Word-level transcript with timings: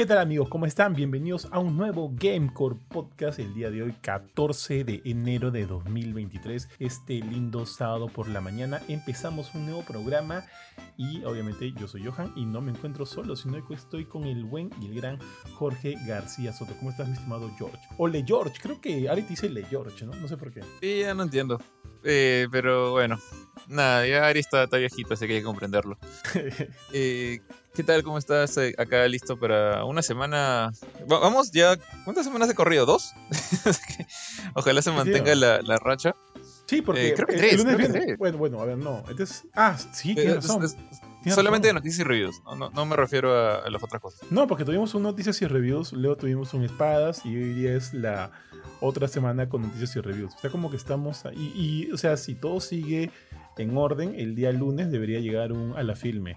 ¿Qué 0.00 0.06
tal 0.06 0.16
amigos? 0.16 0.48
¿Cómo 0.48 0.64
están? 0.64 0.94
Bienvenidos 0.94 1.46
a 1.50 1.58
un 1.58 1.76
nuevo 1.76 2.10
Gamecore 2.14 2.74
Podcast 2.88 3.38
el 3.38 3.52
día 3.52 3.70
de 3.70 3.82
hoy, 3.82 3.92
14 4.00 4.82
de 4.82 5.02
enero 5.04 5.50
de 5.50 5.66
2023. 5.66 6.70
Este 6.78 7.20
lindo 7.20 7.66
sábado 7.66 8.06
por 8.06 8.26
la 8.26 8.40
mañana 8.40 8.80
empezamos 8.88 9.54
un 9.54 9.66
nuevo 9.66 9.82
programa 9.82 10.42
y 10.96 11.22
obviamente 11.24 11.70
yo 11.72 11.86
soy 11.86 12.06
Johan 12.06 12.32
y 12.34 12.46
no 12.46 12.62
me 12.62 12.70
encuentro 12.70 13.04
solo, 13.04 13.36
sino 13.36 13.62
que 13.68 13.74
estoy 13.74 14.06
con 14.06 14.24
el 14.24 14.42
buen 14.46 14.70
y 14.80 14.86
el 14.86 14.94
gran 14.94 15.18
Jorge 15.56 15.96
García 16.06 16.54
Soto. 16.54 16.72
¿Cómo 16.78 16.92
estás 16.92 17.06
mi 17.06 17.12
estimado 17.12 17.50
George? 17.58 17.86
O 17.98 18.08
Le 18.08 18.24
George, 18.26 18.58
creo 18.58 18.80
que 18.80 19.06
ahorita 19.06 19.28
dice 19.28 19.50
Le 19.50 19.66
George, 19.66 20.06
¿no? 20.06 20.14
No 20.14 20.28
sé 20.28 20.38
por 20.38 20.50
qué. 20.50 20.62
Sí, 20.80 21.00
ya 21.00 21.12
no 21.12 21.24
entiendo. 21.24 21.60
Eh, 22.04 22.48
pero 22.50 22.92
bueno, 22.92 23.18
nada, 23.68 24.06
ya 24.06 24.26
Ari 24.26 24.40
está, 24.40 24.66
viejito, 24.66 25.14
así 25.14 25.26
que 25.26 25.34
hay 25.34 25.38
que 25.40 25.44
comprenderlo. 25.44 25.98
eh, 26.92 27.40
¿Qué 27.74 27.84
tal? 27.84 28.02
¿Cómo 28.02 28.18
estás? 28.18 28.56
Eh, 28.58 28.74
acá 28.76 29.06
listo 29.06 29.38
para 29.38 29.84
una 29.84 30.02
semana. 30.02 30.72
Vamos 31.06 31.52
ya. 31.52 31.76
¿Cuántas 32.04 32.24
semanas 32.24 32.48
de 32.48 32.54
corrido? 32.54 32.84
¿Dos? 32.84 33.12
Ojalá 34.54 34.82
se 34.82 34.90
mantenga 34.90 35.34
la, 35.36 35.62
la, 35.62 35.76
racha. 35.76 36.16
Sí, 36.66 36.82
porque 36.82 37.08
eh, 37.08 37.14
creo 37.14 37.26
que 37.28 37.36
tres, 37.36 37.62
creo 37.62 37.76
que 37.92 38.16
Bueno, 38.16 38.38
bueno, 38.38 38.60
a 38.60 38.64
ver, 38.64 38.76
no. 38.76 39.04
Entonces, 39.08 39.46
ah, 39.54 39.76
sí, 39.92 40.14
tienes 40.14 40.36
razón. 40.36 40.68
solamente 41.26 41.68
de 41.68 41.74
noticias 41.74 42.00
y 42.00 42.04
reviews, 42.04 42.42
no, 42.44 42.70
no, 42.70 42.86
me 42.86 42.96
refiero 42.96 43.32
a, 43.36 43.68
las 43.70 43.82
otras 43.82 44.02
cosas. 44.02 44.20
No, 44.30 44.46
porque 44.46 44.64
tuvimos 44.64 44.94
un 44.94 45.04
noticias 45.04 45.40
y 45.42 45.46
reviews, 45.46 45.92
luego 45.92 46.16
tuvimos 46.16 46.52
un 46.54 46.64
espadas 46.64 47.24
y 47.24 47.36
hoy 47.36 47.54
día 47.54 47.74
es 47.74 47.94
la 47.94 48.32
otra 48.80 49.08
semana 49.08 49.48
con 49.48 49.62
noticias 49.62 49.94
y 49.96 50.00
reviews. 50.00 50.34
O 50.34 50.38
sea, 50.38 50.50
como 50.50 50.70
que 50.70 50.76
estamos 50.76 51.24
ahí. 51.26 51.52
Y, 51.54 51.92
o 51.92 51.96
sea, 51.96 52.16
si 52.16 52.34
todo 52.34 52.60
sigue 52.60 53.10
en 53.56 53.76
orden, 53.76 54.14
el 54.16 54.34
día 54.34 54.52
lunes 54.52 54.90
debería 54.90 55.20
llegar 55.20 55.52
un 55.52 55.76
a 55.76 55.82
la 55.82 55.96
filme. 55.96 56.36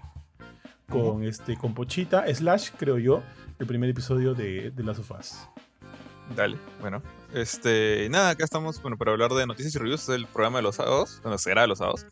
Con, 0.88 1.24
este, 1.24 1.56
con 1.56 1.72
Pochita, 1.72 2.24
slash, 2.32 2.70
creo 2.76 2.98
yo, 2.98 3.22
el 3.58 3.66
primer 3.66 3.88
episodio 3.88 4.34
de, 4.34 4.70
de 4.70 4.82
Las 4.84 4.98
Sofás. 4.98 5.48
Dale, 6.36 6.58
bueno. 6.80 7.02
Este, 7.32 8.06
nada, 8.10 8.30
acá 8.30 8.44
estamos 8.44 8.80
bueno, 8.80 8.96
para 8.96 9.12
hablar 9.12 9.32
de 9.32 9.46
noticias 9.46 9.74
y 9.74 9.78
reviews 9.78 10.06
del 10.06 10.26
programa 10.26 10.58
de 10.58 10.62
los 10.62 10.76
sábados, 10.76 11.20
bueno, 11.22 11.36
será 11.38 11.66
los 11.66 11.78
sábados. 11.78 12.06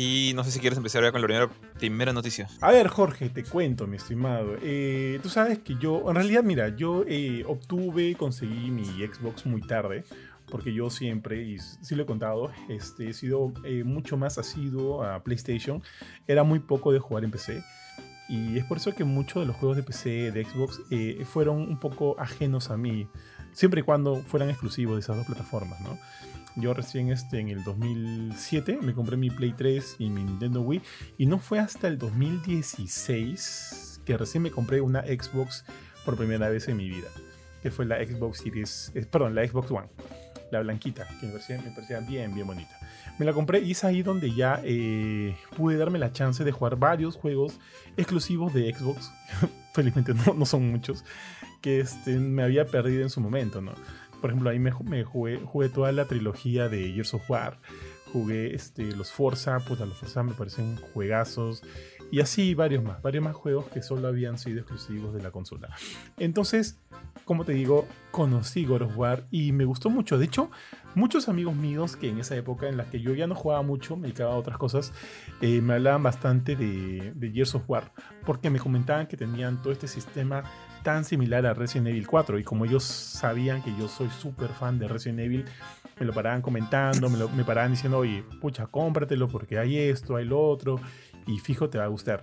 Y 0.00 0.32
no 0.36 0.44
sé 0.44 0.52
si 0.52 0.60
quieres 0.60 0.76
empezar 0.76 1.02
ya 1.02 1.10
con 1.10 1.20
la 1.20 1.50
primera, 1.76 2.12
noticia. 2.12 2.46
A 2.60 2.70
ver, 2.70 2.86
Jorge, 2.86 3.30
te 3.30 3.42
cuento, 3.42 3.88
mi 3.88 3.96
estimado. 3.96 4.54
Eh, 4.62 5.18
tú 5.24 5.28
sabes 5.28 5.58
que 5.58 5.74
yo, 5.74 6.08
en 6.08 6.14
realidad, 6.14 6.44
mira, 6.44 6.68
yo 6.68 7.02
eh, 7.08 7.42
obtuve, 7.48 8.14
conseguí 8.14 8.70
mi 8.70 8.84
Xbox 8.84 9.44
muy 9.44 9.60
tarde, 9.60 10.04
porque 10.52 10.72
yo 10.72 10.88
siempre, 10.88 11.42
y 11.42 11.58
sí 11.58 11.96
lo 11.96 12.04
he 12.04 12.06
contado, 12.06 12.52
este, 12.68 13.08
he 13.08 13.12
sido 13.12 13.52
eh, 13.64 13.82
mucho 13.82 14.16
más 14.16 14.38
asiduo 14.38 15.02
a 15.02 15.24
PlayStation. 15.24 15.82
Era 16.28 16.44
muy 16.44 16.60
poco 16.60 16.92
de 16.92 17.00
jugar 17.00 17.24
en 17.24 17.32
PC. 17.32 17.64
Y 18.28 18.56
es 18.56 18.64
por 18.66 18.76
eso 18.76 18.94
que 18.94 19.02
muchos 19.02 19.42
de 19.42 19.46
los 19.48 19.56
juegos 19.56 19.78
de 19.78 19.82
PC, 19.82 20.30
de 20.30 20.44
Xbox, 20.44 20.80
fueron 21.24 21.62
un 21.62 21.80
poco 21.80 22.14
ajenos 22.20 22.70
a 22.70 22.76
mí, 22.76 23.08
siempre 23.50 23.80
y 23.80 23.82
cuando 23.82 24.22
fueran 24.22 24.48
exclusivos 24.48 24.94
de 24.94 25.00
esas 25.00 25.16
dos 25.16 25.26
plataformas, 25.26 25.80
¿no? 25.80 25.98
Yo 26.58 26.74
recién 26.74 27.10
este, 27.12 27.38
en 27.38 27.50
el 27.50 27.62
2007 27.62 28.80
me 28.82 28.92
compré 28.92 29.16
mi 29.16 29.30
Play 29.30 29.54
3 29.56 29.96
y 30.00 30.10
mi 30.10 30.24
Nintendo 30.24 30.60
Wii. 30.60 30.82
Y 31.16 31.26
no 31.26 31.38
fue 31.38 31.60
hasta 31.60 31.86
el 31.86 31.98
2016 31.98 34.00
que 34.04 34.16
recién 34.16 34.42
me 34.42 34.50
compré 34.50 34.80
una 34.80 35.02
Xbox 35.02 35.64
por 36.04 36.16
primera 36.16 36.48
vez 36.48 36.66
en 36.66 36.76
mi 36.76 36.88
vida. 36.88 37.06
Que 37.62 37.70
fue 37.70 37.84
la 37.84 38.04
Xbox 38.04 38.38
Series, 38.38 38.90
eh, 38.96 39.06
perdón, 39.08 39.36
la 39.36 39.46
Xbox 39.46 39.70
One. 39.70 39.86
La 40.50 40.60
blanquita, 40.60 41.06
que 41.20 41.26
me 41.26 41.34
parecía, 41.34 42.00
bien, 42.00 42.34
bien 42.34 42.46
bonita. 42.46 42.76
Me 43.20 43.26
la 43.26 43.32
compré 43.32 43.60
y 43.60 43.72
es 43.72 43.84
ahí 43.84 44.02
donde 44.02 44.34
ya 44.34 44.60
eh, 44.64 45.36
pude 45.56 45.76
darme 45.76 46.00
la 46.00 46.12
chance 46.12 46.42
de 46.42 46.50
jugar 46.50 46.76
varios 46.76 47.14
juegos 47.14 47.60
exclusivos 47.96 48.52
de 48.52 48.74
Xbox. 48.74 49.12
Felizmente 49.74 50.12
no, 50.12 50.34
no, 50.34 50.44
son 50.44 50.68
muchos. 50.68 51.04
Que 51.60 51.78
este, 51.80 52.18
me 52.18 52.42
había 52.42 52.66
perdido 52.66 53.02
en 53.02 53.10
su 53.10 53.20
momento, 53.20 53.60
¿no? 53.60 53.74
Por 54.20 54.30
ejemplo, 54.30 54.50
ahí 54.50 54.58
me, 54.58 54.70
jugué, 54.72 55.68
toda 55.68 55.92
la 55.92 56.06
trilogía 56.06 56.68
de 56.68 56.92
Gears 56.92 57.14
of 57.14 57.30
War. 57.30 57.58
Jugué 58.12 58.54
este, 58.54 58.84
los 58.96 59.12
Forza, 59.12 59.58
pues 59.66 59.80
a 59.80 59.86
los 59.86 59.98
Forza 59.98 60.22
me 60.22 60.32
parecen 60.32 60.76
juegazos. 60.76 61.62
Y 62.10 62.20
así 62.20 62.54
varios 62.54 62.82
más, 62.82 63.02
varios 63.02 63.22
más 63.22 63.36
juegos 63.36 63.66
que 63.66 63.82
solo 63.82 64.08
habían 64.08 64.38
sido 64.38 64.60
exclusivos 64.60 65.12
de 65.14 65.22
la 65.22 65.30
consola. 65.30 65.68
Entonces, 66.16 66.78
como 67.26 67.44
te 67.44 67.52
digo, 67.52 67.86
conocí 68.10 68.64
God 68.64 68.82
of 68.82 68.96
War 68.96 69.26
y 69.30 69.52
me 69.52 69.66
gustó 69.66 69.90
mucho. 69.90 70.16
De 70.16 70.24
hecho, 70.24 70.50
muchos 70.94 71.28
amigos 71.28 71.54
míos 71.54 71.96
que 71.96 72.08
en 72.08 72.18
esa 72.18 72.34
época 72.34 72.66
en 72.68 72.78
la 72.78 72.86
que 72.86 73.00
yo 73.00 73.14
ya 73.14 73.26
no 73.26 73.34
jugaba 73.34 73.62
mucho, 73.62 73.96
me 73.96 74.04
dedicaba 74.04 74.32
a 74.32 74.36
otras 74.36 74.56
cosas, 74.56 74.94
eh, 75.42 75.60
me 75.60 75.74
hablaban 75.74 76.02
bastante 76.02 76.56
de, 76.56 77.12
de 77.14 77.30
Gears 77.30 77.54
of 77.54 77.68
War. 77.68 77.92
Porque 78.24 78.48
me 78.48 78.58
comentaban 78.58 79.06
que 79.06 79.18
tenían 79.18 79.60
todo 79.60 79.72
este 79.72 79.86
sistema 79.86 80.44
tan 80.82 81.04
similar 81.04 81.46
a 81.46 81.54
Resident 81.54 81.88
Evil 81.88 82.06
4 82.06 82.38
y 82.38 82.44
como 82.44 82.64
ellos 82.64 82.84
sabían 82.84 83.62
que 83.62 83.74
yo 83.78 83.88
soy 83.88 84.08
súper 84.10 84.50
fan 84.50 84.78
de 84.78 84.88
Resident 84.88 85.20
Evil, 85.20 85.44
me 85.98 86.06
lo 86.06 86.12
paraban 86.12 86.42
comentando, 86.42 87.08
me, 87.10 87.44
paraban 87.44 87.72
diciendo, 87.72 87.98
oye, 87.98 88.24
pucha, 88.40 88.66
cómpratelo 88.66 89.28
porque 89.28 89.58
hay 89.58 89.78
esto, 89.78 90.16
hay 90.16 90.24
lo 90.24 90.40
otro 90.40 90.80
y 91.26 91.38
fijo 91.38 91.68
te 91.68 91.78
va 91.78 91.84
a 91.84 91.88
gustar. 91.88 92.22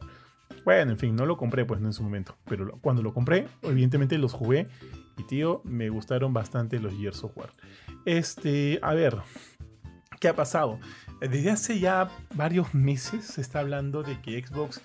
Bueno, 0.63 0.91
en 0.91 0.97
fin, 0.97 1.15
no 1.15 1.25
lo 1.25 1.37
compré 1.37 1.65
pues 1.65 1.81
en 1.81 1.93
su 1.93 2.03
momento, 2.03 2.37
pero 2.45 2.77
cuando 2.81 3.01
lo 3.01 3.13
compré, 3.13 3.47
evidentemente 3.61 4.17
los 4.17 4.33
jugué 4.33 4.67
y 5.17 5.23
tío, 5.23 5.61
me 5.63 5.89
gustaron 5.89 6.33
bastante 6.33 6.79
los 6.79 6.93
Gears 6.95 7.23
of 7.23 7.37
War. 7.37 7.49
Este, 8.05 8.79
a 8.81 8.93
ver, 8.93 9.17
¿qué 10.19 10.29
ha 10.29 10.35
pasado? 10.35 10.79
Desde 11.21 11.51
hace 11.51 11.79
ya 11.79 12.09
varios 12.33 12.73
meses 12.73 13.25
se 13.25 13.41
está 13.41 13.59
hablando 13.59 14.03
de 14.03 14.19
que 14.21 14.41
Xbox 14.41 14.81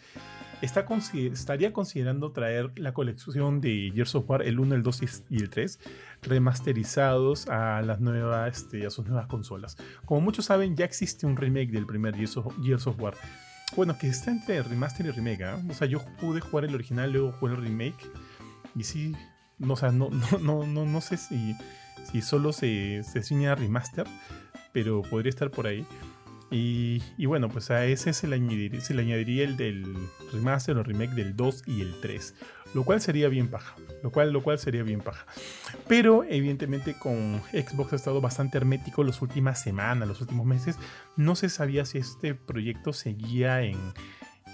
estaría 0.63 1.73
considerando 1.73 2.33
traer 2.33 2.79
la 2.79 2.93
colección 2.93 3.61
de 3.61 3.93
Gears 3.95 4.15
of 4.15 4.29
War, 4.29 4.43
el 4.43 4.61
1, 4.61 4.75
el 4.75 4.83
2 4.83 5.01
y 5.31 5.37
el 5.37 5.51
3, 5.51 5.79
remasterizados 6.23 7.49
a, 7.49 7.83
las 7.83 8.01
nuevas, 8.01 8.59
este, 8.59 8.87
a 8.87 8.91
sus 8.91 9.07
nuevas 9.07 9.27
consolas. 9.27 9.77
Como 10.05 10.21
muchos 10.21 10.47
saben, 10.47 10.77
ya 10.77 10.85
existe 10.85 11.27
un 11.27 11.37
remake 11.37 11.71
del 11.71 11.87
primer 11.87 12.15
Gears 12.15 12.37
of, 12.37 13.01
War. 13.01 13.15
Bueno, 13.77 13.97
que 13.99 14.09
está 14.09 14.31
entre 14.31 14.63
remaster 14.63 15.07
y 15.07 15.11
remake. 15.11 15.43
¿eh? 15.43 15.55
O 15.71 15.75
sea, 15.75 15.87
yo 15.87 16.01
pude 16.21 16.41
jugar 16.41 16.65
el 16.65 16.75
original, 16.75 17.13
luego 17.13 17.33
jugué 17.33 17.55
el 17.55 17.61
remake. 17.63 18.11
Y 18.75 18.85
sí, 18.85 19.15
no, 19.59 19.75
no, 19.93 20.11
no, 20.41 20.67
no, 20.67 20.87
no, 20.87 21.01
sé 21.01 21.17
si, 21.17 21.57
solo 22.23 22.53
se, 22.53 23.03
se 23.05 23.55
remaster, 23.55 24.07
pero 24.73 25.03
podría 25.03 25.31
estar 25.31 25.51
por 25.51 25.67
ahí. 25.67 25.87
Y, 26.51 27.01
bueno, 27.27 27.49
pues 27.49 27.71
a 27.71 27.85
ese 27.87 28.13
se 28.13 28.27
le 28.27 28.37
añadiría, 28.37 29.45
el 29.45 29.57
del 29.57 29.95
remaster 30.33 30.77
o 30.77 30.83
remake 30.83 31.15
del 31.15 31.37
2 31.37 31.63
y 31.67 31.81
el 31.81 31.95
3. 32.01 32.35
Lo 32.75 32.85
cual 32.85 33.01
sería 33.01 33.29
bien 33.29 33.49
paja. 33.49 33.77
Lo 34.03 34.11
cual, 34.11 34.33
lo 34.33 34.43
cual 34.43 34.59
sería 34.59 34.83
bien 34.83 35.01
paja. 35.01 35.27
Pero 35.87 36.25
evidentemente 36.25 36.95
con 36.95 37.41
Xbox 37.53 37.93
ha 37.93 37.97
estado 37.97 38.21
bastante 38.21 38.59
hermético 38.59 39.05
las 39.05 39.23
últimas 39.23 39.61
semanas, 39.63 40.09
los 40.09 40.21
últimos 40.21 40.47
meses. 40.47 40.77
No 41.17 41.37
se 41.37 41.49
sabía 41.49 41.85
si 41.85 41.99
este 41.99 42.35
proyecto 42.35 42.93
seguía 42.93 43.63
en... 43.63 43.79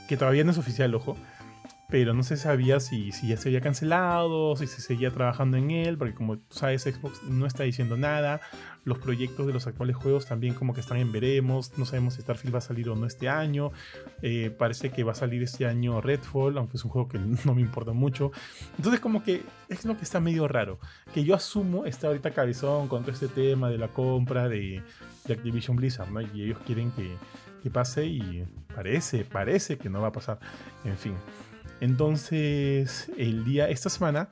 Que 0.09 0.17
todavía 0.17 0.45
no 0.45 0.53
es 0.53 0.59
oficial, 0.59 0.95
ojo 0.95 1.17
pero 1.89 2.15
no 2.15 2.23
se 2.23 2.37
sabía 2.37 2.81
si, 2.81 3.13
si, 3.13 3.29
ya 3.29 3.37
se 3.37 3.49
había 3.49 3.61
cancelado, 3.61 4.57
si 4.57 4.67
se 4.67 4.81
seguía 4.81 5.11
trabajando 5.13 5.57
en 5.57 5.71
él, 5.71 5.97
porque 5.97 6.15
como 6.15 6.39
tú 6.39 6.57
sabes, 6.57 6.83
Xbox 6.83 7.23
no 7.25 7.47
está 7.47 7.63
diciendo 7.63 7.97
nada. 7.97 8.41
Los 8.85 8.99
proyectos 8.99 9.47
de 9.47 9.53
los 9.53 9.67
actuales 9.67 9.97
juegos 9.97 10.27
también 10.27 10.55
como 10.55 10.73
que 10.75 10.81
están 10.81 10.99
en 10.99 11.13
veremos, 11.13 11.77
no 11.77 11.85
sabemos 11.85 12.15
si 12.15 12.23
Starfield 12.23 12.55
va 12.55 12.59
a 12.59 12.63
salir 12.63 12.89
o 12.89 12.97
no 12.97 13.07
este 13.07 13.29
año. 13.29 13.71
Eh, 14.23 14.51
parece 14.57 14.91
que 14.91 15.05
va 15.05 15.13
a 15.13 15.15
salir 15.15 15.43
este 15.43 15.67
año 15.67 16.01
Redfall, 16.01 16.59
aunque 16.59 16.77
es 16.77 16.85
un 16.85 16.91
juego 16.91 17.09
que 17.09 17.19
no 17.45 17.55
me 17.55 17.61
importa 17.61 17.93
mucho. 17.93 18.33
Entonces 18.77 19.01
como 19.01 19.23
que 19.23 19.43
es 19.69 19.85
lo 19.85 19.97
que 19.97 20.03
está 20.03 20.21
medio 20.21 20.49
raro, 20.49 20.81
que 21.15 21.25
yo 21.25 21.35
asumo 21.35 21.85
está 21.85 22.09
ahorita 22.09 22.33
cabezón 22.33 22.89
con 22.89 23.03
todo 23.03 23.13
este 23.13 23.29
tema 23.29 23.71
de 23.71 23.79
la 23.79 23.89
compra 23.89 24.49
de, 24.49 24.83
de 25.25 25.35
Activision 25.35 25.77
Blizzard, 25.77 26.11
¿no? 26.11 26.21
Y 26.21 26.43
ellos 26.43 26.59
quieren 26.67 26.91
que, 26.93 27.17
que 27.63 27.71
pase 27.71 28.07
y 28.07 28.45
parece, 28.75 29.25
parece 29.25 29.79
que 29.79 29.89
no 29.89 30.01
va 30.01 30.09
a 30.09 30.13
pasar. 30.13 30.39
En 30.85 30.97
fin. 30.97 31.15
Entonces, 31.81 33.11
el 33.17 33.45
día, 33.45 33.69
esta 33.69 33.91
semana, 33.91 34.31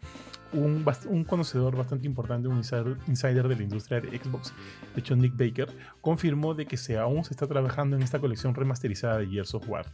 un, 0.54 1.24
conocedor 1.24 1.76
bastante 1.76 2.06
importante, 2.06 2.48
un 2.48 2.58
insider, 2.58 3.48
de 3.48 3.56
la 3.56 3.62
industria 3.62 4.00
de 4.00 4.18
Xbox, 4.18 4.52
de 4.94 5.00
hecho 5.00 5.16
Nick 5.16 5.36
Baker, 5.36 5.68
confirmó 6.00 6.54
de 6.54 6.66
que 6.66 6.76
aún 6.96 7.24
se 7.24 7.34
está 7.34 7.46
trabajando 7.46 7.96
en 7.96 8.02
esta 8.02 8.18
colección 8.18 8.54
remasterizada 8.54 9.18
de 9.18 9.26
Gears 9.26 9.54
of 9.54 9.68
War, 9.68 9.92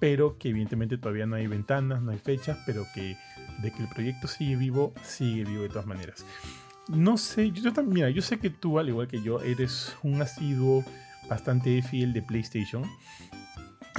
pero 0.00 0.38
que 0.38 0.50
evidentemente 0.50 0.98
todavía 0.98 1.26
no 1.26 1.36
hay 1.36 1.46
ventanas, 1.46 2.02
no 2.02 2.12
hay 2.12 2.18
fechas, 2.18 2.58
pero 2.64 2.86
que 2.94 3.16
de 3.62 3.72
que 3.72 3.82
el 3.82 3.88
proyecto 3.88 4.28
sigue 4.28 4.56
vivo, 4.56 4.94
sigue 5.02 5.44
vivo 5.44 5.62
de 5.62 5.68
todas 5.68 5.86
maneras. 5.86 6.24
No 6.88 7.18
sé, 7.18 7.50
yo, 7.50 7.72
también, 7.72 7.94
mira, 7.94 8.10
yo 8.10 8.22
sé 8.22 8.38
que 8.38 8.50
tú, 8.50 8.78
al 8.78 8.88
igual 8.88 9.08
que 9.08 9.20
yo, 9.20 9.42
eres 9.42 9.94
un 10.02 10.22
asiduo 10.22 10.84
bastante 11.28 11.82
fiel 11.82 12.12
de 12.12 12.22
PlayStation. 12.22 12.84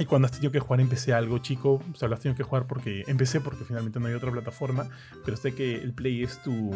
Y 0.00 0.06
cuando 0.06 0.26
has 0.26 0.32
tenido 0.32 0.50
que 0.50 0.60
jugar 0.60 0.80
empecé 0.80 1.12
algo 1.12 1.38
chico, 1.38 1.82
o 1.92 1.94
sea, 1.94 2.08
lo 2.08 2.14
has 2.14 2.22
tenido 2.22 2.34
que 2.34 2.42
jugar 2.42 2.66
porque 2.66 3.04
empecé 3.06 3.38
porque 3.38 3.64
finalmente 3.66 4.00
no 4.00 4.06
hay 4.06 4.14
otra 4.14 4.32
plataforma, 4.32 4.88
pero 5.26 5.36
sé 5.36 5.54
que 5.54 5.74
el 5.74 5.92
Play 5.92 6.22
es 6.22 6.42
tu, 6.42 6.74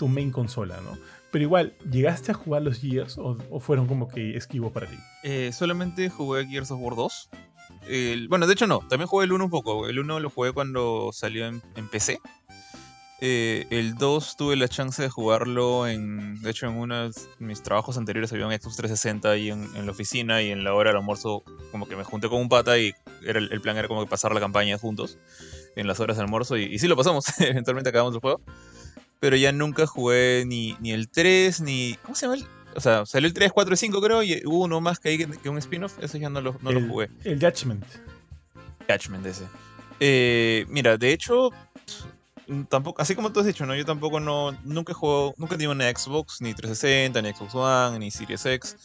tu 0.00 0.08
main 0.08 0.32
consola, 0.32 0.80
¿no? 0.80 0.98
Pero 1.30 1.44
igual, 1.44 1.76
¿llegaste 1.88 2.32
a 2.32 2.34
jugar 2.34 2.62
los 2.62 2.80
Gears 2.80 3.16
o, 3.16 3.36
fueron 3.60 3.86
como 3.86 4.08
que 4.08 4.36
esquivo 4.36 4.72
para 4.72 4.86
ti? 4.86 4.96
Eh, 5.22 5.52
solamente 5.52 6.10
jugué 6.10 6.46
Gears 6.46 6.72
of 6.72 6.80
War 6.80 6.96
2. 6.96 7.30
bueno, 8.28 8.48
de 8.48 8.52
hecho 8.52 8.66
no, 8.66 8.80
también 8.88 9.06
jugué 9.06 9.26
el 9.26 9.32
1 9.32 9.44
un 9.44 9.50
poco. 9.50 9.88
El 9.88 10.00
1 10.00 10.18
lo 10.18 10.30
jugué 10.30 10.52
cuando 10.52 11.10
salió 11.12 11.46
en, 11.46 11.62
PC. 11.92 12.18
Eh, 13.20 13.66
el 13.70 13.94
2 13.94 14.36
tuve 14.36 14.56
la 14.56 14.68
chance 14.68 15.00
de 15.00 15.08
jugarlo 15.08 15.86
en. 15.86 16.40
De 16.42 16.50
hecho, 16.50 16.66
en 16.66 16.74
uno 16.74 17.08
de 17.08 17.14
mis 17.38 17.62
trabajos 17.62 17.96
anteriores 17.96 18.32
había 18.32 18.46
un 18.46 18.52
Xbox 18.52 18.76
360 18.76 19.30
ahí 19.30 19.50
en, 19.50 19.68
en, 19.76 19.86
la 19.86 19.92
oficina 19.92 20.42
y 20.42 20.50
en 20.50 20.64
la 20.64 20.74
hora 20.74 20.90
del 20.90 20.98
almuerzo, 20.98 21.44
como 21.70 21.86
que 21.86 21.96
me 21.96 22.04
junté 22.04 22.28
con 22.28 22.40
un 22.40 22.48
pata 22.48 22.76
y 22.78 22.92
era 23.24 23.38
el, 23.38 23.60
plan 23.60 23.76
era 23.76 23.88
como 23.88 24.04
que 24.04 24.10
pasar 24.10 24.34
la 24.34 24.40
campaña 24.40 24.76
juntos 24.78 25.18
en 25.76 25.86
las 25.86 26.00
horas 26.00 26.16
de 26.16 26.24
almuerzo. 26.24 26.56
Y, 26.56 26.64
y 26.64 26.78
sí 26.78 26.88
lo 26.88 26.96
pasamos, 26.96 27.24
eventualmente 27.40 27.90
acabamos 27.90 28.14
el 28.14 28.20
juego. 28.20 28.40
Pero 29.20 29.36
ya 29.36 29.52
nunca 29.52 29.86
jugué 29.86 30.44
ni, 30.46 30.76
ni 30.80 30.92
el 30.92 31.08
3, 31.08 31.60
ni. 31.60 31.96
¿Cómo 32.02 32.14
se 32.14 32.26
llama 32.26 32.34
el.? 32.36 32.46
O 32.76 32.80
sea, 32.80 33.06
salió 33.06 33.28
el 33.28 33.34
3, 33.34 33.52
4 33.52 33.74
y 33.74 33.76
5 33.76 34.00
creo, 34.00 34.22
y 34.22 34.42
hubo 34.44 34.64
uno 34.64 34.80
más 34.80 34.98
que 34.98 35.10
hay 35.10 35.18
que, 35.18 35.48
un 35.48 35.58
spin-off, 35.58 35.96
eso 36.02 36.18
ya 36.18 36.28
no 36.28 36.40
lo, 36.40 36.56
no 36.60 36.70
el, 36.70 36.80
lo 36.80 36.88
jugué. 36.88 37.08
El 37.22 37.40
Judgment. 37.40 37.84
Judgment 38.88 39.24
ese. 39.26 39.44
Eh, 40.00 40.66
mira, 40.68 40.96
de 40.96 41.12
hecho, 41.12 41.50
tampoco, 42.68 43.00
así 43.00 43.14
como 43.14 43.32
tú 43.32 43.40
has 43.40 43.46
dicho, 43.46 43.66
¿no? 43.66 43.74
Yo 43.74 43.84
tampoco 43.84 44.20
no, 44.20 44.52
nunca 44.64 44.92
he 44.92 45.32
nunca 45.36 45.54
he 45.54 45.58
tenido 45.58 45.72
una 45.72 45.90
Xbox, 45.90 46.40
ni 46.40 46.54
360, 46.54 47.22
ni 47.22 47.32
Xbox 47.32 47.54
One, 47.54 47.98
ni 47.98 48.10
Series 48.10 48.44
X. 48.46 48.76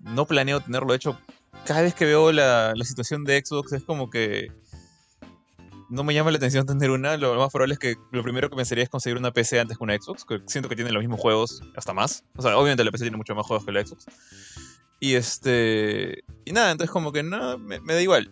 No 0.00 0.26
planeo 0.26 0.60
tenerlo. 0.60 0.94
Hecho, 0.94 1.18
cada 1.64 1.82
vez 1.82 1.94
que 1.94 2.04
veo 2.04 2.32
la, 2.32 2.72
la 2.74 2.84
situación 2.84 3.24
de 3.24 3.42
Xbox 3.44 3.72
es 3.72 3.82
como 3.82 4.10
que 4.10 4.50
no 5.92 6.04
me 6.04 6.14
llama 6.14 6.30
la 6.30 6.38
atención 6.38 6.64
tener 6.64 6.90
una. 6.90 7.16
Lo 7.18 7.34
más 7.36 7.52
probable 7.52 7.74
es 7.74 7.78
que 7.78 7.96
lo 8.12 8.22
primero 8.22 8.48
que 8.48 8.56
pensaría 8.56 8.82
es 8.82 8.90
conseguir 8.90 9.18
una 9.18 9.30
PC 9.30 9.60
antes 9.60 9.76
que 9.76 9.84
una 9.84 9.94
Xbox, 9.94 10.24
que 10.24 10.40
siento 10.46 10.68
que 10.70 10.74
tiene 10.74 10.90
los 10.90 11.02
mismos 11.02 11.20
juegos, 11.20 11.62
hasta 11.76 11.92
más. 11.92 12.24
O 12.36 12.42
sea, 12.42 12.56
obviamente 12.56 12.82
la 12.82 12.90
PC 12.90 13.04
tiene 13.04 13.18
mucho 13.18 13.34
más 13.34 13.46
juegos 13.46 13.66
que 13.66 13.72
la 13.72 13.84
Xbox. 13.84 14.06
Y 15.00 15.14
este. 15.14 16.24
Y 16.46 16.52
nada, 16.52 16.70
entonces 16.70 16.90
como 16.90 17.12
que 17.12 17.22
no, 17.22 17.58
me, 17.58 17.78
me 17.80 17.92
da 17.92 18.00
igual. 18.00 18.30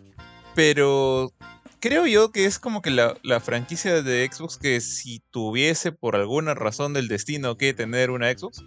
Pero 0.54 1.32
creo 1.80 2.06
yo 2.06 2.30
que 2.30 2.44
es 2.44 2.58
como 2.58 2.82
que 2.82 2.90
la, 2.90 3.16
la, 3.22 3.40
franquicia 3.40 4.02
de 4.02 4.28
Xbox 4.30 4.58
que 4.58 4.80
si 4.80 5.20
tuviese 5.30 5.92
por 5.92 6.16
alguna 6.16 6.54
razón 6.54 6.92
del 6.92 7.08
destino 7.08 7.56
que 7.56 7.74
tener 7.74 8.10
una 8.10 8.30
Xbox, 8.30 8.62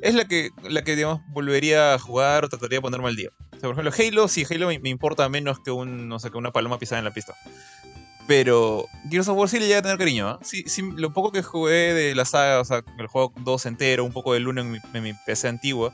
es 0.00 0.14
la 0.14 0.26
que, 0.26 0.50
la 0.68 0.82
que 0.82 0.96
digamos, 0.96 1.20
volvería 1.28 1.94
a 1.94 1.98
jugar 1.98 2.44
o 2.44 2.48
trataría 2.48 2.78
de 2.78 2.82
ponerme 2.82 3.08
al 3.08 3.16
día. 3.16 3.30
O 3.52 3.60
sea, 3.60 3.72
por 3.72 3.78
ejemplo, 3.78 3.92
Halo, 3.96 4.28
sí, 4.28 4.44
Halo 4.48 4.66
me, 4.66 4.88
importa 4.88 5.28
menos 5.28 5.60
que, 5.60 5.70
un, 5.70 6.08
no 6.08 6.18
sé, 6.18 6.30
que 6.30 6.38
una 6.38 6.52
paloma 6.52 6.78
pisada 6.78 6.98
en 6.98 7.04
la 7.04 7.14
pista. 7.14 7.34
Pero 8.26 8.86
Gears 9.10 9.28
of 9.28 9.38
War 9.38 9.48
sí 9.48 9.60
le 9.60 9.66
llega 9.66 9.78
a 9.78 9.82
tener 9.82 9.98
cariño. 9.98 10.32
¿eh? 10.32 10.36
Sí, 10.42 10.64
sí, 10.66 10.82
lo 10.96 11.12
poco 11.12 11.30
que 11.30 11.42
jugué 11.42 11.94
de 11.94 12.14
la 12.14 12.24
saga, 12.24 12.60
o 12.60 12.64
sea, 12.64 12.82
el 12.98 13.06
juego 13.06 13.32
2 13.36 13.66
entero, 13.66 14.04
un 14.04 14.12
poco 14.12 14.32
del 14.32 14.48
1 14.48 14.60
en 14.60 14.70
mi, 14.72 14.78
en 14.92 15.02
mi 15.02 15.12
PC 15.26 15.48
antigua, 15.48 15.92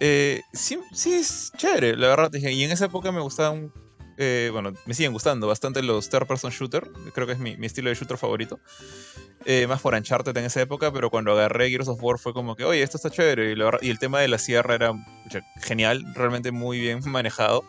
eh, 0.00 0.42
sí, 0.52 0.78
sí 0.92 1.14
es 1.14 1.52
chévere, 1.56 1.96
la 1.96 2.08
verdad. 2.08 2.30
Y 2.32 2.62
en 2.62 2.70
esa 2.70 2.86
época 2.86 3.12
me 3.12 3.20
gustaban 3.20 3.72
eh, 4.18 4.50
bueno, 4.52 4.72
me 4.84 4.94
siguen 4.94 5.12
gustando 5.12 5.46
bastante 5.46 5.80
los 5.80 6.10
third 6.10 6.26
person 6.26 6.50
shooter, 6.50 6.90
creo 7.14 7.26
que 7.26 7.34
es 7.34 7.38
mi, 7.38 7.56
mi 7.56 7.66
estilo 7.66 7.88
de 7.88 7.94
shooter 7.94 8.18
favorito. 8.18 8.58
Eh, 9.44 9.66
más 9.68 9.80
por 9.80 9.94
Uncharted 9.94 10.36
en 10.36 10.44
esa 10.44 10.60
época, 10.60 10.92
pero 10.92 11.08
cuando 11.08 11.30
agarré 11.32 11.70
Gears 11.70 11.86
of 11.86 12.02
War 12.02 12.18
fue 12.18 12.34
como 12.34 12.56
que, 12.56 12.64
oye, 12.64 12.82
esto 12.82 12.96
está 12.96 13.10
chévere. 13.10 13.52
Y, 13.52 13.54
la, 13.54 13.78
y 13.80 13.90
el 13.90 14.00
tema 14.00 14.18
de 14.18 14.26
la 14.26 14.38
sierra 14.38 14.74
era 14.74 14.92
genial, 15.62 16.04
realmente 16.14 16.50
muy 16.50 16.80
bien 16.80 17.00
manejado. 17.06 17.64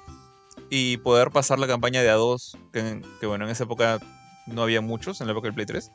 Y 0.71 0.97
poder 0.97 1.29
pasar 1.29 1.59
la 1.59 1.67
campaña 1.67 2.01
de 2.01 2.11
A2, 2.11 2.57
que, 2.73 3.01
que 3.19 3.25
bueno, 3.27 3.45
en 3.45 3.51
esa 3.51 3.65
época 3.65 3.99
no 4.47 4.63
había 4.63 4.81
muchos, 4.81 5.21
en 5.21 5.27
la 5.27 5.33
época 5.33 5.47
del 5.47 5.53
Play 5.53 5.67
3 5.67 5.91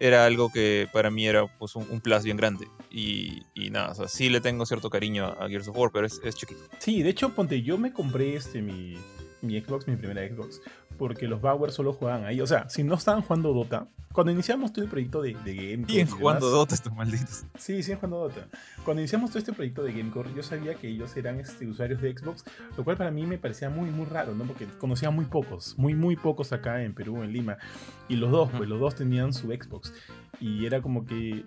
era 0.00 0.26
algo 0.26 0.50
que 0.50 0.88
para 0.92 1.10
mí 1.10 1.26
era 1.26 1.46
pues, 1.58 1.76
un, 1.76 1.86
un 1.90 2.00
plus 2.00 2.24
bien 2.24 2.36
grande. 2.36 2.68
Y, 2.90 3.42
y, 3.54 3.70
nada, 3.70 3.92
o 3.92 3.94
sea, 3.94 4.08
sí 4.08 4.28
le 4.28 4.40
tengo 4.40 4.66
cierto 4.66 4.90
cariño 4.90 5.26
a 5.26 5.48
Gears 5.48 5.68
of 5.68 5.76
War, 5.76 5.90
pero 5.92 6.06
es, 6.06 6.20
es 6.24 6.34
chiquito. 6.34 6.60
Sí, 6.78 7.02
de 7.02 7.10
hecho, 7.10 7.34
ponte, 7.34 7.62
yo 7.62 7.78
me 7.78 7.92
compré 7.92 8.34
este 8.34 8.62
mi, 8.62 8.96
mi 9.42 9.60
Xbox, 9.60 9.86
mi 9.86 9.96
primera 9.96 10.26
Xbox, 10.26 10.60
porque 10.98 11.26
los 11.28 11.40
Bauer 11.40 11.70
solo 11.72 11.92
jugaban 11.92 12.24
ahí. 12.24 12.40
O 12.40 12.46
sea, 12.46 12.68
si 12.68 12.82
no 12.82 12.94
estaban 12.94 13.22
jugando 13.22 13.52
Dota, 13.52 13.88
cuando 14.12 14.32
iniciamos 14.32 14.72
todo 14.72 14.84
el 14.84 14.90
proyecto 14.90 15.20
de, 15.20 15.34
de 15.44 15.54
Gamecore. 15.54 15.86
Siguen 15.86 16.06
jugando 16.08 16.48
Dota 16.48 16.74
estos 16.74 16.92
malditos. 16.94 17.44
Sí, 17.58 17.82
siguen 17.82 17.98
jugando 17.98 18.18
Dota. 18.20 18.48
Cuando 18.84 19.02
iniciamos 19.02 19.30
todo 19.30 19.40
este 19.40 19.52
proyecto 19.52 19.82
de 19.82 19.92
Gamecore, 19.92 20.30
yo 20.34 20.42
sabía 20.42 20.74
que 20.74 20.88
ellos 20.88 21.14
eran 21.16 21.38
este, 21.38 21.66
usuarios 21.66 22.00
de 22.00 22.16
Xbox, 22.16 22.44
lo 22.76 22.84
cual 22.84 22.96
para 22.96 23.10
mí 23.10 23.26
me 23.26 23.36
parecía 23.36 23.68
muy, 23.68 23.90
muy 23.90 24.06
raro, 24.06 24.34
¿no? 24.34 24.44
Porque 24.44 24.66
conocía 24.78 25.10
muy 25.10 25.26
pocos, 25.26 25.76
muy, 25.76 25.94
muy 25.94 26.16
pocos 26.16 26.52
acá 26.52 26.82
en 26.82 26.94
Perú, 26.94 27.22
en 27.22 27.32
Lima. 27.32 27.58
Y 28.08 28.16
los 28.16 28.30
dos, 28.30 28.50
pues 28.56 28.68
los 28.68 28.80
dos 28.80 28.94
tenían 28.94 29.34
su 29.34 29.48
Xbox. 29.48 29.92
Y 30.40 30.64
era 30.64 30.80
como 30.80 31.04
que 31.04 31.44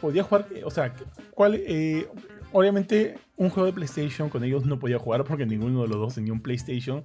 podía 0.00 0.22
jugar, 0.22 0.46
o 0.64 0.70
sea, 0.70 0.94
¿cuál, 1.32 1.56
eh, 1.56 2.08
obviamente 2.56 3.18
un 3.36 3.50
juego 3.50 3.66
de 3.66 3.74
PlayStation 3.74 4.30
con 4.30 4.42
ellos 4.42 4.64
no 4.64 4.78
podía 4.78 4.98
jugar 4.98 5.24
porque 5.24 5.44
ninguno 5.44 5.82
de 5.82 5.88
los 5.88 5.98
dos 5.98 6.14
tenía 6.14 6.32
un 6.32 6.40
PlayStation. 6.40 7.04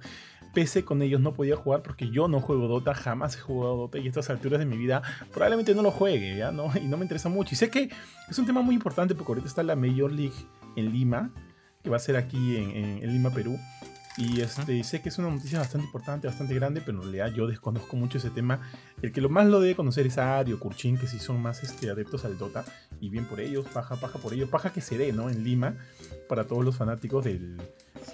PC 0.54 0.84
con 0.84 1.02
ellos 1.02 1.20
no 1.20 1.32
podía 1.34 1.56
jugar 1.56 1.82
porque 1.82 2.10
yo 2.10 2.28
no 2.28 2.40
juego 2.40 2.68
Dota, 2.68 2.94
jamás 2.94 3.36
he 3.36 3.40
jugado 3.40 3.76
Dota 3.76 3.98
y 3.98 4.06
a 4.06 4.08
estas 4.08 4.30
alturas 4.30 4.58
de 4.58 4.66
mi 4.66 4.76
vida 4.76 5.02
probablemente 5.32 5.74
no 5.74 5.82
lo 5.82 5.90
juegue, 5.90 6.36
¿ya? 6.36 6.52
¿no? 6.52 6.72
Y 6.76 6.86
no 6.88 6.96
me 6.96 7.04
interesa 7.04 7.28
mucho. 7.28 7.54
Y 7.54 7.56
sé 7.56 7.70
que 7.70 7.90
es 8.30 8.38
un 8.38 8.46
tema 8.46 8.62
muy 8.62 8.74
importante 8.74 9.14
porque 9.14 9.32
ahorita 9.32 9.48
está 9.48 9.62
la 9.62 9.76
Major 9.76 10.10
League 10.10 10.36
en 10.76 10.90
Lima, 10.92 11.30
que 11.82 11.90
va 11.90 11.96
a 11.96 12.00
ser 12.00 12.16
aquí 12.16 12.56
en, 12.56 12.70
en, 12.70 13.02
en 13.02 13.12
Lima, 13.12 13.30
Perú. 13.30 13.58
Y 14.16 14.40
este, 14.42 14.84
sé 14.84 15.00
que 15.00 15.08
es 15.08 15.18
una 15.18 15.30
noticia 15.30 15.58
bastante 15.58 15.86
importante, 15.86 16.26
bastante 16.26 16.54
grande, 16.54 16.82
pero 16.84 16.98
en 16.98 17.04
realidad 17.04 17.32
yo 17.34 17.46
desconozco 17.46 17.96
mucho 17.96 18.18
ese 18.18 18.30
tema. 18.30 18.60
El 19.00 19.12
que 19.12 19.20
lo 19.20 19.30
más 19.30 19.46
lo 19.46 19.60
debe 19.60 19.74
conocer 19.74 20.06
es 20.06 20.18
Ari 20.18 20.52
o 20.52 20.60
Kurchin, 20.60 20.98
que 20.98 21.06
sí 21.06 21.18
son 21.18 21.40
más 21.40 21.62
este, 21.62 21.90
adeptos 21.90 22.24
al 22.24 22.36
Dota. 22.36 22.64
Y 23.02 23.08
bien 23.08 23.24
por 23.24 23.40
ellos, 23.40 23.66
paja, 23.66 23.96
paja 23.96 24.20
por 24.20 24.32
ellos, 24.32 24.48
paja 24.48 24.72
que 24.72 24.80
se 24.80 24.96
dé, 24.96 25.12
¿no? 25.12 25.28
En 25.28 25.42
Lima, 25.42 25.74
para 26.28 26.46
todos 26.46 26.64
los 26.64 26.76
fanáticos 26.76 27.24
del, 27.24 27.60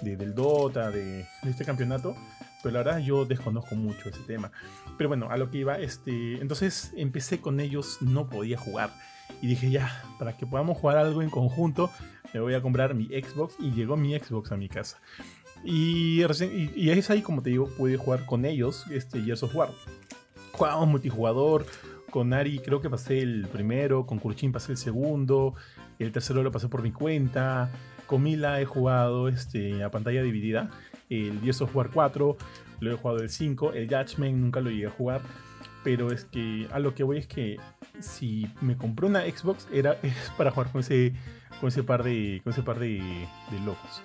de, 0.01 0.17
del 0.17 0.33
Dota, 0.33 0.89
de, 0.89 1.27
este 1.45 1.63
campeonato. 1.63 2.15
Pero 2.63 2.73
la 2.73 2.79
verdad 2.83 2.97
yo 2.97 3.23
desconozco 3.23 3.75
mucho 3.75 4.09
ese 4.09 4.23
tema. 4.23 4.51
Pero 4.97 5.09
bueno, 5.09 5.29
a 5.29 5.37
lo 5.37 5.51
que 5.51 5.59
iba, 5.59 5.77
este, 5.77 6.41
entonces 6.41 6.91
empecé 6.97 7.39
con 7.39 7.59
ellos, 7.59 7.99
no 8.01 8.31
podía 8.31 8.57
jugar. 8.57 8.89
Y 9.43 9.47
dije, 9.47 9.69
ya, 9.69 10.03
para 10.17 10.35
que 10.35 10.47
podamos 10.47 10.75
jugar 10.79 10.97
algo 10.97 11.21
en 11.21 11.29
conjunto, 11.29 11.91
me 12.33 12.39
voy 12.39 12.55
a 12.55 12.61
comprar 12.63 12.95
mi 12.95 13.05
Xbox. 13.05 13.57
Y 13.59 13.69
llegó 13.69 13.95
mi 13.95 14.17
Xbox 14.17 14.51
a 14.51 14.57
mi 14.57 14.69
casa. 14.69 14.99
Y, 15.63 16.23
y, 16.23 16.71
y, 16.75 16.89
es 16.89 17.11
ahí, 17.11 17.21
como 17.21 17.43
te 17.43 17.51
digo, 17.51 17.69
pude 17.77 17.95
jugar 17.95 18.25
con 18.25 18.43
ellos 18.43 18.85
este 18.89 19.21
Gears 19.21 19.43
of 19.43 19.55
War. 19.55 19.69
Jugábamos 20.53 20.87
multijugador. 20.87 21.67
Con 22.09 22.33
Ari 22.33 22.59
creo 22.59 22.81
que 22.81 22.89
pasé 22.89 23.21
el 23.21 23.47
primero. 23.51 24.05
Con 24.05 24.19
Kurchin 24.19 24.51
pasé 24.51 24.71
el 24.71 24.77
segundo. 24.77 25.53
El 25.99 26.11
tercero 26.11 26.43
lo 26.43 26.51
pasé 26.51 26.67
por 26.67 26.81
mi 26.81 26.91
cuenta. 26.91 27.71
Con 28.07 28.23
Mila 28.23 28.59
he 28.59 28.65
jugado 28.65 29.27
este, 29.27 29.83
a 29.83 29.91
pantalla 29.91 30.23
dividida. 30.23 30.69
El 31.09 31.39
Gears 31.41 31.61
of 31.61 31.75
War 31.75 31.89
4. 31.93 32.37
Lo 32.79 32.91
he 32.91 32.95
jugado 32.95 33.19
el 33.19 33.29
5. 33.29 33.73
El 33.73 33.87
Judgment 33.87 34.37
nunca 34.37 34.61
lo 34.61 34.69
llegué 34.69 34.87
a 34.87 34.91
jugar. 34.91 35.21
Pero 35.83 36.11
es 36.11 36.25
que 36.25 36.67
a 36.71 36.79
lo 36.79 36.93
que 36.93 37.03
voy 37.03 37.17
es 37.17 37.27
que 37.27 37.57
si 37.99 38.47
me 38.61 38.77
compré 38.77 39.07
una 39.07 39.21
Xbox 39.21 39.67
era 39.71 39.93
es 40.03 40.31
para 40.37 40.51
jugar 40.51 40.71
con 40.71 40.81
ese, 40.81 41.13
con 41.59 41.69
ese 41.69 41.83
par 41.83 42.03
de, 42.03 42.41
con 42.43 42.53
ese 42.53 42.63
par 42.63 42.79
de, 42.79 42.97
de 43.51 43.59
locos. 43.65 44.01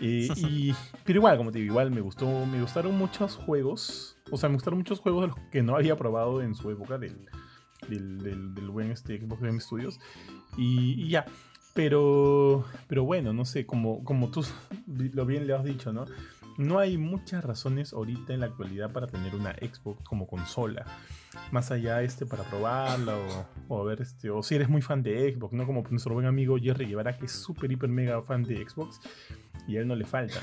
Eh, 0.00 0.28
y, 0.36 0.74
pero 1.04 1.18
igual, 1.18 1.36
como 1.36 1.52
te 1.52 1.58
digo, 1.58 1.72
igual 1.72 1.90
me 1.90 2.00
gustó, 2.00 2.46
me 2.46 2.60
gustaron 2.60 2.96
muchos 2.96 3.36
juegos. 3.36 4.13
O 4.34 4.36
sea, 4.36 4.48
me 4.48 4.56
gustaron 4.56 4.80
muchos 4.80 4.98
juegos 4.98 5.22
de 5.22 5.28
los 5.28 5.36
que 5.52 5.62
no 5.62 5.76
había 5.76 5.94
probado 5.96 6.42
en 6.42 6.56
su 6.56 6.68
época 6.68 6.98
del, 6.98 7.28
del, 7.88 8.68
buen 8.68 8.90
este, 8.90 9.20
Xbox 9.20 9.40
Game 9.40 9.60
Studios. 9.60 10.00
Y, 10.56 11.08
ya. 11.08 11.24
Pero, 11.72 12.64
pero 12.88 13.04
bueno, 13.04 13.32
no 13.32 13.44
sé, 13.44 13.64
como, 13.64 14.02
como 14.02 14.30
tú 14.30 14.44
lo 14.86 15.24
bien 15.24 15.46
le 15.46 15.54
has 15.54 15.64
dicho, 15.64 15.92
¿no? 15.92 16.04
No 16.56 16.78
hay 16.80 16.98
muchas 16.98 17.44
razones 17.44 17.92
ahorita 17.92 18.32
en 18.32 18.40
la 18.40 18.46
actualidad 18.46 18.92
para 18.92 19.06
tener 19.06 19.36
una 19.36 19.52
Xbox 19.54 20.02
como 20.04 20.26
consola. 20.26 20.84
Más 21.52 21.70
allá 21.70 22.02
este 22.02 22.26
para 22.26 22.42
probarla 22.44 23.16
o, 23.16 23.76
o 23.76 23.84
ver 23.84 24.02
este. 24.02 24.30
O 24.30 24.42
si 24.42 24.56
eres 24.56 24.68
muy 24.68 24.82
fan 24.82 25.02
de 25.02 25.32
Xbox, 25.32 25.52
¿no? 25.52 25.64
Como 25.64 25.84
nuestro 25.90 26.14
buen 26.14 26.26
amigo 26.26 26.56
Jerry 26.58 26.86
Guevara, 26.86 27.16
que 27.16 27.26
es 27.26 27.32
súper, 27.32 27.70
hiper, 27.70 27.88
mega 27.88 28.20
fan 28.22 28.42
de 28.42 28.68
Xbox 28.68 29.00
y 29.66 29.76
a 29.76 29.80
él 29.80 29.88
no 29.88 29.96
le 29.96 30.04
falta. 30.04 30.40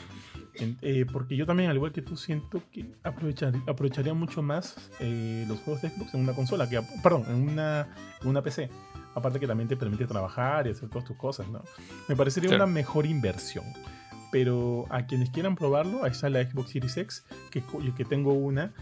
Eh, 0.82 1.06
porque 1.12 1.36
yo 1.36 1.46
también, 1.46 1.70
al 1.70 1.76
igual 1.76 1.92
que 1.92 2.02
tú, 2.02 2.18
siento 2.18 2.62
que 2.72 2.86
aprovechar, 3.04 3.54
aprovecharía 3.68 4.14
mucho 4.14 4.42
más 4.42 4.92
eh, 5.00 5.46
los 5.48 5.60
juegos 5.60 5.82
de 5.82 5.90
Xbox 5.90 6.14
en 6.14 6.22
una 6.22 6.34
consola, 6.34 6.70
que, 6.70 6.82
perdón, 7.02 7.26
en 7.30 7.50
una, 7.50 7.88
en 8.22 8.28
una 8.28 8.42
PC. 8.42 8.70
Aparte 9.16 9.40
que 9.40 9.48
también 9.48 9.68
te 9.68 9.76
permite 9.76 10.06
trabajar 10.06 10.68
y 10.68 10.72
hacer 10.72 10.90
todas 10.90 11.06
tus 11.06 11.18
cosas, 11.18 11.48
¿no? 11.50 11.64
Me 12.08 12.16
parecería 12.16 12.50
sí. 12.50 12.56
una 12.56 12.66
mejor 12.66 13.06
inversión. 13.06 13.66
Pero 14.32 14.86
a 14.90 15.06
quienes 15.06 15.30
quieran 15.30 15.56
probarlo, 15.56 16.06
ahí 16.06 16.12
está 16.12 16.30
la 16.30 16.42
Xbox 16.44 16.72
Series 16.72 16.96
X, 16.96 17.26
que, 17.50 17.62
que 17.96 18.06
tengo 18.06 18.34
una, 18.34 18.74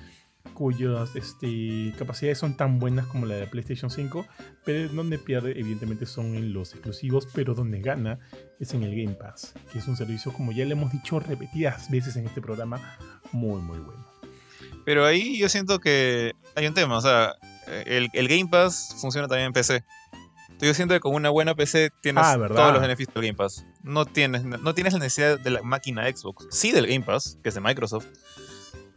cuyas 0.54 1.16
este, 1.16 1.94
capacidades 1.98 2.38
son 2.38 2.56
tan 2.56 2.80
buenas 2.80 3.08
como 3.08 3.26
la 3.26 3.36
de 3.36 3.48
PlayStation 3.48 3.90
5, 3.90 4.26
pero 4.66 4.90
donde 4.90 5.18
pierde 5.18 5.60
evidentemente 5.60 6.06
son 6.06 6.36
en 6.36 6.54
los 6.54 6.74
exclusivos, 6.74 7.28
pero 7.34 7.54
donde 7.56 7.80
gana 7.82 8.20
es 8.60 8.74
en 8.74 8.84
el 8.84 8.96
Game 8.96 9.16
Pass, 9.16 9.54
que 9.72 9.80
es 9.80 9.88
un 9.88 9.96
servicio 9.96 10.34
como 10.34 10.52
ya 10.52 10.66
le 10.66 10.74
hemos 10.74 10.92
dicho 10.92 11.20
repetidas 11.20 11.90
veces 11.90 12.16
en 12.18 12.28
este 12.28 12.42
programa, 12.42 12.98
muy 13.32 13.62
muy 13.62 13.80
bueno. 13.80 14.06
Pero 14.86 15.06
ahí 15.06 15.38
yo 15.38 15.50
siento 15.50 15.80
que 15.80 16.34
hay 16.56 16.68
un 16.68 16.74
tema, 16.74 16.98
o 16.98 17.02
sea, 17.02 17.36
el, 17.86 18.10
el 18.14 18.28
Game 18.28 18.48
Pass 18.48 18.96
funciona 19.00 19.28
también 19.28 19.48
en 19.48 19.54
PC. 19.54 19.84
Yo 20.60 20.74
siento 20.74 20.94
que 20.94 21.00
con 21.00 21.14
una 21.14 21.30
buena 21.30 21.56
PC 21.56 21.90
tienes 22.02 22.24
ah, 22.26 22.36
todos 22.36 22.74
los 22.74 22.82
beneficios 22.82 23.14
del 23.14 23.24
Game 23.24 23.38
Pass. 23.38 23.66
No 23.82 24.06
tienes, 24.06 24.44
no 24.44 24.74
tienes 24.74 24.94
la 24.94 25.00
necesidad 25.00 25.40
de 25.40 25.52
la 25.52 25.62
máquina 25.62 26.06
Xbox. 26.06 26.48
Sí 26.52 26.74
del 26.74 26.86
Game 26.86 27.06
Pass, 27.06 27.38
que 27.42 27.50
es 27.50 27.56
de 27.56 27.62
Microsoft, 27.62 28.08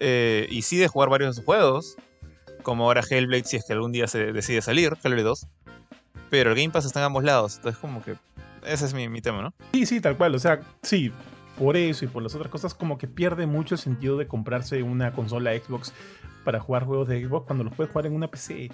eh, 0.00 0.48
y 0.50 0.62
sí 0.62 0.76
de 0.76 0.88
jugar 0.88 1.08
varios 1.08 1.30
de 1.30 1.34
sus 1.36 1.44
juegos, 1.44 1.96
como 2.64 2.84
ahora 2.84 3.02
Hellblade 3.08 3.44
si 3.44 3.56
es 3.56 3.64
que 3.64 3.74
algún 3.74 3.92
día 3.92 4.08
se 4.08 4.32
decide 4.32 4.60
salir, 4.60 4.96
Hellblade 5.04 5.22
2. 5.22 5.46
Pero 6.30 6.50
el 6.50 6.56
Game 6.56 6.70
Pass 6.70 6.84
está 6.84 6.98
en 6.98 7.06
ambos 7.06 7.22
lados, 7.22 7.56
entonces 7.56 7.80
como 7.80 8.02
que 8.02 8.16
ese 8.64 8.86
es 8.86 8.94
mi, 8.94 9.08
mi 9.08 9.20
tema, 9.20 9.42
¿no? 9.42 9.54
Sí, 9.72 9.86
sí, 9.86 10.00
tal 10.00 10.16
cual, 10.16 10.34
o 10.34 10.38
sea, 10.38 10.60
sí, 10.82 11.12
por 11.58 11.76
eso 11.76 12.04
y 12.04 12.08
por 12.08 12.22
las 12.22 12.34
otras 12.34 12.50
cosas 12.50 12.74
como 12.74 12.98
que 12.98 13.06
pierde 13.06 13.46
mucho 13.46 13.74
el 13.74 13.80
sentido 13.80 14.16
de 14.16 14.26
comprarse 14.26 14.82
una 14.82 15.12
consola 15.12 15.52
Xbox 15.52 15.92
para 16.44 16.60
jugar 16.60 16.84
juegos 16.84 17.08
de 17.08 17.24
Xbox 17.24 17.46
cuando 17.46 17.64
los 17.64 17.74
puedes 17.74 17.92
jugar 17.92 18.06
en 18.06 18.14
una 18.14 18.28
PC. 18.28 18.70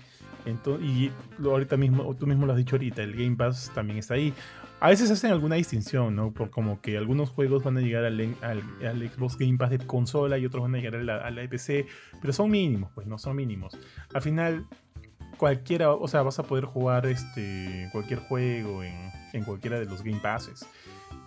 Entonces, 0.47 0.87
y 0.87 1.12
ahorita 1.45 1.76
mismo, 1.76 2.14
tú 2.14 2.26
mismo 2.26 2.47
lo 2.47 2.52
has 2.52 2.59
dicho 2.59 2.76
ahorita, 2.76 3.02
el 3.02 3.14
Game 3.14 3.37
Pass 3.37 3.71
también 3.75 3.99
está 3.99 4.14
ahí. 4.14 4.33
A 4.80 4.90
veces 4.90 5.11
hacen 5.11 5.33
alguna 5.33 5.57
distinción, 5.57 6.14
¿no? 6.14 6.33
Por 6.33 6.50
como 6.50 6.80
que 6.80 6.97
algunos 6.97 7.30
juegos 7.30 7.64
van 7.64 7.76
a 7.76 7.80
llegar 7.80 8.04
al, 8.04 8.16
Xbox 9.11 9.37
Game 9.37 9.59
Pass 9.59 9.71
de 9.71 9.78
consola 9.78 10.38
y 10.38 10.47
otros 10.47 10.62
van 10.62 10.76
a 10.76 10.78
llegar 10.78 10.95
a 10.95 11.30
la 11.30 11.49
PC, 11.49 11.87
pero 12.21 12.33
son 12.33 12.50
mínimos, 12.50 12.90
pues 12.95 13.07
no 13.07 13.18
son 13.18 13.35
mínimos. 13.37 13.76
Al 14.14 14.23
final, 14.23 14.66
cualquiera, 15.38 15.92
o 15.92 16.09
sea, 16.09 16.23
vas 16.23 16.38
a 16.38 16.42
poder 16.42 16.64
jugar 16.66 17.07
este 17.07 17.88
cualquier 17.92 18.18
juego 18.21 18.83
en, 18.83 19.11
en 19.33 19.45
cualquiera 19.45 19.78
de 19.78 19.87
los 19.87 20.02
Game 20.02 20.21
Passes. 20.21 20.66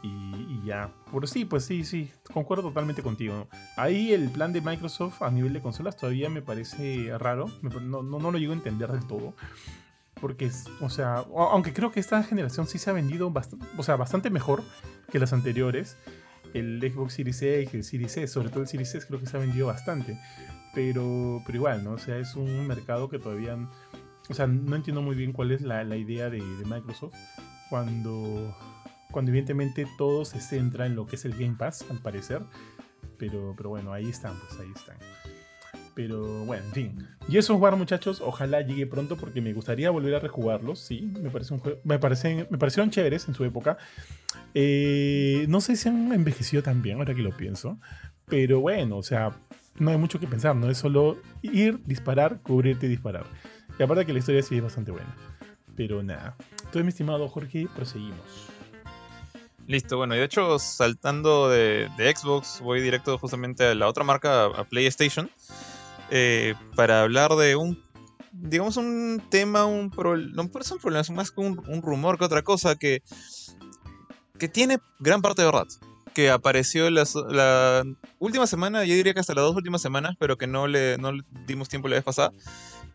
Y, 0.04 0.64
ya. 0.66 0.90
Por 1.12 1.28
sí, 1.28 1.46
pues 1.46 1.66
sí, 1.66 1.84
sí, 1.84 2.12
concuerdo 2.34 2.64
totalmente 2.64 3.04
contigo. 3.04 3.48
Ahí 3.78 4.14
el 4.14 4.30
plan 4.30 4.54
de 4.54 4.62
Microsoft 4.62 5.22
a 5.22 5.30
nivel 5.30 5.54
de 5.54 5.62
consolas 5.62 5.96
todavía 5.96 6.30
me 6.30 6.42
parece 6.42 7.16
raro. 7.18 7.46
No, 7.62 8.02
no, 8.02 8.20
no 8.20 8.32
lo 8.32 8.38
llego 8.38 8.54
a 8.54 8.56
entender 8.56 8.92
del 8.92 9.06
todo. 9.06 9.34
Porque, 10.20 10.52
o 10.82 10.90
sea, 10.90 11.26
aunque 11.36 11.74
creo 11.74 11.92
que 11.92 12.00
esta 12.00 12.24
generación 12.24 12.68
sí 12.68 12.78
se 12.78 12.90
ha 12.90 12.94
vendido 12.94 13.34
o 13.78 13.84
sea, 13.84 13.96
bastante 13.96 14.30
mejor 14.30 14.64
que 15.12 15.20
las 15.20 15.34
anteriores. 15.34 15.98
El 16.54 16.82
Xbox 16.82 17.14
Series 17.14 17.42
X, 17.42 17.74
el 17.74 17.84
Series 17.84 18.18
S, 18.18 18.28
sobre 18.28 18.50
todo 18.50 18.62
el 18.62 18.68
Series 18.68 18.94
S 18.94 19.08
creo 19.08 19.20
que 19.20 19.26
se 19.26 19.38
ha 19.38 19.40
vendido 19.40 19.68
bastante. 19.68 20.20
Pero, 20.74 21.42
pero 21.46 21.58
igual, 21.58 21.84
¿no? 21.84 21.92
O 21.92 21.98
sea, 21.98 22.18
es 22.18 22.36
un 22.36 22.68
mercado 22.68 23.10
que 23.10 23.20
todavía... 23.20 23.58
O 24.32 24.34
sea, 24.34 24.48
no 24.48 24.76
entiendo 24.78 25.02
muy 25.02 25.16
bien 25.16 25.34
cuál 25.34 25.52
es 25.52 25.62
la, 25.62 25.84
la 25.84 25.98
idea 25.98 26.30
de, 26.30 26.42
Microsoft 26.66 27.14
cuando 27.70 28.56
cuando 29.12 29.30
evidentemente 29.32 29.86
todo 29.98 30.24
se 30.24 30.40
centra 30.40 30.86
en 30.86 30.96
lo 30.96 31.06
que 31.06 31.18
es 31.18 31.26
el 31.26 31.34
Game 31.34 31.56
Pass, 31.58 31.86
al 31.90 32.00
parecer. 32.00 32.42
Pero, 33.18 33.54
pero 33.58 33.70
bueno, 33.70 33.92
ahí 33.92 34.08
están, 34.08 34.40
pues 34.40 34.58
ahí 34.62 34.72
están. 34.74 34.96
Pero 35.94 36.46
bueno, 36.46 36.64
en 36.64 36.72
fin. 36.72 37.08
Y 37.28 37.38
esos 37.38 37.60
War, 37.60 37.76
muchachos, 37.76 38.22
ojalá 38.22 38.62
llegue 38.62 38.88
pronto 38.88 39.18
porque 39.18 39.42
me 39.42 39.52
gustaría 39.52 39.92
volver 39.92 40.16
a 40.16 40.20
rejugarlos. 40.20 40.80
Sí, 40.80 41.12
me, 41.22 41.30
parece 41.30 41.54
un 41.54 41.62
me, 41.84 42.00
parecen, 42.00 42.48
me 42.50 42.58
parecieron 42.58 42.90
chéveres 42.90 43.28
en 43.28 43.34
su 43.34 43.44
época. 43.44 43.78
Eh, 44.54 45.46
no 45.50 45.60
sé 45.60 45.76
si 45.76 45.90
han 45.90 46.14
envejecido 46.14 46.64
tan 46.64 46.82
bien, 46.82 47.00
ahora 47.00 47.14
que 47.14 47.22
lo 47.22 47.36
pienso. 47.36 47.80
Pero 48.28 48.62
bueno, 48.62 48.96
o 48.96 49.04
sea, 49.04 49.38
no 49.78 49.92
hay 49.92 49.98
mucho 49.98 50.20
que 50.20 50.28
pensar, 50.28 50.56
no 50.56 50.70
es 50.70 50.78
solo 50.78 51.18
ir, 51.42 51.84
disparar, 51.84 52.40
cubrirte 52.42 52.86
y 52.86 52.90
disparar. 52.90 53.26
Y 53.80 53.84
aparte 53.84 54.06
que 54.06 54.14
la 54.14 54.20
historia 54.20 54.42
sí 54.42 54.58
es 54.58 54.64
bastante 54.64 54.92
buena. 54.92 55.16
Pero 55.76 56.04
nada. 56.04 56.36
Entonces, 56.58 56.84
mi 56.84 56.90
estimado 56.90 57.28
Jorge, 57.28 57.68
proseguimos. 57.76 58.52
Listo, 59.68 59.98
bueno, 59.98 60.16
y 60.16 60.18
de 60.18 60.26
hecho, 60.26 60.60
saltando 60.60 61.50
de, 61.50 61.90
Xbox, 61.98 62.60
voy 62.62 62.82
directo 62.82 63.18
justamente 63.18 63.66
a 63.66 63.76
la 63.76 63.88
otra 63.88 64.04
marca, 64.04 64.46
a 64.46 64.64
PlayStation, 64.66 65.30
eh, 66.10 66.56
para 66.76 67.04
hablar 67.04 67.36
de 67.36 67.56
un, 67.56 67.82
digamos, 68.32 68.78
un 68.78 69.22
tema, 69.30 69.66
un 69.66 69.92
no 70.34 70.48
parece 70.50 70.74
un 70.74 70.80
problema, 70.80 71.02
es 71.02 71.10
más 71.12 71.32
que 71.32 71.42
un, 71.42 71.82
rumor 71.82 72.18
que 72.18 72.26
otra 72.26 72.42
cosa 72.42 72.76
que, 72.76 73.02
que 74.38 74.50
tiene 74.50 74.80
gran 75.00 75.22
parte 75.22 75.42
de 75.42 75.48
verdad. 75.48 75.68
Que 76.14 76.30
apareció 76.30 76.90
la, 76.90 77.86
última 78.20 78.48
semana, 78.48 78.84
yo 78.84 78.94
diría 78.94 79.14
que 79.14 79.22
hasta 79.22 79.34
las 79.34 79.46
dos 79.46 79.56
últimas 79.56 79.82
semanas, 79.82 80.16
pero 80.20 80.38
que 80.38 80.48
no 80.48 80.68
le, 80.68 80.98
no 80.98 81.14
dimos 81.46 81.70
tiempo 81.70 81.88
la 81.88 81.96
vez 81.96 82.04
pasada, 82.04 82.34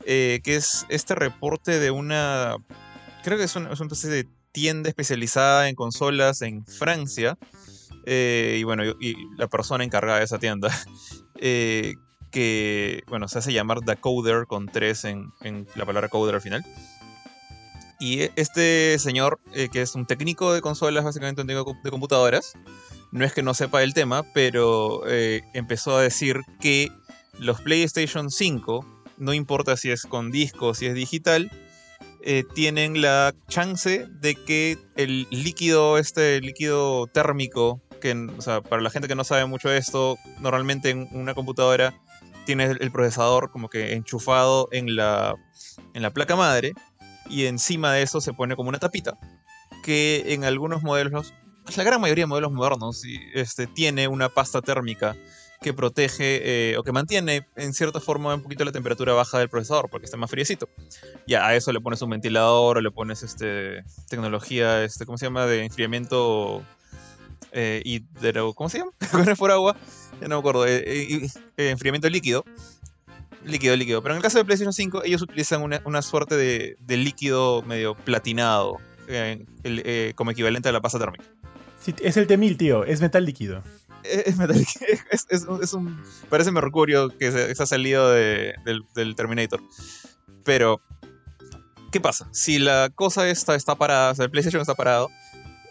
eh, 0.04 0.40
que 0.44 0.56
es 0.56 0.86
este 0.88 1.14
reporte 1.14 1.78
de 1.78 1.90
una, 1.90 2.56
creo 3.24 3.38
que 3.38 3.44
es, 3.44 3.56
un, 3.56 3.66
es 3.66 3.80
una 3.80 3.88
especie 3.88 4.10
de 4.10 4.28
tienda 4.56 4.88
especializada 4.88 5.68
en 5.68 5.74
consolas 5.74 6.40
en 6.40 6.64
Francia. 6.64 7.36
Eh, 8.06 8.56
y 8.58 8.64
bueno, 8.64 8.84
y, 8.98 9.16
la 9.36 9.48
persona 9.48 9.84
encargada 9.84 10.18
de 10.18 10.24
esa 10.24 10.38
tienda, 10.38 10.70
eh, 11.40 11.94
que, 12.30 13.02
bueno, 13.06 13.28
se 13.28 13.38
hace 13.38 13.52
llamar 13.52 13.80
Decoder 13.80 14.46
con 14.46 14.66
tres 14.66 15.04
en, 15.04 15.30
la 15.74 15.84
palabra 15.84 16.08
coder 16.08 16.36
al 16.36 16.40
final. 16.40 16.64
Y 18.00 18.30
este 18.36 18.98
señor, 18.98 19.40
eh, 19.52 19.68
que 19.70 19.82
es 19.82 19.94
un 19.94 20.06
técnico 20.06 20.54
de 20.54 20.62
consolas, 20.62 21.04
básicamente 21.04 21.42
un 21.42 21.48
técnico 21.48 21.76
de 21.84 21.90
computadoras, 21.90 22.54
no 23.12 23.26
es 23.26 23.34
que 23.34 23.42
no 23.42 23.52
sepa 23.52 23.82
el 23.82 23.92
tema, 23.92 24.22
pero 24.32 25.02
empezó 25.06 25.96
a 25.96 26.02
decir 26.02 26.40
que 26.60 26.90
los 27.38 27.60
PlayStation 27.60 28.30
5, 28.30 28.95
no 29.18 29.32
importa 29.34 29.76
si 29.76 29.90
es 29.90 30.02
con 30.02 30.30
disco 30.30 30.68
o 30.68 30.74
si 30.74 30.86
es 30.86 30.94
digital, 30.94 31.50
eh, 32.22 32.44
tienen 32.54 33.00
la 33.00 33.34
chance 33.48 34.06
de 34.08 34.34
que 34.34 34.78
el 34.96 35.26
líquido, 35.30 35.98
este 35.98 36.40
líquido 36.40 37.06
térmico, 37.06 37.80
que 38.00 38.12
o 38.12 38.40
sea, 38.42 38.62
para 38.62 38.82
la 38.82 38.90
gente 38.90 39.08
que 39.08 39.14
no 39.14 39.24
sabe 39.24 39.46
mucho 39.46 39.68
de 39.68 39.78
esto, 39.78 40.16
normalmente 40.40 40.90
en 40.90 41.08
una 41.12 41.34
computadora 41.34 41.94
tienes 42.44 42.76
el 42.80 42.92
procesador 42.92 43.50
como 43.50 43.68
que 43.68 43.94
enchufado 43.94 44.68
en 44.72 44.96
la, 44.96 45.36
en 45.94 46.02
la 46.02 46.10
placa 46.12 46.36
madre 46.36 46.74
y 47.28 47.46
encima 47.46 47.92
de 47.92 48.02
eso 48.02 48.20
se 48.20 48.32
pone 48.32 48.56
como 48.56 48.68
una 48.68 48.78
tapita 48.78 49.18
que 49.86 50.34
en 50.34 50.42
algunos 50.42 50.82
modelos, 50.82 51.32
la 51.76 51.84
gran 51.84 52.00
mayoría 52.00 52.24
de 52.24 52.26
modelos 52.26 52.50
modernos, 52.50 53.02
este, 53.34 53.68
tiene 53.68 54.08
una 54.08 54.28
pasta 54.28 54.60
térmica 54.60 55.16
que 55.60 55.72
protege 55.72 56.72
eh, 56.72 56.76
o 56.76 56.82
que 56.82 56.92
mantiene 56.92 57.46
en 57.56 57.72
cierta 57.72 58.00
forma 58.00 58.34
un 58.34 58.42
poquito 58.42 58.64
la 58.64 58.72
temperatura 58.72 59.14
baja 59.14 59.38
del 59.38 59.48
procesador 59.48 59.88
porque 59.90 60.04
está 60.04 60.16
más 60.16 60.30
friecito. 60.30 60.68
Ya 61.26 61.46
a 61.46 61.54
eso 61.54 61.72
le 61.72 61.80
pones 61.80 62.02
un 62.02 62.10
ventilador 62.10 62.78
o 62.78 62.80
le 62.80 62.90
pones 62.90 63.22
este 63.22 63.82
tecnología, 64.08 64.84
este, 64.84 65.06
¿cómo 65.06 65.18
se 65.18 65.26
llama? 65.26 65.46
De 65.46 65.64
enfriamiento 65.64 66.62
eh, 67.58 67.80
hidro, 67.84 68.52
¿cómo 68.52 68.68
se 68.68 68.78
llama? 68.78 68.92
por 69.38 69.50
agua, 69.50 69.76
ya 70.20 70.28
no 70.28 70.36
me 70.36 70.40
acuerdo, 70.40 70.66
eh, 70.66 70.82
eh, 70.84 71.70
enfriamiento 71.70 72.08
líquido. 72.10 72.44
Líquido, 73.44 73.76
líquido. 73.76 74.02
Pero 74.02 74.14
en 74.14 74.16
el 74.16 74.22
caso 74.22 74.38
de 74.38 74.44
PlayStation 74.44 74.72
5, 74.72 75.04
ellos 75.04 75.22
utilizan 75.22 75.62
una, 75.62 76.02
suerte 76.02 76.36
de, 76.36 76.76
líquido 76.96 77.62
medio 77.62 77.94
platinado 77.94 78.78
como 80.16 80.30
equivalente 80.32 80.68
a 80.68 80.72
la 80.72 80.80
pasta 80.80 80.98
térmica. 80.98 81.24
Sí, 81.80 81.94
es 82.02 82.16
el 82.16 82.26
T-1000, 82.26 82.56
tío, 82.56 82.84
es 82.84 83.00
metal 83.00 83.24
líquido. 83.24 83.62
Es, 85.30 85.72
un. 85.72 86.02
Parece 86.28 86.50
Mercurio 86.50 87.08
que 87.16 87.32
se, 87.32 87.62
ha 87.62 87.66
salido 87.66 88.10
del, 88.10 89.14
Terminator. 89.16 89.60
Pero. 90.44 90.80
¿Qué 91.92 92.00
pasa? 92.00 92.28
Si 92.32 92.58
la 92.58 92.90
cosa 92.94 93.28
está 93.28 93.74
parada, 93.76 94.10
o 94.10 94.14
sea, 94.14 94.24
el 94.24 94.30
PlayStation 94.30 94.60
está 94.60 94.74
parado, 94.74 95.08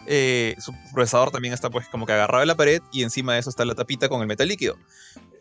eh, 0.06 0.54
su 0.58 0.72
procesador 0.94 1.30
también 1.30 1.52
está 1.52 1.68
pues 1.68 1.88
como 1.88 2.06
que 2.06 2.12
agarrado 2.12 2.42
en 2.42 2.48
la 2.48 2.56
pared 2.56 2.80
y 2.92 3.02
encima 3.02 3.34
de 3.34 3.40
eso 3.40 3.50
está 3.50 3.64
la 3.64 3.74
tapita 3.74 4.08
con 4.08 4.20
el 4.20 4.26
metal 4.26 4.48
líquido. 4.48 4.76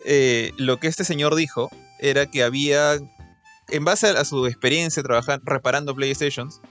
Eh, 0.05 0.51
lo 0.57 0.79
que 0.79 0.87
este 0.87 1.03
señor 1.03 1.35
dijo 1.35 1.69
era 1.99 2.25
que 2.29 2.43
había, 2.43 2.95
en 3.69 3.85
base 3.85 4.07
a, 4.07 4.25
su 4.25 4.45
experiencia 4.47 5.01
trabajando, 5.01 5.43
reparando 5.45 5.95
PlayStations, 5.95 6.61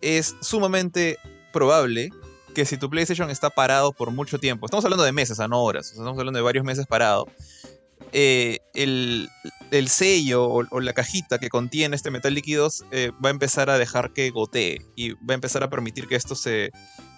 es 0.00 0.34
sumamente 0.40 1.18
probable 1.52 2.10
que 2.54 2.64
si 2.64 2.76
tu 2.76 2.90
PlayStation 2.90 3.30
está 3.30 3.50
parado 3.50 3.92
por 3.92 4.10
mucho 4.10 4.38
tiempo, 4.38 4.66
estamos 4.66 4.84
hablando 4.84 5.04
de 5.04 5.12
meses, 5.12 5.38
no 5.48 5.62
horas, 5.62 5.90
estamos 5.90 6.18
hablando 6.18 6.38
de 6.38 6.42
varios 6.42 6.64
meses 6.64 6.86
parado, 6.86 7.26
eh, 8.12 8.58
el, 8.74 9.28
sello 9.88 10.48
o, 10.48 10.80
la 10.80 10.92
cajita 10.92 11.38
que 11.38 11.48
contiene 11.48 11.94
este 11.94 12.10
metal 12.10 12.34
líquidos 12.34 12.84
eh, 12.90 13.12
va 13.24 13.28
a 13.28 13.32
empezar 13.32 13.70
a 13.70 13.78
dejar 13.78 14.12
que 14.12 14.30
gotee 14.30 14.78
y 14.96 15.12
va 15.12 15.30
a 15.30 15.34
empezar 15.34 15.62
a 15.62 15.70
permitir 15.70 16.08
que 16.08 16.16
esto 16.16 16.34
se, 16.34 16.72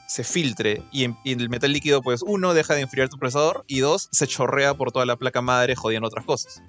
se 0.06 0.24
filtre 0.24 0.82
y, 0.92 1.06
y, 1.24 1.32
el 1.32 1.48
metal 1.48 1.72
líquido 1.72 2.02
pues 2.02 2.20
uno 2.22 2.52
deja 2.52 2.74
de 2.74 2.82
enfriar 2.82 3.08
tu 3.08 3.18
procesador 3.18 3.64
y 3.66 3.80
dos 3.80 4.08
se 4.12 4.26
chorrea 4.26 4.74
por 4.74 4.92
toda 4.92 5.06
la 5.06 5.16
placa 5.16 5.40
madre 5.40 5.76
jodiendo 5.76 6.08
otras 6.08 6.26
cosas 6.26 6.62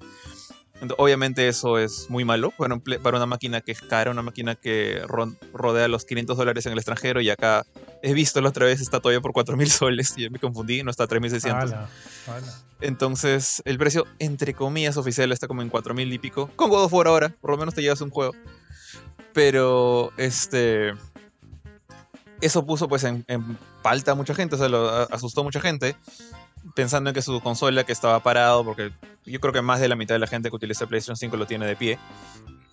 obviamente 0.98 1.48
eso 1.48 1.78
es 1.78 2.08
muy 2.08 2.24
malo 2.24 2.52
para, 2.56 2.76
para, 2.78 3.16
una 3.16 3.26
máquina 3.26 3.60
que 3.60 3.72
es 3.72 3.80
cara, 3.80 4.10
una 4.10 4.22
máquina 4.22 4.54
que 4.54 5.02
rodea 5.52 5.88
los 5.88 6.04
500 6.04 6.36
dólares 6.36 6.66
en 6.66 6.72
el 6.72 6.78
extranjero 6.78 7.20
y 7.20 7.30
acá 7.30 7.64
he 8.02 8.14
visto 8.14 8.40
la 8.40 8.50
otra 8.50 8.66
vez 8.66 8.80
está 8.80 9.00
todavía 9.00 9.20
por 9.20 9.32
4.000 9.32 9.66
soles 9.68 10.14
y 10.16 10.22
ya 10.22 10.30
me 10.30 10.38
confundí, 10.38 10.82
no 10.82 10.90
está 10.90 11.04
a 11.04 11.08
3.600. 11.08 11.86
Entonces 12.80 13.62
el 13.64 13.78
precio 13.78 14.06
entre 14.18 14.54
comillas 14.54 14.96
oficial 14.96 15.32
está 15.32 15.46
como 15.46 15.62
en 15.62 15.70
4.000 15.70 16.12
y 16.12 16.18
pico. 16.18 16.50
Con 16.56 16.70
God 16.70 16.84
of 16.84 16.92
War 16.92 17.06
ahora, 17.06 17.28
por 17.40 17.50
lo 17.50 17.58
menos 17.58 17.74
te 17.74 17.82
llevas 17.82 18.00
un 18.00 18.10
juego. 18.10 18.32
Pero 19.32 20.12
este... 20.16 20.92
Eso 22.40 22.66
puso 22.66 22.88
pues 22.88 23.04
en, 23.04 23.24
en 23.28 23.56
falta 23.82 24.12
a 24.12 24.14
mucha 24.14 24.34
gente, 24.34 24.56
o 24.56 24.58
sea, 24.58 24.68
lo 24.68 24.88
asustó 25.10 25.40
a 25.40 25.44
mucha 25.44 25.60
gente 25.60 25.96
pensando 26.74 27.10
en 27.10 27.14
que 27.14 27.22
su 27.22 27.40
consola 27.40 27.84
que 27.84 27.92
estaba 27.92 28.22
parado, 28.22 28.64
porque 28.64 28.92
yo 29.24 29.40
creo 29.40 29.52
que 29.52 29.62
más 29.62 29.80
de 29.80 29.88
la 29.88 29.96
mitad 29.96 30.14
de 30.14 30.18
la 30.18 30.26
gente 30.26 30.50
que 30.50 30.56
utiliza 30.56 30.86
PlayStation 30.86 31.16
5 31.16 31.36
lo 31.36 31.46
tiene 31.46 31.66
de 31.66 31.76
pie, 31.76 31.98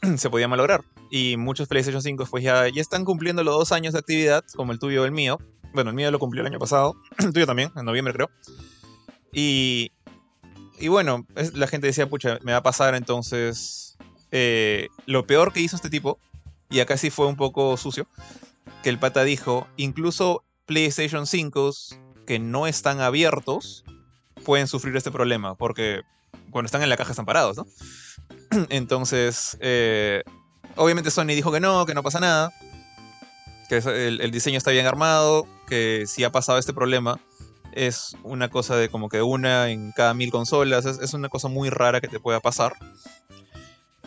se 0.18 0.30
podía 0.30 0.48
malograr. 0.48 0.84
Y 1.10 1.38
muchos 1.38 1.68
PlayStation 1.68 2.02
5 2.02 2.26
pues 2.30 2.44
ya, 2.44 2.68
están 2.68 3.06
cumpliendo 3.06 3.44
los 3.44 3.56
dos 3.56 3.72
años 3.72 3.94
de 3.94 4.00
actividad, 4.00 4.44
como 4.56 4.72
el 4.72 4.80
tuyo 4.80 5.04
o 5.04 5.06
el 5.06 5.12
mío. 5.12 5.40
Bueno, 5.74 5.90
el 5.90 5.96
mío 5.96 6.12
lo 6.12 6.20
cumplió 6.20 6.42
el 6.42 6.48
año 6.48 6.60
pasado, 6.60 6.96
el 7.18 7.34
tuyo 7.34 7.46
también, 7.46 7.72
en 7.76 7.86
noviembre 7.86 8.14
creo. 8.14 8.30
Y, 9.34 9.92
y 10.80 10.88
bueno, 10.88 11.26
la 11.54 11.68
gente 11.68 11.88
decía, 11.88 12.10
pucha, 12.10 12.40
me 12.44 12.52
va 12.52 12.60
a 12.60 12.64
pasar 12.64 12.96
entonces 12.96 13.98
eh, 14.32 14.88
lo 15.06 15.26
peor 15.26 15.54
que 15.54 15.62
hizo 15.62 15.76
este 15.76 15.90
tipo, 15.90 16.20
y 16.70 16.80
acá 16.80 16.98
sí 16.98 17.10
fue 17.10 17.28
un 17.28 17.36
poco 17.36 17.78
sucio, 17.78 18.08
que 18.84 18.90
el 18.90 19.00
pata 19.00 19.24
dijo, 19.24 19.68
incluso 19.78 20.44
PlayStation 20.66 21.28
5 21.28 21.72
que 22.32 22.40
no 22.40 22.66
están 22.66 23.02
abiertos 23.02 23.84
pueden 24.46 24.70
sufrir 24.70 24.96
este 24.96 25.12
problema, 25.12 25.56
porque 25.56 26.00
cuando 26.50 26.68
están 26.68 26.82
en 26.82 26.88
la 26.88 26.96
caja 26.96 27.12
están 27.12 27.26
parados, 27.26 27.58
¿no? 27.58 27.68
Entonces, 28.70 29.58
eh, 29.60 30.24
obviamente 30.78 31.12
Sony 31.12 31.26
dijo 31.26 31.52
que 31.52 31.60
no, 31.60 31.86
que 31.86 31.94
no 31.94 32.04
pasa 32.04 32.22
nada, 32.22 32.54
que 33.68 33.80
el, 33.80 34.32
diseño 34.32 34.58
está 34.58 34.72
bien 34.72 34.88
armado, 34.88 35.46
que 35.68 36.06
si 36.08 36.24
ha 36.24 36.32
pasado 36.32 36.58
este 36.58 36.72
problema 36.72 37.20
es 37.74 38.16
una 38.24 38.50
cosa 38.50 38.78
de 38.78 38.88
como 38.88 39.10
que 39.10 39.22
una 39.22 39.70
en 39.70 39.92
cada 39.92 40.14
mil 40.14 40.32
consolas, 40.32 40.86
es, 40.86 41.14
una 41.14 41.28
cosa 41.28 41.50
muy 41.50 41.70
rara 41.70 42.00
que 42.00 42.08
te 42.08 42.22
pueda 42.22 42.40
pasar. 42.40 42.76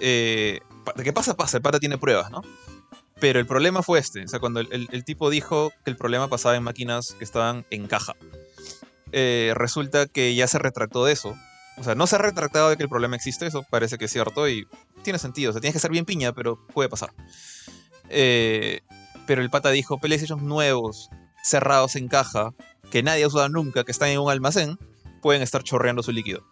Eh, 0.01 0.61
¿De 0.97 1.05
qué 1.05 1.13
pasa? 1.13 1.37
Pasa, 1.37 1.59
el 1.59 1.63
pata 1.63 1.79
tiene 1.79 1.99
pruebas, 1.99 2.31
¿no? 2.31 2.41
Pero 3.25 3.41
el 3.41 3.47
problema 3.47 3.83
fue 3.83 4.01
este, 4.01 4.23
o 4.23 4.29
sea, 4.29 4.39
cuando 4.39 4.61
el, 4.61 5.05
tipo 5.07 5.31
dijo 5.31 5.73
que 5.83 5.91
el 5.91 5.97
problema 5.97 6.29
pasaba 6.29 6.57
en 6.57 6.63
máquinas 6.63 7.17
que 7.19 7.25
estaban 7.25 7.65
en 7.71 7.87
caja. 7.87 8.15
Eh, 9.13 9.55
resulta 9.55 10.05
que 10.05 10.35
ya 10.35 10.47
se 10.47 10.59
retractó 10.59 11.07
de 11.07 11.15
eso. 11.15 11.35
O 11.79 11.83
sea, 11.83 11.95
no 11.95 12.07
se 12.07 12.17
ha 12.17 12.19
retractado 12.19 12.69
de 12.69 12.77
que 12.77 12.83
el 12.83 12.91
problema 12.91 13.17
existe, 13.17 13.47
eso 13.47 13.65
parece 13.71 13.97
que 13.97 14.05
es 14.05 14.13
cierto 14.13 14.47
y 14.47 14.69
tiene 15.03 15.19
sentido. 15.19 15.49
O 15.49 15.53
sea, 15.55 15.63
tienes 15.63 15.73
que 15.73 15.81
ser 15.81 15.91
bien 15.91 16.05
piña, 16.05 16.35
pero 16.35 16.67
puede 16.75 16.91
pasar. 16.91 17.15
Eh, 18.11 18.83
pero 19.27 19.41
el 19.41 19.49
pata 19.49 19.71
dijo, 19.71 19.97
PlayStation 19.97 20.47
nuevos, 20.47 21.09
cerrados 21.43 21.97
en 21.97 22.09
caja, 22.09 22.53
que 22.91 23.03
nadie 23.03 23.25
ha 23.25 23.29
usado 23.29 23.49
nunca, 23.49 23.85
que 23.85 23.93
están 23.93 24.11
en 24.11 24.19
un 24.19 24.31
almacén, 24.31 24.79
pueden 25.23 25.41
estar 25.41 25.63
chorreando 25.63 26.03
su 26.03 26.13
líquido. 26.13 26.47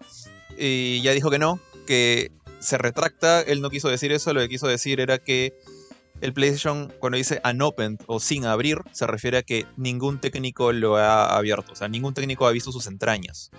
Y 0.56 1.02
ya 1.02 1.12
dijo 1.12 1.30
que 1.30 1.38
no, 1.38 1.60
que 1.86 2.32
se 2.60 2.78
retracta, 2.78 3.42
él 3.42 3.60
no 3.60 3.68
quiso 3.68 3.90
decir 3.90 4.10
eso, 4.10 4.32
lo 4.32 4.40
que 4.40 4.48
quiso 4.48 4.68
decir 4.68 5.00
era 5.00 5.18
que 5.18 5.52
el 6.22 6.32
PlayStation, 6.32 6.92
cuando 7.00 7.18
dice 7.18 7.42
unopened 7.44 7.98
o 8.06 8.20
sin 8.20 8.46
abrir, 8.46 8.78
se 8.92 9.08
refiere 9.08 9.38
a 9.38 9.42
que 9.42 9.66
ningún 9.76 10.20
técnico 10.20 10.72
lo 10.72 10.96
ha 10.96 11.36
abierto, 11.36 11.72
o 11.72 11.74
sea, 11.74 11.88
ningún 11.88 12.14
técnico 12.14 12.46
ha 12.46 12.52
visto 12.52 12.70
sus 12.70 12.86
entrañas. 12.86 13.50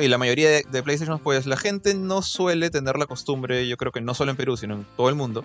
Y 0.00 0.08
la 0.08 0.16
mayoría 0.16 0.50
de, 0.50 0.82
PlayStation, 0.82 1.18
pues 1.18 1.44
la 1.44 1.58
gente 1.58 1.94
no 1.94 2.22
suele 2.22 2.70
tener 2.70 2.96
la 2.98 3.04
costumbre, 3.04 3.68
yo 3.68 3.76
creo 3.76 3.92
que 3.92 4.00
no 4.00 4.14
solo 4.14 4.30
en 4.30 4.38
Perú, 4.38 4.56
sino 4.56 4.74
en 4.76 4.86
todo 4.96 5.10
el 5.10 5.14
mundo, 5.14 5.44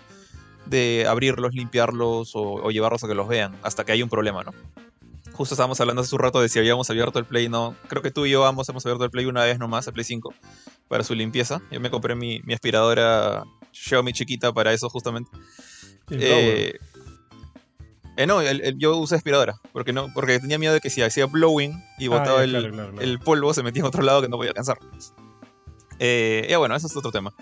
de 0.66 1.06
abrirlos, 1.10 1.54
limpiarlos 1.54 2.32
o, 2.36 2.72
llevarlos 2.72 3.04
a 3.04 3.10
que 3.10 3.16
los 3.16 3.28
vean, 3.28 3.60
hasta 3.62 3.84
que 3.84 3.92
hay 3.92 4.02
un 4.02 4.10
problema, 4.10 4.44
¿no? 4.44 4.54
Justo 5.34 5.56
estábamos 5.56 5.80
hablando 5.82 6.02
hace 6.02 6.16
un 6.16 6.22
rato 6.22 6.42
de 6.42 6.48
si 6.48 6.58
habíamos 6.58 6.90
abierto 6.90 7.20
el 7.20 7.26
Play, 7.26 7.50
no. 7.50 7.76
Creo 7.90 8.02
que 8.02 8.12
tú 8.12 8.26
y 8.26 8.32
yo 8.32 8.46
ambos 8.46 8.68
hemos 8.70 8.86
abierto 8.86 9.04
el 9.04 9.12
Play 9.12 9.26
una 9.26 9.44
vez 9.44 9.60
nomás, 9.60 9.88
el 9.88 9.94
Play 9.94 10.06
5, 10.06 10.34
para 10.88 11.04
su 11.04 11.16
limpieza. 11.16 11.62
Yo 11.70 11.82
me 11.82 11.90
compré 11.90 12.16
mi, 12.16 12.42
mi 12.46 12.54
aspiradora 12.54 13.44
Xiaomi 13.74 14.14
chiquita 14.14 14.54
para 14.54 14.72
eso 14.72 14.90
justamente. 14.90 15.32
Eh, 16.12 16.74
eh, 18.20 18.28
no, 18.28 18.42
yo 18.78 18.98
usé 18.98 19.16
aspiradora, 19.16 19.62
porque 19.72 19.94
no, 19.94 20.12
porque 20.14 20.40
tenía 20.40 20.58
miedo 20.58 20.74
de 20.74 20.82
que 20.82 20.90
si 20.90 21.02
hacía 21.02 21.26
blowing 21.26 21.82
y 21.98 22.08
ah, 22.08 22.10
botaba 22.10 22.44
el, 22.44 23.20
polvo, 23.24 23.54
se 23.54 23.64
metía 23.64 23.80
en 23.80 23.86
otro 23.86 24.04
lado 24.04 24.22
que 24.22 24.28
no 24.28 24.36
podía 24.36 24.50
alcanzar. 24.50 24.78
Eh, 26.00 26.46
ya 26.50 26.58
bueno, 26.58 26.76
eso 26.76 26.88
es 26.88 26.98
otro 26.98 27.14
tema. 27.14 27.34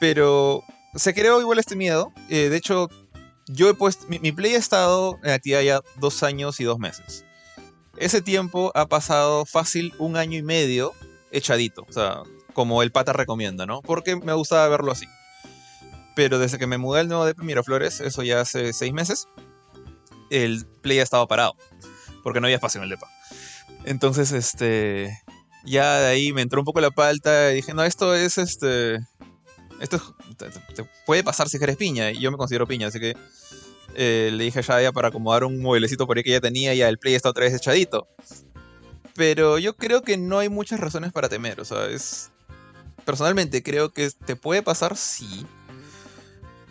Pero 0.00 0.64
se 0.94 1.12
creó 1.12 1.38
igual 1.38 1.58
este 1.58 1.76
miedo. 1.76 2.12
Eh, 2.30 2.48
de 2.48 2.56
hecho, 2.56 2.88
yo 3.46 3.68
he 3.68 3.74
puesto. 3.74 4.06
Mi, 4.08 4.32
Play 4.32 4.54
ha 4.54 4.58
estado 4.58 5.18
en 5.22 5.32
actividad 5.32 5.60
ya 5.60 5.80
dos 5.96 6.22
años 6.22 6.58
y 6.58 6.64
dos 6.64 6.78
meses. 6.78 7.26
Ese 7.98 8.22
tiempo 8.22 8.72
ha 8.74 8.86
pasado 8.86 9.44
fácil 9.44 9.92
un 9.98 10.16
año 10.16 10.38
y 10.38 10.42
medio 10.42 10.94
echadito. 11.30 11.84
O 11.86 11.92
sea, 11.92 12.22
como 12.54 12.82
el 12.82 12.90
pata 12.90 13.12
recomienda, 13.12 13.66
¿no? 13.66 13.82
Porque 13.82 14.16
me 14.16 14.32
gustaba 14.32 14.66
verlo 14.68 14.92
así. 14.92 15.04
Pero 16.14 16.38
desde 16.38 16.58
que 16.58 16.66
me 16.66 16.78
mudé 16.78 17.00
al 17.00 17.08
nuevo 17.08 17.24
de 17.24 17.34
Miraflores, 17.38 18.00
eso 18.00 18.22
ya 18.22 18.40
hace 18.40 18.72
seis 18.72 18.92
meses, 18.92 19.28
el 20.30 20.66
Play 20.82 20.98
ha 20.98 21.02
estado 21.02 21.26
parado. 21.28 21.54
Porque 22.22 22.40
no 22.40 22.46
había 22.46 22.56
espacio 22.56 22.78
en 22.78 22.84
el 22.84 22.90
depa. 22.90 23.08
Entonces, 23.84 24.32
este. 24.32 25.18
Ya 25.64 26.00
de 26.00 26.06
ahí 26.06 26.32
me 26.32 26.42
entró 26.42 26.60
un 26.60 26.64
poco 26.64 26.80
la 26.80 26.90
palta 26.90 27.52
y 27.52 27.56
dije, 27.56 27.72
no, 27.74 27.84
esto 27.84 28.14
es 28.14 28.38
este. 28.38 28.98
Esto 29.80 30.16
te, 30.36 30.48
puede 31.06 31.24
pasar 31.24 31.48
si 31.48 31.56
eres 31.56 31.76
piña. 31.76 32.10
Y 32.10 32.20
yo 32.20 32.30
me 32.30 32.36
considero 32.36 32.66
piña, 32.66 32.88
así 32.88 33.00
que 33.00 33.16
eh, 33.94 34.30
le 34.32 34.44
dije 34.44 34.60
a 34.60 34.62
Shadia 34.62 34.92
para 34.92 35.08
acomodar 35.08 35.44
un 35.44 35.60
mueblecito 35.60 36.06
por 36.06 36.16
ahí 36.16 36.22
que 36.22 36.30
ya 36.30 36.40
tenía 36.40 36.74
y 36.74 36.82
el 36.82 36.98
Play 36.98 37.14
está 37.14 37.30
otra 37.30 37.44
vez 37.44 37.54
echadito. 37.54 38.08
Pero 39.14 39.58
yo 39.58 39.76
creo 39.76 40.02
que 40.02 40.16
no 40.16 40.38
hay 40.38 40.48
muchas 40.48 40.80
razones 40.80 41.12
para 41.12 41.28
temer. 41.28 41.60
O 41.60 41.64
sea, 41.64 41.86
es. 41.86 42.30
Personalmente 43.04 43.62
creo 43.62 43.92
que 43.92 44.10
te 44.10 44.36
puede 44.36 44.62
pasar, 44.62 44.96
sí. 44.96 45.44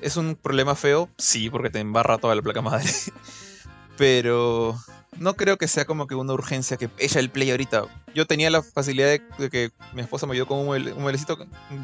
¿Es 0.01 0.17
un 0.17 0.35
problema 0.35 0.75
feo? 0.75 1.09
Sí, 1.17 1.49
porque 1.49 1.69
te 1.69 1.79
embarra 1.79 2.17
toda 2.17 2.35
la 2.35 2.41
placa 2.41 2.61
madre. 2.61 2.89
Pero 3.97 4.75
no 5.17 5.35
creo 5.35 5.57
que 5.57 5.67
sea 5.67 5.85
como 5.85 6.07
que 6.07 6.15
una 6.15 6.33
urgencia 6.33 6.77
que 6.77 6.89
ella 6.97 7.19
el 7.19 7.29
play 7.29 7.51
ahorita. 7.51 7.85
Yo 8.15 8.25
tenía 8.25 8.49
la 8.49 8.63
facilidad 8.63 9.19
de, 9.37 9.49
que 9.49 9.71
mi 9.93 10.01
esposa 10.01 10.25
me 10.25 10.33
ayudó 10.33 10.47
con 10.47 10.59
un, 10.59 10.65
mueblecito 10.65 11.37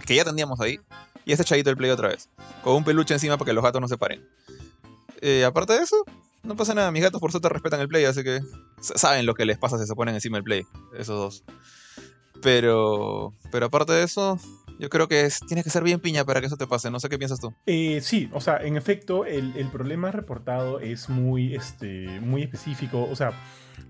que 0.05 0.15
ya 0.15 0.25
teníamos 0.25 0.59
ahí. 0.59 0.79
Y 1.25 1.31
está 1.31 1.43
echadito 1.43 1.69
el 1.69 1.77
play 1.77 1.91
otra 1.91 2.07
vez. 2.07 2.29
Con 2.63 2.75
un 2.75 2.83
peluche 2.83 3.13
encima 3.13 3.37
para 3.37 3.47
que 3.47 3.53
los 3.53 3.63
gatos 3.63 3.81
no 3.81 3.87
se 3.87 3.97
paren. 3.97 4.25
Eh, 5.21 5.45
aparte 5.45 5.73
de 5.73 5.83
eso, 5.83 6.03
no 6.41 6.55
pasa 6.55 6.73
nada. 6.73 6.89
Mis 6.91 7.03
gatos 7.03 7.21
por 7.21 7.31
suerte 7.31 7.49
respetan 7.49 7.81
el 7.81 7.87
play, 7.87 8.05
así 8.05 8.23
que 8.23 8.39
saben 8.79 9.25
lo 9.25 9.35
que 9.35 9.45
les 9.45 9.57
pasa 9.57 9.77
si 9.77 9.85
se 9.85 9.93
ponen 9.93 10.15
encima 10.15 10.37
del 10.37 10.43
play. 10.43 10.65
Esos 10.97 11.17
dos. 11.17 11.43
Pero, 12.41 13.33
pero 13.51 13.67
aparte 13.67 13.93
de 13.93 14.03
eso, 14.03 14.39
yo 14.79 14.89
creo 14.89 15.07
que 15.07 15.25
es, 15.25 15.39
tienes 15.47 15.63
que 15.63 15.69
ser 15.69 15.83
bien 15.83 15.99
piña 15.99 16.25
para 16.25 16.39
que 16.39 16.47
eso 16.47 16.57
te 16.57 16.67
pase. 16.67 16.91
No 16.91 16.99
sé 16.99 17.09
qué 17.09 17.17
piensas 17.17 17.39
tú. 17.39 17.53
Eh, 17.65 17.99
sí, 18.01 18.29
o 18.33 18.41
sea, 18.41 18.57
en 18.57 18.77
efecto, 18.77 19.25
el, 19.25 19.55
el, 19.55 19.67
problema 19.69 20.11
reportado 20.11 20.79
es 20.79 21.09
muy, 21.09 21.55
este, 21.55 22.19
muy 22.21 22.43
específico. 22.43 23.07
O 23.09 23.15
sea, 23.15 23.31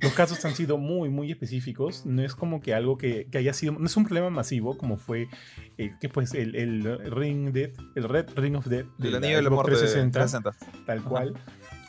los 0.02 0.14
casos 0.14 0.44
han 0.46 0.56
sido 0.56 0.78
muy, 0.78 1.10
muy 1.10 1.32
específicos. 1.32 2.06
No 2.06 2.22
es 2.24 2.36
como 2.36 2.62
que 2.62 2.74
algo 2.74 2.98
que, 2.98 3.28
que 3.30 3.38
haya 3.38 3.54
sido. 3.54 3.74
No 3.74 3.86
es 3.86 3.98
un 3.98 4.06
problema 4.06 4.30
masivo 4.30 4.78
como 4.78 4.98
fue 4.98 5.28
eh, 5.78 5.94
que 6.00 6.10
pues 6.10 6.34
el, 6.34 6.56
el, 6.56 7.12
Ring 7.12 7.52
Dead, 7.52 7.72
el 7.96 8.04
Red 8.04 8.30
Ring 8.36 8.56
of 8.56 8.68
Death 8.68 8.88
de 8.98 9.12
la, 9.12 9.20
de 9.20 9.42
la 9.42 9.50
muerte 9.50 9.76
360, 9.76 10.52
tal 10.86 11.04
cual. 11.04 11.34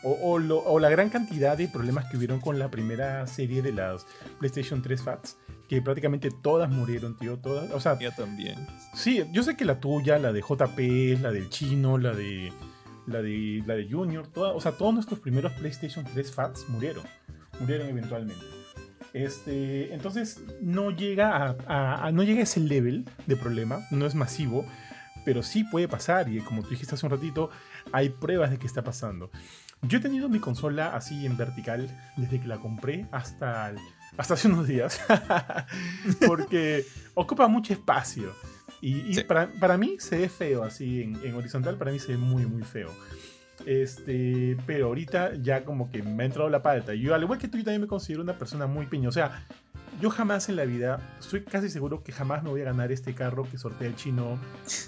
O, 0.04 0.16
o, 0.22 0.38
lo, 0.38 0.58
o, 0.58 0.78
la 0.78 0.90
gran 0.90 1.10
cantidad 1.10 1.58
de 1.58 1.66
problemas 1.66 2.08
que 2.08 2.16
hubieron 2.16 2.40
con 2.40 2.58
la 2.58 2.70
primera 2.70 3.26
serie 3.26 3.62
de 3.62 3.72
las 3.72 4.06
PlayStation 4.38 4.80
3 4.80 5.02
Fats 5.02 5.36
que 5.68 5.82
prácticamente 5.82 6.30
todas 6.30 6.70
murieron, 6.70 7.16
tío. 7.16 7.38
Todas, 7.38 7.70
o 7.72 7.80
sea, 7.80 7.98
yo 7.98 8.10
también. 8.12 8.66
Sí, 8.94 9.22
yo 9.32 9.42
sé 9.42 9.56
que 9.56 9.64
la 9.64 9.80
tuya, 9.80 10.18
la 10.18 10.32
de 10.32 10.40
JP, 10.40 11.20
la 11.22 11.30
del 11.30 11.50
chino, 11.50 11.98
la 11.98 12.12
de 12.12 12.52
la 13.06 13.22
de 13.22 13.62
la 13.66 13.74
de 13.74 13.88
Junior, 13.90 14.26
toda, 14.26 14.52
o 14.52 14.60
sea, 14.60 14.72
todos 14.72 14.92
nuestros 14.92 15.20
primeros 15.20 15.52
PlayStation 15.52 16.04
3 16.04 16.32
Fats 16.32 16.68
murieron, 16.68 17.04
murieron 17.60 17.88
eventualmente. 17.88 18.44
Este, 19.14 19.94
entonces 19.94 20.42
no 20.60 20.90
llega 20.90 21.56
a, 21.66 22.10
no 22.12 22.22
llega 22.22 22.40
a 22.40 22.42
ese 22.42 22.60
level 22.60 23.06
de 23.26 23.36
problema, 23.36 23.80
no 23.90 24.06
es 24.06 24.14
masivo, 24.14 24.66
pero 25.24 25.42
sí 25.42 25.64
puede 25.64 25.88
pasar 25.88 26.28
y 26.28 26.40
como 26.40 26.62
tú 26.62 26.70
dijiste 26.70 26.94
hace 26.94 27.06
un 27.06 27.12
ratito, 27.12 27.50
hay 27.92 28.10
pruebas 28.10 28.50
de 28.50 28.58
que 28.58 28.66
está 28.66 28.84
pasando. 28.84 29.30
Yo 29.82 29.98
he 29.98 30.00
tenido 30.00 30.28
mi 30.28 30.40
consola 30.40 30.94
así 30.94 31.24
en 31.24 31.36
vertical 31.36 31.88
desde 32.16 32.40
que 32.40 32.48
la 32.48 32.58
compré 32.58 33.06
hasta 33.12 33.70
el 33.70 33.78
hasta 34.18 34.34
hace 34.34 34.48
unos 34.48 34.66
días, 34.66 35.00
porque 36.26 36.84
ocupa 37.14 37.46
mucho 37.48 37.72
espacio. 37.72 38.34
Y, 38.80 39.22
para, 39.22 39.78
mí 39.78 39.96
se 39.98 40.18
ve 40.18 40.28
feo 40.28 40.62
así 40.62 41.02
en, 41.02 41.34
horizontal, 41.34 41.76
para 41.76 41.90
mí 41.90 41.98
se 41.98 42.12
ve 42.12 42.18
muy, 42.18 42.44
muy 42.44 42.62
feo. 42.62 42.90
Este, 43.66 44.56
pero 44.66 44.86
ahorita 44.86 45.32
ya 45.42 45.64
como 45.64 45.90
que 45.90 46.02
me 46.02 46.22
ha 46.22 46.26
entrado 46.26 46.48
la 46.48 46.62
palta. 46.62 46.94
Yo, 46.94 47.14
al 47.14 47.22
igual 47.22 47.38
que 47.38 47.48
tú, 47.48 47.58
yo 47.58 47.64
también 47.64 47.80
me 47.80 47.88
considero 47.88 48.22
una 48.22 48.38
persona 48.38 48.66
muy 48.66 48.86
peña. 48.86 49.08
O 49.08 49.12
sea, 49.12 49.44
yo 50.00 50.10
jamás 50.10 50.48
en 50.48 50.56
la 50.56 50.64
vida, 50.64 51.16
estoy 51.18 51.42
casi 51.42 51.68
seguro 51.68 52.04
que 52.04 52.12
jamás 52.12 52.44
me 52.44 52.50
voy 52.50 52.60
a 52.60 52.64
ganar 52.64 52.92
este 52.92 53.14
carro 53.14 53.48
que 53.50 53.58
sortea 53.58 53.88
el 53.88 53.96
chino 53.96 54.38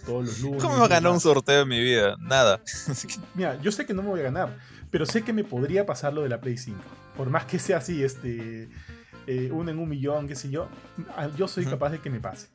todos 0.07 0.25
los 0.25 0.40
lunes. 0.40 0.62
¿Cómo 0.62 0.79
me 0.79 0.88
ganar 0.88 1.11
un 1.11 1.21
sorteo 1.21 1.62
en 1.62 1.69
mi 1.69 1.81
vida? 1.81 2.16
Nada. 2.21 2.61
Mira, 3.35 3.61
yo 3.61 3.73
sé 3.73 3.87
que 3.87 3.95
no 3.95 4.03
me 4.03 4.09
voy 4.09 4.21
a 4.21 4.25
ganar, 4.25 4.57
pero 4.90 5.05
sé 5.05 5.23
que 5.23 5.33
me 5.33 5.43
podría 5.43 5.85
pasar 5.85 6.12
lo 6.12 6.23
de 6.23 6.29
la 6.29 6.40
Play 6.40 6.57
5. 6.57 6.79
Por 7.16 7.29
más 7.29 7.45
que 7.45 7.59
sea 7.59 7.79
así, 7.79 8.05
este 8.05 8.69
eh, 9.31 9.49
uno 9.53 9.71
en 9.71 9.79
un 9.79 9.88
millón, 9.88 10.27
qué 10.27 10.35
sé 10.35 10.51
yo, 10.51 10.69
ah, 11.16 11.29
yo 11.37 11.47
soy 11.47 11.64
capaz 11.64 11.90
de 11.90 12.01
que 12.01 12.11
me 12.11 12.19
pase. 12.19 12.49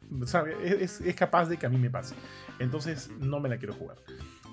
Es, 0.62 1.00
es, 1.00 1.16
capaz 1.16 1.46
de 1.46 1.56
que 1.56 1.66
a 1.66 1.70
mí 1.70 1.78
me 1.78 1.90
pase. 1.90 2.16
Entonces 2.60 3.10
no 3.18 3.40
me 3.40 3.48
la 3.48 3.58
quiero 3.58 3.74
jugar. 3.74 3.96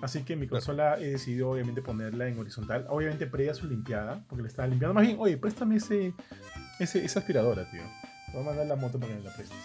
Así 0.01 0.23
que 0.23 0.37
mi 0.37 0.47
consola 0.47 1.01
he 1.01 1.11
decidido 1.11 1.51
obviamente 1.51 1.83
ponerla 1.83 2.29
en 2.29 2.39
horizontal. 2.39 2.87
Obviamente 2.89 3.27
previa 3.27 3.55
su 3.55 3.67
limpiada, 3.67 4.25
porque 4.29 4.43
le 4.43 4.49
estaba 4.49 4.69
limpiando. 4.69 4.95
Más 4.95 5.05
bien, 5.05 5.17
oye, 5.19 5.37
préstame 5.37 5.77
ese, 5.77 6.15
ese, 6.79 7.05
esa 7.05 7.19
aspiradora, 7.19 7.69
tío. 7.69 7.83
Voy 8.33 8.43
a 8.43 8.47
mandar 8.47 8.67
la 8.67 8.77
moto 8.77 9.01
para 9.01 9.13
que 9.13 9.19
me 9.19 9.25
la 9.25 9.35
prestes. 9.35 9.59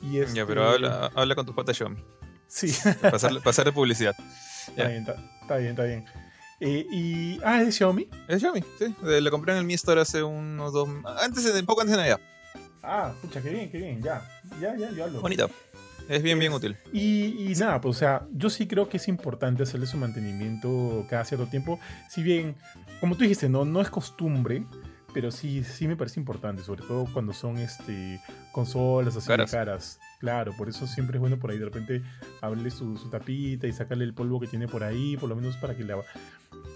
Y 0.00 0.12
Ya, 0.34 0.46
pero 0.46 0.72
este 0.72 0.86
habla, 0.86 1.10
habla 1.16 1.34
con 1.34 1.46
tu 1.46 1.54
pata 1.54 1.74
Xiaomi. 1.74 2.00
Sí. 2.46 2.72
Hacerle, 3.02 3.72
publicidad. 3.72 4.14
Está 4.68 4.86
bien, 4.86 5.06
está 5.40 5.56
bien, 5.56 5.70
está 5.70 5.84
bien. 5.84 6.04
Eh, 6.60 6.86
y, 6.90 7.40
ah, 7.44 7.60
¿es 7.60 7.66
de 7.66 7.72
Xiaomi? 7.72 8.08
Es 8.26 8.40
Xiaomi, 8.40 8.64
sí. 8.78 8.94
Le 9.02 9.30
compré 9.30 9.52
en 9.52 9.58
el 9.58 9.64
Mi 9.64 9.74
Store 9.74 10.00
hace 10.00 10.22
unos 10.22 10.72
dos. 10.72 10.88
Antes, 11.20 11.44
un 11.46 11.66
poco 11.66 11.82
antes 11.82 11.92
de 11.92 11.98
Navidad. 11.98 12.20
Ah, 12.82 13.12
pucha, 13.20 13.40
qué 13.42 13.50
bien, 13.50 13.70
qué 13.70 13.78
bien. 13.78 14.02
Ya, 14.02 14.26
ya, 14.60 14.76
ya, 14.76 14.90
yo 14.90 15.04
hablo. 15.04 15.20
Bonita. 15.20 15.48
Es 16.08 16.22
bien, 16.22 16.38
bien 16.38 16.52
útil. 16.52 16.74
Y, 16.92 17.50
y, 17.50 17.54
nada, 17.56 17.80
pues 17.80 17.96
o 17.96 17.98
sea, 17.98 18.26
yo 18.32 18.48
sí 18.48 18.66
creo 18.66 18.88
que 18.88 18.96
es 18.96 19.08
importante 19.08 19.62
hacerle 19.62 19.86
su 19.86 19.98
mantenimiento 19.98 21.06
cada 21.08 21.24
cierto 21.24 21.46
tiempo. 21.46 21.78
Si 22.08 22.22
bien, 22.22 22.56
como 22.98 23.14
tú 23.14 23.22
dijiste, 23.22 23.48
no, 23.48 23.66
no 23.66 23.82
es 23.82 23.90
costumbre, 23.90 24.64
pero 25.18 25.32
sí, 25.32 25.64
sí 25.64 25.88
me 25.88 25.96
parece 25.96 26.20
importante, 26.20 26.62
sobre 26.62 26.84
todo 26.84 27.04
cuando 27.12 27.32
son 27.32 27.58
este 27.58 28.20
consolas 28.52 29.16
así 29.16 29.26
caras. 29.26 29.50
caras. 29.50 30.00
Claro, 30.20 30.52
por 30.56 30.68
eso 30.68 30.86
siempre 30.86 31.16
es 31.16 31.20
bueno 31.20 31.40
por 31.40 31.50
ahí 31.50 31.58
de 31.58 31.64
repente 31.64 32.04
abrirle 32.40 32.70
su, 32.70 32.96
su, 32.96 33.10
tapita 33.10 33.66
y 33.66 33.72
sacarle 33.72 34.04
el 34.04 34.14
polvo 34.14 34.38
que 34.38 34.46
tiene 34.46 34.68
por 34.68 34.84
ahí, 34.84 35.16
por 35.16 35.28
lo 35.28 35.34
menos 35.34 35.56
para 35.56 35.76
que 35.76 35.82
la, 35.82 35.96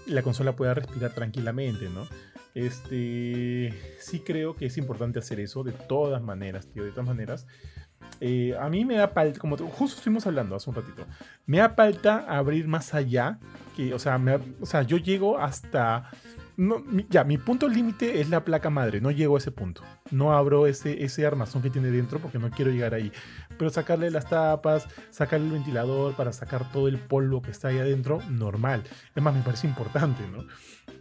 la 0.07 0.23
consola 0.23 0.57
pueda 0.57 0.73
respirar 0.73 1.13
tranquilamente, 1.13 1.87
¿no? 1.87 2.05
Este, 2.53 3.73
sí 4.01 4.19
creo 4.19 4.57
que 4.57 4.65
es 4.65 4.77
importante 4.77 5.19
hacer 5.19 5.39
eso 5.39 5.63
de 5.63 5.71
todas 5.71 6.21
maneras, 6.21 6.67
tío, 6.67 6.83
de 6.83 6.91
todas 6.91 7.07
maneras. 7.07 7.47
Eh, 8.19 8.57
a 8.59 8.67
mí 8.67 8.83
me 8.83 8.95
da 8.95 9.07
falta, 9.07 9.39
como 9.39 9.55
justo 9.55 9.99
estuvimos 9.99 10.27
hablando 10.27 10.57
hace 10.57 10.69
un 10.69 10.75
ratito, 10.75 11.05
me 11.45 11.59
da 11.59 11.69
falta 11.69 12.25
abrir 12.27 12.67
más 12.67 12.93
allá, 12.93 13.39
que, 13.77 13.93
o 13.93 13.99
sea, 13.99 14.17
me, 14.17 14.37
o 14.59 14.65
sea 14.65 14.81
yo 14.81 14.97
llego 14.97 15.37
hasta... 15.37 16.11
No, 16.55 16.83
ya, 17.09 17.23
mi 17.23 17.37
punto 17.37 17.67
límite 17.67 18.21
es 18.21 18.29
la 18.29 18.45
placa 18.45 18.69
madre, 18.69 19.01
no 19.01 19.09
llego 19.09 19.35
a 19.35 19.39
ese 19.39 19.51
punto. 19.51 19.81
No 20.11 20.33
abro 20.33 20.67
ese, 20.67 21.03
ese 21.03 21.25
armazón 21.25 21.61
que 21.61 21.69
tiene 21.69 21.89
dentro 21.89 22.19
porque 22.19 22.37
no 22.37 22.51
quiero 22.51 22.71
llegar 22.71 22.93
ahí. 22.93 23.11
Pero 23.57 23.71
sacarle 23.71 24.11
las 24.11 24.29
tapas, 24.29 24.87
sacarle 25.09 25.47
el 25.47 25.53
ventilador 25.53 26.15
para 26.15 26.31
sacar 26.31 26.71
todo 26.71 26.87
el 26.87 26.99
polvo 26.99 27.41
que 27.41 27.51
está 27.51 27.69
ahí 27.69 27.79
adentro, 27.79 28.21
normal. 28.29 28.83
Es 29.15 29.23
más, 29.23 29.33
me 29.33 29.41
parece 29.41 29.67
importante, 29.67 30.23
¿no? 30.31 30.45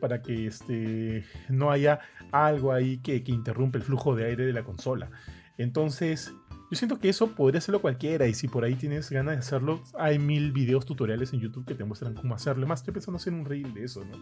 Para 0.01 0.23
que 0.23 0.47
este, 0.47 1.25
no 1.49 1.71
haya 1.71 2.01
algo 2.31 2.73
ahí 2.73 2.99
que, 2.99 3.23
que 3.23 3.33
interrumpe 3.33 3.79
el 3.79 3.85
flujo 3.85 4.15
de 4.15 4.27
aire 4.27 4.47
de 4.47 4.53
la 4.53 4.65
consola. 4.65 5.11
Entonces, 5.59 6.35
yo 6.73 6.77
siento 6.77 6.99
que 6.99 7.11
eso 7.11 7.33
podría 7.33 7.59
hacerlo 7.59 7.83
cualquiera 7.83 8.27
y 8.27 8.33
si 8.33 8.49
por 8.49 8.65
ahí 8.65 8.77
tienes 8.77 9.11
ganas 9.11 9.35
de 9.35 9.41
hacerlo, 9.41 9.83
hay 9.99 10.19
mil 10.19 10.53
videos 10.53 10.87
tutoriales 10.87 11.31
en 11.35 11.41
YouTube 11.41 11.67
que 11.67 11.75
te 11.75 11.85
muestran 11.85 12.15
cómo 12.15 12.35
hacerlo. 12.35 12.67
Más, 12.67 12.81
estoy 12.81 12.95
pensando 12.95 13.19
hacer 13.19 13.35
un 13.35 13.45
reel 13.45 13.75
de 13.75 13.85
eso, 13.85 14.03
¿no? 14.07 14.17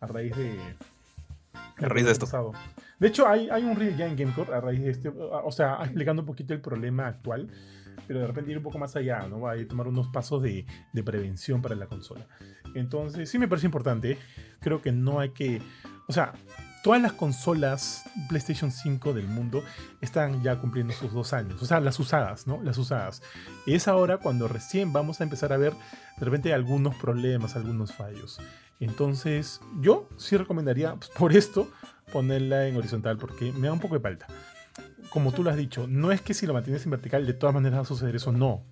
A 0.00 0.06
raíz 0.06 0.34
de... 0.34 0.58
A 1.52 1.88
raíz 1.90 2.06
de 2.06 2.12
esto. 2.12 2.54
De 2.98 3.08
hecho, 3.08 3.28
hay, 3.28 3.50
hay 3.50 3.64
un 3.64 3.76
reel 3.76 3.94
ya 3.94 4.06
en 4.06 4.16
Gamecore 4.16 4.54
a 4.54 4.62
raíz 4.62 4.80
de 4.80 4.90
este, 4.90 5.10
o 5.10 5.52
sea, 5.52 5.80
explicando 5.82 6.22
un 6.22 6.26
poquito 6.26 6.54
el 6.54 6.62
problema 6.62 7.08
actual, 7.08 7.48
pero 8.06 8.20
de 8.20 8.26
repente 8.26 8.52
ir 8.52 8.56
un 8.56 8.62
poco 8.62 8.78
más 8.78 8.96
allá, 8.96 9.26
¿no? 9.28 9.42
Va 9.42 9.52
a 9.52 9.68
tomar 9.68 9.86
unos 9.86 10.08
pasos 10.08 10.42
de, 10.42 10.64
de 10.94 11.02
prevención 11.02 11.60
para 11.60 11.74
la 11.74 11.88
consola. 11.88 12.26
Entonces, 12.74 13.28
sí 13.28 13.38
me 13.38 13.48
parece 13.48 13.66
importante. 13.66 14.16
Creo 14.60 14.80
que 14.80 14.92
no 14.92 15.20
hay 15.20 15.32
que... 15.32 15.60
O 16.08 16.12
sea, 16.14 16.32
todas 16.82 17.00
las 17.00 17.12
consolas 17.12 18.04
PlayStation 18.28 18.70
5 18.70 19.12
del 19.14 19.28
mundo 19.28 19.64
están 20.00 20.42
ya 20.42 20.58
cumpliendo 20.58 20.92
sus 20.92 21.12
dos 21.12 21.32
años. 21.32 21.62
O 21.62 21.66
sea, 21.66 21.80
las 21.80 21.98
usadas, 21.98 22.46
¿no? 22.46 22.60
Las 22.62 22.76
usadas. 22.76 23.22
Es 23.66 23.88
ahora 23.88 24.18
cuando 24.18 24.48
recién 24.48 24.92
vamos 24.92 25.20
a 25.20 25.24
empezar 25.24 25.52
a 25.52 25.56
ver 25.56 25.72
de 26.18 26.24
repente 26.24 26.52
algunos 26.52 26.94
problemas, 26.96 27.56
algunos 27.56 27.92
fallos. 27.94 28.40
Entonces, 28.80 29.60
yo 29.80 30.08
sí 30.16 30.36
recomendaría, 30.36 30.94
pues, 30.96 31.08
por 31.10 31.34
esto, 31.36 31.70
ponerla 32.12 32.66
en 32.66 32.76
horizontal, 32.76 33.16
porque 33.16 33.52
me 33.52 33.68
da 33.68 33.72
un 33.72 33.80
poco 33.80 33.94
de 33.94 34.00
falta. 34.00 34.26
Como 35.10 35.32
tú 35.32 35.44
lo 35.44 35.50
has 35.50 35.56
dicho, 35.56 35.86
no 35.86 36.10
es 36.10 36.20
que 36.20 36.34
si 36.34 36.46
lo 36.46 36.52
mantienes 36.52 36.84
en 36.84 36.90
vertical 36.90 37.26
de 37.26 37.32
todas 37.32 37.54
maneras 37.54 37.78
va 37.78 37.82
a 37.82 37.86
suceder 37.86 38.16
eso, 38.16 38.32
no. 38.32 38.64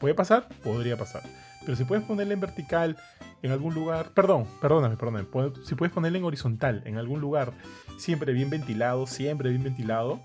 ¿Puede 0.00 0.14
pasar? 0.14 0.48
Podría 0.64 0.96
pasar. 0.96 1.22
Pero 1.68 1.76
si 1.76 1.84
puedes 1.84 2.02
ponerla 2.02 2.32
en 2.32 2.40
vertical 2.40 2.96
en 3.42 3.50
algún 3.50 3.74
lugar, 3.74 4.14
perdón, 4.14 4.48
perdóname, 4.58 4.96
perdóname, 4.96 5.28
si 5.66 5.74
puedes 5.74 5.92
ponerla 5.92 6.16
en 6.16 6.24
horizontal, 6.24 6.82
en 6.86 6.96
algún 6.96 7.20
lugar, 7.20 7.52
siempre 7.98 8.32
bien 8.32 8.48
ventilado, 8.48 9.06
siempre 9.06 9.50
bien 9.50 9.62
ventilado, 9.62 10.18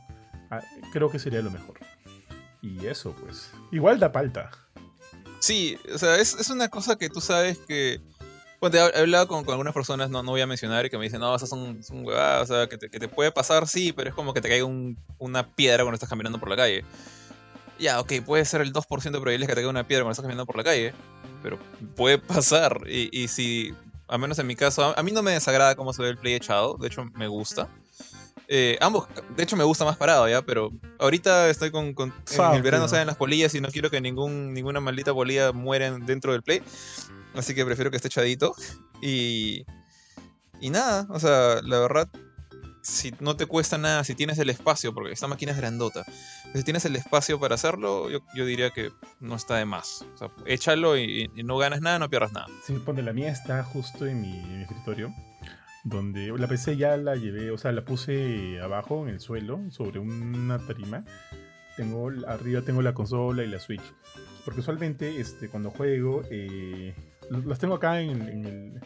ah, 0.49 0.61
creo 0.93 1.09
que 1.09 1.19
sería 1.19 1.41
lo 1.41 1.51
mejor. 1.51 1.79
Y 2.61 2.85
eso, 2.85 3.13
pues, 3.21 3.51
igual 3.73 3.99
da 3.99 4.13
palta. 4.13 4.51
Sí, 5.39 5.77
o 5.93 5.97
sea, 5.97 6.15
es, 6.15 6.33
es 6.35 6.49
una 6.49 6.69
cosa 6.69 6.95
que 6.95 7.09
tú 7.09 7.19
sabes 7.19 7.57
que... 7.57 7.99
Bueno, 8.61 8.77
he 8.77 9.01
hablado 9.01 9.27
con, 9.27 9.43
con, 9.43 9.51
algunas 9.51 9.73
personas, 9.73 10.09
no, 10.09 10.23
no 10.23 10.31
voy 10.31 10.39
a 10.39 10.47
mencionar, 10.47 10.89
que 10.89 10.97
me 10.97 11.03
dicen, 11.03 11.19
no, 11.19 11.35
esas 11.35 11.49
son, 11.49 11.83
son 11.83 12.05
huevadas, 12.05 12.49
o 12.49 12.53
sea, 12.53 12.69
que 12.69 12.77
te, 12.77 12.89
que 12.89 12.99
te, 12.99 13.09
puede 13.09 13.33
pasar, 13.33 13.67
sí, 13.67 13.91
pero 13.91 14.07
es 14.07 14.15
como 14.15 14.33
que 14.33 14.39
te 14.39 14.47
caiga 14.47 14.63
un, 14.63 14.97
una 15.17 15.53
piedra 15.53 15.83
cuando 15.83 15.95
estás 15.95 16.09
caminando 16.09 16.39
por 16.39 16.47
la 16.47 16.55
calle. 16.55 16.85
Ya, 17.79 17.99
ok, 17.99 18.13
puede 18.25 18.45
ser 18.45 18.61
el 18.61 18.71
2% 18.71 18.87
de 18.87 19.11
probabilidades 19.11 19.47
que 19.47 19.47
te 19.47 19.55
caiga 19.55 19.69
una 19.69 19.85
piedra 19.85 20.03
cuando 20.03 20.13
estás 20.13 20.23
caminando 20.23 20.45
por 20.45 20.55
la 20.55 20.63
calle, 20.63 20.93
pero 21.43 21.59
puede 21.95 22.17
pasar. 22.17 22.81
Y, 22.87 23.09
y 23.11 23.27
si, 23.27 23.75
al 24.07 24.19
menos 24.19 24.39
en 24.39 24.47
mi 24.47 24.55
caso, 24.55 24.83
a, 24.83 24.93
a, 24.93 25.03
mí 25.03 25.11
no 25.11 25.21
me 25.21 25.31
desagrada 25.31 25.75
cómo 25.75 25.93
se 25.93 26.01
ve 26.01 26.09
el 26.09 26.17
play 26.17 26.33
echado, 26.33 26.77
de 26.79 26.87
hecho 26.87 27.05
me 27.13 27.27
gusta. 27.27 27.69
Eh, 28.47 28.77
ambos, 28.81 29.07
de 29.35 29.43
hecho 29.43 29.55
me 29.55 29.63
gusta 29.63 29.85
más 29.85 29.97
parado 29.97 30.27
ya, 30.27 30.41
pero 30.41 30.71
ahorita 30.99 31.49
estoy 31.49 31.71
con, 31.71 31.93
con 31.93 32.13
en 32.31 32.53
el 32.53 32.61
verano 32.61 32.87
salen 32.87 33.07
las 33.07 33.15
polillas 33.15 33.55
y 33.55 33.61
no 33.61 33.69
quiero 33.69 33.89
que 33.89 34.01
ningún, 34.01 34.53
ninguna 34.53 34.79
maldita 34.79 35.13
polilla 35.13 35.51
muera 35.51 35.91
dentro 35.91 36.33
del 36.33 36.43
play. 36.43 36.61
Así 37.33 37.55
que 37.55 37.65
prefiero 37.65 37.89
que 37.89 37.97
esté 37.97 38.09
echadito. 38.09 38.53
Y, 39.01 39.65
y 40.59 40.69
nada, 40.69 41.07
o 41.09 41.19
sea, 41.19 41.61
la 41.63 41.79
verdad, 41.79 42.09
si 42.83 43.13
no 43.21 43.35
te 43.35 43.45
cuesta 43.45 43.77
nada, 43.77 44.03
si 44.03 44.13
tienes 44.13 44.37
el 44.39 44.49
espacio, 44.49 44.93
porque 44.93 45.13
esta 45.13 45.27
máquina 45.27 45.53
es 45.53 45.57
grandota, 45.57 46.05
si 46.53 46.63
tienes 46.63 46.83
el 46.85 46.95
espacio 46.95 47.39
para 47.39 47.55
hacerlo, 47.55 48.09
yo, 48.09 48.19
yo 48.35 48.45
diría 48.45 48.71
que 48.71 48.91
no 49.19 49.35
está 49.35 49.55
de 49.55 49.65
más. 49.65 50.05
Échalo 50.45 50.97
y, 50.97 51.31
no 51.43 51.57
ganas 51.57 51.81
nada, 51.81 51.97
no 51.97 52.09
pierdas 52.09 52.33
nada. 52.33 52.47
Sí, 52.63 52.73
pone 52.85 53.01
la 53.01 53.13
mía 53.13 53.31
está 53.31 53.63
justo 53.63 54.05
en 54.05 54.21
mi, 54.21 54.61
escritorio, 54.61 55.13
donde 55.85 56.27
la 56.37 56.47
PC 56.47 56.75
ya 56.75 56.97
la 56.97 57.15
llevé, 57.15 57.51
o 57.51 57.57
sea, 57.57 57.71
la 57.71 57.85
puse 57.85 58.59
abajo 58.61 59.03
en 59.03 59.13
el 59.13 59.19
suelo, 59.21 59.59
sobre 59.71 59.99
una 59.99 60.59
tarima. 60.59 61.05
Tengo, 61.77 62.11
arriba 62.27 62.61
tengo 62.61 62.81
la 62.81 62.93
consola 62.93 63.43
y 63.43 63.47
la 63.47 63.59
Switch. 63.59 63.81
Porque 64.45 64.59
usualmente 64.59 65.19
este, 65.19 65.47
cuando 65.49 65.71
juego, 65.71 66.21
eh, 66.29 66.93
las 67.29 67.57
tengo 67.59 67.75
acá 67.75 68.01
en 68.01 68.45
el 68.45 68.81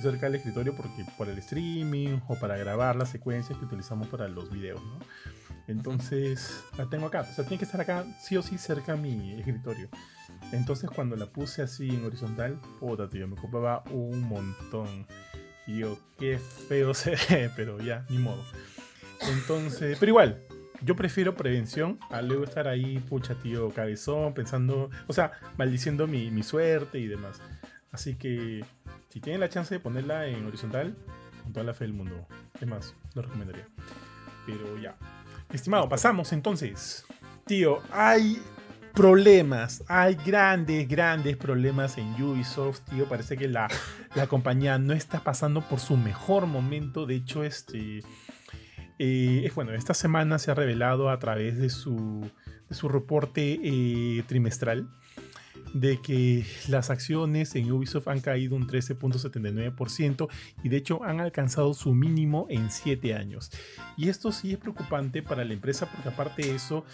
cerca 0.00 0.26
del 0.26 0.36
escritorio 0.36 0.74
porque 0.74 1.04
por 1.16 1.28
el 1.28 1.38
streaming 1.38 2.18
o 2.28 2.36
para 2.36 2.56
grabar 2.56 2.96
las 2.96 3.10
secuencias 3.10 3.58
que 3.58 3.64
utilizamos 3.64 4.08
para 4.08 4.28
los 4.28 4.50
videos, 4.50 4.82
¿no? 4.82 4.98
Entonces 5.66 6.62
la 6.76 6.86
tengo 6.86 7.06
acá, 7.06 7.22
o 7.22 7.34
sea, 7.34 7.44
tiene 7.44 7.58
que 7.58 7.64
estar 7.64 7.80
acá 7.80 8.04
sí 8.20 8.36
o 8.36 8.42
sí 8.42 8.58
cerca 8.58 8.92
a 8.92 8.96
mi 8.96 9.34
escritorio. 9.34 9.88
Entonces 10.52 10.90
cuando 10.90 11.16
la 11.16 11.26
puse 11.26 11.62
así 11.62 11.88
en 11.88 12.04
horizontal, 12.04 12.60
puta 12.80 13.08
tío, 13.08 13.26
me 13.26 13.34
ocupaba 13.34 13.82
un 13.90 14.22
montón. 14.22 15.06
Y 15.66 15.78
yo, 15.78 15.98
qué 16.18 16.38
feo 16.38 16.92
se 16.94 17.16
ve, 17.28 17.50
pero 17.56 17.78
ya, 17.80 18.04
ni 18.10 18.18
modo. 18.18 18.44
Entonces, 19.22 19.96
pero 19.98 20.10
igual, 20.10 20.42
yo 20.82 20.96
prefiero 20.96 21.34
prevención 21.34 21.98
a 22.10 22.20
luego 22.20 22.44
estar 22.44 22.68
ahí, 22.68 22.98
pucha 22.98 23.34
tío, 23.34 23.70
cabezón, 23.70 24.34
pensando, 24.34 24.90
o 25.06 25.12
sea, 25.14 25.32
maldiciendo 25.56 26.06
mi, 26.06 26.30
mi 26.30 26.42
suerte 26.42 26.98
y 26.98 27.06
demás. 27.06 27.40
Así 27.94 28.16
que 28.16 28.64
si 29.08 29.20
tienen 29.20 29.38
la 29.38 29.48
chance 29.48 29.72
de 29.72 29.78
ponerla 29.78 30.26
en 30.26 30.44
horizontal, 30.44 30.96
con 31.44 31.52
toda 31.52 31.64
la 31.64 31.74
fe 31.74 31.84
del 31.84 31.92
mundo. 31.92 32.26
Es 32.60 32.66
más, 32.66 32.92
lo 33.14 33.22
recomendaría. 33.22 33.68
Pero 34.44 34.76
ya. 34.78 34.96
Estimado, 35.52 35.88
pasamos 35.88 36.32
entonces. 36.32 37.06
Tío, 37.46 37.80
hay 37.92 38.42
problemas. 38.94 39.84
Hay 39.86 40.16
grandes, 40.16 40.88
grandes 40.88 41.36
problemas 41.36 41.96
en 41.96 42.20
Ubisoft, 42.20 42.80
tío. 42.90 43.08
Parece 43.08 43.36
que 43.36 43.46
la, 43.46 43.68
la 44.16 44.26
compañía 44.26 44.76
no 44.80 44.92
está 44.92 45.20
pasando 45.20 45.60
por 45.60 45.78
su 45.78 45.96
mejor 45.96 46.46
momento. 46.46 47.06
De 47.06 47.14
hecho, 47.14 47.44
este. 47.44 48.00
Eh, 48.98 49.48
bueno, 49.54 49.72
esta 49.72 49.94
semana 49.94 50.40
se 50.40 50.50
ha 50.50 50.54
revelado 50.54 51.10
a 51.10 51.18
través 51.20 51.58
de 51.58 51.70
su, 51.70 52.28
de 52.68 52.74
su 52.74 52.88
reporte 52.88 53.60
eh, 53.62 54.24
trimestral 54.26 54.88
de 55.74 56.00
que 56.00 56.46
las 56.68 56.88
acciones 56.88 57.54
en 57.56 57.70
Ubisoft 57.70 58.08
han 58.08 58.20
caído 58.20 58.54
un 58.56 58.66
13.79% 58.66 60.28
y 60.62 60.68
de 60.68 60.76
hecho 60.76 61.02
han 61.02 61.20
alcanzado 61.20 61.74
su 61.74 61.92
mínimo 61.92 62.46
en 62.48 62.70
7 62.70 63.14
años. 63.14 63.50
Y 63.96 64.08
esto 64.08 64.32
sí 64.32 64.52
es 64.52 64.58
preocupante 64.58 65.22
para 65.22 65.44
la 65.44 65.52
empresa 65.52 65.90
porque 65.90 66.08
aparte 66.08 66.42
de 66.42 66.54
eso 66.54 66.84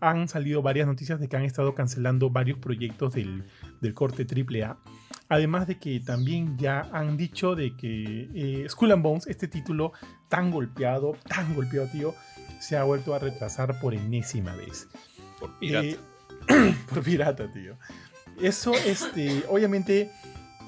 han 0.00 0.28
salido 0.28 0.62
varias 0.62 0.86
noticias 0.86 1.18
de 1.18 1.28
que 1.28 1.36
han 1.36 1.42
estado 1.42 1.74
cancelando 1.74 2.30
varios 2.30 2.58
proyectos 2.58 3.12
del, 3.14 3.44
del 3.80 3.92
corte 3.92 4.24
AAA. 4.24 4.78
Además 5.28 5.66
de 5.66 5.78
que 5.78 5.98
también 5.98 6.56
ya 6.56 6.88
han 6.92 7.16
dicho 7.16 7.56
de 7.56 7.76
que 7.76 8.30
eh, 8.34 8.66
Skull 8.68 8.92
and 8.92 9.02
Bones, 9.02 9.26
este 9.26 9.48
título 9.48 9.92
tan 10.28 10.52
golpeado, 10.52 11.16
tan 11.28 11.56
golpeado, 11.56 11.88
tío, 11.88 12.14
se 12.60 12.76
ha 12.76 12.84
vuelto 12.84 13.14
a 13.14 13.18
retrasar 13.18 13.80
por 13.80 13.94
enésima 13.94 14.54
vez. 14.54 14.88
Por 15.40 15.58
pirata. 15.58 15.88
Eh, 15.88 15.98
por 16.88 17.02
pirata, 17.02 17.52
tío 17.52 17.76
eso 18.40 18.72
este, 18.74 19.44
obviamente 19.48 20.10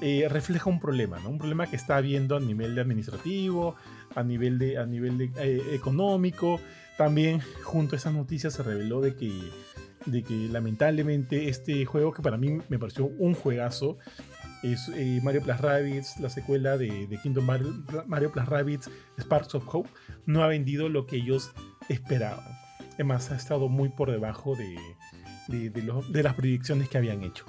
eh, 0.01 0.27
refleja 0.29 0.67
un 0.67 0.79
problema, 0.79 1.19
¿no? 1.19 1.29
Un 1.29 1.37
problema 1.37 1.67
que 1.67 1.75
está 1.75 1.97
habiendo 1.97 2.35
a 2.35 2.39
nivel 2.39 2.73
de 2.73 2.81
administrativo, 2.81 3.75
a 4.15 4.23
nivel 4.23 4.57
de, 4.57 5.31
eh, 5.37 5.61
económico. 5.73 6.59
También 6.97 7.39
junto 7.63 7.95
a 7.95 7.97
esas 7.97 8.13
noticias 8.13 8.53
se 8.53 8.63
reveló 8.63 8.99
de 9.01 9.15
que, 9.15 10.49
lamentablemente 10.49 11.49
este 11.49 11.85
juego, 11.85 12.13
que 12.13 12.23
para 12.23 12.37
mí 12.37 12.59
me 12.67 12.79
pareció 12.79 13.05
un 13.05 13.35
juegazo, 13.35 13.99
es 14.63 14.89
eh, 14.95 15.19
Mario 15.23 15.43
Plus 15.43 15.59
Rabbids, 15.59 16.19
la 16.19 16.29
secuela 16.29 16.77
de, 16.77 17.05
de 17.05 17.17
Kingdom 17.21 17.45
Mario, 17.45 17.83
Mario 18.07 18.31
Plus 18.31 18.45
Rabbids 18.47 18.89
Sparks 19.19 19.53
of 19.53 19.63
Hope, 19.67 19.89
no 20.25 20.43
ha 20.43 20.47
vendido 20.47 20.89
lo 20.89 21.05
que 21.05 21.17
ellos 21.17 21.51
esperaban. 21.89 22.45
Además, 22.95 23.31
ha 23.31 23.35
estado 23.35 23.69
muy 23.69 23.89
por 23.89 24.11
debajo 24.11 24.55
de, 24.55 24.75
de, 25.51 26.23
las 26.23 26.33
proyecciones 26.35 26.89
que 26.89 26.97
habían 26.97 27.23
hecho. 27.23 27.45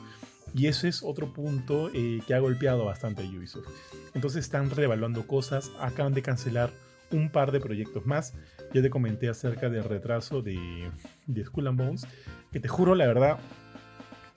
Y 0.54 0.66
ese 0.66 0.88
es 0.88 1.02
otro 1.02 1.32
punto 1.32 1.90
eh, 1.94 2.20
que 2.26 2.34
ha 2.34 2.38
golpeado 2.38 2.84
bastante 2.84 3.22
a 3.22 3.26
Ubisoft. 3.26 3.68
Entonces 4.14 4.44
están 4.44 4.70
reevaluando 4.70 5.26
cosas, 5.26 5.70
acaban 5.80 6.12
de 6.12 6.22
cancelar 6.22 6.70
un 7.10 7.30
par 7.30 7.52
de 7.52 7.60
proyectos 7.60 8.04
más. 8.04 8.34
Ya 8.74 8.82
te 8.82 8.90
comenté 8.90 9.28
acerca 9.28 9.70
del 9.70 9.84
retraso 9.84 10.42
de, 10.42 10.90
de 11.26 11.44
Skull 11.44 11.68
and 11.68 11.78
Bones, 11.78 12.06
que 12.50 12.60
te 12.60 12.68
juro, 12.68 12.94
la 12.94 13.06
verdad, 13.06 13.38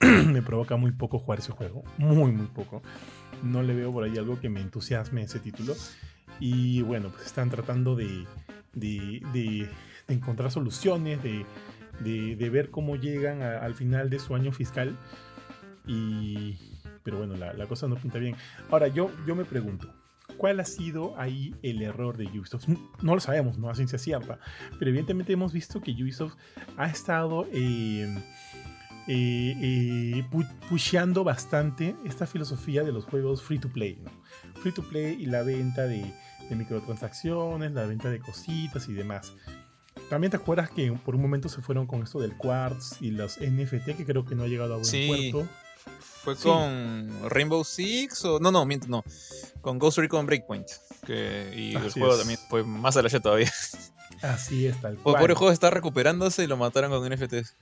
me 0.00 0.42
provoca 0.42 0.76
muy 0.76 0.92
poco 0.92 1.18
jugar 1.18 1.40
ese 1.40 1.52
juego. 1.52 1.84
Muy, 1.98 2.32
muy 2.32 2.46
poco. 2.46 2.82
No 3.42 3.62
le 3.62 3.74
veo 3.74 3.92
por 3.92 4.04
ahí 4.04 4.16
algo 4.16 4.40
que 4.40 4.48
me 4.48 4.60
entusiasme 4.60 5.22
ese 5.22 5.38
título. 5.38 5.74
Y 6.40 6.82
bueno, 6.82 7.10
pues 7.10 7.26
están 7.26 7.50
tratando 7.50 7.94
de, 7.94 8.26
de, 8.74 9.68
encontrar 10.08 10.50
soluciones, 10.50 11.22
de, 11.22 11.44
de, 12.00 12.50
ver 12.50 12.70
cómo 12.70 12.96
llegan 12.96 13.42
al 13.42 13.74
final 13.74 14.10
de 14.10 14.18
su 14.18 14.34
año 14.34 14.52
fiscal. 14.52 14.96
Y, 15.86 16.58
pero 17.02 17.18
bueno, 17.18 17.36
la, 17.36 17.66
cosa 17.66 17.88
no 17.88 17.96
pinta 17.96 18.18
bien. 18.18 18.36
Ahora, 18.70 18.88
yo, 18.88 19.10
yo 19.26 19.34
me 19.34 19.44
pregunto, 19.44 19.92
¿cuál 20.36 20.60
ha 20.60 20.64
sido 20.64 21.18
ahí 21.18 21.54
el 21.62 21.82
error 21.82 22.16
de 22.16 22.26
Ubisoft? 22.26 22.68
No 23.02 23.14
lo 23.14 23.20
sabemos, 23.20 23.58
no 23.58 23.70
a 23.70 23.74
ciencia 23.74 23.98
cierta, 23.98 24.38
pero 24.78 24.90
evidentemente 24.90 25.32
hemos 25.32 25.52
visto 25.52 25.80
que 25.80 25.92
Ubisoft 25.92 26.34
ha 26.76 26.86
estado... 26.86 27.46
Eh, 27.52 28.14
eh, 29.08 29.54
eh, 29.62 30.24
pusheando 30.68 31.22
bastante 31.22 31.94
esta 32.04 32.26
filosofía 32.26 32.82
de 32.82 32.90
los 32.90 33.04
juegos 33.04 33.40
free 33.40 33.58
to 33.58 33.68
play. 33.68 33.98
Free 34.60 34.72
to 34.72 34.82
play 34.82 35.16
y 35.20 35.26
la 35.26 35.42
venta 35.42 35.82
de, 35.82 36.12
microtransacciones, 36.50 37.72
la 37.72 37.86
venta 37.86 38.10
de 38.10 38.18
cositas 38.18 38.88
y 38.88 38.94
demás. 38.94 39.32
También 40.08 40.30
te 40.30 40.36
acuerdas 40.36 40.70
que 40.70 40.92
por 40.92 41.16
un 41.16 41.22
momento 41.22 41.48
se 41.48 41.60
fueron 41.60 41.86
con 41.86 42.02
esto 42.02 42.20
del 42.20 42.36
Quartz 42.36 43.00
y 43.00 43.10
los 43.10 43.38
NFT, 43.40 43.96
que 43.96 44.04
creo 44.06 44.24
que 44.24 44.34
no 44.34 44.44
ha 44.44 44.46
llegado 44.46 44.74
a 44.74 44.76
buen 44.78 45.06
puerto. 45.08 45.48
Fue 46.22 46.36
con 46.36 47.08
Rainbow 47.28 47.64
Six 47.64 48.24
o. 48.24 48.40
No, 48.40 48.50
no, 48.50 48.64
miento, 48.66 48.88
no. 48.88 49.04
Con 49.60 49.78
Ghost 49.78 49.98
Recon 49.98 50.26
Breakpoint. 50.26 50.66
Que, 51.04 51.52
y 51.54 51.74
el 51.76 51.90
juego 51.90 52.16
también 52.16 52.38
fue 52.48 52.64
más 52.64 52.96
a 52.96 53.02
la 53.02 53.08
todavía. 53.08 53.52
Así 54.22 54.66
es, 54.66 54.80
tal 54.80 54.96
cual. 54.96 55.20
Por 55.20 55.30
el 55.30 55.36
juego 55.36 55.52
está 55.52 55.70
recuperándose 55.70 56.44
y 56.44 56.46
lo 56.46 56.56
mataron 56.56 56.90
con 56.90 57.08
NFTs. 57.08 57.56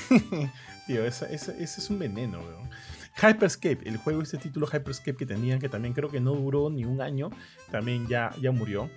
Tío, 0.86 1.04
ese, 1.04 1.32
es 1.34 1.90
un 1.90 1.98
veneno, 1.98 2.40
weón. 2.40 2.70
Hyperscape, 3.16 3.88
el 3.88 3.96
juego, 3.96 4.22
este 4.22 4.38
título 4.38 4.66
Hyperscape 4.66 5.16
que 5.16 5.26
tenían, 5.26 5.60
que 5.60 5.68
también 5.68 5.94
creo 5.94 6.10
que 6.10 6.20
no 6.20 6.32
duró 6.32 6.68
ni 6.68 6.84
un 6.84 7.00
año, 7.00 7.30
también 7.70 8.08
ya, 8.08 8.34
ya 8.40 8.50
murió. 8.50 8.90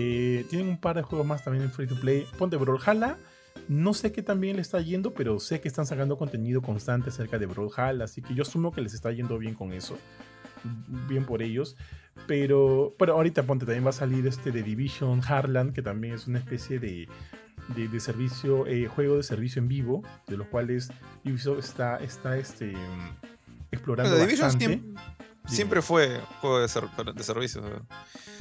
Eh, 0.00 0.46
tienen 0.48 0.68
un 0.68 0.78
par 0.78 0.94
de 0.94 1.02
juegos 1.02 1.26
más 1.26 1.42
también 1.42 1.64
en 1.64 1.72
free 1.72 1.88
to 1.88 1.98
play. 1.98 2.24
Ponte 2.38 2.56
Brawlhalla, 2.56 3.18
no 3.66 3.92
sé 3.94 4.12
qué 4.12 4.22
también 4.22 4.54
le 4.54 4.62
está 4.62 4.80
yendo, 4.80 5.12
pero 5.12 5.40
sé 5.40 5.60
que 5.60 5.66
están 5.66 5.86
sacando 5.86 6.16
contenido 6.16 6.62
constante 6.62 7.08
acerca 7.08 7.36
de 7.36 7.46
Brawlhalla, 7.46 8.04
así 8.04 8.22
que 8.22 8.32
yo 8.32 8.42
asumo 8.42 8.70
que 8.70 8.80
les 8.80 8.94
está 8.94 9.10
yendo 9.10 9.38
bien 9.38 9.54
con 9.54 9.72
eso. 9.72 9.98
Bien 11.08 11.24
por 11.24 11.42
ellos. 11.42 11.76
Pero, 12.28 12.94
pero 12.96 13.14
ahorita 13.14 13.42
ponte, 13.42 13.66
también 13.66 13.84
va 13.84 13.90
a 13.90 13.92
salir 13.92 14.24
este 14.28 14.52
de 14.52 14.62
Division 14.62 15.20
Harland, 15.26 15.72
que 15.72 15.82
también 15.82 16.14
es 16.14 16.28
una 16.28 16.38
especie 16.38 16.78
de, 16.78 17.08
de, 17.74 17.98
servicio, 17.98 18.68
eh, 18.68 18.86
juego 18.86 19.16
de 19.16 19.24
servicio 19.24 19.60
en 19.60 19.66
vivo, 19.66 20.04
de 20.28 20.36
los 20.36 20.46
cuales 20.46 20.92
Ubisoft 21.24 21.58
está, 21.58 21.96
está 21.96 22.38
este, 22.38 22.72
explorando 23.72 24.16
bastante. 24.16 24.64
Siempre, 24.64 25.02
fue 25.82 26.20
juego 26.40 26.60
de, 26.60 26.68
servicio. 26.68 27.62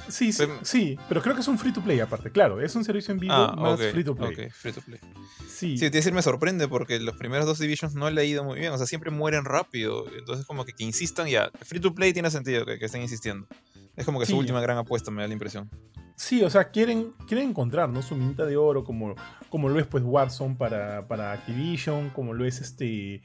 Sí, 0.09 0.31
sí, 0.31 0.43
sí, 0.61 0.99
pero 1.09 1.21
creo 1.21 1.35
que 1.35 1.41
es 1.41 1.47
un 1.47 1.57
free 1.57 1.73
to 1.73 1.81
play 1.81 1.99
aparte, 1.99 2.31
claro, 2.31 2.61
es 2.61 2.75
un 2.75 2.85
servicio 2.85 3.13
en 3.13 3.19
vivo 3.19 3.33
ah, 3.33 3.55
más 3.57 3.79
free 3.91 4.03
to 4.03 4.15
play. 4.15 4.49
free 4.49 4.71
to 4.71 4.81
play. 4.81 4.99
Sí. 5.47 5.77
sí, 5.77 5.89
te 5.89 5.97
decir, 5.97 6.13
me 6.13 6.21
sorprende 6.21 6.67
porque 6.67 6.99
los 6.99 7.17
primeros 7.17 7.45
dos 7.45 7.59
Divisions 7.59 7.95
no 7.95 8.09
le 8.09 8.21
ha 8.21 8.23
ido 8.23 8.43
muy 8.43 8.59
bien, 8.59 8.71
o 8.71 8.77
sea, 8.77 8.87
siempre 8.87 9.11
mueren 9.11 9.45
rápido, 9.45 10.05
entonces 10.17 10.45
como 10.45 10.65
que, 10.65 10.73
que 10.73 10.83
insistan 10.83 11.27
ya, 11.27 11.51
free 11.61 11.79
to 11.79 11.93
play 11.93 12.13
tiene 12.13 12.31
sentido 12.31 12.65
que, 12.65 12.77
estén 12.83 13.01
insistiendo. 13.01 13.47
Es 13.95 14.05
como 14.05 14.19
que 14.19 14.27
su 14.27 14.37
última 14.37 14.61
gran 14.61 14.77
apuesta, 14.77 15.09
me 15.09 15.23
da 15.23 15.27
la 15.27 15.33
impresión. 15.33 15.69
Sí, 16.15 16.43
o 16.43 16.49
sea, 16.49 16.69
quieren, 16.71 17.13
quieren 17.27 17.49
encontrar 17.49 17.89
¿no? 17.89 18.01
su 18.01 18.15
minita 18.15 18.45
de 18.45 18.57
oro, 18.57 18.83
como, 18.83 19.15
como 19.49 19.69
lo 19.69 19.79
es 19.79 19.85
pues 19.85 20.03
Warzone 20.03 20.55
para, 20.55 21.07
para 21.07 21.31
Activision, 21.31 22.09
como 22.09 22.33
lo 22.33 22.45
es 22.45 22.61
este. 22.61 23.21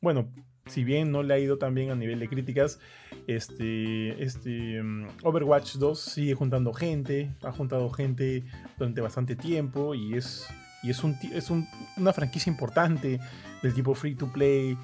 Bueno, 0.00 0.32
si 0.66 0.84
bien 0.84 1.12
no 1.12 1.22
le 1.22 1.34
ha 1.34 1.38
ido 1.38 1.58
tan 1.58 1.74
bien 1.74 1.90
a 1.90 1.94
nivel 1.94 2.18
de 2.18 2.28
críticas, 2.28 2.78
este, 3.26 4.22
este 4.22 4.82
mm, 4.82 5.08
Overwatch 5.22 5.76
2 5.76 5.98
sigue 5.98 6.34
juntando 6.34 6.72
gente, 6.72 7.34
ha 7.42 7.52
juntado 7.52 7.90
gente 7.90 8.44
durante 8.78 9.00
bastante 9.00 9.36
tiempo 9.36 9.94
y 9.94 10.14
es, 10.14 10.46
y 10.82 10.90
es, 10.90 11.02
un, 11.02 11.16
es 11.32 11.50
una 11.50 12.12
franquicia 12.12 12.50
importante 12.50 13.20
del 13.62 13.74
tipo 13.74 13.94
free 13.94 14.14
to 14.14 14.30
play 14.32 14.76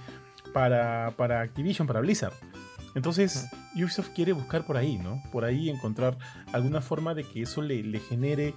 para, 0.52 1.12
para 1.16 1.40
Activision, 1.40 1.86
para 1.86 2.00
Blizzard. 2.00 2.34
Entonces, 2.94 3.48
Ubisoft 3.74 4.10
quiere 4.10 4.32
buscar 4.32 4.66
por 4.66 4.76
ahí, 4.76 4.98
¿no? 4.98 5.22
Por 5.32 5.44
ahí 5.44 5.70
encontrar 5.70 6.18
alguna 6.52 6.80
forma 6.80 7.14
de 7.14 7.24
que 7.24 7.42
eso 7.42 7.62
le, 7.62 7.98
genere, 8.00 8.54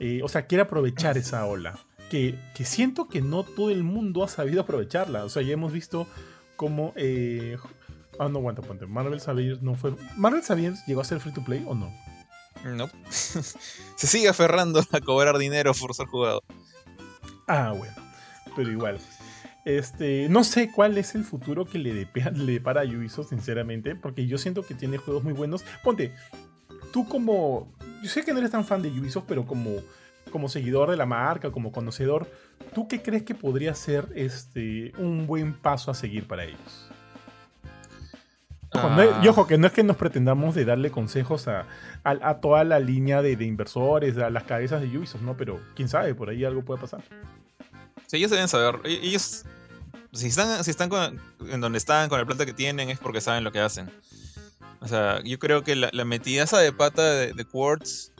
eh, 0.00 0.20
o 0.22 0.28
sea, 0.28 0.46
quiere 0.46 0.62
aprovechar 0.62 1.18
esa 1.18 1.44
ola. 1.44 1.78
Que, 2.10 2.38
siento 2.64 3.08
que 3.08 3.20
no 3.20 3.42
todo 3.42 3.70
el 3.70 3.82
mundo 3.82 4.24
ha 4.24 4.28
sabido 4.28 4.62
aprovecharla. 4.62 5.24
O 5.24 5.28
sea, 5.28 5.42
ya 5.42 5.52
hemos 5.52 5.72
visto 5.72 6.06
cómo... 6.56 6.92
Eh, 6.96 7.56
ah, 8.18 8.28
no, 8.28 8.38
aguanta, 8.38 8.62
ponte. 8.62 8.86
Marvel 8.86 9.20
Saviors 9.20 9.62
no 9.62 9.74
fue... 9.76 9.94
¿Marvel 10.16 10.42
Saviors 10.42 10.84
llegó 10.86 11.00
a 11.00 11.04
ser 11.04 11.20
free 11.20 11.32
to 11.32 11.44
play 11.44 11.64
o 11.66 11.74
no? 11.74 11.92
No. 12.64 12.90
Se 13.10 14.06
sigue 14.06 14.28
aferrando 14.28 14.82
a 14.90 15.00
cobrar 15.00 15.38
dinero 15.38 15.72
por 15.74 15.94
ser 15.94 16.06
jugado. 16.06 16.42
Ah, 17.46 17.72
bueno. 17.76 17.94
Pero 18.56 18.70
igual. 18.70 18.98
Este, 19.64 20.28
no 20.28 20.44
sé 20.44 20.70
cuál 20.70 20.96
es 20.96 21.16
el 21.16 21.24
futuro 21.24 21.64
que 21.64 21.78
le, 21.78 22.06
depara 22.46 22.82
a 22.82 22.84
Ubisoft, 22.84 23.30
sinceramente, 23.30 23.96
porque 23.96 24.26
yo 24.26 24.38
siento 24.38 24.62
que 24.62 24.74
tiene 24.74 24.96
juegos 24.96 25.24
muy 25.24 25.32
buenos. 25.32 25.64
Ponte, 25.82 26.12
tú 26.92 27.08
como. 27.08 27.72
Yo 28.02 28.08
sé 28.08 28.24
que 28.24 28.32
no 28.32 28.38
eres 28.38 28.52
tan 28.52 28.64
fan 28.64 28.82
de 28.82 28.88
Ubisoft, 28.88 29.24
pero 29.26 29.46
como, 29.46 29.72
como 30.36 30.50
seguidor 30.50 30.90
de 30.90 30.98
la 30.98 31.06
marca, 31.06 31.50
como 31.50 31.72
conocedor, 31.72 32.30
¿tú 32.74 32.86
qué 32.88 33.00
crees 33.00 33.22
que 33.22 33.34
podría 33.34 33.74
ser 33.74 34.06
este, 34.14 34.92
un 34.98 35.26
buen 35.26 35.54
paso 35.54 35.90
a 35.90 35.94
seguir 35.94 36.28
para 36.28 36.44
ellos? 36.44 36.90
Ah. 38.74 39.20
y 39.22 39.28
ojo, 39.28 39.46
que 39.46 39.56
no 39.56 39.66
es 39.66 39.72
que 39.72 39.82
nos 39.82 39.96
pretendamos 39.96 40.54
de 40.54 40.66
darle 40.66 40.90
consejos 40.90 41.48
a, 41.48 41.64
toda 42.42 42.64
la 42.64 42.78
línea 42.80 43.22
de, 43.22 43.34
de, 43.34 43.46
inversores, 43.46 44.18
a 44.18 44.28
las 44.28 44.42
cabezas 44.42 44.82
de 44.82 44.98
Ubisoft, 44.98 45.22
¿no? 45.22 45.38
Pero 45.38 45.58
quién 45.74 45.88
sabe, 45.88 46.14
por 46.14 46.28
ahí 46.28 46.44
algo 46.44 46.62
puede 46.62 46.82
pasar. 46.82 47.00
Sí, 48.06 48.18
ellos 48.18 48.30
deben 48.30 48.48
saber. 48.48 48.78
E-, 48.84 49.06
ellos, 49.06 49.46
si 50.12 50.26
están, 50.26 50.62
si 50.62 50.70
están 50.70 50.90
en 51.48 51.60
donde 51.62 51.78
están, 51.78 52.10
con 52.10 52.20
el 52.20 52.26
planta 52.26 52.44
que 52.44 52.52
tienen, 52.52 52.90
es 52.90 52.98
porque 52.98 53.22
saben 53.22 53.42
lo 53.42 53.52
que 53.52 53.60
hacen. 53.60 53.90
O 54.80 54.86
sea, 54.86 55.22
yo 55.24 55.38
creo 55.38 55.62
que 55.62 55.76
la, 55.76 55.88
la 55.94 56.04
metidaza 56.04 56.58
de 56.58 56.74
pata 56.74 57.02
de, 57.14 57.44
Quartz 57.46 58.12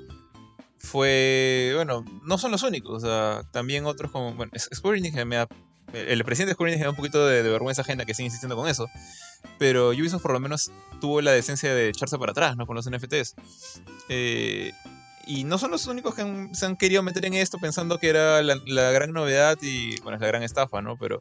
fue. 0.87 1.73
Bueno, 1.75 2.05
no 2.23 2.39
son 2.39 2.53
los 2.53 2.63
únicos. 2.63 3.03
O 3.03 3.07
sea, 3.07 3.43
también 3.53 3.85
otros 3.85 4.11
como. 4.11 4.33
Bueno, 4.35 4.53
Square 4.57 4.99
Enix 4.99 5.15
me. 5.27 5.47
El 5.93 6.25
presidente 6.25 6.51
de 6.51 6.55
Square 6.55 6.73
Enix 6.73 6.81
me 6.81 6.85
da 6.85 6.91
un 6.91 6.97
poquito 6.97 7.27
de, 7.27 7.43
vergüenza 7.43 7.83
ajena 7.83 8.05
que 8.05 8.15
sigue 8.15 8.27
insistiendo 8.27 8.57
con 8.57 8.69
eso. 8.69 8.87
Pero 9.59 9.91
Ubisoft 9.91 10.23
por 10.23 10.33
lo 10.33 10.41
menos 10.41 10.71
tuvo 11.01 11.21
la 11.21 11.33
decencia 11.33 11.75
de 11.75 11.89
echarse 11.89 12.19
para 12.19 12.33
atrás, 12.33 12.57
¿no? 12.57 12.67
Con 12.67 12.77
los 12.77 12.91
NFTs. 12.91 13.35
Eh, 14.09 14.73
y 15.27 15.45
no 15.45 15.59
son 15.59 15.73
los 15.73 15.87
únicos 15.87 16.15
que 16.15 16.49
se 16.53 16.67
han 16.67 16.77
querido 16.77 17.03
meter 17.03 17.25
en 17.25 17.35
esto 17.35 17.59
pensando 17.59 17.99
que 17.99 18.09
era 18.09 18.43
la, 18.43 18.91
gran 18.93 19.13
novedad 19.13 19.59
y, 19.61 20.01
bueno, 20.01 20.17
es 20.17 20.21
la 20.21 20.29
gran 20.29 20.43
estafa, 20.43 20.83
¿no? 20.83 20.97
Pero 20.97 21.21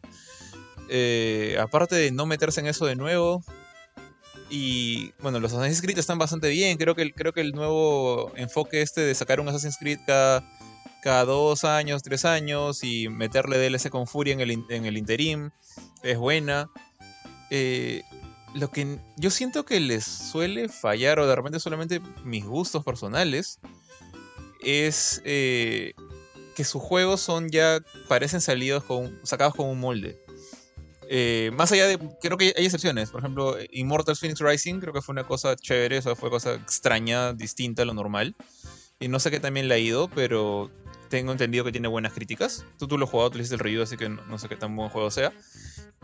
eh, 0.90 1.58
aparte 1.60 1.96
de 1.96 2.12
no 2.12 2.26
meterse 2.26 2.60
en 2.60 2.68
eso 2.68 2.86
de 2.86 2.96
nuevo, 2.96 3.44
y 4.56 5.14
bueno, 5.20 5.42
los 5.42 5.52
Assassin's 5.52 5.82
Creed 5.82 5.98
están 5.98 6.18
bastante 6.18 6.48
bien. 6.48 6.78
Creo 6.78 6.96
que, 6.96 7.42
el 7.42 7.52
nuevo 7.52 8.32
enfoque 8.38 8.82
este 8.82 9.02
de 9.02 9.14
sacar 9.14 9.42
un 9.42 9.50
Assassin's 9.50 9.76
Creed 9.78 10.00
cada, 10.08 10.50
cada 11.04 11.26
dos 11.26 11.66
años, 11.66 12.04
tres 12.04 12.24
años 12.24 12.82
y 12.82 13.10
meterle 13.10 13.58
DLC 13.58 13.90
con 13.90 14.08
Furia 14.08 14.34
en 14.34 14.40
el, 14.40 14.64
en 14.70 14.86
interim 14.96 15.50
es 16.04 16.18
buena. 16.18 16.70
Eh, 17.50 18.04
lo 18.54 18.72
que 18.72 18.98
yo 19.18 19.30
siento 19.30 19.66
que 19.66 19.82
les 19.82 20.06
suele 20.06 20.70
fallar, 20.70 21.20
o 21.20 21.28
de 21.28 21.36
repente 21.36 21.60
solamente 21.60 22.00
mis 22.24 22.46
gustos 22.46 22.82
personales, 22.86 23.60
es 24.62 25.22
eh, 25.26 25.92
que 26.56 26.64
sus 26.64 26.82
juegos 26.82 27.20
son 27.20 27.50
ya, 27.50 27.82
parecen 28.08 28.40
salidos 28.40 28.86
con, 28.86 29.20
sacados 29.24 29.54
con 29.54 29.68
un 29.68 29.82
molde. 29.82 30.25
Eh, 31.10 31.52
más 31.54 31.72
allá 31.72 31.88
de, 31.88 32.00
creo 32.22 32.38
que 32.38 32.54
hay 32.58 32.66
excepciones, 32.66 33.12
por 33.12 33.22
ejemplo, 33.22 33.58
Immortals 33.72 34.20
Phoenix 34.20 34.40
Rising 34.40 34.80
creo 34.80 34.94
que 34.94 35.02
fue 35.02 35.14
una 35.14 35.26
cosa 35.26 35.56
chévere, 35.56 36.00
o 36.00 36.16
fue 36.16 36.30
cosa 36.30 36.56
extraña, 36.56 37.34
distinta 37.34 37.84
a 37.84 37.86
lo 37.86 37.94
normal. 37.94 38.36
Y 39.00 39.08
no 39.08 39.20
sé 39.20 39.30
qué 39.30 39.40
también 39.40 39.68
le 39.68 39.76
ha 39.76 39.78
ido, 39.78 40.08
pero 40.10 40.72
tengo 41.10 41.32
entendido 41.32 41.64
que 41.66 41.72
tiene 41.72 41.88
buenas 41.88 42.14
críticas. 42.14 42.66
Tú, 42.80 42.88
tú 42.88 42.98
lo 42.98 43.06
has 43.06 43.12
jugado, 43.12 43.30
tú 43.32 43.38
le 43.38 43.44
hiciste 43.44 43.56
el 43.56 43.60
review, 43.60 43.84
así 43.84 43.98
que 43.98 44.10
no, 44.10 44.38
sé 44.38 44.48
qué 44.48 44.56
tan 44.56 44.76
buen 44.76 44.90
juego 44.90 45.12
sea. 45.12 45.34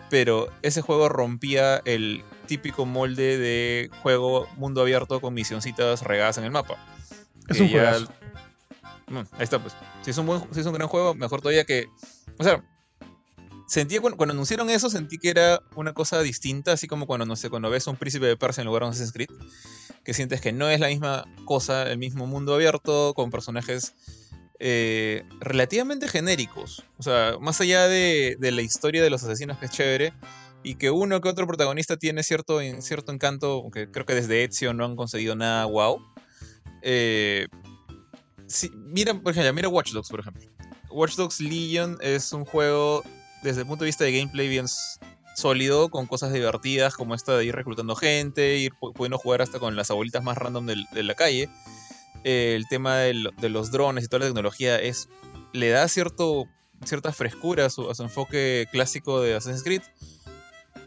Pero 0.09 0.49
ese 0.61 0.81
juego 0.81 1.07
rompía 1.07 1.81
el 1.85 2.23
típico 2.47 2.85
molde 2.85 3.37
de 3.37 3.89
juego 4.01 4.47
mundo 4.57 4.81
abierto 4.81 5.21
con 5.21 5.33
misioncitas 5.33 6.03
regadas 6.03 6.37
en 6.37 6.43
el 6.43 6.51
mapa. 6.51 6.77
Es 7.47 7.59
un 7.59 7.69
juego 7.69 8.07
ahí 9.37 9.43
está, 9.43 9.59
pues. 9.59 9.75
Si 10.01 10.11
es, 10.11 10.17
un 10.17 10.25
buen, 10.25 10.41
si 10.53 10.59
es 10.59 10.65
un 10.65 10.73
gran 10.73 10.87
juego, 10.87 11.13
mejor 11.13 11.41
todavía 11.41 11.65
que. 11.65 11.87
O 12.37 12.43
sea, 12.43 12.63
sentí 13.71 13.99
cuando, 13.99 14.17
cuando, 14.17 14.33
anunciaron 14.33 14.69
eso, 14.69 14.89
sentí 14.89 15.17
que 15.17 15.29
era 15.29 15.63
una 15.75 15.93
cosa 15.93 16.21
distinta, 16.21 16.73
así 16.73 16.87
como 16.87 17.07
cuando, 17.07 17.25
no 17.25 17.37
sé, 17.37 17.49
cuando 17.49 17.69
ves 17.69 17.87
un 17.87 17.95
príncipe 17.95 18.25
de 18.25 18.35
Persia 18.35 18.61
en 18.61 18.67
lugar 18.67 18.81
de 18.81 18.87
un 18.87 18.91
Assassin's 18.91 19.13
Creed, 19.13 19.29
que 20.03 20.13
sientes 20.13 20.41
que 20.41 20.51
no 20.51 20.69
es 20.69 20.81
la 20.81 20.87
misma 20.89 21.23
cosa, 21.45 21.89
el 21.89 21.97
mismo 21.97 22.27
mundo 22.27 22.53
abierto, 22.53 23.13
con 23.13 23.31
personajes 23.31 23.93
eh, 24.59 25.23
relativamente 25.39 26.09
genéricos. 26.09 26.83
O 26.97 27.03
sea, 27.03 27.37
más 27.39 27.61
allá 27.61 27.87
de, 27.87 28.35
de, 28.41 28.51
la 28.51 28.61
historia 28.61 29.01
de 29.01 29.09
los 29.09 29.23
asesinos, 29.23 29.57
que 29.57 29.67
es 29.67 29.71
chévere, 29.71 30.13
y 30.63 30.75
que 30.75 30.91
uno 30.91 31.21
que 31.21 31.29
otro 31.29 31.47
protagonista 31.47 31.95
tiene 31.95 32.23
cierto, 32.23 32.59
cierto 32.81 33.13
encanto, 33.13 33.61
aunque 33.61 33.89
creo 33.89 34.05
que 34.05 34.15
desde 34.15 34.43
Ezio 34.43 34.73
no 34.73 34.83
han 34.83 34.97
conseguido 34.97 35.37
nada 35.37 35.63
wow. 35.63 36.05
Eh, 36.81 37.47
mira, 38.75 39.13
por 39.13 39.31
ejemplo, 39.31 39.53
mira 39.53 39.69
Watch 39.69 39.93
Dogs, 39.93 40.09
por 40.09 40.19
ejemplo. 40.19 40.43
Watch 40.89 41.15
Dogs 41.15 41.39
Legion 41.39 41.97
es 42.01 42.33
un 42.33 42.43
juego 42.43 43.01
desde 43.41 43.61
el 43.61 43.67
punto 43.67 43.83
de 43.83 43.89
vista 43.89 44.03
de 44.03 44.11
gameplay 44.11 44.47
bien 44.47 44.67
sólido, 45.35 45.89
con 45.89 46.07
cosas 46.07 46.33
divertidas 46.33 46.95
como 46.95 47.15
esta 47.15 47.37
de 47.37 47.45
ir 47.45 47.55
reclutando 47.55 47.95
gente, 47.95 48.57
ir 48.57 48.73
pudiendo 48.79 49.17
jugar 49.17 49.41
hasta 49.41 49.59
con 49.59 49.75
las 49.75 49.91
abuelitas 49.91 50.23
más 50.23 50.37
random 50.37 50.65
de, 50.67 51.03
la 51.03 51.15
calle. 51.15 51.49
el 52.23 52.67
tema 52.67 52.97
de, 52.97 53.13
los 53.13 53.71
drones 53.71 54.03
y 54.03 54.07
toda 54.07 54.21
la 54.21 54.25
tecnología 54.27 54.79
es 54.79 55.09
le 55.53 55.69
da 55.69 55.87
cierto, 55.87 56.45
cierta 56.85 57.11
frescura 57.11 57.65
a 57.65 57.69
su, 57.69 57.89
enfoque 57.99 58.67
clásico 58.71 59.21
de 59.21 59.35
Assassin's 59.35 59.63
Creed. 59.63 59.81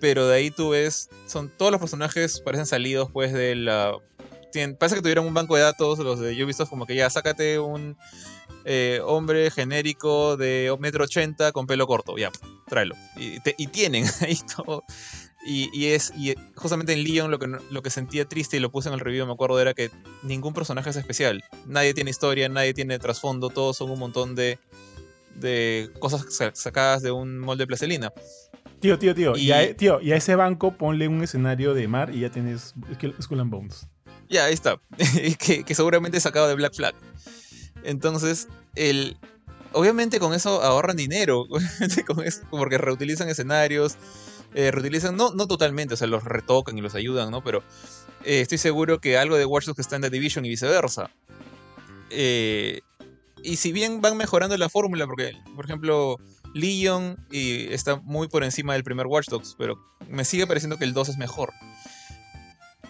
Pero 0.00 0.26
de 0.28 0.36
ahí 0.36 0.50
tú 0.50 0.70
ves, 0.70 1.08
son 1.26 1.50
todos 1.56 1.72
los 1.72 1.80
personajes 1.80 2.40
parecen 2.40 2.66
salidos 2.66 3.10
pues 3.12 3.32
de 3.32 3.54
la... 3.54 3.92
parece 4.78 4.96
que 4.96 5.02
tuvieron 5.02 5.26
un 5.26 5.34
banco 5.34 5.56
de 5.56 5.62
datos, 5.62 5.98
los 5.98 6.20
de 6.20 6.44
Ubisoft, 6.44 6.68
como 6.68 6.86
que 6.86 6.94
ya 6.94 7.08
sácate 7.10 7.58
un 7.58 7.96
eh, 8.64 9.00
hombre 9.04 9.50
genérico 9.50 10.36
de 10.36 10.74
metro 10.80 11.04
ochenta 11.04 11.52
con 11.52 11.66
pelo 11.66 11.86
corto, 11.86 12.16
ya, 12.16 12.30
tráelo. 12.66 12.94
Y, 13.16 13.66
tienen 13.68 14.04
ahí 14.20 14.38
todo. 14.56 14.84
Y, 15.46 15.86
es 15.86 16.12
y 16.16 16.34
justamente 16.56 16.94
en 16.94 17.04
Leon 17.04 17.30
lo 17.30 17.38
que, 17.38 17.46
lo 17.46 17.82
que 17.82 17.90
sentía 17.90 18.24
triste 18.24 18.56
y 18.56 18.60
lo 18.60 18.70
puse 18.72 18.88
en 18.88 18.94
el 18.94 19.00
review, 19.00 19.26
me 19.26 19.32
acuerdo, 19.32 19.60
era 19.60 19.74
que 19.74 19.90
ningún 20.22 20.54
personaje 20.54 20.88
es 20.88 20.96
especial. 20.96 21.44
Nadie 21.66 21.92
tiene 21.92 22.10
historia, 22.10 22.48
nadie 22.48 22.72
tiene 22.72 22.98
trasfondo, 22.98 23.50
todos 23.50 23.76
son 23.76 23.90
un 23.90 23.98
montón 23.98 24.34
de, 24.34 24.58
de 25.34 25.90
cosas 25.98 26.24
sacadas 26.54 27.02
de 27.02 27.10
un 27.10 27.38
molde 27.38 27.64
de 27.64 27.66
placelina. 27.66 28.12
Tío, 28.80 28.98
tío, 28.98 29.14
tío. 29.14 29.36
Y, 29.36 29.52
a, 29.52 29.76
tío, 29.76 30.00
y 30.00 30.12
a 30.12 30.16
ese 30.16 30.34
banco 30.34 30.76
ponle 30.76 31.08
un 31.08 31.22
escenario 31.22 31.74
de 31.74 31.88
mar 31.88 32.14
y 32.14 32.20
ya 32.20 32.30
tienes 32.30 32.74
Skull 33.20 33.40
and 33.40 33.50
Bones. 33.50 33.86
Ya, 34.28 34.46
ahí 34.46 34.54
está. 34.54 34.80
que, 35.38 35.64
que 35.64 35.74
seguramente 35.74 36.16
es 36.16 36.22
sacado 36.22 36.48
de 36.48 36.54
Black 36.54 36.74
Flag. 36.74 36.94
Entonces, 37.84 38.48
el, 38.74 39.16
obviamente 39.72 40.18
con 40.18 40.34
eso 40.34 40.62
ahorran 40.62 40.96
dinero, 40.96 41.46
porque 42.50 42.78
reutilizan 42.78 43.28
escenarios, 43.28 43.96
eh, 44.54 44.70
reutilizan, 44.70 45.16
no, 45.16 45.34
no 45.34 45.46
totalmente, 45.46 45.94
o 45.94 45.96
sea, 45.96 46.06
los 46.06 46.24
retocan 46.24 46.78
y 46.78 46.80
los 46.80 46.94
ayudan, 46.94 47.30
¿no? 47.30 47.42
Pero 47.44 47.62
eh, 48.24 48.40
estoy 48.40 48.58
seguro 48.58 49.00
que 49.00 49.18
algo 49.18 49.36
de 49.36 49.44
Watch 49.44 49.66
Dogs 49.66 49.80
está 49.80 49.96
en 49.96 50.02
The 50.02 50.10
Division 50.10 50.44
y 50.44 50.48
viceversa. 50.48 51.10
Eh, 52.10 52.80
y 53.42 53.56
si 53.56 53.72
bien 53.72 54.00
van 54.00 54.16
mejorando 54.16 54.56
la 54.56 54.68
fórmula, 54.68 55.06
porque, 55.06 55.32
por 55.54 55.66
ejemplo, 55.66 56.18
Legion 56.54 57.18
y 57.30 57.72
está 57.72 57.96
muy 57.96 58.28
por 58.28 58.44
encima 58.44 58.72
del 58.72 58.84
primer 58.84 59.06
Watch 59.06 59.28
Dogs, 59.28 59.54
pero 59.58 59.78
me 60.08 60.24
sigue 60.24 60.46
pareciendo 60.46 60.78
que 60.78 60.84
el 60.84 60.94
2 60.94 61.10
es 61.10 61.18
mejor 61.18 61.52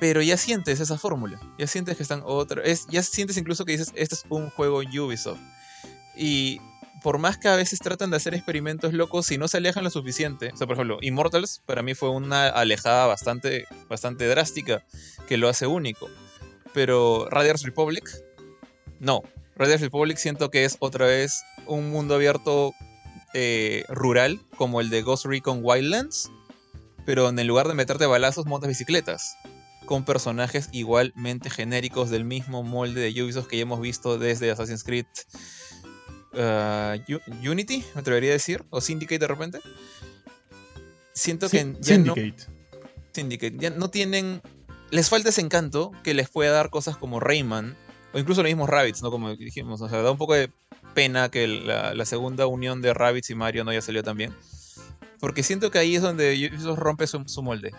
pero 0.01 0.23
ya 0.23 0.37
sientes 0.37 0.81
esa 0.81 0.99
fórmula. 0.99 1.41
Ya 1.59 1.67
sientes 1.67 1.97
que 1.97 2.03
están 2.03 2.23
otra. 2.25 2.63
Es, 2.63 2.87
ya 2.89 3.03
sientes 3.03 3.37
incluso 3.37 3.65
que 3.65 3.73
dices, 3.73 3.93
este 3.95 4.15
es 4.15 4.25
un 4.29 4.51
juego 4.51 4.79
Ubisoft. 4.79 5.41
Y 6.17 6.61
por 7.03 7.19
más 7.19 7.39
que 7.39 7.49
a 7.49 7.57
veces 7.57 7.81
tratan 7.81 8.11
de 8.11 8.17
hacer 8.17 8.35
experimentos 8.35 8.93
locos, 8.93 9.27
si 9.27 9.39
no 9.39 9.49
se 9.49 9.59
alejan 9.59 9.85
lo 9.85 9.91
suficiente. 9.91 10.51
O 10.53 10.57
sea, 10.57 10.67
por 10.67 10.75
ejemplo, 10.77 10.99
Immortals 11.01 11.63
para 11.67 11.83
mí 11.83 11.95
fue 11.95 12.11
una 12.11 12.49
alejada 12.49 13.07
bastante, 13.07 13.67
bastante 13.89 14.27
drástica 14.27 14.85
que 15.29 15.37
lo 15.37 15.49
hace 15.49 15.67
único. 15.67 16.09
Pero 16.73 17.29
Radiance 17.31 17.65
Republic, 17.67 18.09
no. 19.01 19.23
Radiance 19.57 19.85
Republic 19.85 20.17
siento 20.17 20.51
que 20.51 20.65
es 20.65 20.77
otra 20.81 21.07
vez 21.07 21.45
un 21.67 21.91
mundo 21.91 22.15
abierto 22.15 22.75
eh, 23.35 23.85
rural, 23.89 24.41
como 24.57 24.81
el 24.81 24.91
de 24.91 25.03
Ghost 25.03 25.27
Recon 25.27 25.61
Wildlands, 25.63 26.31
pero 27.05 27.29
en 27.29 27.47
lugar 27.47 27.69
de 27.69 27.75
meterte 27.75 28.07
balazos, 28.07 28.47
montas 28.47 28.69
bicicletas 28.69 29.37
con 29.85 30.05
personajes 30.05 30.69
igualmente 30.73 31.51
genéricos 31.51 32.11
del 32.11 32.25
mismo 32.25 32.63
molde 32.63 33.01
de 33.01 33.23
Ubisoft 33.23 33.49
que 33.49 33.57
ya 33.57 33.63
hemos 33.63 33.81
visto 33.81 34.19
desde 34.19 34.51
Assassin's 34.51 34.85
Creed 34.85 35.07
uh, 36.35 37.49
Unity, 37.49 37.85
me 37.95 38.01
atrevería 38.01 38.31
a 38.31 38.35
decir, 38.35 38.65
o 38.71 38.81
Syndicate 38.81 39.19
de 39.19 39.27
repente. 39.27 39.61
Siento 41.13 41.49
que 41.49 41.59
ya 41.81 41.95
Syndicate. 41.95 42.35
No, 42.49 42.55
Syndicate, 43.13 43.57
ya 43.59 43.71
no 43.71 43.89
tienen, 43.91 44.43
les 44.91 45.09
falta 45.09 45.29
ese 45.29 45.41
encanto 45.41 45.93
que 46.03 46.15
les 46.15 46.29
pueda 46.29 46.51
dar 46.51 46.71
cosas 46.71 46.97
como 46.97 47.21
Rayman 47.21 47.77
o 48.13 48.19
incluso 48.19 48.43
los 48.43 48.51
mismos 48.51 48.69
Rabbits, 48.69 49.03
¿no? 49.03 49.11
Como 49.11 49.35
dijimos, 49.37 49.81
o 49.81 49.89
sea, 49.89 50.03
da 50.03 50.11
un 50.11 50.19
poco 50.19 50.35
de 50.35 50.51
pena 50.95 51.31
que 51.31 51.47
la, 51.47 52.05
segunda 52.05 52.47
unión 52.47 52.81
de 52.81 52.95
Rabbits 52.95 53.31
y 53.31 53.35
Mario 53.35 53.65
no 53.65 53.71
haya 53.71 53.83
salido 53.83 54.05
tan 54.05 54.17
bien. 54.17 54.35
Porque 55.19 55.43
siento 55.43 55.71
que 55.71 55.79
ahí 55.79 55.97
es 55.97 56.03
donde 56.03 56.51
Ubisoft 56.53 56.79
rompe 56.79 57.07
su, 57.07 57.25
su 57.27 57.43
molde. 57.43 57.73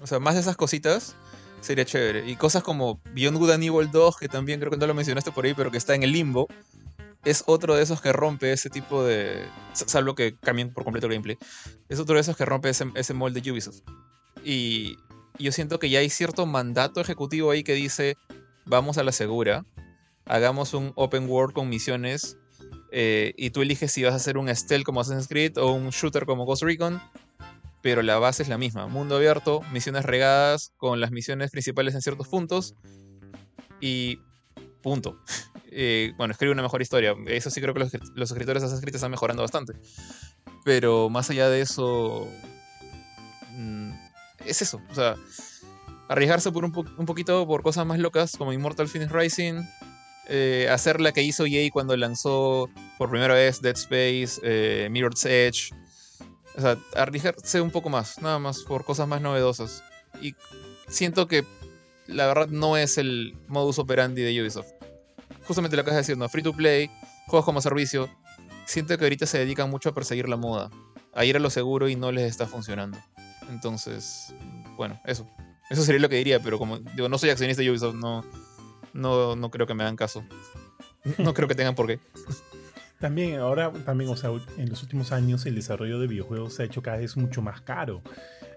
O 0.00 0.06
sea, 0.06 0.18
más 0.20 0.34
de 0.34 0.40
esas 0.40 0.56
cositas 0.56 1.16
Sería 1.60 1.84
chévere. 1.84 2.28
Y 2.28 2.36
cosas 2.36 2.62
como 2.62 3.00
Beyond 3.14 3.38
Good 3.38 3.50
and 3.50 3.64
Evil 3.64 3.90
2, 3.90 4.16
que 4.16 4.28
también 4.28 4.60
creo 4.60 4.70
que 4.70 4.76
no 4.76 4.86
lo 4.86 4.94
mencionaste 4.94 5.32
por 5.32 5.44
ahí, 5.44 5.54
pero 5.54 5.70
que 5.70 5.78
está 5.78 5.94
en 5.94 6.02
el 6.02 6.12
limbo, 6.12 6.48
es 7.24 7.42
otro 7.46 7.74
de 7.74 7.82
esos 7.82 8.00
que 8.00 8.12
rompe 8.12 8.52
ese 8.52 8.70
tipo 8.70 9.04
de. 9.04 9.44
Salvo 9.72 10.14
que 10.14 10.36
cambien 10.36 10.72
por 10.72 10.84
completo 10.84 11.06
el 11.06 11.12
gameplay. 11.12 11.36
Es 11.88 11.98
otro 11.98 12.14
de 12.14 12.20
esos 12.20 12.36
que 12.36 12.44
rompe 12.44 12.68
ese, 12.70 12.86
ese 12.94 13.14
molde 13.14 13.40
de 13.40 13.52
Ubisoft. 13.52 13.80
Y 14.44 14.96
yo 15.38 15.52
siento 15.52 15.78
que 15.78 15.90
ya 15.90 15.98
hay 15.98 16.10
cierto 16.10 16.46
mandato 16.46 17.00
ejecutivo 17.00 17.50
ahí 17.50 17.64
que 17.64 17.74
dice: 17.74 18.16
vamos 18.64 18.98
a 18.98 19.02
la 19.02 19.12
segura, 19.12 19.64
hagamos 20.26 20.74
un 20.74 20.92
open 20.94 21.28
world 21.28 21.54
con 21.54 21.68
misiones. 21.68 22.36
Eh, 22.90 23.34
y 23.36 23.50
tú 23.50 23.60
eliges 23.60 23.92
si 23.92 24.02
vas 24.02 24.14
a 24.14 24.16
hacer 24.16 24.38
un 24.38 24.54
stealth 24.54 24.84
como 24.84 25.00
Assassin's 25.00 25.28
Creed 25.28 25.58
o 25.58 25.72
un 25.72 25.90
shooter 25.90 26.24
como 26.24 26.46
Ghost 26.46 26.62
Recon 26.62 27.00
pero 27.82 28.02
la 28.02 28.18
base 28.18 28.42
es 28.42 28.48
la 28.48 28.58
misma. 28.58 28.86
Mundo 28.86 29.16
abierto, 29.16 29.62
misiones 29.72 30.04
regadas 30.04 30.72
con 30.76 31.00
las 31.00 31.10
misiones 31.10 31.50
principales 31.50 31.94
en 31.94 32.02
ciertos 32.02 32.28
puntos 32.28 32.74
y 33.80 34.18
punto. 34.82 35.18
Eh, 35.70 36.14
bueno, 36.16 36.32
escribe 36.32 36.54
una 36.54 36.62
mejor 36.62 36.80
historia. 36.80 37.14
Eso 37.26 37.50
sí 37.50 37.60
creo 37.60 37.74
que 37.74 37.80
los, 37.80 38.30
escritores 38.30 38.62
de 38.62 38.80
Creed 38.80 38.94
están 38.94 39.10
mejorando 39.10 39.42
bastante. 39.42 39.74
Pero 40.64 41.10
más 41.10 41.28
allá 41.28 41.50
de 41.50 41.60
eso, 41.60 42.26
mm, 43.52 43.90
es 44.46 44.62
eso. 44.62 44.80
O 44.90 44.94
sea, 44.94 45.16
arriesgarse 46.08 46.50
por 46.50 46.64
un, 46.64 46.72
poquito 46.72 47.46
por 47.46 47.62
cosas 47.62 47.86
más 47.86 47.98
locas 47.98 48.32
como 48.36 48.54
Immortal 48.54 48.88
Phoenix 48.88 49.12
Rising. 49.12 49.62
Eh, 50.30 50.68
hacer 50.70 51.02
la 51.02 51.12
que 51.12 51.22
hizo 51.22 51.46
EA 51.46 51.70
cuando 51.70 51.96
lanzó 51.96 52.70
por 52.96 53.10
primera 53.10 53.34
vez 53.34 53.60
Dead 53.60 53.76
Space, 53.76 54.40
eh, 54.42 54.88
Mirror's 54.90 55.26
Edge, 55.26 55.70
o 56.56 56.60
sea, 56.60 56.78
arriesgarse 56.96 57.60
un 57.60 57.70
poco 57.70 57.88
más, 57.88 58.20
nada 58.20 58.38
más 58.38 58.62
por 58.62 58.84
cosas 58.84 59.06
más 59.06 59.20
novedosas. 59.20 59.82
Y 60.20 60.34
siento 60.88 61.28
que 61.28 61.44
la 62.06 62.26
verdad 62.26 62.48
no 62.48 62.76
es 62.76 62.98
el 62.98 63.36
modus 63.46 63.78
operandi 63.78 64.22
de 64.22 64.40
Ubisoft. 64.42 64.72
Justamente 65.46 65.76
lo 65.76 65.84
que 65.84 65.90
estás 65.90 66.06
diciendo, 66.06 66.28
free 66.28 66.42
to 66.42 66.52
play, 66.52 66.90
juegos 67.26 67.44
como 67.44 67.60
servicio. 67.60 68.08
Siento 68.66 68.96
que 68.98 69.04
ahorita 69.04 69.26
se 69.26 69.38
dedican 69.38 69.70
mucho 69.70 69.90
a 69.90 69.94
perseguir 69.94 70.28
la 70.28 70.36
moda, 70.36 70.70
a 71.14 71.24
ir 71.24 71.36
a 71.36 71.38
lo 71.40 71.50
seguro 71.50 71.88
y 71.88 71.96
no 71.96 72.12
les 72.12 72.24
está 72.24 72.46
funcionando. 72.46 72.98
Entonces, 73.50 74.34
bueno, 74.76 75.00
eso. 75.04 75.26
Eso 75.70 75.82
sería 75.82 76.00
lo 76.00 76.08
que 76.08 76.16
diría, 76.16 76.40
pero 76.40 76.58
como 76.58 76.78
digo, 76.78 77.08
no 77.08 77.18
soy 77.18 77.30
accionista 77.30 77.62
de 77.62 77.70
Ubisoft, 77.70 77.94
no, 77.94 78.24
no, 78.94 79.36
no 79.36 79.50
creo 79.50 79.66
que 79.66 79.74
me 79.74 79.82
hagan 79.82 79.96
caso. 79.96 80.24
No 81.18 81.32
creo 81.34 81.46
que 81.48 81.54
tengan 81.54 81.74
por 81.74 81.86
qué. 81.86 82.00
También, 82.98 83.38
ahora, 83.38 83.72
también, 83.84 84.10
o 84.10 84.16
sea, 84.16 84.30
en 84.56 84.68
los 84.68 84.82
últimos 84.82 85.12
años 85.12 85.46
el 85.46 85.54
desarrollo 85.54 86.00
de 86.00 86.08
videojuegos 86.08 86.54
se 86.54 86.62
ha 86.62 86.66
hecho 86.66 86.82
cada 86.82 86.98
vez 86.98 87.16
mucho 87.16 87.42
más 87.42 87.60
caro. 87.60 88.02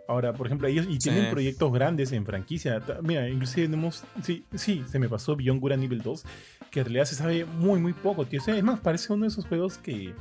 Ahora, 0.07 0.33
por 0.33 0.47
ejemplo, 0.47 0.67
ellos 0.67 0.87
y 0.89 0.97
tienen 0.97 1.29
proyectos 1.29 1.71
grandes 1.71 2.11
en 2.11 2.25
franquicia. 2.25 2.81
Mira, 3.01 3.29
inclusive 3.29 3.67
tenemos, 3.67 4.03
sí, 4.21 4.43
sí, 4.55 4.83
se 4.87 4.99
me 4.99 5.07
pasó 5.07 5.35
Beyond 5.35 5.61
Good 5.61 5.77
Nivel 5.77 6.01
2, 6.01 6.23
que 6.69 6.79
en 6.79 6.85
realidad 6.85 7.05
se 7.05 7.15
sabe 7.15 7.45
muy, 7.45 7.79
muy 7.79 7.93
poco, 7.93 8.25
tío. 8.25 8.41
es 8.45 8.63
más, 8.63 8.79
parece 8.79 9.13
uno 9.13 9.23
de 9.23 9.29
esos 9.29 9.45
juegos 9.45 9.77
que 9.77 10.13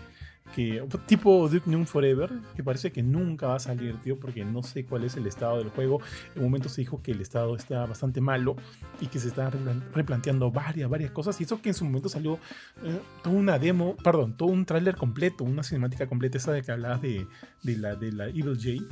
que 0.54 0.82
tipo 1.06 1.48
Duke 1.48 1.70
Nukem 1.70 1.86
Forever, 1.86 2.30
que 2.54 2.62
parece 2.62 2.92
que 2.92 3.02
nunca 3.02 3.48
va 3.48 3.56
a 3.56 3.58
salir, 3.60 3.96
tío, 4.02 4.18
porque 4.18 4.44
no 4.44 4.62
sé 4.62 4.84
cuál 4.84 5.04
es 5.04 5.16
el 5.16 5.26
estado 5.26 5.58
del 5.58 5.70
juego. 5.70 6.00
En 6.34 6.42
un 6.42 6.44
momento 6.44 6.68
se 6.68 6.80
dijo 6.80 7.02
que 7.02 7.12
el 7.12 7.20
estado 7.20 7.56
está 7.56 7.86
bastante 7.86 8.20
malo 8.20 8.56
y 9.00 9.06
que 9.06 9.18
se 9.18 9.28
están 9.28 9.52
replanteando 9.94 10.50
varias, 10.50 10.88
varias 10.90 11.10
cosas. 11.10 11.40
Y 11.40 11.44
eso 11.44 11.60
que 11.62 11.70
en 11.70 11.74
su 11.74 11.84
momento 11.84 12.08
salió 12.08 12.38
eh, 12.82 13.00
toda 13.22 13.36
una 13.36 13.58
demo, 13.58 13.96
perdón, 13.96 14.36
todo 14.36 14.48
un 14.48 14.64
tráiler 14.64 14.96
completo, 14.96 15.44
una 15.44 15.62
cinemática 15.62 16.06
completa, 16.06 16.38
esa 16.38 16.52
de 16.52 16.62
que 16.62 16.72
hablabas 16.72 17.00
de, 17.02 17.26
la, 17.62 17.94
de 17.94 18.12
la 18.12 18.26
Evil 18.28 18.56
J 18.56 18.84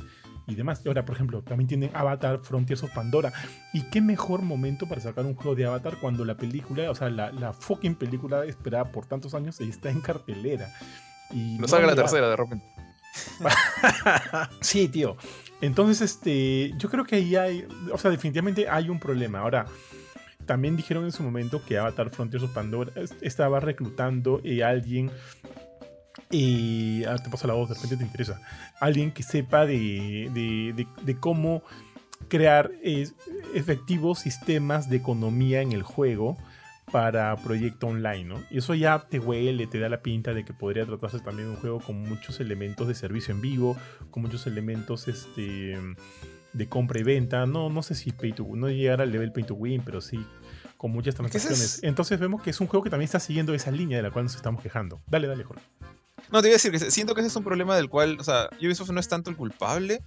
y 0.47 0.55
demás. 0.55 0.81
Ahora, 0.85 1.05
por 1.05 1.15
ejemplo, 1.15 1.41
también 1.41 1.67
tienen 1.67 1.91
Avatar 1.93 2.39
Frontiers 2.41 2.83
of 2.83 2.93
Pandora. 2.93 3.31
¿Y 3.73 3.83
qué 3.89 4.01
mejor 4.01 4.41
momento 4.41 4.87
para 4.87 5.01
sacar 5.01 5.25
un 5.25 5.35
juego 5.35 5.55
de 5.55 5.65
Avatar 5.65 5.97
cuando 5.99 6.25
la 6.25 6.37
película, 6.37 6.89
o 6.89 6.95
sea, 6.95 7.09
la, 7.09 7.31
la 7.31 7.53
fucking 7.53 7.95
película 7.95 8.45
esperada 8.45 8.91
por 8.91 9.05
tantos 9.05 9.33
años 9.33 9.61
está 9.61 9.89
en 9.89 10.01
cartelera? 10.01 10.73
No 11.31 11.67
salga 11.67 11.87
la 11.87 11.95
tercera 11.95 12.29
de 12.29 12.35
repente. 12.35 12.65
sí, 14.61 14.87
tío. 14.87 15.17
Entonces, 15.61 16.01
este, 16.01 16.73
yo 16.77 16.89
creo 16.89 17.03
que 17.03 17.17
ahí 17.17 17.35
hay, 17.35 17.67
o 17.91 17.97
sea, 17.97 18.11
definitivamente 18.11 18.69
hay 18.69 18.89
un 18.89 18.99
problema. 18.99 19.39
Ahora, 19.39 19.65
también 20.45 20.75
dijeron 20.75 21.03
en 21.05 21.11
su 21.11 21.21
momento 21.21 21.63
que 21.63 21.77
Avatar 21.77 22.09
Frontiers 22.09 22.43
of 22.43 22.51
Pandora 22.51 22.91
estaba 23.21 23.59
reclutando 23.59 24.41
a 24.63 24.67
alguien 24.67 25.11
y 26.31 27.03
ahora 27.05 27.23
te 27.23 27.29
paso 27.29 27.47
la 27.47 27.53
voz, 27.53 27.69
de 27.69 27.75
repente 27.75 27.97
te 27.97 28.03
interesa. 28.03 28.41
Alguien 28.79 29.11
que 29.11 29.23
sepa 29.23 29.65
de, 29.65 30.87
cómo 31.19 31.63
crear 32.27 32.71
efectivos 33.53 34.19
sistemas 34.19 34.89
de 34.89 34.97
economía 34.97 35.61
en 35.61 35.71
el 35.71 35.83
juego 35.83 36.37
para 36.91 37.35
proyecto 37.37 37.87
online, 37.87 38.25
¿no? 38.25 38.43
Y 38.49 38.59
eso 38.59 38.73
ya 38.75 38.99
te 38.99 39.19
huele, 39.19 39.67
te 39.67 39.79
da 39.79 39.89
la 39.89 40.01
pinta 40.01 40.33
de 40.33 40.43
que 40.43 40.53
podría 40.53 40.85
tratarse 40.85 41.19
también 41.19 41.49
de 41.49 41.55
un 41.55 41.59
juego 41.59 41.79
con 41.79 42.01
muchos 42.01 42.39
elementos 42.39 42.87
de 42.87 42.95
servicio 42.95 43.33
en 43.33 43.41
vivo, 43.41 43.77
con 44.11 44.23
muchos 44.23 44.47
elementos 44.47 45.07
este, 45.07 45.77
de 46.53 46.69
compra 46.69 46.99
y 46.99 47.03
venta. 47.03 47.45
No, 47.45 47.69
no 47.69 47.83
sé 47.83 47.95
si 47.95 48.11
pay 48.11 48.33
to 48.33 48.47
no 48.55 48.69
llegar 48.69 49.01
al 49.01 49.11
level 49.11 49.31
pay 49.31 49.43
to 49.43 49.55
win, 49.55 49.81
pero 49.83 50.01
sí 50.01 50.19
con 50.77 50.91
muchas 50.91 51.13
transacciones. 51.13 51.81
Entonces 51.83 52.19
vemos 52.19 52.41
que 52.41 52.51
es 52.51 52.61
un 52.61 52.67
juego 52.67 52.83
que 52.83 52.89
también 52.89 53.05
está 53.05 53.19
siguiendo 53.19 53.53
esa 53.53 53.69
línea 53.69 53.97
de 53.97 54.03
la 54.03 54.11
cual 54.11 54.25
nos 54.25 54.35
estamos 54.35 54.61
quejando. 54.61 55.01
Dale, 55.07 55.27
dale, 55.27 55.43
Jorge. 55.43 55.63
No, 56.31 56.41
te 56.41 56.47
iba 56.47 56.53
a 56.53 56.57
decir 56.57 56.71
que 56.71 56.79
siento 56.79 57.15
que 57.15 57.21
ese 57.21 57.27
es 57.27 57.35
un 57.35 57.43
problema 57.43 57.75
del 57.75 57.89
cual, 57.89 58.17
o 58.19 58.23
sea, 58.23 58.49
Ubisoft 58.61 58.91
no 58.91 58.99
es 58.99 59.07
tanto 59.07 59.29
el 59.29 59.35
culpable, 59.35 60.01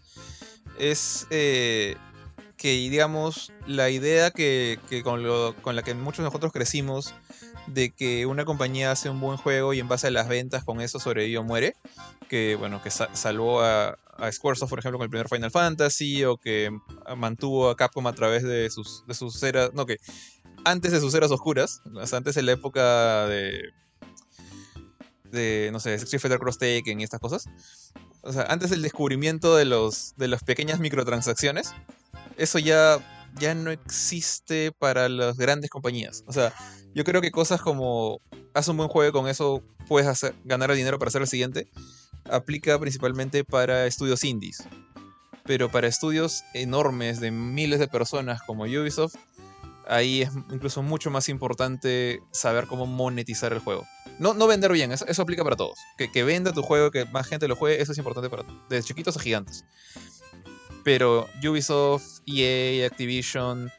es 0.78 1.26
eh, 1.30 1.96
que, 2.62 2.68
digamos, 2.68 3.52
la 3.66 3.90
idea 3.90 4.30
que, 4.30 4.78
con, 5.02 5.24
la 5.74 5.82
que 5.82 5.94
muchos 5.94 6.18
de 6.18 6.24
nosotros 6.26 6.52
crecimos, 6.52 7.12
de 7.66 7.90
que 7.90 8.24
una 8.24 8.44
compañía 8.44 8.92
hace 8.92 9.10
un 9.10 9.20
buen 9.20 9.36
juego 9.36 9.74
y 9.74 9.80
en 9.80 9.88
base 9.88 10.06
a 10.06 10.10
las 10.12 10.28
ventas 10.28 10.62
con 10.62 10.80
eso 10.80 11.00
sobrevive 11.00 11.38
o 11.38 11.42
muere, 11.42 11.74
que, 12.28 12.54
bueno, 12.54 12.80
que 12.80 12.92
salvó 12.92 13.62
a, 13.62 13.98
a 14.16 14.30
Squaresoft, 14.30 14.70
por 14.70 14.78
ejemplo, 14.78 14.98
con 14.98 15.06
el 15.06 15.10
primer 15.10 15.28
Final 15.28 15.50
Fantasy, 15.50 16.24
o 16.24 16.36
que 16.36 16.70
mantuvo 17.16 17.68
a 17.68 17.74
Capcom 17.74 18.06
a 18.06 18.14
través 18.14 18.44
de 18.44 18.70
sus, 18.70 19.04
de 19.08 19.14
sus 19.14 19.42
eras, 19.42 19.70
no, 19.74 19.84
que 19.84 19.96
antes 20.64 20.92
de 20.92 21.00
sus 21.00 21.14
eras 21.14 21.32
oscuras, 21.32 21.82
antes 22.12 22.36
de 22.36 22.42
la 22.42 22.52
época 22.52 23.26
de 23.26 23.72
de, 25.32 25.70
no 25.72 25.80
sé, 25.80 25.94
Street 25.94 26.20
Fighter 26.20 26.38
Cross 26.38 26.58
Taken 26.58 27.00
y 27.00 27.04
estas 27.04 27.18
cosas. 27.18 27.48
O 28.20 28.32
sea, 28.32 28.42
antes 28.44 28.70
del 28.70 28.82
descubrimiento 28.82 29.56
de, 29.56 29.64
los, 29.64 30.14
de 30.16 30.28
las 30.28 30.44
pequeñas 30.44 30.78
microtransacciones, 30.78 31.74
eso 32.36 32.58
ya, 32.58 32.98
ya 33.38 33.54
no 33.54 33.70
existe 33.70 34.72
para 34.72 35.08
las 35.08 35.36
grandes 35.36 35.70
compañías. 35.70 36.24
O 36.26 36.32
sea, 36.32 36.52
yo 36.94 37.04
creo 37.04 37.20
que 37.20 37.30
cosas 37.30 37.60
como 37.60 38.20
haz 38.54 38.68
un 38.68 38.76
buen 38.76 38.88
juego 38.88 39.12
con 39.12 39.28
eso 39.28 39.62
puedes 39.88 40.08
hacer, 40.08 40.34
ganar 40.44 40.72
dinero 40.72 40.98
para 40.98 41.08
hacer 41.08 41.22
el 41.22 41.28
siguiente, 41.28 41.68
aplica 42.30 42.78
principalmente 42.78 43.44
para 43.44 43.86
estudios 43.86 44.24
indies. 44.24 44.62
Pero 45.44 45.70
para 45.70 45.88
estudios 45.88 46.44
enormes 46.54 47.20
de 47.20 47.30
miles 47.30 47.80
de 47.80 47.88
personas 47.88 48.40
como 48.42 48.64
Ubisoft, 48.64 49.16
ahí 49.88 50.22
es 50.22 50.30
incluso 50.50 50.82
mucho 50.82 51.10
más 51.10 51.28
importante 51.28 52.20
saber 52.30 52.66
cómo 52.66 52.86
monetizar 52.86 53.52
el 53.52 53.58
juego. 53.58 53.84
No, 54.18 54.34
no 54.34 54.46
vender 54.46 54.70
bien, 54.72 54.92
eso, 54.92 55.22
aplica 55.22 55.42
para 55.42 55.56
todos. 55.56 55.78
Que, 55.98 56.12
que, 56.12 56.22
venda 56.22 56.52
tu 56.52 56.62
juego, 56.62 56.90
que 56.90 57.06
más 57.06 57.26
gente 57.26 57.48
lo 57.48 57.56
juegue, 57.56 57.82
eso 57.82 57.92
es 57.92 57.98
importante 57.98 58.30
para 58.30 58.44
desde 58.68 58.86
chiquitos 58.86 59.16
a 59.16 59.20
gigantes. 59.20 59.64
Pero 60.84 61.28
Ubisoft, 61.42 62.20
EA, 62.26 62.86
Activision, 62.86 63.70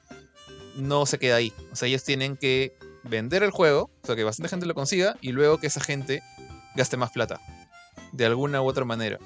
no 0.76 1.06
se 1.06 1.20
queda 1.20 1.36
ahí. 1.36 1.54
O 1.72 1.76
sea, 1.76 1.88
ellos 1.88 2.04
tienen 2.04 2.38
que 2.38 2.76
vender 3.04 3.44
el 3.44 3.52
juego, 3.52 3.92
o 4.02 4.06
sea, 4.06 4.16
que 4.16 4.24
bastante 4.24 4.50
gente 4.50 4.66
lo 4.66 4.74
consiga, 4.74 5.18
y 5.22 5.32
luego 5.32 5.58
que 5.60 5.68
esa 5.68 5.82
gente 5.82 6.24
gaste 6.76 6.98
más 6.98 7.12
plata. 7.12 7.40
De 8.12 8.26
alguna 8.26 8.62
u 8.62 8.68
otra 8.68 8.86
manera. 8.86 9.20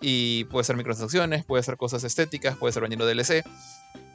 Y 0.00 0.44
puede 0.44 0.64
ser 0.64 0.76
microtransacciones, 0.76 1.44
puede 1.44 1.62
ser 1.62 1.76
cosas 1.76 2.04
estéticas, 2.04 2.56
puede 2.56 2.72
ser 2.72 2.82
vendiendo 2.82 3.06
DLC. 3.06 3.44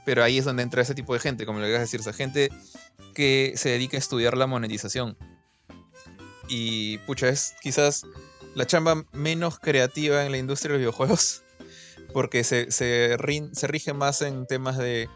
Pero 0.05 0.23
ahí 0.23 0.37
es 0.37 0.45
donde 0.45 0.63
entra 0.63 0.81
ese 0.81 0.95
tipo 0.95 1.13
de 1.13 1.19
gente, 1.19 1.45
como 1.45 1.59
le 1.59 1.65
voy 1.65 1.75
a 1.75 1.79
decir, 1.79 1.99
esa 1.99 2.13
gente 2.13 2.49
que 3.13 3.53
se 3.55 3.69
dedica 3.69 3.97
a 3.97 3.99
estudiar 3.99 4.37
la 4.37 4.47
monetización. 4.47 5.17
Y 6.47 6.99
pucha, 6.99 7.29
es 7.29 7.55
quizás 7.61 8.05
la 8.53 8.65
chamba 8.65 9.03
menos 9.13 9.59
creativa 9.59 10.25
en 10.25 10.31
la 10.31 10.37
industria 10.37 10.73
de 10.73 10.73
los 10.75 10.81
videojuegos, 10.81 11.41
porque 12.15 12.45
se, 12.45 12.71
se, 12.71 13.17
rige 13.17 13.91
más 13.91 14.21
en 14.21 14.47
temas 14.47 14.77
de 14.77 15.09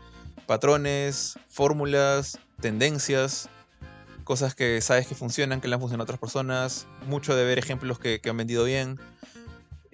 patrones, 0.47 1.39
fórmulas, 1.47 2.39
tendencias, 2.59 3.47
cosas 4.25 4.53
que 4.53 4.81
sabes 4.81 5.07
que 5.07 5.15
funcionan, 5.15 5.61
que 5.61 5.69
le 5.69 5.75
han 5.75 5.79
funcionado 5.79 6.03
a 6.03 6.07
otras 6.07 6.19
personas, 6.19 6.87
mucho 7.07 7.37
de 7.37 7.45
ver 7.45 7.57
ejemplos 7.57 7.99
que, 7.99 8.19
han 8.29 8.35
vendido 8.35 8.65
bien 8.65 8.99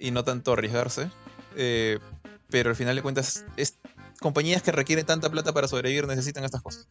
y 0.00 0.10
no 0.10 0.24
tanto 0.24 0.54
arriesgarse. 0.54 1.08
Eh, 1.54 2.00
pero 2.50 2.70
al 2.70 2.76
final 2.76 2.96
de 2.96 3.02
cuentas 3.02 3.44
es, 3.56 3.78
compañías 4.18 4.60
que 4.62 4.72
requieren 4.72 5.06
tanta 5.06 5.30
plata 5.30 5.52
para 5.52 5.68
sobrevivir 5.68 6.08
necesitan 6.08 6.42
estas 6.42 6.60
cosas. 6.60 6.88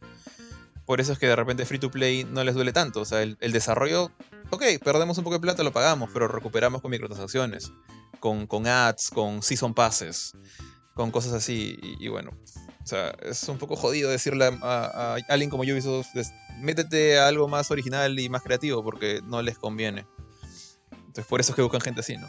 Por 0.86 1.02
eso 1.02 1.12
es 1.12 1.18
que 1.18 1.26
de 1.26 1.36
repente 1.36 1.66
free 1.66 1.78
to 1.78 1.90
play 1.90 2.24
no 2.24 2.42
les 2.42 2.54
duele 2.54 2.72
tanto. 2.72 3.02
O 3.02 3.04
sea, 3.04 3.20
el, 3.20 3.36
desarrollo, 3.52 4.10
ok, 4.50 4.62
perdemos 4.82 5.18
un 5.18 5.24
poco 5.24 5.34
de 5.34 5.40
plata, 5.40 5.62
lo 5.62 5.72
pagamos, 5.72 6.10
pero 6.12 6.28
recuperamos 6.28 6.80
con 6.80 6.90
microtransacciones, 6.90 7.72
con, 8.20 8.46
con 8.46 8.66
ads, 8.66 9.10
con 9.10 9.42
season 9.42 9.74
passes, 9.74 10.32
con 10.94 11.10
cosas 11.10 11.32
así. 11.32 11.78
Y, 11.80 12.08
bueno, 12.08 12.30
o 12.82 12.86
sea, 12.86 13.10
es 13.22 13.48
un 13.48 13.58
poco 13.58 13.76
jodido 13.76 14.10
decirle 14.10 14.46
a, 14.46 14.54
a 14.62 15.16
alguien 15.28 15.50
como 15.50 15.62
Ubisoft, 15.62 16.08
métete 16.60 17.18
a 17.18 17.28
algo 17.28 17.48
más 17.48 17.70
original 17.70 18.18
y 18.18 18.28
más 18.28 18.42
creativo, 18.42 18.82
porque 18.82 19.20
no 19.24 19.42
les 19.42 19.58
conviene. 19.58 20.06
Entonces, 20.92 21.26
por 21.26 21.40
eso 21.40 21.52
es 21.52 21.56
que 21.56 21.62
buscan 21.62 21.80
gente 21.80 22.00
así, 22.00 22.16
¿no? 22.16 22.28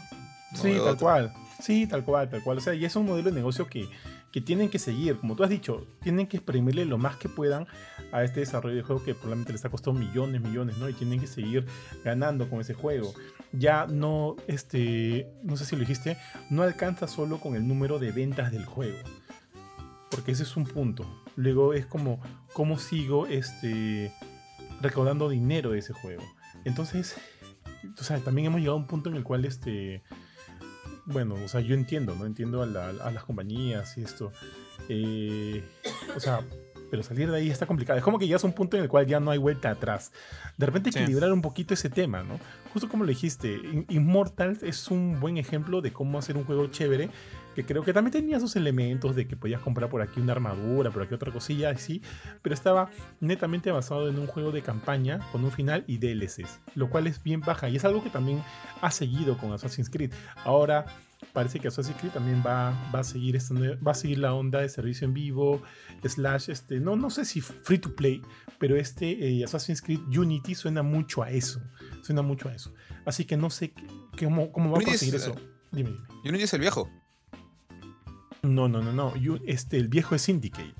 sí, 0.54 0.76
tal 0.82 0.96
cual. 0.96 1.34
Sí, 1.60 1.86
tal 1.86 2.04
cual, 2.04 2.30
tal 2.30 2.42
cual. 2.42 2.58
O 2.58 2.60
sea, 2.60 2.74
y 2.74 2.84
es 2.84 2.94
un 2.96 3.06
modelo 3.06 3.30
de 3.30 3.36
negocio 3.36 3.66
que 3.66 3.88
que 4.32 4.40
tienen 4.40 4.68
que 4.68 4.78
seguir, 4.78 5.16
como 5.16 5.36
tú 5.36 5.42
has 5.42 5.50
dicho, 5.50 5.86
tienen 6.02 6.26
que 6.26 6.36
exprimirle 6.36 6.84
lo 6.84 6.98
más 6.98 7.16
que 7.16 7.28
puedan 7.28 7.66
a 8.12 8.22
este 8.22 8.40
desarrollo 8.40 8.76
de 8.76 8.82
juego 8.82 9.02
que 9.02 9.14
probablemente 9.14 9.52
les 9.52 9.64
ha 9.64 9.70
costado 9.70 9.94
millones, 9.94 10.42
millones, 10.42 10.76
¿no? 10.78 10.88
Y 10.88 10.92
tienen 10.92 11.20
que 11.20 11.26
seguir 11.26 11.66
ganando 12.04 12.48
con 12.48 12.60
ese 12.60 12.74
juego. 12.74 13.14
Ya 13.52 13.86
no, 13.86 14.36
este, 14.46 15.32
no 15.42 15.56
sé 15.56 15.64
si 15.64 15.76
lo 15.76 15.80
dijiste, 15.80 16.18
no 16.50 16.62
alcanza 16.62 17.08
solo 17.08 17.40
con 17.40 17.56
el 17.56 17.66
número 17.66 17.98
de 17.98 18.12
ventas 18.12 18.52
del 18.52 18.66
juego. 18.66 18.98
Porque 20.10 20.32
ese 20.32 20.42
es 20.42 20.56
un 20.56 20.64
punto. 20.64 21.06
Luego 21.36 21.72
es 21.72 21.86
como, 21.86 22.20
¿cómo 22.52 22.78
sigo 22.78 23.26
este, 23.26 24.12
recaudando 24.82 25.28
dinero 25.28 25.70
de 25.70 25.78
ese 25.78 25.94
juego? 25.94 26.22
Entonces, 26.64 27.16
o 27.98 28.04
sea, 28.04 28.18
también 28.18 28.46
hemos 28.46 28.60
llegado 28.60 28.76
a 28.76 28.80
un 28.80 28.86
punto 28.86 29.08
en 29.08 29.16
el 29.16 29.24
cual 29.24 29.44
este, 29.44 30.02
bueno, 31.08 31.34
o 31.42 31.48
sea, 31.48 31.60
yo 31.60 31.74
entiendo, 31.74 32.14
¿no? 32.14 32.26
Entiendo 32.26 32.62
a, 32.62 32.66
las 32.66 33.24
compañías 33.24 33.96
y 33.96 34.02
esto. 34.02 34.32
Eh, 34.88 35.64
o 36.16 36.20
sea, 36.20 36.44
pero 36.90 37.02
salir 37.02 37.30
de 37.30 37.36
ahí 37.36 37.50
está 37.50 37.66
complicado. 37.66 37.98
Es 37.98 38.04
como 38.04 38.18
que 38.18 38.28
ya 38.28 38.36
es 38.36 38.44
un 38.44 38.52
punto 38.52 38.76
en 38.76 38.82
el 38.82 38.88
cual 38.88 39.06
ya 39.06 39.20
no 39.20 39.30
hay 39.30 39.38
vuelta 39.38 39.70
atrás. 39.70 40.12
De 40.56 40.66
repente 40.66 40.90
equilibrar 40.90 41.32
un 41.32 41.42
poquito 41.42 41.74
ese 41.74 41.90
tema, 41.90 42.22
¿no? 42.22 42.38
Justo 42.72 42.88
como 42.88 43.04
le 43.04 43.10
dijiste, 43.10 43.60
Immortal 43.88 44.58
es 44.62 44.88
un 44.88 45.20
buen 45.20 45.36
ejemplo 45.38 45.80
de 45.80 45.92
cómo 45.92 46.18
hacer 46.18 46.36
un 46.36 46.44
juego 46.44 46.66
chévere 46.68 47.10
que 47.58 47.64
creo 47.64 47.82
que 47.82 47.92
también 47.92 48.12
tenía 48.12 48.38
sus 48.38 48.54
elementos 48.54 49.16
de 49.16 49.26
que 49.26 49.36
podías 49.36 49.60
comprar 49.60 49.90
por 49.90 50.00
aquí 50.00 50.20
una 50.20 50.30
armadura, 50.30 50.92
por 50.92 51.02
aquí 51.02 51.14
otra 51.14 51.32
cosilla, 51.32 51.70
así, 51.70 52.00
pero 52.40 52.54
estaba 52.54 52.88
netamente 53.18 53.72
basado 53.72 54.08
en 54.08 54.16
un 54.16 54.28
juego 54.28 54.52
de 54.52 54.62
campaña 54.62 55.18
con 55.32 55.44
un 55.44 55.50
final 55.50 55.82
y 55.88 55.98
DLCs, 55.98 56.60
lo 56.76 56.88
cual 56.88 57.08
es 57.08 57.20
bien 57.20 57.40
baja 57.40 57.68
y 57.68 57.74
es 57.74 57.84
algo 57.84 58.04
que 58.04 58.10
también 58.10 58.44
ha 58.80 58.92
seguido 58.92 59.36
con 59.38 59.52
Assassin's 59.52 59.90
Creed. 59.90 60.12
Ahora 60.44 60.86
parece 61.32 61.58
que 61.58 61.66
Assassin's 61.66 61.98
Creed 61.98 62.12
también 62.12 62.44
va, 62.46 62.70
va 62.94 63.00
a 63.00 63.04
seguir 63.04 63.36
va 63.84 63.90
a 63.90 63.94
seguir 63.94 64.18
la 64.20 64.34
onda 64.34 64.60
de 64.60 64.68
servicio 64.68 65.04
en 65.04 65.14
vivo, 65.14 65.60
slash, 66.04 66.50
este, 66.50 66.78
no, 66.78 66.94
no 66.94 67.10
sé 67.10 67.24
si 67.24 67.40
free 67.40 67.78
to 67.78 67.96
play, 67.96 68.22
pero 68.60 68.76
este 68.76 69.40
eh, 69.40 69.42
Assassin's 69.42 69.82
Creed 69.82 70.16
Unity 70.16 70.54
suena 70.54 70.84
mucho 70.84 71.24
a 71.24 71.30
eso, 71.32 71.60
suena 72.02 72.22
mucho 72.22 72.48
a 72.48 72.54
eso. 72.54 72.72
Así 73.04 73.24
que 73.24 73.36
no 73.36 73.50
sé 73.50 73.72
cómo, 74.16 74.52
cómo 74.52 74.70
va 74.70 74.78
a 74.78 74.82
conseguir 74.82 75.16
eso. 75.16 75.32
Eh, 75.32 75.42
dime, 75.72 75.90
dime. 75.90 76.06
Unity 76.24 76.44
es 76.44 76.54
el 76.54 76.60
viejo. 76.60 76.88
No, 78.48 78.68
no, 78.68 78.82
no, 78.82 78.92
no. 78.92 79.14
Este, 79.46 79.76
el 79.76 79.88
viejo 79.88 80.14
es 80.14 80.22
Syndicate. 80.22 80.74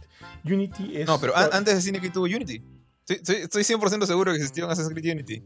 Unity 0.44 0.96
es. 0.96 1.06
No, 1.06 1.20
pero 1.20 1.36
antes 1.36 1.74
de 1.74 1.80
Syndicate 1.82 2.12
tuvo 2.12 2.24
Unity. 2.24 2.62
Estoy, 3.08 3.62
100% 3.62 4.04
seguro 4.06 4.32
que 4.32 4.36
existió 4.36 4.66
un 4.66 4.70
Assassin's 4.70 4.94
Creed 4.94 5.12
Unity. 5.14 5.42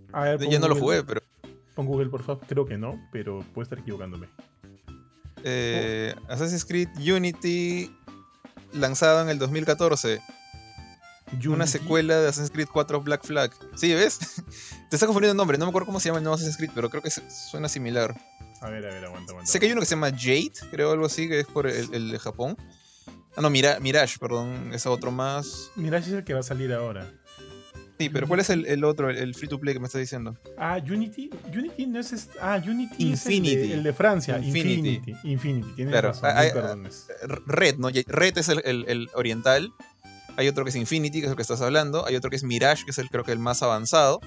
ya 0.50 0.58
no 0.58 0.68
lo 0.68 0.76
jugué, 0.76 1.04
pero. 1.04 1.22
Pon 1.74 1.86
Google, 1.86 2.08
por 2.08 2.22
favor. 2.22 2.44
Creo 2.46 2.66
que 2.66 2.76
no, 2.76 3.00
pero 3.12 3.44
puedo 3.54 3.62
estar 3.62 3.78
equivocándome. 3.78 4.28
Eh, 5.44 6.14
Assassin's 6.28 6.64
Creed 6.64 6.88
Unity 6.98 7.90
lanzado 8.72 9.22
en 9.22 9.28
el 9.28 9.38
2014. 9.38 10.20
Una 11.46 11.66
secuela 11.66 12.20
de 12.20 12.28
Assassin's 12.28 12.50
Creed 12.50 12.68
4 12.70 13.00
Black 13.00 13.24
Flag. 13.24 13.52
Sí, 13.74 13.94
¿ves? 13.94 14.18
Te 14.90 14.96
está 14.96 15.06
confundiendo 15.06 15.32
el 15.32 15.36
nombre. 15.36 15.56
No 15.56 15.64
me 15.64 15.70
acuerdo 15.70 15.86
cómo 15.86 16.00
se 16.00 16.08
llama 16.08 16.18
el 16.18 16.24
nuevo 16.24 16.34
Assassin's 16.34 16.56
Creed, 16.56 16.72
pero 16.74 16.90
creo 16.90 17.02
que 17.02 17.10
suena 17.10 17.68
similar. 17.68 18.14
A 18.62 18.70
ver, 18.70 18.86
a 18.86 18.94
ver, 18.94 19.04
aguanta, 19.04 19.32
aguanta. 19.32 19.50
Sé 19.50 19.58
que 19.58 19.66
hay 19.66 19.72
uno 19.72 19.80
que 19.80 19.86
se 19.86 19.96
llama 19.96 20.10
Jade, 20.10 20.52
creo 20.70 20.92
algo 20.92 21.06
así, 21.06 21.28
que 21.28 21.40
es 21.40 21.46
por 21.46 21.66
el, 21.66 22.12
de 22.12 22.18
Japón. 22.18 22.56
Ah, 23.36 23.40
no, 23.40 23.50
Mirage, 23.50 24.18
perdón, 24.20 24.70
es 24.72 24.86
otro 24.86 25.10
más. 25.10 25.70
Mirage 25.74 26.10
es 26.10 26.12
el 26.14 26.24
que 26.24 26.34
va 26.34 26.40
a 26.40 26.44
salir 26.44 26.72
ahora. 26.72 27.10
Sí, 27.98 28.08
pero 28.08 28.26
¿cuál 28.26 28.40
es 28.40 28.50
el, 28.50 28.84
otro, 28.84 29.10
el, 29.10 29.34
free 29.34 29.48
to 29.48 29.58
play 29.60 29.74
que 29.74 29.80
me 29.80 29.86
estás 29.86 30.00
diciendo? 30.00 30.36
Ah, 30.56 30.78
Unity. 30.78 31.30
Unity 31.54 31.86
no 31.86 32.00
es. 32.00 32.30
Ah, 32.40 32.60
Unity 32.64 32.94
Infinity. 32.98 33.54
es 33.54 33.70
el 33.72 33.82
de, 33.82 33.92
Francia. 33.92 34.38
Infinity. 34.38 35.14
Infinity. 35.24 35.72
Tienes 35.74 36.02
razón. 36.02 36.30
Red, 37.46 37.76
¿no? 37.78 37.88
Red 37.90 38.38
es 38.38 38.48
el, 38.48 39.10
oriental. 39.14 39.72
Hay 40.36 40.48
otro 40.48 40.64
que 40.64 40.70
es 40.70 40.76
Infinity, 40.76 41.20
que 41.20 41.26
es 41.26 41.30
el 41.30 41.36
que 41.36 41.42
estás 41.42 41.60
hablando. 41.60 42.06
Hay 42.06 42.16
otro 42.16 42.30
que 42.30 42.36
es 42.36 42.44
Mirage, 42.44 42.84
que 42.84 42.92
es 42.92 42.98
el 42.98 43.10
creo 43.10 43.24
que 43.24 43.32
el 43.32 43.38
más 43.38 43.62
avanzado. 43.62 44.20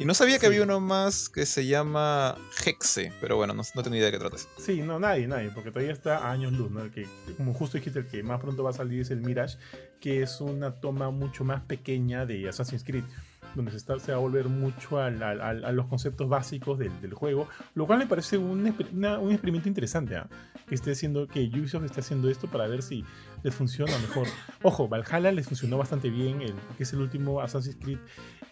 Y 0.00 0.06
no 0.06 0.14
sabía 0.14 0.38
que 0.38 0.46
había 0.46 0.62
uno 0.62 0.80
más 0.80 1.28
que 1.28 1.44
se 1.44 1.66
llama 1.66 2.34
Hexe, 2.64 3.12
pero 3.20 3.36
bueno, 3.36 3.52
no, 3.52 3.62
no 3.74 3.82
tengo 3.82 3.96
idea 3.96 4.06
de 4.06 4.12
qué 4.12 4.18
tratas. 4.18 4.48
Sí, 4.56 4.80
no, 4.80 4.98
nadie, 4.98 5.28
nadie, 5.28 5.50
porque 5.50 5.70
todavía 5.70 5.92
está 5.92 6.26
a 6.26 6.30
años 6.30 6.54
luz, 6.54 6.70
¿no? 6.70 6.80
El 6.80 6.90
que, 6.90 7.06
como 7.36 7.52
justo 7.52 7.76
dijiste, 7.76 7.98
el 7.98 8.06
que 8.06 8.22
más 8.22 8.40
pronto 8.40 8.64
va 8.64 8.70
a 8.70 8.72
salir 8.72 9.02
es 9.02 9.10
el 9.10 9.20
Mirage, 9.20 9.58
que 10.00 10.22
es 10.22 10.40
una 10.40 10.80
toma 10.80 11.10
mucho 11.10 11.44
más 11.44 11.60
pequeña 11.64 12.24
de 12.24 12.48
Assassin's 12.48 12.82
Creed 12.82 13.04
donde 13.54 13.70
se, 13.72 13.78
está, 13.78 13.98
se 13.98 14.12
va 14.12 14.18
a 14.18 14.20
volver 14.20 14.48
mucho 14.48 14.98
a, 14.98 15.10
los 15.10 15.86
conceptos 15.86 16.28
básicos 16.28 16.78
del, 16.78 17.12
juego, 17.14 17.48
lo 17.74 17.86
cual 17.86 17.98
me 17.98 18.06
parece 18.06 18.38
un, 18.38 18.60
un 18.60 19.30
experimento 19.32 19.68
interesante, 19.68 20.16
¿ah? 20.16 20.28
que 20.68 20.74
esté 20.74 20.92
haciendo, 20.92 21.26
que 21.26 21.40
Ubisoft 21.40 21.84
esté 21.84 22.00
haciendo 22.00 22.30
esto 22.30 22.48
para 22.48 22.66
ver 22.66 22.82
si 22.82 23.04
les 23.42 23.54
funciona 23.54 23.96
mejor. 23.98 24.26
Ojo, 24.62 24.88
Valhalla 24.88 25.32
les 25.32 25.46
funcionó 25.46 25.78
bastante 25.78 26.10
bien, 26.10 26.42
el, 26.42 26.54
que 26.76 26.82
es 26.82 26.92
el 26.92 27.00
último 27.00 27.40
Assassin's 27.40 27.76
Creed 27.76 27.98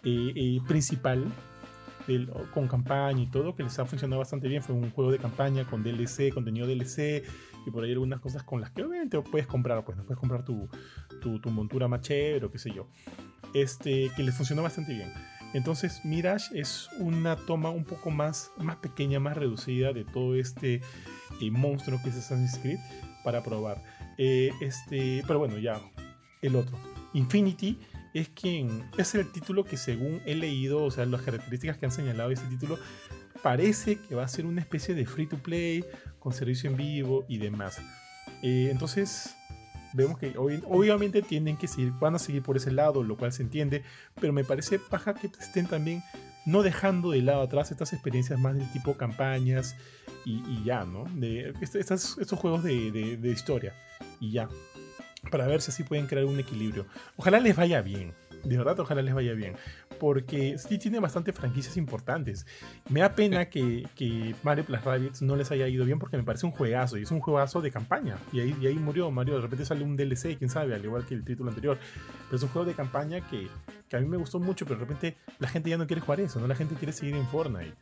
eh, 0.03 0.33
eh, 0.35 0.59
principal 0.67 1.25
con 2.53 2.67
campaña 2.67 3.21
y 3.21 3.27
todo, 3.27 3.55
que 3.55 3.63
les 3.63 3.77
ha 3.77 3.85
funcionado 3.85 4.19
bastante 4.19 4.47
bien. 4.47 4.63
Fue 4.63 4.75
un 4.75 4.89
juego 4.91 5.11
de 5.11 5.19
campaña 5.19 5.65
con 5.65 5.83
DLC, 5.83 6.33
contenido 6.33 6.65
DLC 6.67 7.23
y 7.65 7.71
por 7.71 7.83
ahí 7.83 7.91
algunas 7.91 8.19
cosas 8.19 8.43
con 8.43 8.61
las 8.61 8.71
que 8.71 8.83
obviamente 8.83 9.19
puedes 9.21 9.47
comprar, 9.47 9.83
pues 9.85 9.97
no 9.97 10.03
puedes 10.03 10.19
comprar 10.19 10.43
tu, 10.43 10.69
tu, 11.21 11.49
montura 11.51 11.87
más 11.87 12.01
chévere 12.01 12.45
o 12.45 12.51
qué 12.51 12.57
sé 12.57 12.71
yo. 12.71 12.87
Este, 13.53 14.11
que 14.15 14.23
les 14.23 14.35
funcionó 14.35 14.63
bastante 14.63 14.93
bien. 14.93 15.11
Entonces 15.53 16.05
Mirage 16.05 16.59
es 16.59 16.89
una 16.99 17.35
toma 17.35 17.69
un 17.69 17.83
poco 17.83 18.11
más, 18.11 18.51
más 18.57 18.77
pequeña, 18.77 19.19
más 19.19 19.35
reducida 19.35 19.93
de 19.93 20.05
todo 20.05 20.35
este 20.35 20.81
eh, 21.41 21.51
monstruo 21.51 21.99
que 22.03 22.09
es 22.09 22.17
Assassin's 22.17 22.59
Creed 22.59 22.79
para 23.23 23.43
probar. 23.43 23.81
Este, 24.19 25.23
pero 25.25 25.39
bueno, 25.39 25.57
ya 25.57 25.81
el 26.41 26.55
otro. 26.55 26.77
Infinity 27.13 27.79
es 28.13 28.29
quien 28.29 28.83
es 28.97 29.15
el 29.15 29.31
título 29.31 29.63
que 29.63 29.77
según 29.77 30.21
he 30.25 30.35
leído, 30.35 30.83
o 30.83 30.91
sea, 30.91 31.05
las 31.05 31.21
características 31.21 31.77
que 31.77 31.85
han 31.85 31.91
señalado 31.91 32.31
ese 32.31 32.45
título, 32.47 32.77
parece 33.41 33.97
que 33.97 34.15
va 34.15 34.23
a 34.23 34.27
ser 34.27 34.45
una 34.45 34.61
especie 34.61 34.95
de 34.95 35.05
free 35.05 35.27
to 35.27 35.37
play 35.37 35.85
con 36.19 36.33
servicio 36.33 36.69
en 36.69 36.77
vivo 36.77 37.25
y 37.29 37.37
demás. 37.37 37.79
Eh, 38.41 38.69
entonces, 38.71 39.35
vemos 39.93 40.17
que 40.17 40.33
obviamente 40.37 41.21
tienen 41.21 41.57
que 41.57 41.67
seguir, 41.67 41.91
van 41.93 42.15
a 42.15 42.19
seguir 42.19 42.43
por 42.43 42.57
ese 42.57 42.71
lado, 42.71 43.03
lo 43.03 43.17
cual 43.17 43.31
se 43.31 43.43
entiende, 43.43 43.83
pero 44.19 44.33
me 44.33 44.43
parece 44.43 44.79
paja 44.79 45.13
que 45.13 45.27
estén 45.27 45.67
también 45.67 46.03
no 46.45 46.63
dejando 46.63 47.11
de 47.11 47.21
lado 47.21 47.41
atrás 47.41 47.71
estas 47.71 47.93
experiencias 47.93 48.39
más 48.39 48.55
del 48.55 48.69
tipo 48.71 48.97
campañas 48.97 49.75
y, 50.25 50.63
ya, 50.63 50.85
¿no? 50.85 51.05
De 51.15 51.53
estos, 51.61 52.17
juegos 52.31 52.63
de 52.63 53.19
historia 53.23 53.73
y 54.19 54.31
ya 54.31 54.49
para 55.31 55.47
ver 55.47 55.61
si 55.61 55.71
así 55.71 55.83
pueden 55.83 56.07
crear 56.07 56.25
un 56.25 56.39
equilibrio. 56.39 56.85
Ojalá 57.17 57.39
les 57.39 57.55
vaya 57.55 57.81
bien, 57.81 58.13
de 58.43 58.57
verdad, 58.57 58.79
ojalá 58.79 59.01
les 59.01 59.13
vaya 59.13 59.33
bien, 59.33 59.55
porque 59.99 60.57
sí 60.57 60.77
tiene 60.77 60.99
bastantes 60.99 61.35
franquicias 61.35 61.77
importantes. 61.77 62.45
Me 62.89 63.01
da 63.01 63.13
pena 63.13 63.49
que, 63.49 63.87
que, 63.95 64.33
Mario 64.43 64.65
Plus 64.65 64.83
Rabbids 64.83 65.21
no 65.21 65.35
les 65.35 65.51
haya 65.51 65.67
ido 65.67 65.85
bien 65.85 65.99
porque 65.99 66.17
me 66.17 66.23
parece 66.23 66.45
un 66.45 66.51
juegazo 66.51 66.97
y 66.97 67.03
es 67.03 67.11
un 67.11 67.19
juegazo 67.19 67.61
de 67.61 67.71
campaña. 67.71 68.17
Y 68.31 68.39
ahí, 68.39 68.55
y 68.61 68.67
ahí 68.67 68.75
murió 68.75 69.11
Mario, 69.11 69.35
de 69.35 69.41
repente 69.41 69.65
sale 69.65 69.83
un 69.83 69.97
DLC, 69.97 70.37
quién 70.37 70.49
sabe, 70.49 70.73
al 70.73 70.83
igual 70.83 71.05
que 71.05 71.15
el 71.15 71.23
título 71.23 71.49
anterior. 71.49 71.77
Pero 72.25 72.37
es 72.37 72.43
un 72.43 72.49
juego 72.49 72.67
de 72.67 72.75
campaña 72.75 73.27
que, 73.29 73.47
que 73.89 73.97
a 73.97 73.99
mí 73.99 74.07
me 74.07 74.17
gustó 74.17 74.39
mucho, 74.39 74.65
pero 74.65 74.79
de 74.79 74.85
repente 74.85 75.17
la 75.39 75.47
gente 75.47 75.69
ya 75.69 75.77
no 75.77 75.85
quiere 75.85 76.01
jugar 76.01 76.21
eso, 76.21 76.39
¿no? 76.39 76.47
La 76.47 76.55
gente 76.55 76.75
quiere 76.75 76.93
seguir 76.93 77.15
en 77.15 77.27
Fortnite. 77.27 77.75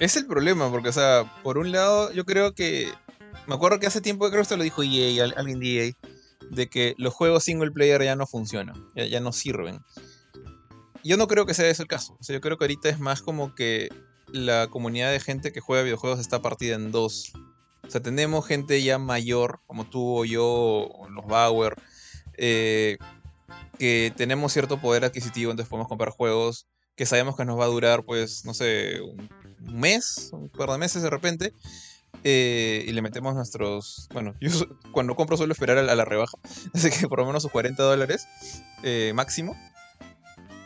Es 0.00 0.16
el 0.16 0.26
problema, 0.26 0.70
porque, 0.70 0.88
o 0.88 0.92
sea, 0.92 1.32
por 1.42 1.58
un 1.58 1.70
lado, 1.70 2.12
yo 2.12 2.24
creo 2.24 2.52
que 2.52 2.92
me 3.46 3.54
acuerdo 3.54 3.78
que 3.78 3.86
hace 3.86 4.00
tiempo, 4.00 4.26
creo 4.26 4.38
que 4.38 4.42
esto 4.42 4.56
lo 4.56 4.64
dijo 4.64 4.82
EA, 4.82 5.24
alguien 5.36 5.60
de 5.60 5.86
EA, 5.86 5.92
de 6.50 6.68
que 6.68 6.94
los 6.98 7.14
juegos 7.14 7.44
single 7.44 7.70
player 7.70 8.02
ya 8.02 8.16
no 8.16 8.26
funcionan, 8.26 8.88
ya, 8.94 9.20
no 9.20 9.32
sirven. 9.32 9.80
Yo 11.02 11.16
no 11.16 11.28
creo 11.28 11.46
que 11.46 11.54
sea 11.54 11.68
ese 11.68 11.82
el 11.82 11.88
caso. 11.88 12.16
O 12.18 12.24
sea, 12.24 12.34
yo 12.34 12.40
creo 12.40 12.56
que 12.56 12.64
ahorita 12.64 12.88
es 12.88 12.98
más 12.98 13.22
como 13.22 13.54
que 13.54 13.88
la 14.28 14.68
comunidad 14.68 15.12
de 15.12 15.20
gente 15.20 15.52
que 15.52 15.60
juega 15.60 15.82
videojuegos 15.82 16.18
está 16.18 16.40
partida 16.40 16.74
en 16.74 16.90
dos. 16.90 17.32
O 17.86 17.90
sea, 17.90 18.02
tenemos 18.02 18.46
gente 18.46 18.82
ya 18.82 18.98
mayor, 18.98 19.60
como 19.66 19.84
tú 19.88 20.18
o 20.18 20.24
yo, 20.24 20.46
o 20.46 21.08
los 21.10 21.26
Bauer, 21.26 21.76
eh, 22.38 22.96
que 23.78 24.12
tenemos 24.16 24.52
cierto 24.52 24.80
poder 24.80 25.04
adquisitivo, 25.04 25.50
entonces 25.50 25.68
podemos 25.68 25.88
comprar 25.88 26.10
juegos 26.10 26.66
que 26.96 27.06
sabemos 27.06 27.36
que 27.36 27.44
nos 27.44 27.58
va 27.58 27.64
a 27.64 27.68
durar, 27.68 28.04
pues, 28.04 28.44
no 28.44 28.54
sé, 28.54 29.00
un 29.00 29.28
mes, 29.74 30.30
un 30.32 30.48
par 30.48 30.70
de 30.70 30.78
meses 30.78 31.02
de 31.02 31.10
repente. 31.10 31.52
Eh, 32.22 32.84
y 32.86 32.92
le 32.92 33.02
metemos 33.02 33.34
nuestros. 33.34 34.08
Bueno, 34.12 34.34
yo 34.40 34.50
cuando 34.92 35.14
compro 35.14 35.36
suelo 35.36 35.52
esperar 35.52 35.78
a 35.78 35.82
la, 35.82 36.04
rebaja. 36.04 36.38
Así 36.74 36.90
que 36.90 37.08
por 37.08 37.18
lo 37.18 37.26
menos 37.26 37.42
sus 37.42 37.52
40 37.52 37.82
dólares 37.82 38.26
eh, 38.82 39.12
máximo. 39.14 39.56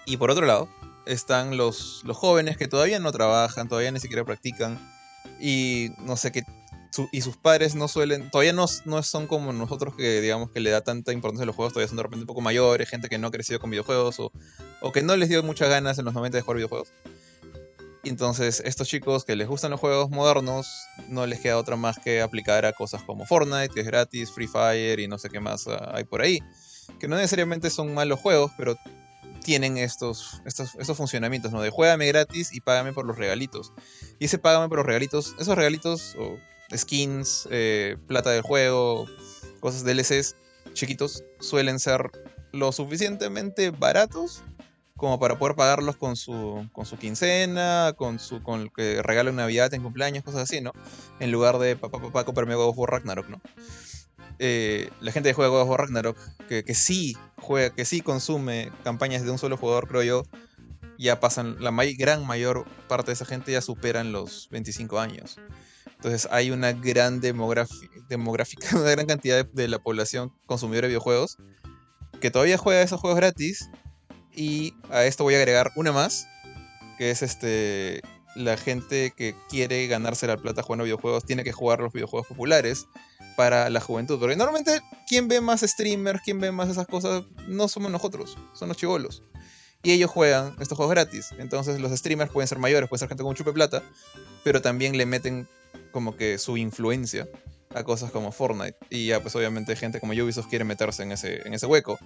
Y 0.07 0.17
por 0.17 0.31
otro 0.31 0.47
lado, 0.47 0.69
están 1.07 1.57
los, 1.57 2.03
los 2.05 2.17
jóvenes 2.17 2.57
que 2.57 2.69
todavía 2.69 2.99
no 2.99 3.13
trabajan, 3.13 3.69
todavía 3.69 3.91
ni 3.91 4.01
siquiera 4.01 4.25
practican. 4.25 4.79
Y 5.41 5.91
no 5.99 6.17
sé 6.17 6.33
qué. 6.33 6.45
y 7.13 7.21
sus 7.21 7.37
padres 7.37 7.75
no 7.75 7.89
suelen. 7.89 8.31
Todavía 8.31 8.53
no, 8.53 8.67
no 8.85 9.03
son 9.03 9.27
como 9.27 9.53
nosotros 9.53 9.95
que, 9.97 10.21
digamos, 10.21 10.51
que 10.51 10.61
le 10.61 10.71
da 10.71 10.83
tanta 10.83 11.13
importancia 11.13 11.43
a 11.43 11.47
los 11.47 11.57
juegos. 11.57 11.73
Todavía 11.73 11.89
son 11.89 11.97
de 11.97 12.05
repente 12.05 12.23
un 12.23 12.27
poco 12.27 12.41
mayores, 12.41 12.89
gente 12.89 13.09
que 13.09 13.19
no 13.19 13.27
ha 13.27 13.31
crecido 13.31 13.61
con 13.61 13.71
videojuegos 13.71 14.21
o, 14.21 14.33
o 14.81 14.93
que 14.93 15.03
no 15.03 15.17
les 15.17 15.29
dio 15.29 15.43
muchas 15.43 15.69
ganas 15.69 15.99
en 15.99 16.05
los 16.05 16.15
90 16.15 16.39
de 16.39 16.43
jugar 16.43 16.57
videojuegos. 16.57 16.93
Entonces, 18.05 18.63
estos 18.65 18.89
chicos 18.89 19.25
que 19.25 19.37
les 19.37 19.49
gustan 19.49 19.71
los 19.71 19.81
juegos 19.81 20.11
modernos, 20.11 20.67
no 21.09 21.27
les 21.27 21.41
queda 21.41 21.59
otra 21.59 21.77
más 21.77 21.99
que 21.99 22.23
aplicar 22.23 22.65
a 22.65 22.73
cosas 22.73 23.03
como 23.03 23.27
Fortnite, 23.27 23.71
que 23.71 23.81
es 23.81 23.87
gratis, 23.87 24.31
Free 24.31 24.47
Fire 24.47 25.01
y 25.01 25.09
no 25.09 25.19
sé 25.19 25.29
qué 25.29 25.41
más 25.41 25.67
ah, 25.67 25.93
hay 25.95 26.05
por 26.05 26.23
ahí. 26.23 26.41
Que 26.99 27.09
no 27.09 27.17
necesariamente 27.17 27.71
son 27.71 27.93
malos 27.95 28.21
juegos, 28.21 28.53
pero 28.57 28.77
tienen 29.43 29.79
estos, 29.79 30.41
estos, 30.45 30.75
estos 30.77 30.97
funcionamientos, 30.97 31.53
¿no? 31.53 31.61
De 31.61 31.71
juégame 31.71 32.07
gratis 32.07 32.53
y 32.53 32.61
págame 32.61 32.93
por 32.93 33.05
los 33.05 33.19
regalitos. 33.19 33.73
Y 34.19 34.27
ese 34.27 34.39
págame 34.39 34.69
por 34.69 34.79
los 34.79 34.87
regalitos, 34.87 35.35
esos 35.39 35.57
regalitos, 35.57 36.15
o 36.19 36.39
skins, 36.77 37.49
eh, 37.51 37.97
plata 38.07 38.31
del 38.31 38.43
juego, 38.43 39.07
cosas 39.61 39.85
DLCs 39.85 40.37
chiquitos, 40.73 41.25
suelen 41.41 41.79
ser 41.79 42.11
lo 42.53 42.73
suficientemente 42.73 43.71
baratos 43.71 44.43
como 44.99 45.19
para 45.21 45.39
poder 45.39 45.55
pagarlos 45.55 45.97
con 45.97 46.17
su, 46.17 46.69
con 46.73 46.85
su 46.85 46.99
quincena, 46.99 47.95
con 47.97 48.19
su 48.19 48.43
con 48.43 48.69
que 48.69 49.01
regalo 49.01 49.31
en 49.31 49.37
Navidad, 49.37 49.73
en 49.73 49.83
cumpleaños, 49.83 50.25
cosas 50.25 50.43
así, 50.43 50.61
¿no? 50.61 50.73
En 51.21 51.31
lugar 51.31 51.59
de 51.59 51.77
papá, 51.77 52.01
papá, 52.03 52.25
comprarme 52.25 52.57
God 52.57 52.71
of 52.71 52.79
War 52.79 52.91
Ragnarok, 52.91 53.29
¿no? 53.29 53.41
Eh, 54.41 54.91
la 55.01 55.13
gente 55.13 55.31
que 55.31 55.35
juega 55.35 55.51
God 55.51 55.63
of 55.63 55.69
War 55.69 55.81
Ragnarok, 55.83 56.19
que, 56.49 56.65
que, 56.65 56.75
sí 56.75 57.17
juega, 57.37 57.75
que 57.75 57.85
sí 57.85 58.01
consume 58.01 58.73
campañas 58.83 59.23
de 59.23 59.31
un 59.31 59.39
solo 59.39 59.57
jugador, 59.57 59.87
creo 59.87 60.03
yo, 60.03 60.23
ya 60.99 61.21
pasan, 61.21 61.57
la 61.61 61.71
gran 61.97 62.27
mayor 62.27 62.67
parte 62.89 63.07
de 63.07 63.13
esa 63.13 63.25
gente 63.25 63.53
ya 63.53 63.61
superan 63.61 64.11
los 64.11 64.49
25 64.51 64.99
años. 64.99 65.39
Entonces 65.87 66.29
hay 66.33 66.51
una 66.51 66.73
gran 66.73 67.21
demográfica, 67.21 68.69
una 68.77 68.91
gran 68.91 69.07
cantidad 69.07 69.45
de, 69.45 69.51
de 69.53 69.69
la 69.69 69.79
población 69.79 70.33
consumidora 70.47 70.89
de 70.89 70.89
videojuegos 70.89 71.39
que 72.21 72.31
todavía 72.31 72.59
juega 72.59 72.83
esos 72.83 73.01
juegos 73.01 73.19
gratis 73.19 73.71
y 74.39 74.75
a 74.91 75.05
esto 75.05 75.25
voy 75.25 75.35
a 75.35 75.39
agregar 75.39 75.73
una 75.75 75.91
más, 75.91 76.29
que 76.97 77.11
es 77.11 77.23
este 77.23 78.01
la 78.37 78.57
gente 78.57 79.13
que 79.17 79.35
quiere 79.49 79.85
ganarse 79.89 80.29
la 80.29 80.37
plata 80.37 80.63
jugando 80.63 80.85
videojuegos 80.85 81.25
tiene 81.25 81.43
que 81.43 81.51
jugar 81.51 81.81
los 81.81 81.93
videojuegos 81.93 82.29
populares 82.29 82.87
para 83.37 83.69
la 83.69 83.81
juventud. 83.81 84.17
Porque 84.21 84.37
normalmente, 84.37 84.81
quien 85.09 85.27
ve 85.27 85.41
más 85.41 85.63
streamers, 85.63 86.23
quien 86.23 86.39
ve 86.39 86.53
más 86.53 86.69
esas 86.69 86.87
cosas, 86.87 87.25
no 87.49 87.67
somos 87.67 87.91
nosotros, 87.91 88.39
son 88.53 88.69
los 88.69 88.77
chivolos. 88.77 89.25
Y 89.83 89.91
ellos 89.91 90.09
juegan 90.09 90.55
estos 90.61 90.77
juegos 90.77 90.95
gratis. 90.95 91.35
Entonces 91.39 91.81
los 91.81 91.91
streamers 91.91 92.31
pueden 92.31 92.47
ser 92.47 92.61
mayores, 92.61 92.89
pueden 92.89 93.01
ser 93.01 93.09
gente 93.09 93.25
con 93.25 93.31
un 93.31 93.37
chupe 93.37 93.53
plata, 93.53 93.83
pero 94.45 94.63
también 94.63 94.97
le 94.97 95.05
meten 95.05 95.49
como 95.91 96.17
que 96.17 96.39
su 96.39 96.57
influencia 96.57 97.27
a 97.75 97.85
cosas 97.85 98.11
como 98.11 98.33
Fortnite. 98.33 98.77
Y 98.91 99.07
ya, 99.07 99.21
pues 99.21 99.35
obviamente 99.37 99.77
gente 99.77 100.01
como 100.01 100.13
Ubisoft 100.13 100.49
quiere 100.49 100.65
meterse 100.65 101.03
en 101.03 101.13
ese, 101.13 101.47
en 101.47 101.55
ese 101.55 101.67
hueco. 101.67 101.99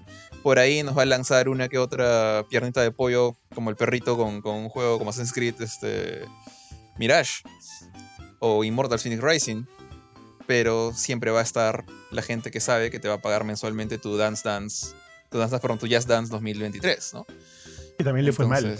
Por 0.42 0.58
ahí 0.58 0.82
nos 0.82 0.96
va 0.96 1.02
a 1.02 1.06
lanzar 1.06 1.48
una 1.48 1.68
que 1.68 1.78
otra 1.78 2.44
piernita 2.48 2.82
de 2.82 2.90
pollo, 2.90 3.36
como 3.54 3.70
el 3.70 3.76
perrito 3.76 4.16
con, 4.16 4.42
un 4.44 4.68
juego 4.68 4.98
como 4.98 5.10
Assassin's 5.10 5.32
Creed 5.32 5.60
este, 5.60 6.24
Mirage 6.98 7.42
o 8.40 8.64
Immortal 8.64 8.98
Phoenix 8.98 9.22
Rising. 9.22 9.64
Pero 10.46 10.92
siempre 10.92 11.30
va 11.30 11.40
a 11.40 11.44
estar 11.44 11.84
la 12.10 12.22
gente 12.22 12.50
que 12.50 12.60
sabe 12.60 12.90
que 12.90 12.98
te 12.98 13.08
va 13.08 13.14
a 13.14 13.22
pagar 13.22 13.44
mensualmente 13.44 13.96
tu 13.98 14.16
Dance 14.16 14.42
Dance, 14.44 14.88
tu 15.30 15.38
Dance 15.38 15.52
Dance, 15.52 15.62
perdón, 15.62 15.78
tu 15.78 15.86
Jazz 15.86 16.06
Dance 16.06 16.30
2023, 16.32 17.14
¿no? 17.14 17.26
Y 17.98 18.04
también 18.04 18.26
le 18.26 18.32
fue 18.32 18.46
mal. 18.46 18.76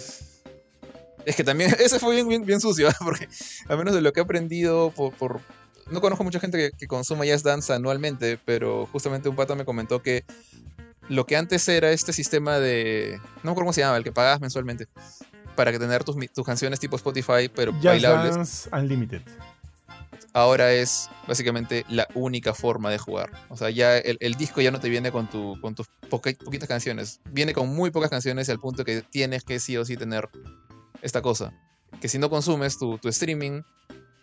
Es 1.24 1.36
que 1.36 1.44
también, 1.44 1.74
ese 1.78 1.98
fue 1.98 2.14
bien, 2.14 2.28
bien, 2.28 2.44
bien 2.44 2.60
sucio, 2.60 2.88
porque 3.04 3.28
a 3.68 3.76
menos 3.76 3.94
de 3.94 4.00
lo 4.00 4.12
que 4.12 4.20
he 4.20 4.22
aprendido 4.22 4.90
por, 4.90 5.14
por, 5.14 5.40
no 5.90 6.00
conozco 6.00 6.24
mucha 6.24 6.40
gente 6.40 6.58
que, 6.58 6.76
que 6.76 6.86
consuma 6.86 7.24
Jazz 7.24 7.42
Dance 7.42 7.72
anualmente, 7.72 8.38
pero 8.44 8.86
justamente 8.86 9.28
un 9.28 9.36
pata 9.36 9.54
me 9.54 9.64
comentó 9.64 10.02
que 10.02 10.24
lo 11.08 11.26
que 11.26 11.36
antes 11.36 11.68
era 11.68 11.90
este 11.92 12.12
sistema 12.12 12.58
de. 12.58 13.18
No 13.18 13.22
me 13.22 13.50
acuerdo 13.50 13.66
cómo 13.66 13.72
se 13.72 13.80
llama, 13.80 13.96
el 13.96 14.04
que 14.04 14.12
pagabas 14.12 14.40
mensualmente. 14.40 14.86
Para 15.56 15.70
que 15.70 15.78
tener 15.78 16.02
tus, 16.02 16.16
tus 16.32 16.46
canciones 16.46 16.80
tipo 16.80 16.96
Spotify, 16.96 17.50
pero 17.54 17.72
bailables. 17.72 18.34
Dance 18.34 18.70
Unlimited. 18.72 19.22
Ahora 20.32 20.72
es 20.72 21.10
básicamente 21.28 21.84
la 21.90 22.08
única 22.14 22.54
forma 22.54 22.90
de 22.90 22.96
jugar. 22.96 23.30
O 23.50 23.56
sea, 23.56 23.68
ya 23.68 23.98
el, 23.98 24.16
el 24.20 24.34
disco 24.36 24.62
ya 24.62 24.70
no 24.70 24.80
te 24.80 24.88
viene 24.88 25.12
con, 25.12 25.28
tu, 25.28 25.60
con 25.60 25.74
tus 25.74 25.88
poquitas 26.08 26.66
canciones. 26.66 27.20
Viene 27.30 27.52
con 27.52 27.68
muy 27.68 27.90
pocas 27.90 28.08
canciones 28.08 28.48
al 28.48 28.58
punto 28.58 28.82
que 28.82 29.02
tienes 29.02 29.44
que 29.44 29.60
sí 29.60 29.76
o 29.76 29.84
sí 29.84 29.98
tener 29.98 30.30
esta 31.02 31.20
cosa. 31.20 31.52
Que 32.00 32.08
si 32.08 32.18
no 32.18 32.30
consumes 32.30 32.78
tu, 32.78 32.96
tu 32.96 33.10
streaming, 33.10 33.60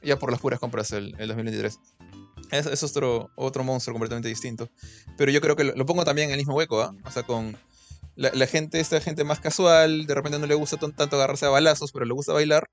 ya 0.03 0.17
por 0.19 0.31
las 0.31 0.39
puras 0.39 0.59
compras 0.59 0.91
el, 0.91 1.15
el 1.19 1.27
2023. 1.27 1.79
Es, 2.51 2.65
es 2.65 2.83
otro, 2.83 3.29
otro 3.35 3.63
monstruo 3.63 3.93
completamente 3.93 4.27
distinto. 4.29 4.69
Pero 5.17 5.31
yo 5.31 5.41
creo 5.41 5.55
que 5.55 5.63
lo, 5.65 5.75
lo 5.75 5.85
pongo 5.85 6.03
también 6.05 6.27
en 6.29 6.33
el 6.33 6.37
mismo 6.39 6.55
hueco, 6.55 6.81
¿ah? 6.81 6.93
O 7.05 7.11
sea, 7.11 7.23
con 7.23 7.57
la, 8.15 8.31
la 8.33 8.47
gente, 8.47 8.79
esta 8.79 8.99
gente 9.01 9.23
más 9.23 9.39
casual, 9.39 10.05
de 10.07 10.15
repente 10.15 10.39
no 10.39 10.47
le 10.47 10.55
gusta 10.55 10.77
tanto 10.77 11.15
agarrarse 11.15 11.45
a 11.45 11.49
balazos, 11.49 11.91
pero 11.91 12.05
le 12.05 12.13
gusta 12.13 12.33
bailar, 12.33 12.69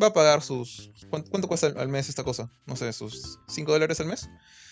va 0.00 0.08
a 0.08 0.12
pagar 0.12 0.42
sus... 0.42 0.90
¿Cuánto, 1.10 1.30
cuánto 1.30 1.48
cuesta 1.48 1.66
al, 1.68 1.78
al 1.78 1.88
mes 1.88 2.08
esta 2.08 2.22
cosa? 2.22 2.50
No 2.66 2.76
sé, 2.76 2.92
sus 2.92 3.38
5 3.48 3.72
dólares 3.72 3.98
al 4.00 4.06
mes. 4.06 4.28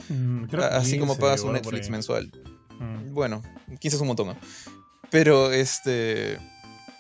Mm, 0.09 0.45
creo 0.45 0.65
A- 0.65 0.69
que 0.71 0.75
Así 0.77 0.99
como 0.99 1.15
15 1.15 1.21
pagas 1.21 1.41
un 1.43 1.53
Netflix 1.55 1.89
mensual. 1.91 2.31
Mm. 2.79 3.13
Bueno, 3.15 3.43
15 3.81 3.97
es 3.97 4.01
un 4.01 4.09
montón, 4.09 4.29
¿no? 4.29 4.37
Pero 5.11 5.53
este. 5.53 6.39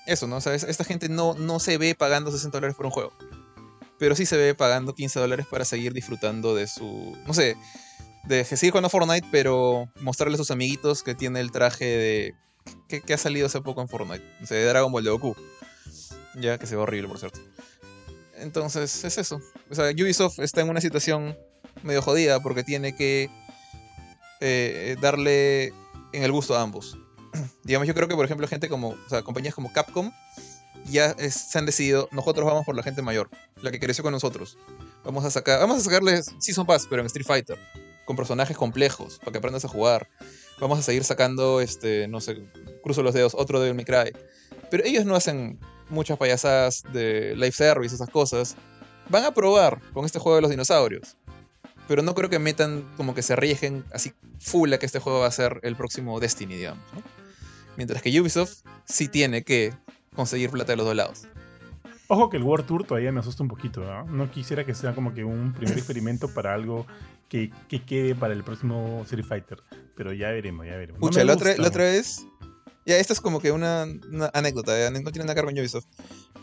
Eso, 0.06 0.26
¿no? 0.26 0.36
O 0.36 0.40
sea, 0.40 0.54
es- 0.54 0.62
esta 0.64 0.84
gente 0.84 1.08
no, 1.08 1.34
no 1.34 1.58
se 1.60 1.78
ve 1.78 1.94
pagando 1.94 2.30
60 2.30 2.56
dólares 2.58 2.76
por 2.76 2.86
un 2.86 2.92
juego. 2.92 3.12
Pero 3.98 4.16
sí 4.16 4.26
se 4.26 4.36
ve 4.36 4.54
pagando 4.54 4.94
15 4.94 5.20
dólares 5.20 5.46
para 5.50 5.64
seguir 5.64 5.92
disfrutando 5.92 6.54
de 6.54 6.66
su. 6.66 7.16
No 7.26 7.34
sé. 7.34 7.56
De 8.24 8.44
seguir 8.44 8.72
jugando 8.72 8.88
Fortnite, 8.88 9.26
pero 9.30 9.88
mostrarle 10.00 10.34
a 10.34 10.38
sus 10.38 10.50
amiguitos 10.50 11.02
que 11.02 11.14
tiene 11.14 11.40
el 11.40 11.52
traje 11.52 11.84
de. 11.84 12.34
que, 12.88 13.14
ha 13.14 13.18
salido 13.18 13.46
hace 13.46 13.60
poco 13.60 13.82
en 13.82 13.88
Fortnite. 13.88 14.24
O 14.42 14.46
sea, 14.46 14.58
de 14.58 14.64
Dragon 14.64 14.90
Ball 14.90 15.04
de. 15.04 15.36
Ya 16.40 16.58
que 16.58 16.66
se 16.66 16.74
ve 16.74 16.82
horrible, 16.82 17.08
por 17.08 17.18
cierto. 17.18 17.40
Entonces, 18.36 19.04
es 19.04 19.18
eso. 19.18 19.40
O 19.70 19.74
sea, 19.74 19.90
Ubisoft 19.90 20.40
está 20.40 20.60
en 20.62 20.70
una 20.70 20.80
situación 20.80 21.36
medio 21.82 22.02
jodida 22.02 22.40
porque 22.42 22.64
tiene 22.64 22.96
que 22.96 23.30
eh, 24.40 24.96
darle 25.00 25.72
en 26.12 26.22
el 26.22 26.32
gusto 26.32 26.56
a 26.56 26.62
ambos. 26.62 26.98
Digamos, 27.64 27.86
yo 27.86 27.94
creo 27.94 28.08
que, 28.08 28.14
por 28.14 28.24
ejemplo, 28.24 28.48
gente 28.48 28.68
como, 28.68 28.90
o 28.90 29.08
sea, 29.08 29.22
compañías 29.22 29.54
como 29.54 29.72
Capcom 29.72 30.10
ya 30.84 31.14
se 31.16 31.58
han 31.58 31.66
decidido, 31.66 32.08
nosotros 32.12 32.44
vamos 32.44 32.64
por 32.64 32.76
la 32.76 32.82
gente 32.82 33.02
mayor, 33.02 33.30
la 33.62 33.70
que 33.70 33.80
creció 33.80 34.02
con 34.02 34.12
nosotros. 34.12 34.58
Vamos 35.04 35.24
a 35.24 35.30
sacar, 35.30 35.60
vamos 35.60 35.78
a 35.78 35.80
sacarles 35.80 36.30
Season 36.38 36.66
Pass, 36.66 36.86
pero 36.88 37.00
en 37.00 37.06
Street 37.06 37.26
Fighter, 37.26 37.58
con 38.04 38.16
personajes 38.16 38.56
complejos, 38.56 39.18
para 39.18 39.32
que 39.32 39.38
aprendas 39.38 39.64
a 39.64 39.68
jugar. 39.68 40.08
Vamos 40.60 40.78
a 40.78 40.82
seguir 40.82 41.04
sacando, 41.04 41.60
este, 41.60 42.06
no 42.08 42.20
sé, 42.20 42.42
cruzo 42.82 43.02
los 43.02 43.14
dedos, 43.14 43.34
otro 43.34 43.60
Devil 43.60 43.74
May 43.74 43.84
Cry. 43.84 44.12
Pero 44.70 44.84
ellos 44.84 45.04
no 45.04 45.14
hacen 45.16 45.58
muchas 45.88 46.18
payasadas 46.18 46.82
de 46.92 47.34
live 47.34 47.52
service, 47.52 47.94
esas 47.94 48.08
cosas. 48.08 48.56
Van 49.08 49.24
a 49.24 49.34
probar 49.34 49.80
con 49.92 50.04
este 50.04 50.18
juego 50.18 50.36
de 50.36 50.42
los 50.42 50.50
dinosaurios. 50.50 51.16
Pero 51.86 52.02
no 52.02 52.14
creo 52.14 52.30
que 52.30 52.38
metan 52.38 52.90
como 52.96 53.14
que 53.14 53.22
se 53.22 53.34
arriesguen 53.34 53.84
así 53.92 54.14
full 54.38 54.72
a 54.72 54.78
que 54.78 54.86
este 54.86 55.00
juego 55.00 55.20
va 55.20 55.26
a 55.26 55.32
ser 55.32 55.60
el 55.62 55.76
próximo 55.76 56.18
Destiny, 56.18 56.56
digamos. 56.56 56.84
Mientras 57.76 58.00
que 58.00 58.20
Ubisoft 58.20 58.62
sí 58.86 59.08
tiene 59.08 59.44
que 59.44 59.74
conseguir 60.14 60.50
plata 60.50 60.72
de 60.72 60.76
los 60.76 60.86
dos 60.86 60.96
lados. 60.96 61.22
Ojo 62.08 62.28
que 62.28 62.36
el 62.36 62.42
World 62.42 62.66
Tour 62.66 62.84
todavía 62.84 63.12
me 63.12 63.20
asusta 63.20 63.42
un 63.42 63.48
poquito, 63.48 63.80
¿no? 63.80 64.04
No 64.04 64.30
quisiera 64.30 64.66
que 64.66 64.74
sea 64.74 64.94
como 64.94 65.14
que 65.14 65.24
un 65.24 65.54
primer 65.54 65.78
experimento 65.78 66.28
para 66.28 66.52
algo 66.52 66.86
que, 67.28 67.50
que 67.68 67.82
quede 67.82 68.14
para 68.14 68.34
el 68.34 68.44
próximo 68.44 69.00
Street 69.04 69.24
Fighter. 69.24 69.62
Pero 69.96 70.12
ya 70.12 70.28
veremos, 70.30 70.66
ya 70.66 70.76
veremos. 70.76 71.00
No 71.00 71.06
Pucha, 71.06 71.20
me 71.20 71.24
la, 71.24 71.32
otra, 71.32 71.56
la 71.56 71.68
otra 71.68 71.84
vez. 71.84 72.26
Ya, 72.84 72.98
esta 72.98 73.14
es 73.14 73.20
como 73.20 73.40
que 73.40 73.52
una, 73.52 73.86
una 74.12 74.30
anécdota, 74.34 74.78
ya, 74.78 74.90
no 74.90 75.10
tiene 75.10 75.24
nada 75.24 75.34
que 75.34 75.40
ver 75.40 75.54
con 75.54 75.58
Ubisoft. 75.58 75.86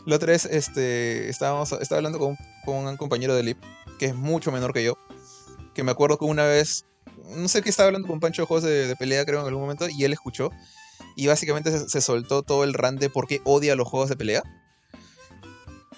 La 0.04 0.16
otra 0.16 0.32
vez 0.32 0.46
este, 0.46 1.28
estábamos, 1.28 1.70
estaba 1.72 1.98
hablando 1.98 2.18
con, 2.18 2.36
con 2.64 2.86
un 2.86 2.96
compañero 2.96 3.36
de 3.36 3.44
LIP, 3.44 3.58
que 4.00 4.06
es 4.06 4.16
mucho 4.16 4.50
menor 4.50 4.72
que 4.72 4.82
yo. 4.82 4.98
Que 5.74 5.84
me 5.84 5.92
acuerdo 5.92 6.18
que 6.18 6.24
una 6.24 6.44
vez, 6.44 6.84
no 7.36 7.46
sé 7.46 7.62
qué 7.62 7.70
estaba 7.70 7.86
hablando 7.86 8.08
con 8.08 8.18
Pancho 8.18 8.42
de 8.42 8.46
juegos 8.46 8.64
de, 8.64 8.88
de 8.88 8.96
pelea, 8.96 9.24
creo, 9.24 9.40
en 9.42 9.46
algún 9.46 9.62
momento, 9.62 9.86
y 9.88 10.02
él 10.02 10.12
escuchó. 10.12 10.50
Y 11.16 11.26
básicamente 11.26 11.88
se, 11.88 12.00
soltó 12.00 12.42
todo 12.42 12.64
el 12.64 12.74
rant 12.74 13.00
de 13.00 13.10
por 13.10 13.26
qué 13.26 13.40
odia 13.44 13.76
los 13.76 13.88
juegos 13.88 14.08
de 14.08 14.16
pelea. 14.16 14.42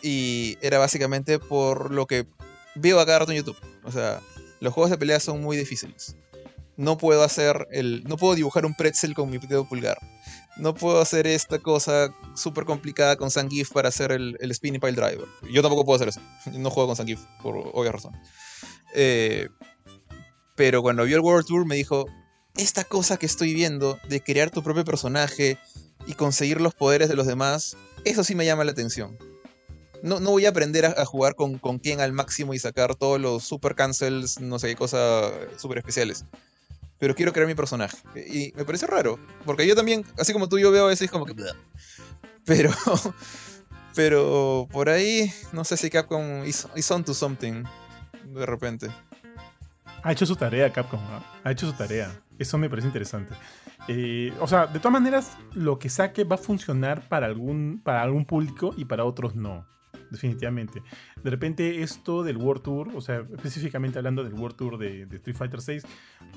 Y 0.03 0.59
era 0.61 0.79
básicamente 0.79 1.39
por 1.39 1.91
lo 1.93 2.07
que 2.07 2.27
veo 2.75 3.01
a 3.01 3.07
cada 3.07 3.21
rato 3.21 3.33
en 3.33 3.39
YouTube. 3.39 3.57
O 3.85 3.93
sea, 3.93 4.21
los 4.61 4.73
juegos 4.73 4.91
de 4.91 4.99
pelea 4.99 5.21
son 5.21 5.41
muy 5.41 5.57
difíciles. 5.57 6.17
No 6.77 6.99
puedo 6.99 7.23
hacer 7.23 7.69
el. 7.71 8.03
No 8.05 8.17
puedo 8.17 8.35
dibujar 8.35 8.67
un 8.67 8.75
pretzel 8.75 9.15
con 9.15 9.31
mi 9.31 9.39
dedo 9.39 9.69
pulgar. 9.69 9.99
No 10.57 10.75
puedo 10.75 11.01
hacer 11.01 11.27
esta 11.27 11.59
cosa 11.59 12.15
súper 12.35 12.65
complicada 12.65 13.17
con 13.17 13.31
Zangief 13.31 13.71
para 13.71 13.89
hacer 13.89 14.13
el, 14.13 14.37
el 14.41 14.55
spinning 14.55 14.81
pile 14.81 14.93
driver. 14.93 15.27
Yo 15.51 15.63
tampoco 15.63 15.85
puedo 15.85 15.97
hacer 15.97 16.09
eso. 16.09 16.21
No 16.59 16.71
juego 16.71 16.89
con 16.89 16.97
Zangief, 16.97 17.21
por 17.43 17.57
obvia 17.57 17.93
razón. 17.93 18.13
Eh, 18.95 19.49
pero 20.57 20.83
cuando 20.83 21.05
vio 21.05 21.17
el 21.17 21.23
World 21.23 21.47
Tour 21.47 21.67
me 21.67 21.77
dijo: 21.77 22.07
Esta 22.57 22.85
cosa 22.85 23.17
que 23.17 23.27
estoy 23.27 23.55
viendo 23.55 23.99
de 24.09 24.23
crear 24.23 24.51
tu 24.51 24.63
propio 24.63 24.85
personaje 24.85 25.59
y 26.07 26.15
conseguir 26.15 26.61
los 26.61 26.75
poderes 26.75 27.09
de 27.09 27.17
los 27.17 27.27
demás, 27.27 27.77
eso 28.05 28.25
sí 28.25 28.35
me 28.35 28.47
llama 28.47 28.65
la 28.65 28.73
atención. 28.73 29.19
No, 30.03 30.21
no 30.21 30.31
voy 30.31 30.47
a 30.47 30.51
aprender 30.51 30.85
a, 30.85 31.05
jugar 31.07 31.35
con, 31.35 31.59
con 31.59 31.81
al 31.99 32.13
máximo 32.13 32.53
y 32.55 32.59
sacar 32.59 32.95
todos 32.95 33.21
los 33.21 33.43
super 33.45 33.75
cancels, 33.75 34.41
no 34.41 34.59
sé 34.59 34.69
qué 34.69 34.77
cosa 34.77 35.31
super 35.57 35.79
especiales 35.79 36.25
pero 36.99 37.15
quiero 37.15 37.33
crear 37.33 37.47
mi 37.47 37.55
personaje. 37.55 37.99
Y 38.15 38.53
me 38.57 38.65
parece 38.65 38.87
raro, 38.87 39.19
porque 39.45 39.67
yo 39.67 39.75
también, 39.75 40.07
así 40.19 40.33
como 40.33 40.49
tú, 40.49 40.59
yo 40.59 40.71
veo 40.71 40.87
a 40.87 40.89
veces 40.89 41.11
como 41.11 41.27
que... 41.27 41.35
Pero, 42.47 42.71
pero 43.95 44.69
por 44.71 44.89
ahí, 44.89 45.31
no 45.53 45.65
sé 45.65 45.77
si 45.77 45.91
Capcom 45.91 46.45
is, 46.45 46.91
on 46.91 47.05
to 47.05 47.13
something, 47.13 47.65
de 48.25 48.47
repente. 48.47 48.89
Ha 50.03 50.13
hecho 50.13 50.25
su 50.25 50.37
tarea 50.37 50.73
Capcom, 50.73 51.01
ha 51.45 51.51
hecho 51.51 51.67
su 51.67 51.73
tarea. 51.75 52.23
Eso 52.39 52.59
me 52.59 52.69
parece 52.69 52.89
interesante. 52.89 53.35
Eh, 53.89 54.33
o 54.41 54.47
sea, 54.47 54.67
de 54.67 54.79
todas 54.79 54.93
maneras, 54.93 55.37
lo 55.55 55.79
que 55.79 55.89
saque 55.89 56.25
va 56.25 56.35
a 56.37 56.39
funcionar 56.39 57.09
para 57.09 57.27
algún, 57.27 57.81
para 57.83 58.03
algún 58.03 58.25
público 58.25 58.75
y 58.77 58.85
para 58.85 59.05
otros 59.05 59.35
no. 59.35 59.67
Definitivamente. 60.11 60.83
De 61.23 61.31
repente, 61.31 61.83
esto 61.83 62.23
del 62.23 62.37
World 62.37 62.63
Tour, 62.63 62.89
o 62.95 63.01
sea, 63.01 63.25
específicamente 63.35 63.99
hablando 63.99 64.23
del 64.23 64.35
World 64.35 64.57
Tour 64.57 64.79
de, 64.79 65.03
Street 65.03 65.37
Fighter 65.37 65.61
VI, 65.67 65.81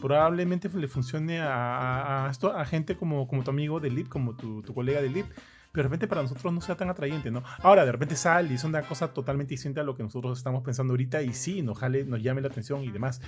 probablemente 0.01 0.69
le 0.69 0.87
funcione 0.87 1.39
a, 1.41 2.25
a- 2.27 2.65
gente 2.65 2.95
como, 2.95 3.27
como 3.27 3.43
tu 3.43 3.51
amigo 3.51 3.79
de 3.79 3.91
Leap, 3.91 4.07
como 4.07 4.35
tu, 4.35 4.63
colega 4.73 5.01
de. 5.01 5.09
Pero 5.09 5.83
de 5.83 5.83
repente 5.83 6.07
para 6.07 6.23
nosotros 6.23 6.51
no 6.53 6.61
sea 6.61 6.75
tan 6.75 6.89
atrayente, 6.89 7.29
¿no? 7.29 7.43
Ahora, 7.61 7.85
de 7.85 7.91
repente 7.91 8.15
sale 8.15 8.49
y 8.51 8.55
es 8.55 8.63
una 8.63 8.81
cosa 8.81 9.13
totalmente 9.13 9.53
distinta 9.53 9.81
a 9.81 9.83
lo 9.83 9.95
que 9.95 10.01
nosotros 10.01 10.37
estamos 10.37 10.63
pensando 10.63 10.93
ahorita 10.93 11.21
y 11.21 11.33
sí, 11.33 11.61
nos, 11.61 11.77
jale, 11.77 12.03
nos 12.03 12.23
llame 12.23 12.41
la 12.41 12.47
atención 12.47 12.83
y 12.83 12.89
demás. 12.89 13.21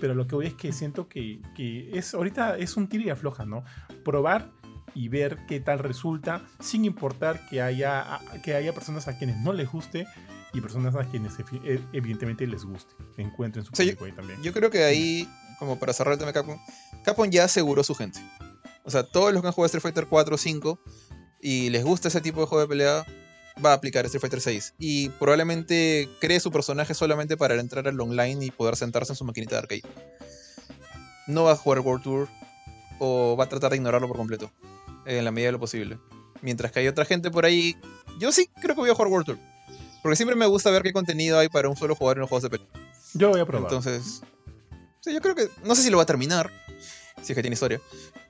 Pero 0.00 0.14
lo 0.14 0.26
que 0.26 0.34
voy 0.34 0.46
es 0.46 0.54
que 0.54 0.72
siento 0.72 1.08
que, 1.08 1.40
que 1.54 1.90
es 1.98 2.14
ahorita 2.14 2.56
es 2.58 2.76
un 2.76 2.88
tiro 2.88 3.04
y 3.04 3.10
afloja, 3.10 3.44
¿no? 3.44 3.64
Probar 4.04 4.50
y 4.94 5.08
ver 5.08 5.38
qué 5.46 5.60
tal 5.60 5.78
resulta, 5.78 6.42
sin 6.58 6.84
importar 6.84 7.48
que 7.48 7.62
haya, 7.62 8.20
que 8.42 8.54
haya 8.54 8.72
personas 8.72 9.08
a 9.08 9.18
quienes 9.18 9.36
no 9.38 9.52
les 9.52 9.70
guste 9.70 10.06
y 10.52 10.60
personas 10.60 10.94
a 10.96 11.04
quienes 11.04 11.34
e- 11.38 11.80
evidentemente 11.92 12.46
les 12.46 12.64
guste. 12.64 12.94
Encuentren 13.16 13.64
su 13.64 13.72
O 13.72 13.76
sea, 13.76 13.84
público 13.84 14.04
ahí 14.04 14.12
también. 14.12 14.42
Yo 14.42 14.52
creo 14.52 14.70
que 14.70 14.84
ahí, 14.84 15.28
como 15.58 15.78
para 15.78 15.92
cerrar 15.92 16.12
el 16.14 16.18
tema 16.18 16.32
de 16.32 16.34
Capcom, 16.34 16.58
Capcom 17.04 17.30
ya 17.30 17.44
aseguró 17.44 17.84
su 17.84 17.94
gente. 17.94 18.20
O 18.84 18.90
sea, 18.90 19.04
todos 19.04 19.32
los 19.32 19.42
que 19.42 19.48
han 19.48 19.52
jugado 19.52 19.66
Street 19.66 19.82
Fighter 19.82 20.06
4 20.06 20.34
o 20.34 20.38
5 20.38 20.80
y 21.40 21.70
les 21.70 21.84
gusta 21.84 22.08
ese 22.08 22.20
tipo 22.20 22.40
de 22.40 22.46
juego 22.46 22.62
de 22.62 22.68
pelea, 22.68 23.04
va 23.64 23.72
a 23.72 23.74
aplicar 23.74 24.04
Street 24.06 24.20
Fighter 24.20 24.40
6. 24.40 24.74
Y 24.78 25.08
probablemente 25.10 26.08
cree 26.20 26.40
su 26.40 26.50
personaje 26.50 26.94
solamente 26.94 27.36
para 27.36 27.54
entrar 27.58 27.86
al 27.88 28.00
online 28.00 28.44
y 28.44 28.50
poder 28.50 28.76
sentarse 28.76 29.12
en 29.12 29.16
su 29.16 29.24
maquinita 29.24 29.56
de 29.56 29.58
arcade. 29.58 29.82
No 31.26 31.44
va 31.44 31.52
a 31.52 31.56
jugar 31.56 31.80
World 31.80 32.02
Tour 32.02 32.28
o 32.98 33.36
va 33.38 33.44
a 33.44 33.48
tratar 33.48 33.70
de 33.70 33.76
ignorarlo 33.76 34.08
por 34.08 34.16
completo, 34.16 34.50
en 35.06 35.24
la 35.24 35.30
medida 35.30 35.48
de 35.48 35.52
lo 35.52 35.60
posible. 35.60 35.98
Mientras 36.42 36.72
que 36.72 36.80
hay 36.80 36.88
otra 36.88 37.04
gente 37.04 37.30
por 37.30 37.44
ahí, 37.44 37.76
yo 38.18 38.32
sí 38.32 38.48
creo 38.60 38.74
que 38.74 38.80
voy 38.80 38.90
a 38.90 38.94
jugar 38.94 39.08
World 39.10 39.26
Tour. 39.26 39.38
Porque 40.02 40.16
siempre 40.16 40.36
me 40.36 40.46
gusta 40.46 40.70
ver 40.70 40.82
qué 40.82 40.92
contenido 40.92 41.38
hay 41.38 41.48
para 41.48 41.68
un 41.68 41.76
solo 41.76 41.94
jugador 41.94 42.18
en 42.18 42.20
los 42.22 42.28
juegos 42.28 42.44
de 42.44 42.50
pelea. 42.50 42.68
Yo 43.14 43.30
voy 43.30 43.40
a 43.40 43.46
probar. 43.46 43.70
Entonces, 43.70 44.22
sí, 45.00 45.12
yo 45.12 45.20
creo 45.20 45.34
que. 45.34 45.48
No 45.64 45.74
sé 45.74 45.82
si 45.82 45.90
lo 45.90 45.98
va 45.98 46.04
a 46.04 46.06
terminar, 46.06 46.50
si 47.22 47.32
es 47.32 47.36
que 47.36 47.42
tiene 47.42 47.54
historia. 47.54 47.80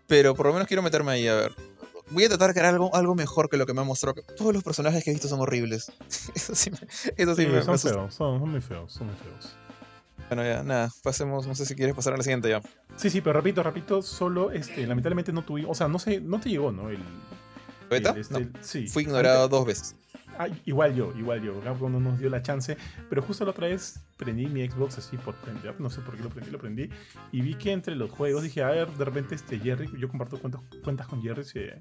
Pero 0.06 0.34
por 0.34 0.46
lo 0.46 0.52
menos 0.52 0.66
quiero 0.66 0.82
meterme 0.82 1.12
ahí 1.12 1.28
a 1.28 1.34
ver. 1.34 1.54
Voy 2.10 2.24
a 2.24 2.28
tratar 2.28 2.48
de 2.48 2.54
crear 2.54 2.74
algo, 2.74 2.94
algo 2.94 3.14
mejor 3.14 3.48
que 3.48 3.56
lo 3.56 3.66
que 3.66 3.74
me 3.74 3.80
ha 3.80 3.84
mostrado. 3.84 4.22
Todos 4.36 4.52
los 4.52 4.62
personajes 4.62 5.04
que 5.04 5.10
he 5.10 5.12
visto 5.12 5.28
son 5.28 5.40
horribles. 5.40 5.92
Eso 6.34 6.54
sí 6.54 6.70
me, 6.70 6.78
eso 7.16 7.34
sí 7.36 7.44
Sí, 7.44 7.48
me, 7.48 7.62
son 7.62 7.78
feos, 7.78 8.14
son, 8.14 8.38
son 8.40 8.50
muy 8.50 8.60
feos, 8.60 8.92
son 8.92 9.06
muy 9.06 9.16
feos. 9.16 9.54
Bueno, 10.28 10.44
ya, 10.44 10.62
nada. 10.62 10.90
Pasemos. 11.02 11.46
No 11.46 11.54
sé 11.54 11.66
si 11.66 11.74
quieres 11.74 11.94
pasar 11.94 12.14
a 12.14 12.16
la 12.16 12.22
siguiente 12.22 12.48
ya. 12.48 12.60
Sí, 12.96 13.10
sí, 13.10 13.20
pero 13.20 13.34
repito, 13.40 13.62
repito, 13.62 14.00
solo, 14.02 14.52
este, 14.52 14.86
lamentablemente 14.86 15.32
no 15.32 15.42
tuvimos, 15.44 15.72
o 15.72 15.74
sea, 15.74 15.88
no 15.88 15.98
sé, 15.98 16.20
no 16.20 16.40
te 16.40 16.50
llegó, 16.50 16.70
¿no? 16.70 16.88
El, 16.90 16.98
¿Beta? 17.88 18.10
el, 18.10 18.18
este, 18.18 18.40
No. 18.40 18.50
sí. 18.60 18.86
Fui 18.86 19.02
ignorado 19.02 19.48
dos 19.48 19.66
veces. 19.66 19.96
Ah, 20.40 20.48
igual 20.64 20.94
yo, 20.94 21.12
igual 21.18 21.42
yo. 21.42 21.60
Capcom 21.60 21.92
no 21.92 22.00
nos 22.00 22.18
dio 22.18 22.30
la 22.30 22.40
chance. 22.40 22.74
Pero 23.10 23.20
justo 23.20 23.44
la 23.44 23.50
otra 23.50 23.68
vez 23.68 24.02
prendí 24.16 24.46
mi 24.46 24.66
Xbox 24.66 24.96
así 24.96 25.18
por 25.18 25.34
prender. 25.34 25.78
No 25.78 25.90
sé 25.90 26.00
por 26.00 26.16
qué 26.16 26.22
lo 26.22 26.30
prendí, 26.30 26.50
lo 26.50 26.58
prendí. 26.58 26.88
Y 27.30 27.42
vi 27.42 27.56
que 27.56 27.72
entre 27.72 27.94
los 27.94 28.10
juegos 28.10 28.42
dije, 28.42 28.62
a 28.62 28.70
ver, 28.70 28.90
de 28.90 29.04
repente 29.04 29.34
este 29.34 29.58
Jerry, 29.58 29.90
yo 29.98 30.08
comparto 30.08 30.38
cuentas, 30.40 30.62
cuentas 30.82 31.08
con 31.08 31.20
Jerry. 31.20 31.44
Si, 31.44 31.58
de 31.58 31.76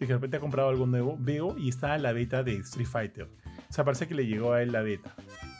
repente 0.00 0.38
ha 0.38 0.40
comprado 0.40 0.70
algo 0.70 0.88
nuevo. 0.88 1.16
Veo 1.20 1.56
y 1.56 1.68
está 1.68 1.96
la 1.98 2.12
beta 2.12 2.42
de 2.42 2.56
Street 2.56 2.88
Fighter. 2.88 3.28
O 3.68 3.72
sea, 3.72 3.84
parece 3.84 4.08
que 4.08 4.16
le 4.16 4.26
llegó 4.26 4.54
a 4.54 4.62
él 4.62 4.72
la 4.72 4.82
beta. 4.82 5.14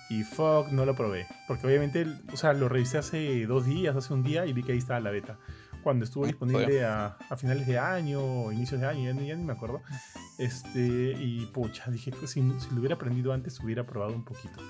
Y 0.09 0.25
fuck, 0.25 0.73
no 0.73 0.85
lo 0.85 0.97
probé. 0.97 1.27
Porque 1.47 1.69
obviamente, 1.69 2.05
o 2.33 2.37
sea, 2.37 2.53
lo 2.53 2.69
revisé 2.69 2.99
hace 2.99 3.47
dos 3.47 3.65
días, 3.65 3.95
hace 3.95 4.13
un 4.13 4.25
día 4.25 4.45
y 4.45 4.53
vi 4.53 4.65
que 4.65 4.73
ahí 4.73 4.79
estaba 4.79 4.99
la 4.99 5.13
beta 5.13 5.39
cuando 5.83 6.05
estuvo 6.05 6.27
disponible 6.27 6.85
a, 6.85 7.17
finales 7.37 7.67
de 7.67 7.79
año 7.79 8.23
o 8.23 8.53
inicios 8.53 8.81
de 8.81 8.87
año, 8.87 9.05
ya, 9.23 9.35
ni 9.35 9.45
me 9.45 9.53
acuerdo. 9.53 9.83
Este, 10.39 10.81
y 11.19 11.47
pucha, 11.53 11.91
dije 11.91 12.11
que 12.11 12.27
si, 12.27 12.41
si, 12.61 12.71
lo 12.71 12.81
hubiera 12.81 12.95
aprendido 12.95 13.33
antes 13.33 13.61
hubiera 13.61 13.87
probado 13.87 14.15
un 14.15 14.25
poquito. 14.25 14.61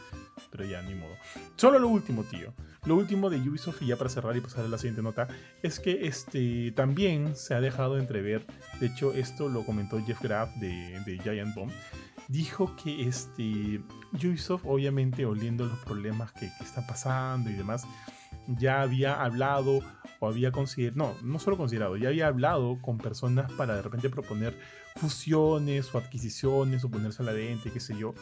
Pero 0.50 0.64
ya, 0.64 0.82
ni 0.82 0.94
modo. 0.94 1.14
Solo 1.56 1.78
lo 1.78 1.88
último, 1.88 2.24
tío. 2.24 2.52
Lo 2.84 2.96
último 2.96 3.30
de 3.30 3.36
Ubisoft, 3.36 3.82
y 3.82 3.86
ya 3.86 3.96
para 3.96 4.08
cerrar 4.08 4.36
y 4.36 4.40
pasar 4.40 4.64
a 4.64 4.68
la 4.68 4.78
siguiente 4.78 5.02
nota, 5.02 5.28
es 5.62 5.78
que 5.78 6.06
este, 6.06 6.72
también 6.72 7.36
se 7.36 7.54
ha 7.54 7.61
dejado 7.61 7.98
entrever, 7.98 8.46
de 8.80 8.86
hecho 8.86 9.12
esto 9.12 9.48
lo 9.48 9.64
comentó 9.64 10.02
Jeff 10.04 10.22
Graff 10.22 10.54
de, 10.56 10.98
de 11.04 11.18
Giant 11.22 11.54
Bomb, 11.54 11.70
dijo 12.28 12.74
que 12.76 13.06
este, 13.06 13.82
Ubisoft, 14.12 14.64
obviamente 14.64 15.26
oliendo 15.26 15.66
los 15.66 15.78
problemas 15.80 16.32
que, 16.32 16.50
que 16.56 16.64
están 16.64 16.86
pasando 16.86 17.50
y 17.50 17.54
demás, 17.54 17.86
ya 18.47 18.82
había 18.82 19.22
hablado 19.22 19.80
o 20.18 20.28
había 20.28 20.53
considerado, 20.53 20.97
no, 20.97 21.14
no 21.22 21.38
solo 21.38 21.57
considerado, 21.57 21.97
ya 21.97 22.09
había 22.09 22.26
hablado 22.26 22.78
con 22.80 22.99
personas 22.99 23.51
para 23.53 23.76
de 23.76 23.82
repente 23.82 24.11
proponer 24.11 24.59
fusiones 24.97 25.95
o 25.95 25.99
adquisiciones 25.99 26.84
o 26.84 26.91
ponerse 26.91 27.22
a 27.22 27.26
la 27.26 27.32
venta, 27.32 27.70
qué 27.70 27.80
sé 27.80 27.97
yo, 27.97 28.14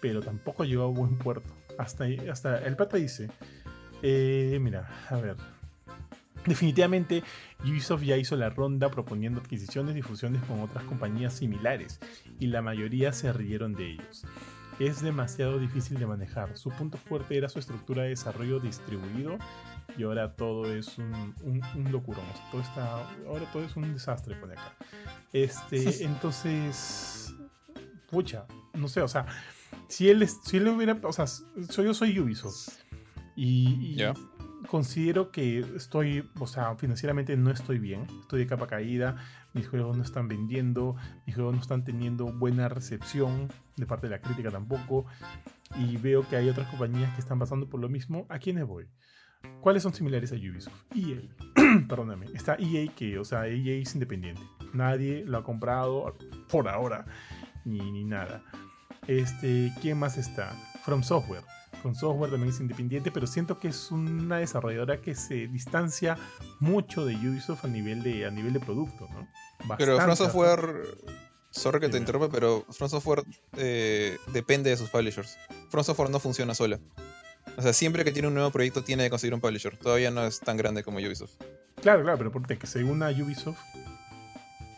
pero 0.00 0.22
tampoco 0.22 0.64
llegó 0.64 0.84
a 0.84 0.86
buen 0.86 1.18
puerto. 1.18 1.48
Hasta, 1.78 2.04
hasta 2.30 2.58
el 2.64 2.76
pata 2.76 2.96
dice, 2.96 3.28
eh, 4.02 4.58
mira, 4.60 4.88
a 5.08 5.16
ver, 5.16 5.36
Definitivamente, 6.46 7.22
Ubisoft 7.60 8.02
ya 8.02 8.16
hizo 8.16 8.36
la 8.36 8.50
ronda 8.50 8.90
proponiendo 8.90 9.40
adquisiciones 9.40 9.96
y 9.96 10.02
fusiones 10.02 10.42
con 10.44 10.60
otras 10.60 10.84
compañías 10.84 11.34
similares, 11.34 12.00
y 12.40 12.48
la 12.48 12.62
mayoría 12.62 13.12
se 13.12 13.32
rieron 13.32 13.74
de 13.74 13.92
ellos. 13.92 14.24
Es 14.82 15.00
demasiado 15.00 15.60
difícil 15.60 15.96
de 16.00 16.06
manejar. 16.08 16.56
Su 16.56 16.70
punto 16.70 16.98
fuerte 16.98 17.36
era 17.36 17.48
su 17.48 17.60
estructura 17.60 18.02
de 18.02 18.08
desarrollo 18.08 18.58
distribuido 18.58 19.38
y 19.96 20.02
ahora 20.02 20.34
todo 20.34 20.74
es 20.74 20.98
un, 20.98 21.32
un, 21.44 21.92
locurón. 21.92 22.24
Todo 22.50 22.60
está, 22.60 23.08
ahora 23.28 23.48
todo 23.52 23.62
es 23.62 23.76
un 23.76 23.92
desastre 23.92 24.34
por 24.34 24.50
acá. 24.50 24.74
Este, 25.32 26.04
entonces, 26.04 27.32
pucha, 28.10 28.44
no 28.74 28.88
sé, 28.88 29.02
o 29.02 29.08
sea, 29.08 29.24
si 29.86 30.10
él, 30.10 30.26
si 30.28 30.56
él 30.56 30.66
hubiera, 30.66 30.98
o 31.04 31.12
sea, 31.12 31.28
soy, 31.28 31.84
yo 31.84 31.94
soy 31.94 32.18
Ubisoft 32.18 32.70
y, 33.36 33.96
considero 34.66 35.30
que 35.30 35.60
estoy, 35.76 36.28
o 36.40 36.46
sea, 36.48 36.74
financieramente 36.74 37.36
no 37.36 37.52
estoy 37.52 37.78
bien, 37.78 38.06
estoy 38.20 38.40
de 38.40 38.46
capa 38.48 38.66
caída, 38.66 39.16
mis 39.54 39.68
juegos 39.68 39.96
no 39.96 40.02
están 40.02 40.28
vendiendo, 40.28 40.96
mis 41.26 41.34
juegos 41.34 41.54
no 41.54 41.60
están 41.60 41.84
teniendo 41.84 42.26
buena 42.26 42.68
recepción 42.68 43.48
de 43.76 43.86
parte 43.86 44.08
de 44.08 44.16
la 44.16 44.20
crítica 44.20 44.50
tampoco, 44.50 45.06
y 45.76 45.96
veo 45.96 46.26
que 46.28 46.36
hay 46.36 46.48
otras 46.48 46.68
compañías 46.68 47.14
que 47.14 47.20
están 47.20 47.38
pasando 47.38 47.68
por 47.68 47.80
lo 47.80 47.88
mismo, 47.88 48.26
¿a 48.28 48.38
quiénes 48.38 48.66
voy? 48.66 48.86
¿Cuáles 49.60 49.82
son 49.82 49.94
similares 49.94 50.32
a 50.32 50.36
Ubisoft? 50.36 50.84
EA. 50.94 51.20
Perdóname. 51.88 52.26
Está 52.34 52.56
EA 52.58 52.92
que, 52.94 53.18
o 53.18 53.24
sea, 53.24 53.46
EA 53.46 53.80
es 53.80 53.94
independiente. 53.94 54.42
Nadie 54.72 55.24
lo 55.24 55.38
ha 55.38 55.44
comprado 55.44 56.16
por 56.48 56.68
ahora. 56.68 57.06
Ni, 57.64 57.78
ni 57.92 58.04
nada. 58.04 58.42
Este, 59.06 59.72
¿quién 59.80 59.98
más 59.98 60.16
está? 60.16 60.50
From 60.84 61.02
Software. 61.02 61.42
From 61.80 61.94
Software 61.94 62.30
también 62.30 62.50
es 62.50 62.60
independiente, 62.60 63.10
pero 63.10 63.26
siento 63.26 63.58
que 63.58 63.68
es 63.68 63.90
una 63.90 64.38
desarrolladora 64.38 65.00
que 65.00 65.14
se 65.14 65.48
distancia 65.48 66.16
mucho 66.60 67.04
de 67.04 67.14
Ubisoft 67.16 67.64
a 67.64 67.68
nivel 67.68 68.02
de, 68.02 68.26
a 68.26 68.30
nivel 68.30 68.52
de 68.52 68.60
producto, 68.60 69.08
¿no? 69.12 69.26
Pero 69.78 70.00
From 70.00 70.16
Software, 70.16 70.96
sorry 71.50 71.80
que 71.80 71.88
te 71.88 71.98
interrumpa, 71.98 72.28
pero 72.28 72.64
From 72.70 72.88
Software 72.88 73.22
eh, 73.56 74.18
depende 74.32 74.70
de 74.70 74.76
sus 74.76 74.90
publishers. 74.90 75.36
From 75.70 75.84
Software 75.84 76.10
no 76.10 76.18
funciona 76.18 76.54
sola. 76.54 76.78
O 77.56 77.62
sea, 77.62 77.72
siempre 77.72 78.04
que 78.04 78.12
tiene 78.12 78.28
un 78.28 78.34
nuevo 78.34 78.50
proyecto 78.50 78.82
tiene 78.82 79.04
que 79.04 79.10
conseguir 79.10 79.34
un 79.34 79.40
publisher. 79.40 79.76
Todavía 79.76 80.10
no 80.10 80.24
es 80.24 80.40
tan 80.40 80.56
grande 80.56 80.82
como 80.82 80.98
Ubisoft. 80.98 81.32
Claro, 81.82 82.02
claro, 82.02 82.18
pero 82.18 82.32
porque 82.32 82.58
que 82.58 82.66
se 82.66 82.84
una 82.84 83.10
Ubisoft. 83.10 83.58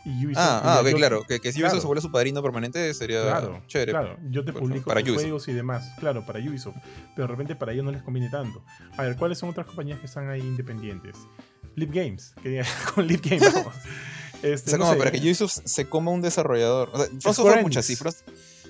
Y 0.03 0.25
Ubisoft 0.25 0.43
ah, 0.43 0.77
ah 0.77 0.81
ok, 0.81 0.95
claro. 0.95 1.23
Que, 1.23 1.39
si 1.51 1.61
Ubisoft 1.61 1.81
se 1.81 1.87
vuelve 1.87 2.01
su 2.01 2.11
padrino 2.11 2.41
permanente 2.43 2.93
sería 2.93 3.21
claro, 3.23 3.63
chévere. 3.67 3.91
Claro, 3.91 4.17
yo 4.29 4.43
te 4.43 4.53
publico 4.53 4.85
para 4.85 5.01
juegos 5.01 5.47
y 5.47 5.53
demás. 5.53 5.93
Claro, 5.99 6.25
para 6.25 6.39
Ubisoft. 6.39 6.75
Pero 7.15 7.27
de 7.27 7.31
repente 7.31 7.55
para 7.55 7.71
ellos 7.71 7.85
no 7.85 7.91
les 7.91 8.03
conviene 8.03 8.29
tanto. 8.29 8.63
A 8.97 9.03
ver, 9.03 9.15
¿cuáles 9.15 9.37
son 9.37 9.49
otras 9.49 9.65
compañías 9.65 9.99
que 9.99 10.05
están 10.05 10.29
ahí 10.29 10.41
independientes? 10.41 11.15
Lip 11.75 11.91
Games. 11.93 12.33
Que 12.41 12.63
con 12.93 13.07
Lip 13.07 13.23
Games 13.23 13.53
vamos. 13.53 13.75
Este, 14.43 14.69
o 14.69 14.77
sea, 14.77 14.79
como 14.79 14.97
para 14.97 15.11
que 15.11 15.19
Ubisoft 15.19 15.59
se 15.65 15.87
coma 15.87 16.11
un 16.11 16.21
desarrollador. 16.21 16.91
O 16.93 17.33
sea, 17.33 17.61
muchas 17.61 17.85
cifras. 17.85 18.23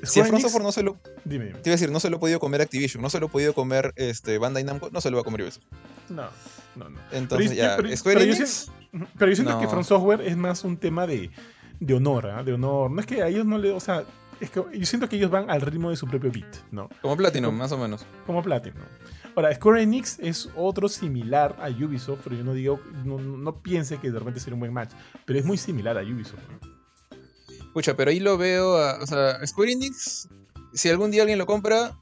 Si 0.04 0.20
a 0.20 0.26
From 0.26 0.64
no 0.64 0.72
se 0.72 0.84
lo. 0.84 0.98
Dime, 1.24 1.46
Te 1.46 1.70
iba 1.70 1.74
a 1.74 1.78
decir, 1.78 1.92
no 1.92 2.00
se 2.00 2.10
lo 2.10 2.18
ha 2.18 2.20
podido 2.20 2.40
comer 2.40 2.62
Activision, 2.62 3.02
no 3.02 3.10
se 3.10 3.20
lo 3.20 3.28
ha 3.28 3.30
podido 3.30 3.54
comer 3.54 3.94
este, 3.96 4.38
Bandai 4.38 4.64
Namco, 4.64 4.90
no 4.92 5.02
se 5.02 5.10
lo 5.10 5.18
va 5.18 5.22
a 5.22 5.24
comer 5.24 5.44
Ubisoft. 5.44 5.64
No, 6.10 6.28
no, 6.76 6.90
no. 6.90 7.00
Entonces 7.12 7.56
ya, 7.56 7.78
pero, 7.78 7.90
yo 8.24 8.36
siento, 8.36 9.08
pero 9.18 9.32
yo 9.32 9.36
siento 9.36 9.60
que 9.60 9.68
From 9.68 9.84
Software 9.84 10.22
es 10.22 10.38
más 10.38 10.64
un 10.64 10.78
tema 10.78 11.08
de, 11.08 11.32
de 11.80 11.94
honor, 11.94 12.26
¿eh? 12.26 12.44
de 12.44 12.54
honor. 12.54 12.92
No 12.92 13.00
es 13.00 13.08
que 13.08 13.22
a 13.22 13.28
ellos 13.28 13.46
no 13.46 13.58
le. 13.58 13.72
O 13.72 13.80
sea, 13.80 14.04
es 14.40 14.50
que 14.50 14.62
yo 14.74 14.86
siento 14.86 15.10
que 15.10 15.16
ellos 15.16 15.32
van 15.32 15.50
al 15.50 15.62
ritmo 15.62 15.90
de 15.90 15.96
su 15.96 16.08
propio 16.08 16.32
beat, 16.32 16.56
¿no? 16.72 16.90
Como 17.02 17.16
Platinum, 17.18 17.56
más 17.56 17.72
o 17.72 17.78
menos. 17.78 18.06
Como 18.26 18.44
Platinum. 18.44 18.84
Ahora, 19.36 19.54
Square 19.54 19.84
Enix 19.84 20.18
es 20.20 20.50
otro 20.56 20.88
similar 20.88 21.58
a 21.60 21.70
Ubisoft, 21.70 22.22
pero 22.24 22.38
yo 22.38 22.44
no 22.44 22.54
digo, 22.54 22.80
no, 23.04 23.62
piense 23.62 23.98
que 23.98 24.10
de 24.10 24.20
repente 24.20 24.40
sería 24.40 24.54
un 24.54 24.62
buen 24.62 24.74
match, 24.74 24.92
pero 25.26 25.38
es 25.38 25.46
muy 25.46 25.58
similar 25.58 25.98
a 25.98 26.02
Ubisoft. 26.02 26.42
Pucha, 27.74 27.98
pero 27.98 28.12
ahí 28.12 28.22
lo 28.22 28.38
veo, 28.38 28.76
o 29.02 29.06
sea, 29.06 29.46
Square 29.46 29.74
Enix, 29.74 30.30
si 30.74 30.90
algún 30.90 31.12
día 31.12 31.24
alguien 31.24 31.38
lo 31.38 31.46
compra, 31.46 32.00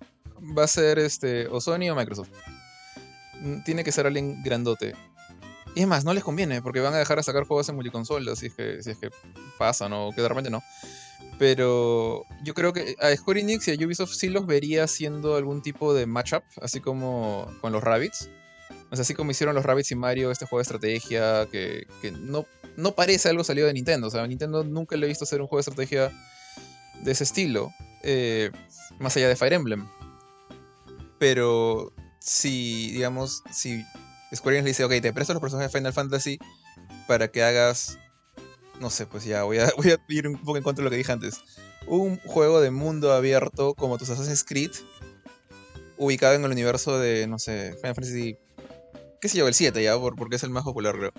va 0.58 0.66
a 0.66 0.68
ser 0.68 1.00
este, 1.00 1.48
o 1.48 1.60
Sony 1.60 1.90
o 1.90 1.96
Microsoft. 1.96 2.30
Mm, 3.42 3.64
tiene 3.64 3.84
que 3.84 3.92
ser 3.92 4.06
alguien 4.06 4.44
grandote. 4.44 4.94
Y 5.76 5.82
es 5.82 5.88
más, 5.88 6.06
no 6.06 6.14
les 6.14 6.24
conviene, 6.24 6.62
porque 6.62 6.80
van 6.80 6.94
a 6.94 6.98
dejar 6.98 7.18
de 7.18 7.24
sacar 7.24 7.46
juegos 7.46 7.68
en 7.70 7.76
multiconsola, 7.76 8.36
si 8.36 8.48
es 8.48 8.54
que, 8.54 8.84
si 8.84 8.92
es 8.92 8.98
que 8.98 9.10
pasa, 9.58 9.90
¿no? 9.90 10.12
Que 10.16 10.22
de 10.22 10.30
repente 10.30 10.50
no. 10.50 10.62
Pero 11.40 12.26
yo 12.44 12.54
creo 12.54 12.74
que 12.74 12.96
a 13.00 13.16
Square 13.16 13.42
Enix 13.42 13.68
y 13.68 13.72
a 13.72 13.86
Ubisoft 13.86 14.14
sí 14.14 14.30
los 14.30 14.46
vería 14.46 14.84
haciendo 14.84 15.36
algún 15.36 15.62
tipo 15.62 15.94
de 15.94 16.06
matchup, 16.06 16.44
así 16.62 16.80
como 16.80 17.52
con 17.60 17.72
los 17.72 17.84
Rabbits. 17.84 18.30
O 18.92 18.96
sea, 18.96 19.02
así 19.02 19.16
como 19.16 19.32
hicieron 19.32 19.56
los 19.56 19.66
Rabbits 19.66 19.92
y 19.92 19.96
Mario, 19.96 20.30
este 20.30 20.46
juego 20.46 20.60
de 20.60 20.64
estrategia 20.64 21.48
que, 21.52 21.88
que 22.02 22.12
no 22.12 22.46
no 22.78 22.96
parece 22.96 23.30
algo 23.30 23.44
salido 23.44 23.68
de 23.68 23.74
Nintendo. 23.74 24.08
O 24.08 24.10
sea, 24.10 24.26
Nintendo 24.28 24.64
nunca 24.64 24.96
le 24.96 25.06
he 25.06 25.10
visto 25.10 25.24
hacer 25.24 25.42
un 25.42 25.48
juego 25.48 25.60
de 25.60 25.70
estrategia 25.70 26.12
de 27.04 27.12
ese 27.12 27.24
estilo. 27.24 27.72
Eh, 28.04 28.52
más 29.00 29.16
allá 29.16 29.28
de 29.28 29.36
Fire 29.36 29.54
Emblem. 29.54 29.88
Pero 31.20 31.94
si, 32.20 32.92
digamos, 32.92 33.44
si 33.52 33.84
Square 34.36 34.58
Enix 34.58 34.64
le 34.64 34.70
dice, 34.70 34.84
ok, 34.84 35.02
te 35.02 35.14
presto 35.14 35.34
los 35.34 35.42
personajes 35.42 35.72
de 35.72 35.80
Final 35.80 35.94
Fantasy 35.94 36.40
para 37.08 37.30
que 37.30 37.44
hagas. 37.44 37.98
No 38.80 38.90
sé, 38.90 39.06
pues 39.06 39.24
ya 39.24 39.44
voy 39.44 39.60
a, 39.60 39.72
voy 39.78 39.92
a 39.92 39.98
ir 40.10 40.28
un 40.28 40.38
poco 40.38 40.58
en 40.58 40.64
contra 40.64 40.82
de 40.82 40.86
lo 40.86 40.90
que 40.90 40.98
dije 40.98 41.12
antes. 41.12 41.42
Un 41.86 42.18
juego 42.20 42.62
de 42.62 42.72
mundo 42.72 43.14
abierto 43.14 43.74
como 43.76 43.98
tus 43.98 44.10
Assassin's 44.10 44.44
Creed, 44.44 44.72
ubicado 45.98 46.36
en 46.36 46.44
el 46.44 46.52
universo 46.52 47.00
de, 47.00 47.28
no 47.28 47.40
sé, 47.40 47.74
Final 47.82 47.96
Fantasy. 47.96 48.38
¿Qué 49.20 49.30
sé 49.30 49.38
yo? 49.38 49.48
El 49.48 49.54
7 49.54 49.82
ya, 49.82 49.98
porque 50.00 50.36
es 50.36 50.44
el 50.44 50.50
más 50.50 50.64
popular, 50.64 50.96
creo. 50.98 51.12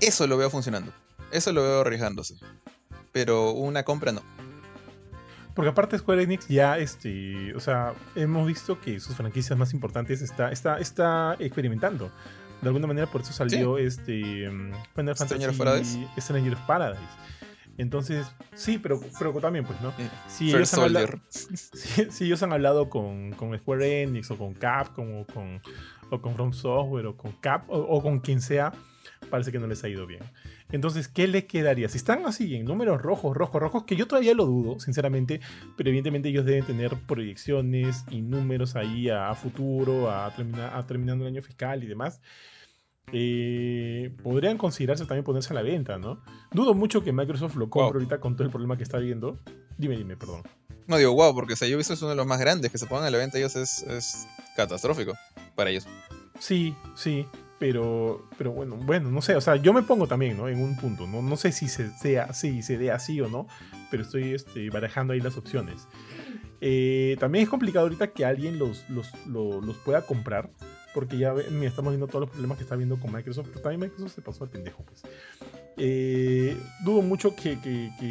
Eso 0.00 0.26
lo 0.26 0.36
veo 0.36 0.50
funcionando. 0.50 0.92
Eso 1.30 1.52
lo 1.52 1.62
veo 1.62 1.80
arriesgándose. 1.80 2.36
Pero 3.12 3.52
una 3.52 3.82
compra 3.82 4.12
no. 4.12 4.22
Porque 5.60 5.72
aparte 5.72 5.98
Square 5.98 6.22
Enix 6.22 6.48
ya, 6.48 6.78
este, 6.78 7.54
o 7.54 7.60
sea, 7.60 7.92
hemos 8.14 8.46
visto 8.46 8.80
que 8.80 8.98
sus 8.98 9.14
franquicias 9.14 9.58
más 9.58 9.74
importantes 9.74 10.22
está, 10.22 10.50
está, 10.50 10.78
está 10.78 11.36
experimentando. 11.38 12.10
De 12.62 12.68
alguna 12.68 12.86
manera 12.86 13.06
por 13.06 13.20
eso 13.20 13.34
salió 13.34 13.76
este 13.76 14.48
mm, 14.48 14.72
Final 14.96 15.16
Fantasy 15.16 15.44
of 15.44 15.58
Paradise. 15.58 16.08
Stranger 16.16 16.54
of 16.54 16.60
Paradise. 16.62 17.02
Entonces, 17.76 18.26
sí, 18.54 18.78
pero, 18.78 19.02
pero 19.18 19.34
también, 19.34 19.66
pues, 19.66 19.78
¿no? 19.82 19.92
Si 20.28 20.48
ellos, 20.48 20.72
han 20.72 20.84
hablado, 20.84 21.08
si, 21.28 22.24
ellos, 22.24 22.42
han 22.42 22.54
hablado, 22.54 22.88
con, 22.88 23.32
con, 23.32 23.58
Square 23.58 24.04
Enix 24.04 24.30
o 24.30 24.38
con 24.38 24.54
Capcom 24.54 25.20
o 25.20 25.26
con, 25.26 25.60
o 26.08 26.22
con 26.22 26.36
From 26.36 26.54
Software 26.54 27.04
o 27.04 27.18
con 27.18 27.32
Cap 27.32 27.64
o 27.68 28.02
con 28.02 28.20
quien 28.20 28.40
sea, 28.40 28.72
parece 29.28 29.52
que 29.52 29.58
no 29.58 29.66
les 29.66 29.82
ha 29.84 29.88
ido 29.88 30.06
bien. 30.06 30.22
Entonces, 30.70 31.08
¿qué 31.08 31.26
les 31.28 31.44
quedaría? 31.44 31.88
Si 31.88 31.98
están 31.98 32.26
así 32.26 32.54
en 32.54 32.64
números 32.64 33.00
rojos, 33.02 33.36
rojos, 33.36 33.60
rojos, 33.60 33.84
que 33.84 33.96
yo 33.96 34.06
todavía 34.06 34.34
lo 34.34 34.46
dudo, 34.46 34.80
sinceramente, 34.80 35.40
pero 35.76 35.88
evidentemente 35.90 36.28
ellos 36.28 36.44
deben 36.44 36.64
tener 36.64 36.96
proyecciones 37.06 38.04
y 38.10 38.22
números 38.22 38.76
ahí 38.76 39.08
a, 39.08 39.34
futuro, 39.34 40.10
a, 40.10 40.34
terminar, 40.34 40.86
terminando 40.86 41.24
el 41.24 41.32
año 41.32 41.42
fiscal 41.42 41.82
y 41.84 41.86
demás. 41.86 42.20
Eh, 43.12 44.14
podrían 44.22 44.56
considerarse 44.56 45.04
también 45.04 45.24
ponerse 45.24 45.52
a 45.52 45.54
la 45.54 45.62
venta, 45.62 45.98
¿no? 45.98 46.22
Dudo 46.52 46.74
mucho 46.74 47.02
que 47.02 47.12
Microsoft 47.12 47.56
lo 47.56 47.68
compre 47.68 47.98
ahorita 47.98 48.20
con 48.20 48.36
todo 48.36 48.44
el 48.44 48.50
problema 48.50 48.76
que 48.76 48.84
está 48.84 48.98
viendo. 48.98 49.40
Dime, 49.78 49.96
dime, 49.96 50.16
perdón. 50.16 50.42
No 50.86 50.96
digo 50.96 51.12
wow, 51.12 51.34
porque 51.34 51.54
o 51.54 51.76
Ubisoft 51.76 51.96
es 51.96 52.02
uno 52.02 52.10
de 52.10 52.16
los 52.16 52.26
más 52.26 52.40
grandes 52.40 52.70
que 52.70 52.78
se 52.78 52.86
pongan 52.86 53.06
a 53.06 53.10
la 53.10 53.18
venta 53.18 53.38
ellos 53.38 53.54
es, 53.56 53.82
es 53.82 54.26
catastrófico 54.56 55.14
para 55.54 55.70
ellos. 55.70 55.86
Sí, 56.38 56.74
sí, 56.94 57.26
pero, 57.60 58.26
pero 58.38 58.52
bueno, 58.52 58.76
bueno, 58.76 59.10
no 59.10 59.20
sé, 59.20 59.36
o 59.36 59.40
sea, 59.42 59.56
yo 59.56 59.74
me 59.74 59.82
pongo 59.82 60.06
también, 60.06 60.38
¿no? 60.38 60.48
En 60.48 60.62
un 60.62 60.76
punto, 60.76 61.06
no, 61.06 61.20
no 61.20 61.36
sé 61.36 61.52
si 61.52 61.68
se 61.68 61.90
sea, 61.90 62.32
si 62.32 62.62
se 62.62 62.78
dé 62.78 62.90
así 62.90 63.20
o 63.20 63.28
no, 63.28 63.48
pero 63.90 64.02
estoy 64.02 64.32
este, 64.32 64.70
barajando 64.70 65.12
ahí 65.12 65.20
las 65.20 65.36
opciones. 65.36 65.86
Eh, 66.62 67.18
también 67.20 67.44
es 67.44 67.50
complicado 67.50 67.84
ahorita 67.84 68.12
que 68.12 68.24
alguien 68.24 68.58
los, 68.58 68.88
los, 68.88 69.12
los, 69.26 69.76
pueda 69.76 70.06
comprar, 70.06 70.48
porque 70.94 71.18
ya 71.18 71.34
estamos 71.60 71.92
viendo 71.92 72.06
todos 72.06 72.22
los 72.22 72.30
problemas 72.30 72.56
que 72.56 72.64
está 72.64 72.76
viendo 72.76 72.98
con 72.98 73.12
Microsoft, 73.12 73.48
pero 73.48 73.60
también 73.60 73.80
Microsoft 73.80 74.14
se 74.14 74.22
pasó 74.22 74.44
al 74.44 74.50
pendejo, 74.50 74.82
pues. 74.82 75.02
Eh, 75.76 76.56
dudo 76.82 77.02
mucho 77.02 77.36
que, 77.36 77.58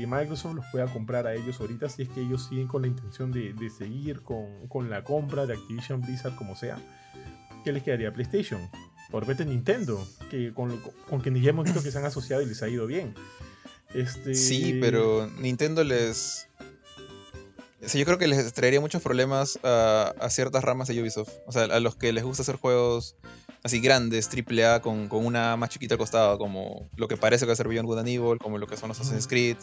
Microsoft 0.07 0.53
los 0.53 0.65
pueda 0.71 0.85
comprar 0.85 1.25
a 1.25 1.33
ellos 1.33 1.59
ahorita, 1.59 1.89
si 1.89 2.03
es 2.03 2.09
que 2.09 2.21
ellos 2.21 2.45
siguen 2.47 2.67
con 2.67 2.83
la 2.83 2.87
intención 2.87 3.31
de, 3.31 3.55
seguir 3.75 4.21
con, 4.21 4.67
con, 4.67 4.91
la 4.91 5.03
compra 5.03 5.47
de 5.47 5.53
Activision 5.53 6.01
Blizzard 6.01 6.35
como 6.35 6.55
sea. 6.55 6.77
¿Qué 7.63 7.71
les 7.73 7.81
quedaría 7.81 8.13
PlayStation? 8.13 8.69
Por 9.11 9.25
vete 9.25 9.45
Nintendo, 9.45 10.05
que 10.29 10.53
con, 10.53 10.79
con 11.09 11.21
quienes 11.21 11.43
ya 11.43 11.49
hemos 11.49 11.65
visto 11.65 11.81
que 11.81 11.91
se 11.91 11.97
han 11.97 12.05
asociado 12.05 12.41
y 12.41 12.45
les 12.45 12.61
ha 12.61 12.69
ido 12.69 12.85
bien. 12.87 13.13
Este... 13.93 14.35
Sí, 14.35 14.77
pero 14.79 15.27
Nintendo 15.39 15.83
les... 15.83 16.47
yo 17.81 18.05
creo 18.05 18.17
que 18.17 18.27
les 18.27 18.53
traería 18.53 18.79
muchos 18.79 19.01
problemas 19.01 19.59
a, 19.63 20.27
ciertas 20.29 20.63
ramas 20.63 20.87
de 20.87 21.01
Ubisoft. 21.01 21.31
O 21.47 21.51
sea, 21.51 21.63
a 21.63 21.79
los 21.79 21.95
que 21.95 22.13
les 22.13 22.23
gusta 22.23 22.43
hacer 22.43 22.57
juegos 22.57 23.15
así 23.63 23.79
grandes, 23.79 24.29
AAA, 24.29 24.81
con, 24.81 25.07
con 25.07 25.25
una 25.25 25.57
más 25.57 25.69
chiquita 25.69 25.95
al 25.95 25.99
costado, 25.99 26.37
como 26.37 26.89
lo 26.95 27.07
que 27.07 27.17
parece 27.17 27.45
que 27.45 27.47
va 27.47 27.53
a 27.53 27.57
ser 27.57 27.67
Beyond 27.67 27.87
Good 27.87 27.99
and 27.99 28.07
Evil, 28.07 28.37
como 28.39 28.57
lo 28.57 28.67
que 28.67 28.77
son 28.77 28.89
los 28.89 28.99
Assassin's 28.99 29.27
Creed. 29.27 29.57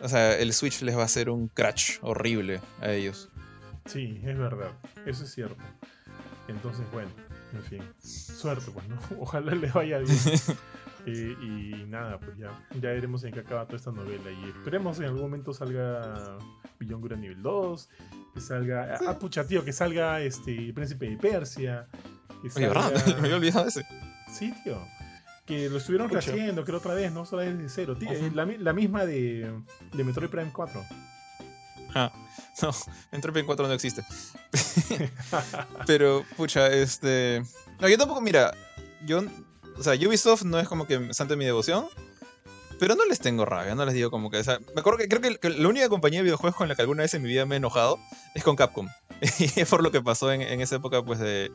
O 0.00 0.08
sea, 0.08 0.36
el 0.38 0.52
Switch 0.52 0.82
les 0.82 0.96
va 0.96 1.02
a 1.02 1.06
hacer 1.06 1.30
un 1.30 1.48
crash 1.48 1.98
horrible 2.02 2.60
a 2.80 2.92
ellos. 2.92 3.28
Sí, 3.86 4.20
es 4.24 4.38
verdad. 4.38 4.72
Eso 5.06 5.24
es 5.24 5.32
cierto. 5.32 5.62
Entonces, 6.48 6.84
bueno. 6.92 7.10
En 7.54 7.62
fin, 7.62 7.82
suerte, 8.02 8.70
pues, 8.72 8.88
¿no? 8.88 8.98
Ojalá 9.20 9.54
le 9.54 9.70
vaya 9.70 9.98
bien. 9.98 10.18
y 11.06 11.84
nada, 11.86 12.18
pues 12.18 12.36
ya, 12.36 12.50
ya 12.80 12.88
veremos 12.90 13.22
en 13.24 13.32
qué 13.32 13.40
acaba 13.40 13.64
toda 13.64 13.76
esta 13.76 13.92
novela. 13.92 14.30
Y 14.30 14.50
esperemos 14.50 14.98
en 14.98 15.04
algún 15.04 15.22
momento 15.22 15.52
salga 15.52 16.38
Billón 16.78 17.00
Gura 17.00 17.16
nivel 17.16 17.42
2, 17.42 17.88
que 18.34 18.40
salga. 18.40 18.98
Ah, 19.06 19.18
pucha, 19.18 19.46
tío, 19.46 19.64
que 19.64 19.72
salga 19.72 20.20
este 20.20 20.72
Príncipe 20.72 21.08
de 21.08 21.16
Persia. 21.16 21.86
Que 22.42 22.50
salga... 22.50 22.90
me 23.06 23.26
había 23.26 23.36
olvidado 23.36 23.68
ese. 23.68 23.86
Sí, 24.32 24.52
tío. 24.64 24.78
Que 25.46 25.68
lo 25.68 25.76
estuvieron 25.76 26.08
rehaciendo, 26.08 26.64
creo 26.64 26.78
otra 26.78 26.94
vez, 26.94 27.12
¿no? 27.12 27.26
Solo 27.26 27.42
desde 27.42 27.68
cero. 27.68 27.96
Tío, 27.96 28.10
la, 28.34 28.46
la, 28.46 28.72
misma 28.72 29.04
de, 29.04 29.52
de 29.92 30.04
Metroid 30.04 30.30
Prime 30.30 30.50
4. 30.52 30.82
Ah. 31.94 32.10
No, 32.62 32.70
Entropy 33.12 33.42
4 33.42 33.66
no 33.66 33.72
existe. 33.72 34.04
Pero, 35.86 36.24
pucha, 36.36 36.68
este. 36.68 37.42
No, 37.80 37.88
yo 37.88 37.98
tampoco, 37.98 38.20
mira, 38.20 38.54
yo. 39.04 39.22
O 39.76 39.82
sea, 39.82 39.94
Ubisoft 39.94 40.44
no 40.44 40.60
es 40.60 40.68
como 40.68 40.86
que 40.86 41.12
sante 41.12 41.36
mi 41.36 41.44
devoción. 41.44 41.86
Pero 42.78 42.96
no 42.96 43.04
les 43.06 43.20
tengo 43.20 43.44
rabia, 43.44 43.74
no 43.74 43.84
les 43.84 43.94
digo 43.94 44.10
como 44.10 44.30
que. 44.30 44.38
O 44.38 44.44
sea, 44.44 44.58
me 44.74 44.80
acuerdo 44.80 44.98
que 44.98 45.08
creo 45.08 45.20
que, 45.20 45.50
la 45.50 45.68
única 45.68 45.88
compañía 45.88 46.20
de 46.20 46.24
videojuegos 46.24 46.56
con 46.56 46.68
la 46.68 46.74
que 46.74 46.82
alguna 46.82 47.02
vez 47.02 47.14
en 47.14 47.22
mi 47.22 47.28
vida 47.28 47.46
me 47.46 47.56
he 47.56 47.58
enojado 47.58 47.98
es 48.34 48.44
con 48.44 48.56
Capcom. 48.56 48.88
y 49.38 49.60
es 49.60 49.68
por 49.68 49.82
lo 49.82 49.90
que 49.90 50.00
pasó 50.00 50.32
en, 50.32 50.42
en 50.42 50.60
esa 50.60 50.76
época, 50.76 51.04
pues 51.04 51.18
de 51.18 51.52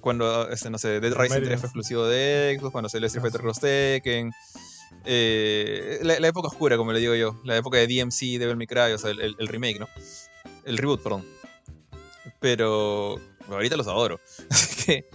cuando, 0.00 0.48
este, 0.50 0.70
no 0.70 0.78
sé, 0.78 1.00
Dead 1.00 1.14
Rising 1.14 1.44
3 1.44 1.60
fue 1.60 1.66
exclusivo 1.68 2.06
de 2.06 2.56
Xbox, 2.58 2.72
cuando 2.72 2.88
salió 2.88 3.06
Street 3.06 3.22
Fighter 3.22 3.40
Cross 3.40 3.60
Tekken, 3.60 4.32
eh, 5.04 6.00
la, 6.02 6.26
época 6.26 6.48
oscura, 6.48 6.76
como 6.76 6.92
le 6.92 7.00
digo 7.00 7.14
yo, 7.14 7.40
la 7.44 7.56
época 7.56 7.78
de 7.78 7.86
DMC, 7.86 8.38
Devil 8.38 8.56
May 8.56 8.66
Cry, 8.66 8.92
o 8.92 8.98
sea, 8.98 9.10
el, 9.10 9.48
remake, 9.48 9.80
¿no? 9.80 9.88
El 10.64 10.78
reboot, 10.78 11.02
perdón. 11.02 11.24
Pero 12.40 13.16
ahorita 13.48 13.76
los 13.76 13.86
adoro. 13.86 14.20
Así 14.50 14.84
que, 14.84 15.08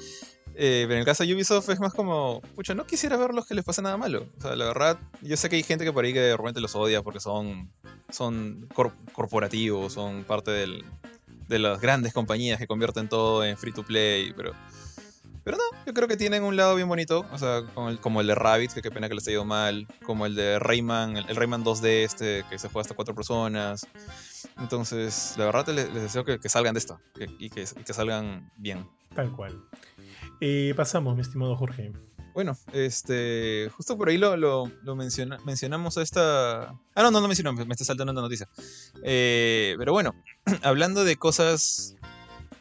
eh, 0.55 0.83
pero 0.83 0.93
en 0.93 0.99
el 0.99 1.05
caso 1.05 1.23
de 1.23 1.33
Ubisoft 1.33 1.69
es 1.69 1.79
más 1.79 1.93
como, 1.93 2.41
pucha, 2.55 2.73
no 2.73 2.85
quisiera 2.85 3.17
verlos 3.17 3.45
que 3.45 3.55
les 3.55 3.63
pase 3.63 3.81
nada 3.81 3.97
malo. 3.97 4.27
O 4.37 4.41
sea, 4.41 4.55
la 4.55 4.65
verdad, 4.65 4.99
yo 5.21 5.37
sé 5.37 5.49
que 5.49 5.55
hay 5.55 5.63
gente 5.63 5.85
que 5.85 5.93
por 5.93 6.03
ahí 6.03 6.13
que 6.13 6.19
de 6.19 6.37
repente 6.37 6.61
los 6.61 6.75
odia 6.75 7.01
porque 7.01 7.19
son, 7.19 7.71
son 8.09 8.67
corporativos, 9.13 9.93
son 9.93 10.23
parte 10.23 10.51
del, 10.51 10.83
de 11.47 11.59
las 11.59 11.79
grandes 11.79 12.13
compañías 12.13 12.57
que 12.57 12.67
convierten 12.67 13.07
todo 13.07 13.45
en 13.45 13.57
free 13.57 13.71
to 13.71 13.83
play, 13.83 14.33
pero 14.35 14.53
pero 15.47 15.55
no, 15.55 15.85
yo 15.85 15.93
creo 15.93 16.09
que 16.09 16.17
tienen 16.17 16.43
un 16.43 16.57
lado 16.57 16.75
bien 16.75 16.89
bonito, 16.89 17.25
o 17.31 17.37
sea, 17.37 17.63
como 18.01 18.19
el, 18.19 18.27
de 18.27 18.35
Rabbit, 18.35 18.73
que 18.73 18.81
qué 18.81 18.91
pena 18.91 19.07
que 19.07 19.15
les 19.15 19.25
haya 19.29 19.35
ido 19.35 19.45
mal, 19.45 19.87
como 20.05 20.25
el 20.25 20.35
de 20.35 20.59
Rayman, 20.59 21.15
el, 21.15 21.37
Rayman 21.37 21.63
2D 21.63 22.03
este, 22.03 22.43
que 22.49 22.59
se 22.59 22.67
juega 22.67 22.81
hasta 22.81 22.95
cuatro 22.95 23.15
personas. 23.15 23.87
Entonces, 24.59 25.35
la 25.37 25.45
verdad 25.45 25.69
les, 25.69 25.93
deseo 25.93 26.25
que, 26.25 26.37
salgan 26.49 26.73
de 26.73 26.79
esto 26.79 26.99
y, 27.39 27.49
que, 27.49 27.65
salgan 27.65 28.51
bien. 28.57 28.89
Tal 29.15 29.31
cual. 29.31 29.63
Eh, 30.41 30.73
pasamos, 30.75 31.15
mi 31.15 31.21
estimado 31.21 31.55
Jorge. 31.55 31.93
Bueno, 32.33 32.57
este, 32.73 33.71
justo 33.77 33.97
por 33.97 34.09
ahí 34.09 34.17
lo, 34.17 34.35
lo, 34.35 34.69
mencionamos 34.97 35.97
a 35.97 36.01
esta... 36.01 36.71
Ah, 36.93 37.03
no, 37.03 37.09
no, 37.09 37.21
no 37.21 37.27
mencionamos, 37.29 37.65
me 37.65 37.73
está 37.73 37.85
saltando 37.85 38.11
una 38.11 38.21
noticia. 38.21 38.49
Eh, 39.01 39.75
pero 39.79 39.93
bueno, 39.93 40.13
hablando 40.61 41.05
de 41.05 41.15
cosas 41.15 41.95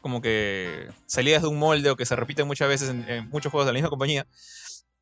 como 0.07 0.23
que 0.23 0.87
salidas 1.07 1.43
de 1.43 1.49
un 1.49 1.59
molde 1.59 1.91
o 1.91 1.97
que 1.97 2.07
se 2.07 2.15
repiten 2.15 2.47
muchas 2.47 2.69
veces 2.69 2.91
en, 2.91 3.29
muchos 3.29 3.51
juegos 3.51 3.67
de 3.67 3.73
la 3.73 3.77
misma 3.79 3.91
compañía, 3.91 4.25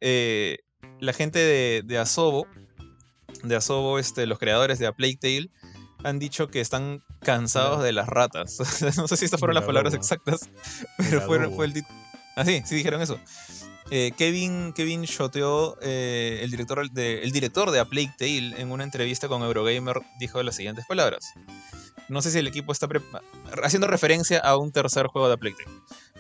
eh, 0.01 0.61
la 0.99 1.13
gente 1.13 1.41
de, 1.41 1.83
de, 1.85 1.99
Asobo, 1.99 2.47
de 3.43 3.55
Asobo, 3.55 3.99
este, 3.99 4.25
los 4.25 4.39
creadores 4.39 4.79
de 4.79 4.87
A 4.87 4.93
Plague 4.93 5.19
Tale, 5.21 5.51
han 6.05 6.19
dicho 6.19 6.49
que 6.49 6.63
están 6.63 7.03
cansados 7.21 7.83
de 7.83 7.93
las 7.93 8.09
ratas. 8.09 8.57
no 8.97 9.07
sé 9.07 9.19
si 9.19 9.27
estas 9.27 9.41
fueron 9.41 9.57
las 9.57 9.65
palabras 9.65 9.93
exactas, 9.93 10.49
pero 10.97 11.21
fue, 11.21 11.51
fue 11.51 11.67
el 11.67 11.85
Ah, 12.35 12.47
sí, 12.47 12.63
sí 12.65 12.77
dijeron 12.77 13.03
eso. 13.03 13.21
Eh, 13.91 14.13
Kevin, 14.17 14.73
Kevin 14.73 15.03
Shoteó, 15.03 15.77
eh, 15.83 16.41
el, 16.43 16.51
director 16.51 16.91
de, 16.91 17.21
el 17.21 17.31
director 17.31 17.71
de 17.73 17.79
A 17.79 17.85
Plague 17.85 18.15
Tale, 18.19 18.59
en 18.59 18.73
una 18.73 18.85
entrevista 18.85 19.29
con 19.29 19.43
Eurogamer, 19.43 20.01
dijo 20.19 20.43
las 20.43 20.57
siguientes 20.57 20.87
palabras. 20.87 21.35
No 22.09 22.23
sé 22.23 22.31
si 22.31 22.39
el 22.39 22.47
equipo 22.47 22.73
está 22.73 22.89
haciendo 23.63 23.87
referencia 23.87 24.39
a 24.39 24.57
un 24.57 24.73
tercer 24.73 25.07
juego 25.07 25.29
de 25.29 25.39
Playtime. 25.39 25.71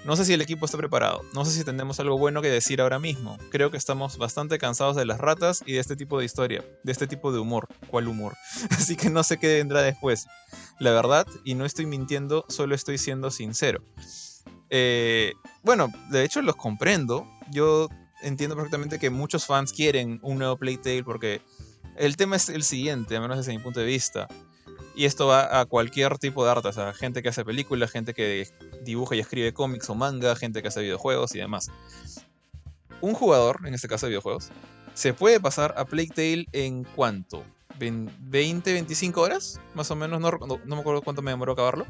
No 0.05 0.17
sé 0.17 0.27
si 0.27 0.35
el 0.35 0.43
equipo 0.43 0.67
está 0.67 0.77
preparado. 0.77 1.23
No 1.33 1.45
sé 1.47 1.53
si 1.53 1.65
tenemos 1.65 1.99
algo 1.99 2.19
bueno 2.19 2.43
que 2.43 2.49
decir 2.49 2.83
ahora 2.83 2.99
mismo. 2.99 3.39
Creo 3.51 3.71
que 3.71 3.79
estamos 3.79 4.19
bastante 4.19 4.59
cansados 4.59 4.97
de 4.97 5.07
las 5.07 5.19
ratas 5.19 5.63
y 5.65 5.73
de 5.73 5.79
este 5.79 5.97
tipo 5.97 6.19
de 6.19 6.27
historia, 6.27 6.63
de 6.83 6.93
este 6.93 7.07
tipo 7.07 7.33
de 7.33 7.39
humor. 7.39 7.69
¿Cuál 7.89 8.09
humor? 8.09 8.37
Así 8.71 8.97
que 8.97 9.09
no 9.09 9.23
sé 9.23 9.39
qué 9.39 9.55
vendrá 9.55 9.81
después. 9.81 10.27
La 10.79 10.91
verdad, 10.91 11.27
y 11.43 11.55
no 11.55 11.65
estoy 11.65 11.87
mintiendo, 11.87 12.45
solo 12.49 12.75
estoy 12.75 12.99
siendo 12.99 13.31
sincero. 13.31 13.83
Eh, 14.69 15.33
bueno, 15.63 15.89
de 16.11 16.25
hecho 16.25 16.43
los 16.43 16.57
comprendo. 16.57 17.27
Yo 17.51 17.89
entiendo 18.23 18.57
perfectamente 18.57 18.99
que 18.99 19.09
muchos 19.09 19.47
fans 19.47 19.73
quieren 19.73 20.19
un 20.23 20.39
nuevo 20.39 20.57
Playtale 20.59 21.05
porque 21.05 21.41
el 21.97 22.17
tema 22.17 22.37
es 22.37 22.49
el 22.49 22.63
siguiente, 22.63 23.17
al 23.17 23.23
menos 23.23 23.39
desde 23.39 23.53
mi 23.53 23.59
punto 23.59 23.81
de 23.81 23.87
vista. 23.87 24.29
Y 24.95 25.07
esto 25.07 25.27
va 25.27 25.61
a 25.61 25.65
cualquier 25.67 26.19
tipo 26.19 26.45
de 26.45 26.53
arte, 26.53 26.69
o 26.69 26.73
sea, 26.73 26.93
gente 26.93 27.23
que 27.23 27.29
hace 27.29 27.45
películas, 27.45 27.91
gente 27.91 28.15
que 28.15 28.49
dibuja 28.83 29.17
y 29.17 29.21
escribe 29.21 29.53
cómics 29.53 29.91
o 29.91 29.95
manga, 29.95 30.37
gente 30.37 30.63
que 30.63 30.69
hace 30.69 30.83
videojuegos 30.83 31.35
y 31.35 31.39
demás. 31.39 31.71
Un 33.01 33.15
jugador, 33.15 33.61
en 33.65 33.75
este 33.75 33.89
caso 33.89 34.07
de 34.07 34.11
videojuegos, 34.11 34.51
se 34.95 35.13
puede 35.13 35.41
pasar 35.41 35.75
a 35.77 35.85
Plague 35.85 36.09
Tale 36.15 36.47
en 36.53 36.85
cuánto? 36.85 37.43
¿20, 37.79 38.63
25 38.65 39.21
horas? 39.21 39.61
Más 39.75 39.91
o 39.91 39.97
menos, 39.97 40.21
no, 40.21 40.31
no, 40.31 40.59
me 40.65 40.81
acuerdo 40.81 41.03
cuánto 41.03 41.23
me 41.23 41.33
demoró 41.33 41.53
acabarlo. 41.53 41.87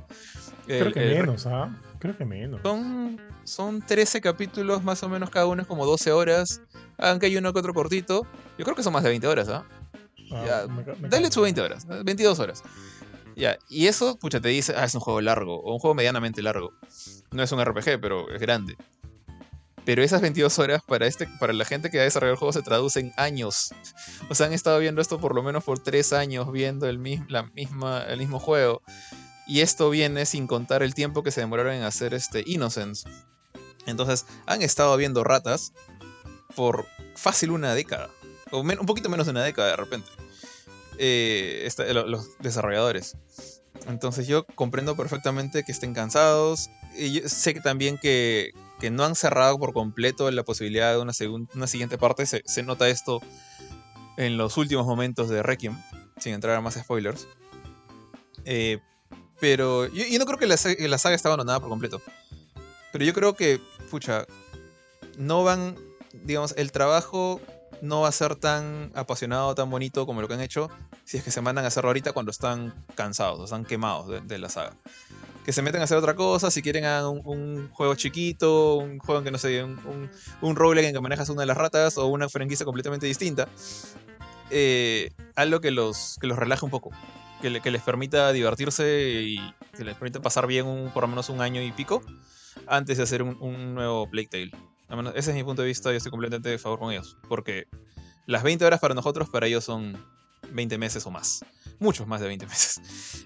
Creo 0.66 0.92
que 0.92 1.00
menos, 1.00 1.46
¿ah? 1.46 1.70
Creo 1.98 2.16
que 2.16 2.24
menos. 2.24 2.60
Son, 2.62 3.20
son 3.44 3.82
13 3.82 4.22
capítulos, 4.22 4.82
más 4.82 5.02
o 5.02 5.08
menos 5.08 5.28
cada 5.28 5.46
uno 5.46 5.62
es 5.62 5.68
como 5.68 5.84
12 5.84 6.12
horas. 6.12 6.62
Aunque 6.96 7.26
hay 7.26 7.36
uno 7.36 7.52
que 7.52 7.58
otro 7.58 7.74
cortito. 7.74 8.26
Yo 8.56 8.64
creo 8.64 8.74
que 8.74 8.82
son 8.82 8.92
más 8.92 9.02
de 9.02 9.10
20 9.10 9.26
horas, 9.26 9.48
¿ah? 9.48 9.64
Ah 10.34 10.66
dale 11.00 11.30
su 11.30 11.40
20 11.40 11.60
horas, 11.60 11.86
22 11.86 12.38
horas. 12.38 12.62
Ya, 13.36 13.58
y 13.68 13.86
eso, 13.86 14.16
pucha, 14.16 14.40
te 14.40 14.48
dice, 14.48 14.74
ah, 14.76 14.84
es 14.84 14.94
un 14.94 15.00
juego 15.00 15.20
largo, 15.20 15.60
o 15.60 15.72
un 15.72 15.78
juego 15.78 15.94
medianamente 15.94 16.40
largo. 16.42 16.72
No 17.32 17.42
es 17.42 17.50
un 17.50 17.64
RPG, 17.64 18.00
pero 18.00 18.30
es 18.30 18.40
grande. 18.40 18.76
Pero 19.84 20.02
esas 20.02 20.22
22 20.22 20.58
horas 20.58 20.82
para, 20.86 21.06
este, 21.06 21.28
para 21.38 21.52
la 21.52 21.64
gente 21.64 21.90
que 21.90 22.00
ha 22.00 22.04
desarrollado 22.04 22.34
el 22.34 22.38
juego 22.38 22.52
se 22.52 22.62
traducen 22.62 23.12
años. 23.16 23.74
O 24.30 24.34
sea, 24.34 24.46
han 24.46 24.52
estado 24.52 24.78
viendo 24.78 25.02
esto 25.02 25.20
por 25.20 25.34
lo 25.34 25.42
menos 25.42 25.64
por 25.64 25.78
3 25.78 26.12
años, 26.14 26.50
viendo 26.52 26.88
el, 26.88 27.02
la 27.28 27.42
misma, 27.42 28.02
el 28.04 28.18
mismo 28.18 28.38
juego. 28.38 28.82
Y 29.46 29.60
esto 29.60 29.90
viene 29.90 30.24
sin 30.24 30.46
contar 30.46 30.82
el 30.82 30.94
tiempo 30.94 31.22
que 31.22 31.30
se 31.30 31.40
demoraron 31.40 31.74
en 31.74 31.82
hacer 31.82 32.14
este 32.14 32.42
Innocence. 32.46 33.06
Entonces, 33.84 34.24
han 34.46 34.62
estado 34.62 34.96
viendo 34.96 35.22
ratas 35.22 35.72
por 36.56 36.86
fácil 37.14 37.50
una 37.50 37.74
década. 37.74 38.08
O 38.52 38.60
un 38.60 38.86
poquito 38.86 39.10
menos 39.10 39.26
de 39.26 39.32
una 39.32 39.42
década 39.42 39.70
de 39.70 39.76
repente. 39.76 40.08
Eh, 40.98 41.68
los 42.06 42.38
desarrolladores. 42.38 43.16
Entonces 43.86 44.26
yo 44.26 44.46
comprendo 44.54 44.96
perfectamente 44.96 45.64
que 45.64 45.72
estén 45.72 45.94
cansados. 45.94 46.70
Y 46.96 47.20
sé 47.28 47.54
que 47.54 47.60
también 47.60 47.98
que, 47.98 48.52
que, 48.80 48.90
no 48.90 49.04
han 49.04 49.16
cerrado 49.16 49.58
por 49.58 49.72
completo 49.72 50.30
la 50.30 50.44
posibilidad 50.44 50.92
de 50.92 51.00
una, 51.00 51.12
una 51.54 51.66
siguiente 51.66 51.98
parte. 51.98 52.24
Se, 52.26 52.62
nota 52.62 52.88
esto 52.88 53.20
en 54.16 54.36
los 54.36 54.56
últimos 54.56 54.86
momentos 54.86 55.28
de 55.28 55.42
Requiem, 55.42 55.76
sin 56.18 56.34
entrar 56.34 56.56
a 56.56 56.60
más 56.60 56.74
spoilers. 56.74 57.26
Eh, 58.44 58.78
Pero 59.40 59.86
yo, 59.88 60.18
no 60.18 60.26
creo 60.26 60.38
que 60.38 60.46
la, 60.46 60.56
la 60.88 60.98
saga 60.98 61.16
esté 61.16 61.28
abandonada 61.28 61.60
por 61.60 61.68
completo. 61.68 62.00
Pero 62.92 63.04
yo 63.04 63.12
creo 63.12 63.34
que, 63.34 63.60
pucha, 63.90 64.24
no 65.18 65.42
van, 65.42 65.76
digamos, 66.12 66.54
el 66.56 66.70
trabajo 66.70 67.40
no 67.84 68.00
va 68.00 68.08
a 68.08 68.12
ser 68.12 68.36
tan 68.36 68.90
apasionado, 68.94 69.54
tan 69.54 69.70
bonito 69.70 70.06
como 70.06 70.20
lo 70.20 70.28
que 70.28 70.34
han 70.34 70.40
hecho 70.40 70.70
si 71.04 71.18
es 71.18 71.24
que 71.24 71.30
se 71.30 71.40
mandan 71.40 71.64
a 71.64 71.68
hacerlo 71.68 71.90
ahorita 71.90 72.12
cuando 72.12 72.30
están 72.30 72.74
cansados, 72.94 73.40
o 73.40 73.44
están 73.44 73.64
quemados 73.64 74.26
de, 74.26 74.38
la 74.38 74.48
saga. 74.48 74.76
Que 75.44 75.52
se 75.52 75.60
meten 75.60 75.82
a 75.82 75.84
hacer 75.84 75.98
otra 75.98 76.16
cosa, 76.16 76.50
si 76.50 76.62
quieren 76.62 76.84
hagan 76.86 77.20
un, 77.24 77.68
juego 77.72 77.94
chiquito, 77.94 78.76
un 78.76 78.98
juego 78.98 79.18
en 79.18 79.24
que 79.24 79.30
no 79.30 79.38
sé, 79.38 79.62
un, 79.62 79.78
un, 80.40 80.56
un 80.56 80.78
en 80.78 80.92
que 80.94 81.00
manejas 81.00 81.28
una 81.28 81.42
de 81.42 81.46
las 81.46 81.56
ratas 81.56 81.98
o 81.98 82.06
una 82.06 82.28
franquicia 82.28 82.64
completamente 82.64 83.06
distinta. 83.06 83.48
Eh, 84.50 85.10
algo 85.36 85.60
que 85.60 85.70
los, 85.70 86.16
que 86.20 86.26
los 86.26 86.38
relaje 86.38 86.64
un 86.64 86.70
poco, 86.70 86.90
que, 87.42 87.70
les 87.70 87.82
permita 87.82 88.32
divertirse 88.32 89.22
y 89.22 89.54
que 89.76 89.84
les 89.84 89.94
permita 89.94 90.20
pasar 90.20 90.46
bien 90.46 90.66
un, 90.66 90.90
por 90.90 91.02
lo 91.02 91.08
menos 91.08 91.28
un 91.28 91.40
año 91.40 91.62
y 91.62 91.72
pico 91.72 92.02
antes 92.66 92.96
de 92.96 93.02
hacer 93.02 93.22
un, 93.22 93.74
nuevo 93.74 94.08
Plague 94.08 94.28
Tale. 94.28 94.50
Ese 95.14 95.30
es 95.30 95.36
mi 95.36 95.44
punto 95.44 95.62
de 95.62 95.68
vista, 95.68 95.90
yo 95.90 95.96
estoy 95.96 96.10
completamente 96.10 96.48
de 96.48 96.58
favor 96.58 96.78
con 96.78 96.92
ellos. 96.92 97.16
Porque 97.28 97.66
las 98.26 98.42
20 98.42 98.64
horas 98.64 98.80
para 98.80 98.94
nosotros, 98.94 99.28
para 99.28 99.46
ellos 99.46 99.64
son 99.64 99.96
20 100.52 100.78
meses 100.78 101.06
o 101.06 101.10
más. 101.10 101.44
Muchos 101.78 102.06
más 102.06 102.20
de 102.20 102.28
20 102.28 102.46
meses. 102.48 102.80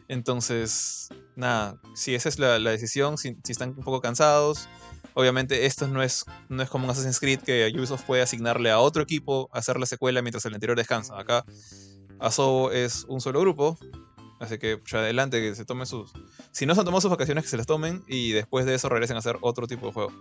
Entonces, 0.09 1.09
nada, 1.37 1.79
si 1.95 2.15
esa 2.15 2.29
es 2.29 2.39
la, 2.39 2.59
decisión, 2.59 3.19
si, 3.19 3.37
están 3.49 3.71
un 3.71 3.85
poco 3.85 4.01
cansados, 4.01 4.69
obviamente 5.15 5.67
esto 5.67 5.87
no 5.89 6.03
es, 6.03 6.25
no 6.49 6.63
es 6.63 6.69
como 6.69 6.85
un 6.85 6.91
Assassin's 6.91 7.21
Creed 7.21 7.41
que 7.41 7.73
Ubisoft 7.77 8.05
puede 8.05 8.23
asignarle 8.23 8.71
a 8.71 8.79
otro 8.79 9.03
equipo 9.03 9.49
hacer 9.53 9.79
la 9.79 9.87
secuela 9.87 10.23
mientras 10.23 10.45
el 10.47 10.55
anterior 10.55 10.77
descansa. 10.77 11.19
Acá, 11.19 11.45
Asobo 12.19 12.73
es 12.73 13.05
un 13.09 13.21
solo 13.21 13.41
grupo, 13.41 13.79
Así 14.41 14.59
que 14.59 14.79
pues, 14.79 14.95
adelante, 14.95 15.41
que 15.41 15.55
se 15.55 15.65
tomen 15.65 15.87
sus. 15.87 16.13
Si 16.53 16.67
no 16.67 16.75
se 16.75 16.81
han 16.81 16.85
tomado 16.85 17.01
sus 17.01 17.11
vacaciones, 17.11 17.45
que 17.45 17.51
se 17.51 17.57
las 17.57 17.67
tomen 17.67 18.05
y 18.07 18.33
después 18.33 18.67
de 18.67 18.75
eso 18.75 18.89
regresen 18.89 19.17
a 19.17 19.19
hacer 19.19 19.39
otro 19.41 19.67
tipo 19.67 19.87
de 19.87 19.93
juego. 19.93 20.13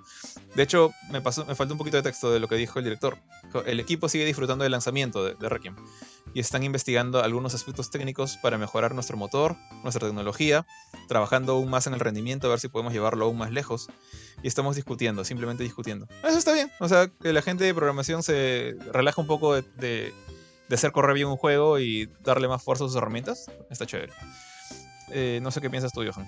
De 0.55 0.63
hecho, 0.63 0.91
me, 1.11 1.21
pasó, 1.21 1.45
me 1.45 1.53
un 1.53 1.77
poquito 1.77 1.97
de 1.97 2.03
texto 2.03 2.31
de 2.31 2.39
lo 2.39 2.47
que 2.47 2.55
dijo 2.55 2.79
el 2.79 2.85
director. 2.85 3.17
El 3.65 3.79
equipo 3.79 4.09
sigue 4.09 4.25
disfrutando 4.25 4.63
del 4.63 4.71
lanzamiento 4.71 5.23
de, 5.23 5.49
Requiem 5.49 5.75
y 6.33 6.39
están 6.39 6.63
investigando 6.63 7.23
algunos 7.23 7.53
aspectos 7.55 7.89
técnicos 7.89 8.37
para 8.37 8.57
mejorar 8.57 8.93
nuestro 8.93 9.17
motor, 9.17 9.55
nuestra 9.83 10.05
tecnología, 10.05 10.65
trabajando 11.07 11.53
aún 11.53 11.69
más 11.69 11.87
en 11.87 11.93
el 11.93 11.99
rendimiento, 11.99 12.47
a 12.47 12.49
ver 12.51 12.59
si 12.59 12.67
podemos 12.67 12.93
llevarlo 12.93 13.25
aún 13.25 13.37
más 13.37 13.51
lejos. 13.51 13.87
Y 14.43 14.47
estamos 14.47 14.75
discutiendo, 14.75 15.23
simplemente 15.23 15.63
discutiendo. 15.63 16.07
Eso 16.23 16.37
está 16.37 16.53
bien. 16.53 16.71
O 16.79 16.87
sea, 16.87 17.07
que 17.07 17.33
la 17.33 17.41
gente 17.41 17.63
de 17.63 17.73
programación 17.73 18.23
se 18.23 18.75
relaja 18.91 19.21
un 19.21 19.27
poco 19.27 19.55
de 19.55 20.13
hacer 20.75 20.91
correr 20.91 21.15
bien 21.15 21.27
un 21.27 21.37
juego 21.37 21.79
y 21.79 22.09
darle 22.21 22.47
más 22.47 22.63
fuerza 22.63 22.85
a 22.85 22.87
sus 22.87 22.95
herramientas, 22.97 23.51
está 23.69 23.85
chévere. 23.85 24.13
Eh, 25.11 25.39
no 25.41 25.51
sé 25.51 25.61
qué 25.61 25.69
piensas 25.69 25.91
tú, 25.93 26.03
Johan. 26.05 26.27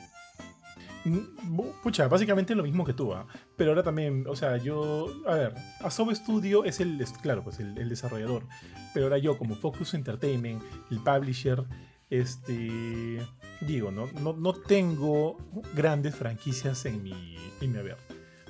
Mm, 1.05 1.81
pucha, 1.81 2.07
básicamente 2.07 2.55
lo 2.55 2.63
mismo 2.63 2.85
que 2.85 2.93
tú, 2.93 3.13
¿ah? 3.13 3.25
pero 3.55 3.71
ahora 3.71 3.83
también, 3.83 4.25
o 4.27 4.35
sea, 4.35 4.57
yo, 4.57 5.07
a 5.25 5.35
ver, 5.35 5.55
Asobo 5.79 6.13
Studio 6.13 6.65
es 6.65 6.81
el, 6.81 7.03
claro, 7.21 7.43
pues 7.43 7.59
el, 7.59 7.87
desarrollador, 7.87 8.45
pero 8.93 9.05
ahora 9.05 9.17
yo 9.17 9.37
como 9.37 9.55
Focus 9.55 9.93
Entertainment, 9.93 10.61
el 10.91 10.99
publisher, 10.99 11.63
este, 12.09 13.25
digo, 13.61 13.91
no, 13.91 14.07
no, 14.33 14.53
tengo 14.53 15.37
grandes 15.73 16.15
franquicias 16.15 16.85
en 16.85 17.01
mi, 17.01 17.37
en 17.61 17.71
mi 17.71 17.79
haber. 17.79 17.97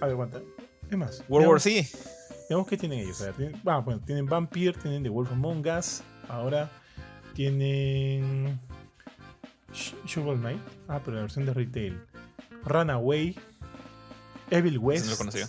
A 0.01 0.05
ver, 0.05 0.13
aguanta. 0.13 0.41
Es 0.89 0.97
más. 0.97 1.23
World 1.27 1.49
War 1.49 1.61
C. 1.61 1.87
Veamos 2.49 2.67
qué 2.67 2.77
tienen 2.77 2.99
ellos. 3.01 3.23
tienen, 3.37 3.61
ah, 3.67 3.77
bueno, 3.77 4.01
tienen 4.03 4.25
Vampire, 4.25 4.73
tienen 4.73 5.03
The 5.03 5.09
Wolf 5.09 5.31
Among 5.31 5.67
Us. 5.67 6.01
Ahora 6.27 6.69
tienen. 7.35 8.59
Shovel 10.05 10.39
Knight. 10.39 10.59
Ah, 10.87 10.99
pero 11.03 11.17
la 11.17 11.21
versión 11.21 11.45
de 11.45 11.53
retail. 11.53 12.01
Runaway. 12.65 13.35
Evil 14.49 14.79
West. 14.79 15.05
No 15.05 15.11
lo 15.11 15.17
conocía. 15.17 15.47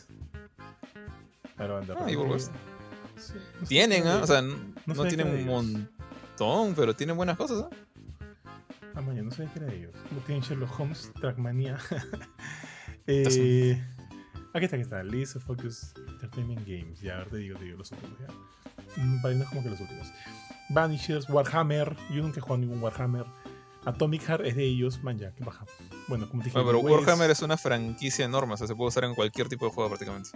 ah, 1.56 2.04
Evil 2.06 2.26
West. 2.28 2.52
tienen, 3.66 4.06
¿ah? 4.06 4.20
O 4.22 4.26
sea, 4.26 4.42
no, 4.42 5.04
tienen 5.06 5.28
un 5.28 5.46
montón, 5.46 6.74
pero 6.74 6.94
tienen 6.94 7.16
buenas 7.16 7.38
cosas, 7.38 7.64
¿ah? 7.64 7.70
Ah, 8.94 9.00
mañana 9.00 9.22
no 9.22 9.30
sé 9.30 9.48
qué 9.54 9.60
era 9.60 9.68
de 9.68 9.78
ellos. 9.78 9.94
No 10.10 10.18
tienen 10.26 10.42
Sherlock 10.42 10.78
Holmes, 10.78 11.10
Trackmania. 11.18 11.78
eh, 13.06 13.82
Aquí 14.52 14.64
está, 14.64 14.76
aquí 14.76 14.82
está. 14.82 15.02
List 15.02 15.36
of 15.36 15.44
Focus 15.44 15.94
Entertainment 16.08 16.66
Games. 16.66 17.00
Ya, 17.00 17.18
ahora 17.18 17.30
te 17.30 17.36
digo, 17.36 17.58
te 17.58 17.64
digo 17.64 17.78
los 17.78 17.92
últimos. 17.92 18.18
Ya. 18.18 19.02
Mm, 19.02 19.44
como 19.44 19.62
que 19.62 19.70
los 19.70 19.80
últimos. 19.80 20.08
Vanishers, 20.70 21.28
Warhammer. 21.28 21.96
Yo 22.10 22.22
nunca 22.22 22.38
he 22.38 22.40
jugado 22.40 22.58
ningún 22.58 22.82
Warhammer. 22.82 23.26
Atomic 23.84 24.22
Heart 24.22 24.46
es 24.46 24.56
de 24.56 24.64
ellos. 24.64 25.02
Man, 25.02 25.18
ya, 25.18 25.32
qué 25.32 25.44
baja. 25.44 25.64
Bueno, 26.08 26.28
como 26.28 26.42
te 26.42 26.48
dije. 26.48 26.58
No, 26.58 26.66
pero 26.66 26.80
Warhammer 26.80 27.30
es 27.30 27.42
una 27.42 27.56
franquicia 27.56 28.24
enorme. 28.24 28.54
O 28.54 28.56
sea, 28.56 28.66
se 28.66 28.74
puede 28.74 28.88
usar 28.88 29.04
en 29.04 29.14
cualquier 29.14 29.48
tipo 29.48 29.66
de 29.66 29.72
juego 29.72 29.88
prácticamente. 29.88 30.30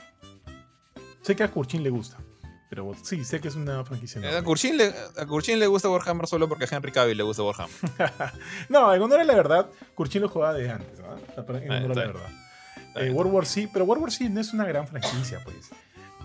Sé 1.22 1.34
que 1.34 1.42
a 1.42 1.50
Kurchin 1.50 1.82
le 1.82 1.90
gusta. 1.90 2.18
Pero 2.70 2.92
sí, 3.02 3.24
sé 3.24 3.40
que 3.40 3.48
es 3.48 3.56
una 3.56 3.84
franquicia 3.84 4.20
enorme. 4.20 4.38
A 4.38 4.42
Kurchin 4.42 4.76
le, 4.76 4.86
a 4.86 5.56
le 5.56 5.66
gusta 5.66 5.88
Warhammer 5.88 6.26
solo 6.26 6.48
porque 6.48 6.64
a 6.64 6.68
Henry 6.70 6.92
Cavill 6.92 7.16
le 7.16 7.22
gusta 7.22 7.42
Warhammer. 7.42 7.74
no, 8.68 8.94
en 8.94 9.02
honor 9.02 9.20
a 9.20 9.24
la 9.24 9.34
verdad, 9.34 9.70
Kurchin 9.94 10.22
lo 10.22 10.28
jugaba 10.28 10.54
de 10.54 10.70
antes. 10.70 11.00
¿no? 11.00 11.56
En 11.56 11.70
honor 11.70 11.92
a 11.92 11.94
la 11.94 12.06
verdad. 12.06 12.43
Eh, 12.96 13.10
World 13.10 13.32
War 13.32 13.46
C, 13.46 13.68
pero 13.72 13.84
World 13.84 14.02
War 14.02 14.12
C 14.12 14.28
no 14.28 14.40
es 14.40 14.52
una 14.52 14.64
gran 14.64 14.86
franquicia, 14.86 15.40
pues. 15.44 15.70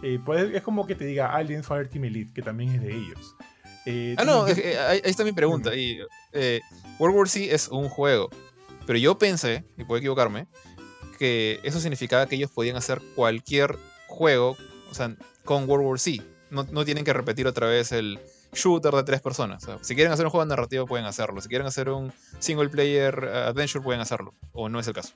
Eh, 0.01 0.20
pues 0.24 0.53
es 0.53 0.61
como 0.61 0.86
que 0.88 0.95
te 0.95 1.05
diga 1.05 1.34
Alien 1.36 1.63
Fire 1.63 1.89
Team 1.89 2.05
Elite, 2.05 2.34
que 2.34 2.41
también 2.41 2.76
es 2.76 2.82
de 2.82 2.95
ellos. 2.95 3.36
Eh, 3.86 4.15
ah, 4.17 4.24
no, 4.24 4.45
ahí, 4.45 5.01
está 5.03 5.24
mi 5.24 5.32
pregunta. 5.32 5.76
Y, 5.76 5.99
World 6.99 7.17
War 7.17 7.30
C 7.30 7.53
es 7.53 7.67
un 7.67 7.89
juego, 7.89 8.30
pero 8.86 8.99
yo 8.99 9.17
pensé, 9.17 9.63
y 9.78 9.84
puedo 9.84 9.99
equivocarme, 9.99 10.47
que 11.17 11.59
eso 11.63 11.80
significaba 11.80 12.28
que 12.28 12.36
ellos 12.36 12.51
podían 12.51 12.78
hacer 12.78 13.01
cualquier 13.15 13.78
juego, 14.07 14.55
o 14.89 14.93
sea, 14.93 15.15
con 15.43 15.67
World 15.67 15.86
War 15.86 15.99
C. 15.99 16.22
No, 16.49 16.63
no 16.63 16.86
tienen 16.86 17.03
que 17.03 17.13
repetir 17.13 17.45
otra 17.47 17.67
vez 17.67 17.91
el 17.91 18.20
shooter 18.53 18.93
de 18.93 19.03
tres 19.03 19.22
personas. 19.22 19.67
si 19.82 19.95
quieren 19.95 20.11
hacer 20.11 20.26
un 20.26 20.32
juego 20.32 20.45
narrativo, 20.45 20.86
pueden 20.86 21.05
hacerlo. 21.05 21.41
Si 21.41 21.49
quieren 21.49 21.67
hacer 21.67 21.89
un 21.89 22.11
single 22.39 22.70
player 22.70 23.26
adventure, 23.26 23.84
pueden 23.84 24.01
hacerlo. 24.01 24.34
O 24.53 24.70
no 24.70 24.80
es 24.80 24.88
el 24.88 24.93
caso. 24.93 25.13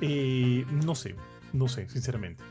Eh, 0.00 0.64
no 0.84 0.94
sé, 0.94 1.14
no 1.52 1.68
sé, 1.68 1.88
sinceramente. 1.88 2.42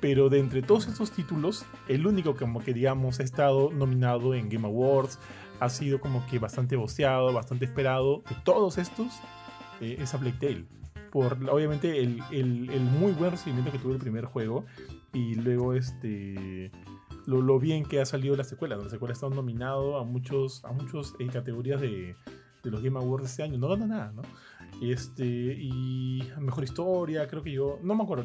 Pero 0.00 0.28
de 0.28 0.38
entre 0.38 0.62
todos 0.62 0.88
estos 0.88 1.10
títulos, 1.10 1.64
el 1.88 2.06
único 2.06 2.36
como 2.36 2.62
que 2.62 2.74
digamos 2.74 3.20
ha 3.20 3.22
estado 3.22 3.70
nominado 3.72 4.34
en 4.34 4.48
Game 4.48 4.66
Awards, 4.66 5.18
ha 5.60 5.68
sido 5.68 6.00
como 6.00 6.26
que 6.26 6.38
bastante 6.38 6.76
boceado, 6.76 7.32
bastante 7.32 7.64
esperado 7.64 8.22
de 8.28 8.36
todos 8.44 8.78
estos, 8.78 9.14
eh, 9.80 9.96
es 10.00 10.14
a 10.14 10.18
Plague 10.18 10.36
Tale. 10.38 10.64
Por 11.10 11.38
obviamente 11.48 12.02
el, 12.02 12.20
muy 12.98 13.12
buen 13.12 13.30
recibimiento 13.30 13.72
que 13.72 13.78
tuvo 13.78 13.92
el 13.92 13.98
primer 13.98 14.26
juego 14.26 14.66
y 15.14 15.34
luego 15.36 15.72
este 15.72 16.70
lo, 17.24 17.58
bien 17.58 17.84
que 17.84 18.00
ha 18.00 18.06
salido 18.06 18.36
la 18.36 18.44
secuela. 18.44 18.76
La 18.76 18.90
secuela 18.90 19.12
ha 19.12 19.14
estado 19.14 19.34
nominado 19.34 19.96
a 19.96 20.04
muchos 20.04 20.62
a 20.64 20.72
muchos 20.72 21.14
eh, 21.18 21.26
categorías 21.28 21.80
de, 21.80 22.14
de 22.62 22.70
los 22.70 22.82
Game 22.82 22.98
Awards 22.98 23.30
este 23.30 23.42
año. 23.44 23.56
No 23.56 23.68
gana 23.68 23.86
nada, 23.86 24.12
¿no? 24.14 24.22
Este, 24.82 25.24
y 25.24 26.22
mejor 26.38 26.64
historia, 26.64 27.26
creo 27.26 27.42
que 27.42 27.52
yo, 27.52 27.78
no 27.82 27.94
me 27.94 28.04
acuerdo, 28.04 28.24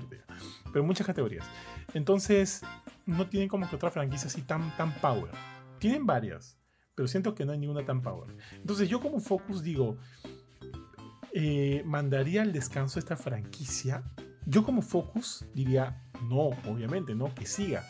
pero 0.71 0.83
muchas 0.83 1.07
categorías. 1.07 1.45
Entonces, 1.93 2.61
no 3.05 3.27
tienen 3.27 3.49
como 3.49 3.69
que 3.69 3.75
otra 3.75 3.89
franquicia 3.89 4.27
así 4.27 4.41
tan, 4.41 4.75
tan 4.75 4.93
power. 4.95 5.31
Tienen 5.79 6.05
varias, 6.05 6.57
pero 6.95 7.07
siento 7.07 7.33
que 7.33 7.45
no 7.45 7.53
hay 7.53 7.59
ninguna 7.59 7.85
tan 7.85 8.01
power. 8.01 8.35
Entonces, 8.53 8.89
yo 8.89 8.99
como 8.99 9.19
Focus 9.19 9.63
digo, 9.63 9.97
eh, 11.33 11.83
mandaría 11.85 12.41
al 12.41 12.51
descanso 12.51 12.99
esta 12.99 13.15
franquicia. 13.15 14.03
Yo 14.45 14.63
como 14.63 14.81
Focus 14.81 15.45
diría, 15.53 16.03
no, 16.23 16.49
obviamente, 16.69 17.15
no, 17.15 17.33
que 17.33 17.45
siga 17.45 17.83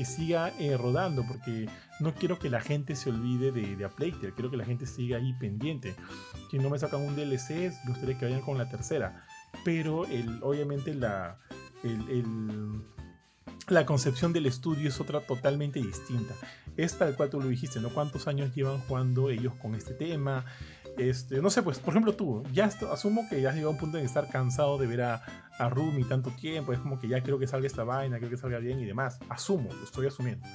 que 0.00 0.06
siga 0.06 0.50
eh, 0.58 0.78
rodando, 0.78 1.26
porque 1.28 1.68
no 2.00 2.14
quiero 2.14 2.38
que 2.38 2.48
la 2.48 2.62
gente 2.62 2.96
se 2.96 3.10
olvide 3.10 3.52
de, 3.52 3.76
de 3.76 3.90
quiero 4.34 4.50
que 4.50 4.56
la 4.56 4.64
gente 4.64 4.86
siga 4.86 5.18
ahí 5.18 5.34
pendiente. 5.34 5.94
Si 6.50 6.58
no 6.58 6.70
me 6.70 6.78
sacan 6.78 7.02
un 7.02 7.14
DLC, 7.14 7.70
me 7.84 7.90
gustaría 7.90 8.16
que 8.16 8.24
vayan 8.24 8.40
con 8.40 8.56
la 8.56 8.66
tercera. 8.66 9.26
Pero 9.62 10.06
el, 10.06 10.42
obviamente 10.42 10.94
la, 10.94 11.36
el, 11.84 12.82
la 13.68 13.84
concepción 13.84 14.32
del 14.32 14.46
estudio 14.46 14.88
es 14.88 14.98
otra 15.02 15.20
totalmente 15.20 15.82
distinta. 15.82 16.32
Es 16.78 16.96
tal 16.96 17.14
cual 17.14 17.28
tú 17.28 17.38
lo 17.38 17.48
dijiste, 17.48 17.78
¿no? 17.78 17.90
¿Cuántos 17.90 18.26
años 18.26 18.54
llevan 18.54 18.80
jugando 18.80 19.28
ellos 19.28 19.52
con 19.60 19.74
este 19.74 19.92
tema? 19.92 20.46
Este, 21.00 21.40
no 21.40 21.48
sé, 21.48 21.62
pues, 21.62 21.78
por 21.78 21.94
ejemplo, 21.94 22.14
tú, 22.14 22.42
ya 22.52 22.66
asumo 22.66 23.26
que 23.30 23.40
ya 23.40 23.48
has 23.48 23.54
llegado 23.54 23.70
a 23.70 23.72
un 23.72 23.78
punto 23.78 23.96
de 23.96 24.04
estar 24.04 24.28
cansado 24.28 24.76
de 24.76 24.86
ver 24.86 25.00
a, 25.00 25.22
a 25.58 25.70
Rumi 25.70 26.04
tanto 26.04 26.30
tiempo, 26.30 26.74
es 26.74 26.78
como 26.78 27.00
que 27.00 27.08
ya 27.08 27.22
quiero 27.22 27.38
que 27.38 27.46
salga 27.46 27.66
esta 27.66 27.84
vaina, 27.84 28.18
quiero 28.18 28.30
que 28.30 28.36
salga 28.36 28.58
bien 28.58 28.78
y 28.80 28.84
demás. 28.84 29.18
Asumo, 29.30 29.72
lo 29.72 29.82
estoy 29.82 30.08
asumiendo. 30.08 30.46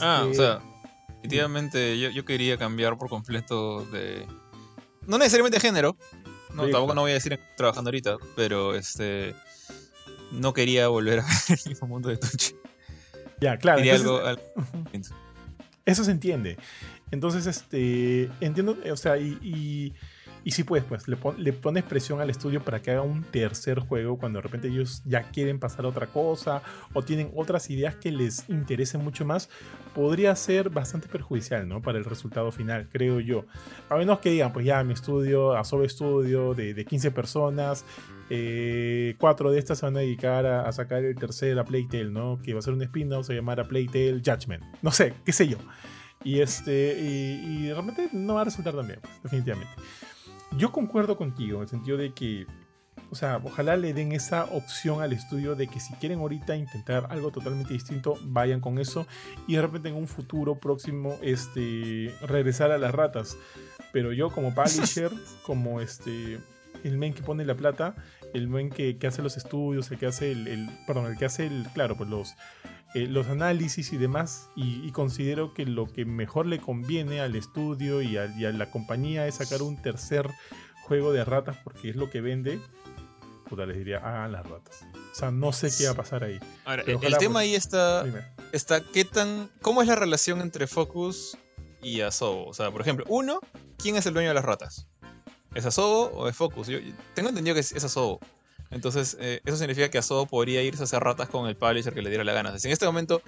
Ah, 0.00 0.22
o 0.24 0.30
este, 0.30 0.36
sea, 0.36 0.60
definitivamente 1.08 1.98
yo, 1.98 2.08
yo, 2.08 2.24
quería 2.24 2.56
cambiar 2.56 2.96
por 2.96 3.10
completo 3.10 3.84
de. 3.86 4.26
No 5.06 5.18
necesariamente 5.18 5.58
de 5.58 5.60
género, 5.60 5.98
no, 6.54 6.62
tampoco 6.62 6.94
no 6.94 7.02
voy 7.02 7.10
a 7.10 7.14
decir 7.14 7.38
trabajando 7.56 7.88
ahorita, 7.88 8.16
pero 8.36 8.74
este. 8.74 9.34
No 10.32 10.54
quería 10.54 10.88
volver 10.88 11.20
a 11.20 11.22
ver 11.48 11.58
el 11.62 11.68
mismo 11.68 11.88
mundo 11.88 12.08
de 12.08 12.16
Tunchi. 12.16 12.54
Ya, 13.38 13.58
claro. 13.58 13.82
Eso 15.84 16.04
se 16.04 16.10
entiende. 16.10 16.58
Entonces, 17.10 17.46
este, 17.46 18.30
entiendo, 18.40 18.76
o 18.90 18.96
sea, 18.96 19.18
y, 19.18 19.94
Y 20.44 20.52
sí 20.52 20.62
puedes, 20.62 20.86
pues, 20.86 21.08
le, 21.08 21.18
le, 21.36 21.52
pones 21.52 21.84
presión 21.84 22.20
al 22.20 22.30
estudio 22.30 22.62
para 22.62 22.80
que 22.80 22.92
haga 22.92 23.02
un 23.02 23.24
tercer 23.24 23.80
juego 23.80 24.18
cuando 24.18 24.38
de 24.38 24.42
repente 24.44 24.68
ellos 24.68 25.02
ya 25.04 25.24
quieren 25.24 25.58
pasar 25.58 25.84
a 25.84 25.88
otra 25.88 26.06
cosa 26.06 26.62
o 26.94 27.02
tienen 27.02 27.30
otras 27.34 27.68
ideas 27.70 27.96
que 27.96 28.12
les 28.12 28.48
interesen 28.48 29.02
mucho 29.02 29.24
más, 29.26 29.50
podría 29.94 30.34
ser 30.36 30.70
bastante 30.70 31.08
perjudicial, 31.08 31.68
¿no? 31.68 31.82
Para 31.82 31.98
el 31.98 32.04
resultado 32.04 32.50
final, 32.52 32.88
creo 32.90 33.20
yo. 33.20 33.44
A 33.90 33.96
menos 33.96 34.20
que 34.20 34.30
digan, 34.30 34.52
pues 34.52 34.64
ya 34.64 34.82
mi 34.84 34.94
estudio, 34.94 35.54
Asobe 35.54 35.88
Studio 35.88 36.54
de, 36.54 36.72
de 36.72 36.84
15 36.84 37.10
personas, 37.10 37.84
eh, 38.30 39.14
cuatro 39.18 39.50
de 39.50 39.58
estas 39.58 39.78
se 39.78 39.86
van 39.86 39.96
a 39.96 40.00
dedicar 40.00 40.44
a, 40.44 40.70
sacar 40.72 41.04
el 41.04 41.14
tercer 41.14 41.58
a 41.58 41.64
Playtale, 41.64 42.10
¿no? 42.10 42.40
Que 42.42 42.52
va 42.52 42.58
a 42.58 42.62
ser 42.62 42.74
un 42.74 42.82
spin-off, 42.82 43.26
se 43.26 43.34
llamará 43.34 43.64
Playtale 43.64 44.20
Judgment. 44.24 44.62
No 44.82 44.90
sé, 44.90 45.14
qué 45.24 45.32
sé 45.32 45.48
yo. 45.48 45.58
Y 46.24 46.40
este. 46.40 46.98
Y, 46.98 47.70
realmente 47.70 48.08
no 48.12 48.34
va 48.34 48.42
a 48.42 48.44
resultar 48.44 48.74
tan 48.74 48.86
bien, 48.86 49.00
pues, 49.00 49.22
definitivamente. 49.22 49.72
Yo 50.56 50.72
concuerdo 50.72 51.16
contigo, 51.16 51.58
en 51.58 51.62
el 51.62 51.68
sentido 51.68 51.96
de 51.96 52.12
que. 52.12 52.46
O 53.10 53.14
sea, 53.14 53.40
ojalá 53.42 53.76
le 53.76 53.94
den 53.94 54.12
esa 54.12 54.44
opción 54.44 55.00
al 55.00 55.14
estudio 55.14 55.54
de 55.54 55.66
que 55.66 55.80
si 55.80 55.94
quieren 55.94 56.18
ahorita 56.18 56.56
intentar 56.56 57.06
algo 57.08 57.30
totalmente 57.30 57.72
distinto, 57.72 58.18
vayan 58.22 58.60
con 58.60 58.78
eso. 58.78 59.06
Y 59.46 59.54
de 59.54 59.62
repente 59.62 59.88
en 59.88 59.94
un 59.94 60.08
futuro 60.08 60.56
próximo, 60.56 61.16
este. 61.22 62.14
regresar 62.22 62.70
a 62.70 62.78
las 62.78 62.94
ratas. 62.94 63.36
Pero 63.92 64.12
yo 64.12 64.30
como 64.30 64.54
publisher, 64.54 65.10
como 65.46 65.80
este. 65.80 66.38
El 66.84 66.96
men 66.96 67.12
que 67.12 67.22
pone 67.22 67.44
la 67.44 67.56
plata, 67.56 67.96
el 68.34 68.48
men 68.48 68.70
que, 68.70 68.96
hace 69.06 69.22
los 69.22 69.36
estudios, 69.36 69.90
el 69.90 69.98
que 69.98 70.06
hace 70.06 70.32
el, 70.32 70.68
perdón, 70.86 71.06
el 71.06 71.18
que 71.18 71.24
hace 71.24 71.46
el, 71.46 71.66
claro, 71.74 71.96
pues 71.96 72.08
los, 72.08 72.34
eh, 72.94 73.06
los 73.06 73.26
análisis 73.26 73.92
y 73.92 73.98
demás, 73.98 74.48
y, 74.56 74.90
considero 74.92 75.52
que 75.52 75.66
lo 75.66 75.86
que 75.86 76.06
mejor 76.06 76.46
le 76.46 76.58
conviene 76.58 77.20
al 77.20 77.36
estudio 77.36 78.00
y 78.00 78.16
a, 78.16 78.26
la 78.26 78.70
compañía 78.70 79.26
es 79.26 79.36
sacar 79.36 79.60
un 79.60 79.80
tercer 79.80 80.30
juego 80.84 81.12
de 81.12 81.22
ratas 81.24 81.58
porque 81.62 81.90
es 81.90 81.96
lo 81.96 82.08
que 82.08 82.22
vende, 82.22 82.60
puta, 83.46 83.66
les 83.66 83.76
diría, 83.76 83.98
hagan 83.98 84.32
las 84.32 84.48
ratas. 84.48 84.86
O 85.12 85.14
sea, 85.14 85.30
no 85.30 85.52
sé 85.52 85.70
qué 85.76 85.84
va 85.84 85.92
a 85.92 85.96
pasar 85.96 86.24
ahí. 86.24 86.40
Ahora, 86.64 86.82
el 86.86 86.98
tema 87.18 87.34
pues, 87.34 87.36
ahí 87.36 87.54
está, 87.54 88.06
está, 88.52 88.80
¿qué 88.80 89.04
tan, 89.04 89.50
¿cómo 89.60 89.82
es 89.82 89.88
la 89.88 89.94
relación 89.94 90.40
entre 90.40 90.66
Focus 90.66 91.36
y 91.82 92.00
Asobo? 92.00 92.46
O 92.46 92.54
sea, 92.54 92.70
por 92.70 92.80
ejemplo, 92.80 93.04
uno, 93.08 93.40
¿quién 93.76 93.96
es 93.96 94.06
el 94.06 94.14
dueño 94.14 94.28
de 94.28 94.34
las 94.34 94.46
ratas? 94.46 94.86
¿Es 95.54 95.66
Asobo 95.66 96.06
o 96.14 96.26
es 96.26 96.34
Focus? 96.34 96.68
Yo 96.68 96.78
tengo 97.14 97.28
entendido 97.28 97.52
que 97.52 97.60
es, 97.60 97.72
es 97.72 97.84
Asobo. 97.84 98.18
Entonces, 98.70 99.16
eh, 99.20 99.40
eso 99.44 99.56
significa 99.56 99.88
que 99.90 99.98
Asobo 99.98 100.26
podría 100.26 100.62
irse 100.62 100.82
a 100.82 100.84
hacer 100.84 101.02
ratas 101.02 101.28
con 101.28 101.48
el 101.48 101.56
publisher 101.56 101.94
que 101.94 102.02
le 102.02 102.10
diera 102.10 102.24
la 102.24 102.32
gana. 102.32 102.58
Si 102.58 102.68
en 102.68 102.72
este 102.72 102.86
momento 102.86 103.22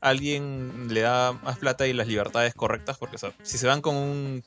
alguien 0.00 0.88
le 0.92 1.00
da 1.00 1.32
más 1.32 1.58
plata 1.58 1.86
y 1.86 1.92
las 1.92 2.06
libertades 2.06 2.54
correctas, 2.54 2.96
porque 2.98 3.18
si 3.42 3.58
se 3.58 3.66
van 3.66 3.80
con 3.82 3.96
un 3.96 4.44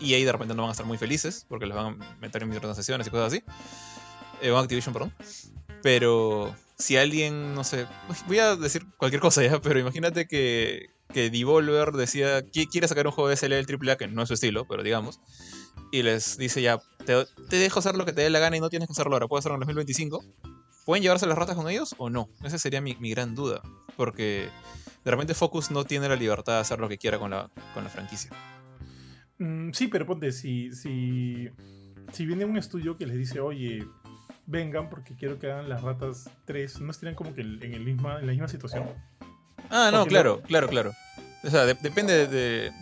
EA 0.00 0.24
de 0.24 0.32
repente 0.32 0.54
no 0.54 0.62
van 0.62 0.70
a 0.70 0.72
estar 0.72 0.86
muy 0.86 0.98
felices, 0.98 1.46
porque 1.48 1.66
les 1.66 1.76
van 1.76 2.00
a 2.00 2.16
meter 2.20 2.42
en 2.42 2.48
microtransacciones 2.48 3.06
y 3.06 3.10
cosas 3.10 3.32
así. 3.32 3.42
Eh, 4.40 4.50
o 4.50 4.58
Activision, 4.58 4.92
perdón. 4.92 5.14
Pero 5.82 6.54
si 6.78 6.96
alguien, 6.96 7.54
no 7.54 7.64
sé, 7.64 7.86
voy 8.26 8.38
a 8.38 8.56
decir 8.56 8.84
cualquier 8.96 9.20
cosa 9.20 9.42
ya, 9.42 9.60
pero 9.60 9.78
imagínate 9.78 10.26
que, 10.26 10.90
que 11.12 11.30
Devolver 11.30 11.92
decía, 11.92 12.42
quiere 12.42 12.88
sacar 12.88 13.06
un 13.06 13.12
juego 13.12 13.28
de 13.28 13.36
SLL 13.36 13.66
AAA, 13.66 13.96
que 13.96 14.08
no 14.08 14.22
es 14.22 14.28
su 14.28 14.34
estilo, 14.34 14.66
pero 14.66 14.82
digamos, 14.82 15.20
y 15.92 16.02
les 16.02 16.38
dice 16.38 16.62
ya, 16.62 16.80
te, 17.04 17.56
dejo 17.56 17.78
hacer 17.78 17.94
lo 17.94 18.04
que 18.04 18.12
te 18.12 18.22
dé 18.22 18.30
la 18.30 18.38
gana 18.38 18.56
y 18.56 18.60
no 18.60 18.70
tienes 18.70 18.88
que 18.88 18.92
hacerlo 18.92 19.12
ahora, 19.12 19.28
puedes 19.28 19.42
hacerlo 19.42 19.56
en 19.56 19.60
2025. 19.60 20.24
¿Pueden 20.86 21.02
llevarse 21.02 21.26
las 21.26 21.38
ratas 21.38 21.54
con 21.54 21.68
ellos 21.68 21.94
o 21.98 22.10
no? 22.10 22.28
Esa 22.42 22.58
sería 22.58 22.80
mi, 22.80 22.94
gran 22.94 23.36
duda. 23.36 23.60
Porque 23.96 24.48
de 25.04 25.10
repente 25.10 25.34
Focus 25.34 25.70
no 25.70 25.84
tiene 25.84 26.08
la 26.08 26.16
libertad 26.16 26.54
de 26.54 26.60
hacer 26.60 26.80
lo 26.80 26.88
que 26.88 26.98
quiera 26.98 27.18
con 27.18 27.30
la, 27.30 27.50
con 27.74 27.84
la 27.84 27.90
franquicia. 27.90 28.30
Mm, 29.38 29.70
sí, 29.72 29.86
pero 29.88 30.06
ponte, 30.06 30.32
si, 30.32 30.72
si, 30.74 31.50
si 32.12 32.26
viene 32.26 32.46
un 32.46 32.56
estudio 32.56 32.96
que 32.96 33.06
les 33.06 33.16
dice, 33.16 33.38
oye, 33.40 33.86
vengan 34.46 34.88
porque 34.88 35.14
quiero 35.14 35.38
que 35.38 35.52
hagan 35.52 35.68
las 35.68 35.82
ratas 35.82 36.30
3, 36.46 36.80
¿no 36.80 36.90
estarían 36.90 37.14
como 37.14 37.34
que 37.34 37.42
en, 37.42 37.62
el 37.62 37.80
misma, 37.80 38.18
en 38.18 38.26
la 38.26 38.32
misma 38.32 38.48
situación? 38.48 38.88
Ah, 39.70 39.90
no, 39.92 40.06
claro, 40.06 40.40
claro, 40.42 40.68
claro. 40.68 40.92
O 41.44 41.50
sea, 41.50 41.66
depende 41.66 42.26
de, 42.26 42.72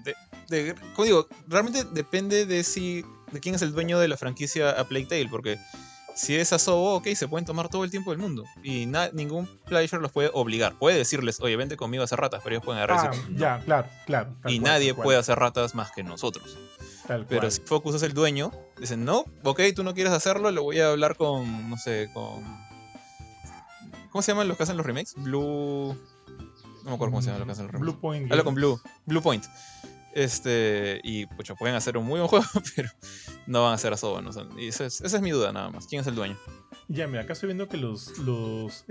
como 0.95 1.05
digo, 1.05 1.29
realmente 1.49 1.85
depende 1.85 2.47
de 2.47 2.65
si 2.65 3.05
de 3.33 3.41
quién 3.41 3.55
es 3.55 3.63
el 3.63 3.73
dueño 3.73 3.99
de 3.99 4.09
la 4.09 4.17
franquicia 4.17 4.71
a 4.71 4.85
Playtale, 4.85 5.29
porque 5.29 5.59
si 6.15 6.37
es 6.37 6.53
Asobo, 6.53 6.97
ok, 6.97 7.09
se 7.15 7.29
pueden 7.29 7.45
tomar 7.45 7.69
todo 7.69 7.85
el 7.85 7.91
tiempo 7.91 8.11
del 8.11 8.19
mundo 8.19 8.45
y 8.63 8.87
ningún 9.13 9.49
player 9.67 10.01
los 10.01 10.13
puede 10.13 10.31
obligar. 10.33 10.79
Puede 10.79 10.99
decirles, 10.99 11.41
oye, 11.41 11.57
vente 11.57 11.77
conmigo 11.77 12.03
a 12.03 12.05
hacer 12.05 12.19
ratas, 12.19 12.41
pero 12.43 12.57
ellos 12.57 12.65
pueden 12.65 12.83
agarrar 12.83 13.11
ah, 13.13 13.29
Ya, 13.35 13.61
claro, 13.65 13.89
claro. 14.07 14.35
Y 14.47 14.59
nadie 14.59 14.95
puede 14.95 15.19
hacer 15.19 15.39
ratas 15.39 15.75
más 15.75 15.93
que 15.93 16.03
nosotros. 16.03 16.59
pero 17.29 17.51
si 17.51 17.61
Focus 17.63 17.97
es 17.97 18.03
el 18.03 18.13
dueño, 18.13 18.51
dicen, 18.79 19.05
no, 19.05 19.25
ok, 19.45 19.61
tú 19.75 19.83
no 19.85 19.95
quieres 19.95 20.13
hacerlo, 20.13 20.51
lo 20.51 20.63
voy 20.63 20.81
a 20.81 20.91
hablar 20.91 21.17
con, 21.17 21.71
no 21.71 21.77
sé, 21.77 22.11
con... 22.13 22.43
¿Cómo 24.11 24.23
se 24.23 24.33
llaman 24.33 24.49
los 24.49 24.57
que 24.57 24.65
hacen 24.65 24.77
los 24.77 24.85
remakes? 24.85 25.15
Blue... 25.17 25.97
No 26.83 26.91
me 26.91 26.95
acuerdo 26.95 27.13
cómo 27.13 27.23
se 27.23 27.27
llaman 27.27 27.41
los 27.41 27.47
que 27.47 27.53
hacen 27.53 27.67
los 27.67 27.73
remakes. 27.73 27.93
Blue 27.93 28.01
Point. 28.01 28.33
Habla 28.33 28.45
con 28.45 28.55
Blue. 28.55 28.81
Blue 29.07 29.23
Point. 29.23 29.45
Este, 30.13 31.01
y 31.05 31.27
pucha, 31.27 31.55
pueden 31.55 31.77
hacer 31.77 31.97
un 31.97 32.07
muy 32.07 32.19
buen 32.19 32.29
juego, 32.29 32.47
pero 32.75 32.89
no 33.47 33.63
van 33.63 33.75
a 33.75 33.79
ser 33.79 33.93
a 33.93 33.97
Sobo. 33.97 34.21
Y 34.59 34.69
esa 34.69 34.87
es, 34.87 35.21
mi 35.21 35.31
duda 35.31 35.53
nada 35.53 35.71
más. 35.71 35.87
¿Quién 35.87 36.01
es 36.01 36.07
el 36.07 36.15
dueño? 36.15 36.37
Ya, 36.89 37.07
mira, 37.07 37.23
acá 37.23 37.35
estoy 37.35 37.49
viendo 37.49 37.69
que 37.69 37.77
los, 37.77 38.19
los, 38.19 38.85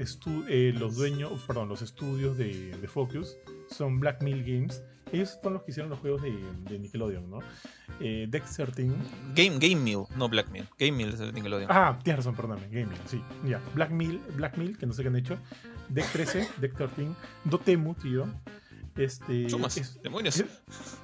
eh, 0.48 0.74
los 0.76 0.96
dueños, 0.96 1.44
perdón, 1.46 1.68
los 1.68 1.82
estudios 1.82 2.38
de, 2.38 2.88
Focus 2.88 3.36
son 3.70 4.00
Black 4.00 4.22
Mill 4.22 4.44
Games. 4.44 4.82
Ellos 5.12 5.40
son 5.42 5.54
los 5.54 5.64
que 5.64 5.72
hicieron 5.72 5.90
los 5.90 6.00
juegos 6.00 6.22
de, 6.22 6.80
Nickelodeon, 6.80 7.30
¿no? 7.30 7.40
Eh, 8.00 8.28
Deck 8.30 8.46
13. 8.46 8.92
Game, 9.36 9.58
Game 9.58 9.76
Mill, 9.78 10.04
no 10.16 10.30
Black 10.30 10.50
Mill. 10.52 10.68
Game 10.78 10.92
Mill 10.92 11.10
es 11.10 11.20
el 11.20 11.34
Nickelodeon. 11.34 11.70
Ah, 11.72 11.98
tienes 12.04 12.18
razón, 12.18 12.36
perdóname. 12.36 12.68
Game 12.70 12.86
Mill, 12.86 13.02
sí. 13.06 13.22
Ya. 13.46 13.60
Black 13.74 13.90
Mill, 13.90 14.22
Black 14.36 14.56
Mill, 14.58 14.78
que 14.78 14.86
no 14.86 14.94
sé 14.94 15.02
qué 15.02 15.10
han 15.10 15.16
hecho. 15.16 15.38
Deck 15.90 16.06
13, 16.12 16.48
Deck 16.62 16.76
13. 16.76 17.10
Dotemu, 17.44 17.96
tío. 17.96 18.28
Este, 19.00 19.46
es, 19.46 20.02
demonios. 20.04 20.44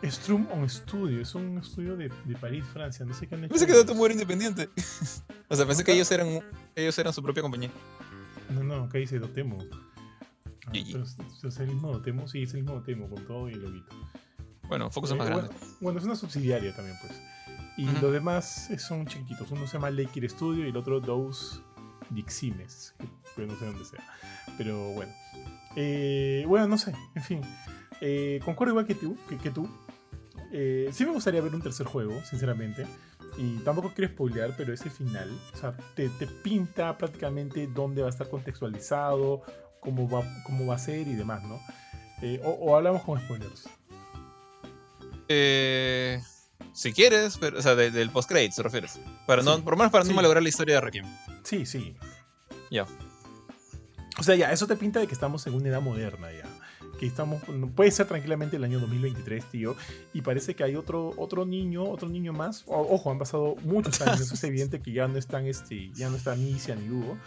Strum 0.04 0.48
on 0.52 0.70
Studio, 0.70 1.22
es 1.22 1.34
un 1.34 1.58
estudio 1.60 1.96
de, 1.96 2.12
de, 2.26 2.36
París, 2.36 2.66
Francia. 2.74 3.06
No 3.06 3.14
sé 3.14 3.26
qué 3.26 3.36
han 3.36 3.46
hecho. 3.46 3.54
Pensé 3.54 3.66
que 3.66 3.72
era 3.72 4.12
independiente. 4.12 4.70
o 5.48 5.56
sea, 5.56 5.66
pensé 5.66 5.86
que 5.86 5.94
ellos 5.94 6.12
eran, 6.12 6.42
ellos 6.76 7.00
eran 7.00 7.14
su 7.14 7.24
propia 7.24 7.42
compañía. 7.42 7.70
No, 8.50 8.66
no, 8.66 8.84
acá 8.84 8.98
dice 8.98 9.18
Dotemu. 9.18 9.60
Ah, 10.68 10.72
pero, 10.74 11.04
es 11.04 11.60
el 11.60 11.68
mismo 11.68 11.94
Dotemu, 11.94 12.28
sí, 12.28 12.44
es 12.44 12.54
el 12.54 12.64
mismo 12.64 12.76
Dotemu, 12.76 13.08
con 13.08 13.26
todo 13.26 13.50
y 13.50 13.54
el 13.54 13.62
loguito. 13.62 13.96
Bueno, 14.68 14.92
Focus 14.92 15.12
es 15.12 15.18
más 15.18 15.28
eh, 15.28 15.30
grande. 15.30 15.56
Bueno, 15.80 16.00
es 16.00 16.06
una 16.06 16.18
subsidiaria 16.18 16.76
también, 16.76 16.98
pues. 17.00 17.14
Y 17.78 17.86
los 18.02 18.12
demás 18.12 18.72
son 18.78 19.08
chiquitos. 19.08 19.50
Uno 19.52 19.66
se 19.68 19.74
llama 19.74 19.90
Lakeir 19.90 20.30
Studio 20.30 20.66
y 20.66 20.70
el 20.70 20.76
otro 20.76 21.00
Dose 21.00 21.62
Diximes, 22.10 22.94
que 23.38 23.46
no 23.46 23.58
sé 23.58 23.66
dónde 23.66 23.86
sea. 23.86 24.04
Pero 24.58 24.92
bueno. 24.92 25.14
Eh, 25.78 26.44
bueno, 26.46 26.68
no 26.68 26.78
sé, 26.78 26.94
en 27.16 27.24
fin. 27.24 27.42
Eh, 28.02 28.40
concuerdo 28.44 28.74
igual 28.74 28.86
que 28.86 28.96
tú. 28.96 29.18
Que, 29.42 29.50
tú. 29.50 29.70
Eh, 30.52 30.90
sí 30.94 31.06
me 31.06 31.12
gustaría 31.12 31.42
ver 31.42 31.54
un 31.54 31.62
tercer 31.62 31.86
juego, 31.86 32.22
sinceramente. 32.24 32.86
Y 33.38 33.58
tampoco 33.60 33.92
quiero 33.94 34.12
spoilear, 34.14 34.56
pero 34.56 34.74
ese 34.74 34.90
final, 34.90 35.30
o 35.54 35.58
sea, 35.58 35.76
te, 35.96 36.10
pinta 36.42 36.98
prácticamente 36.98 37.68
dónde 37.68 38.02
va 38.02 38.08
a 38.08 38.12
estar 38.12 38.30
contextualizado, 38.30 39.42
cómo 39.82 40.10
va, 40.10 40.24
cómo 40.46 40.66
va 40.68 40.76
a 40.76 40.80
ser 40.80 41.08
y 41.08 41.16
demás, 41.16 41.44
¿no? 41.44 41.60
Eh, 42.22 42.40
o, 42.44 42.76
hablamos 42.78 43.04
con 43.04 43.20
spoilers. 43.20 43.68
si 46.74 46.94
quieres, 46.94 47.38
pero, 47.38 47.60
o 47.60 47.62
sea, 47.62 47.76
del 47.76 48.10
post-credits, 48.10 48.56
¿te 48.56 48.64
refieres? 48.64 49.00
Para 49.28 49.44
no, 49.44 49.62
por 49.62 49.74
lo 49.74 49.78
menos 49.78 49.92
para 49.92 50.06
no 50.06 50.14
malograr 50.14 50.42
la 50.42 50.50
historia 50.50 50.76
de 50.76 50.82
Requiem. 50.82 51.06
Sí, 51.44 51.66
sí. 51.66 51.98
Ya. 52.72 52.86
O 54.18 54.24
sea, 54.24 54.36
ya, 54.36 54.54
eso 54.54 54.66
te 54.66 54.78
pinta 54.78 55.02
de 55.02 55.08
que 55.08 55.14
estamos 55.14 55.46
en 55.46 55.56
una 55.56 55.68
edad 55.68 55.82
moderna 55.82 56.32
ya 56.32 56.45
que 56.98 57.06
estamos, 57.06 57.42
puede 57.76 57.92
ser 57.92 58.08
tranquilamente 58.08 58.58
el 58.58 58.64
año 58.64 58.80
2023, 58.80 59.46
tío, 59.46 59.76
y 60.14 60.22
parece 60.22 60.56
que 60.56 60.64
hay 60.64 60.76
otro, 60.76 61.14
otro 61.18 61.46
niño, 61.46 61.84
otro 61.84 62.10
niño 62.10 62.34
más, 62.34 62.64
ojo, 62.68 63.12
han 63.12 63.20
pasado 63.20 63.56
muchos 63.64 64.02
años, 64.02 64.32
es 64.32 64.44
evidente 64.44 64.82
que 64.82 64.92
ya 64.92 65.08
no 65.08 65.18
están, 65.18 65.46
este, 65.46 65.92
ya 65.94 66.10
no 66.10 66.18
está 66.18 66.36
Nicia 66.36 66.76
ni 66.76 66.90
Hugo, 66.90 67.18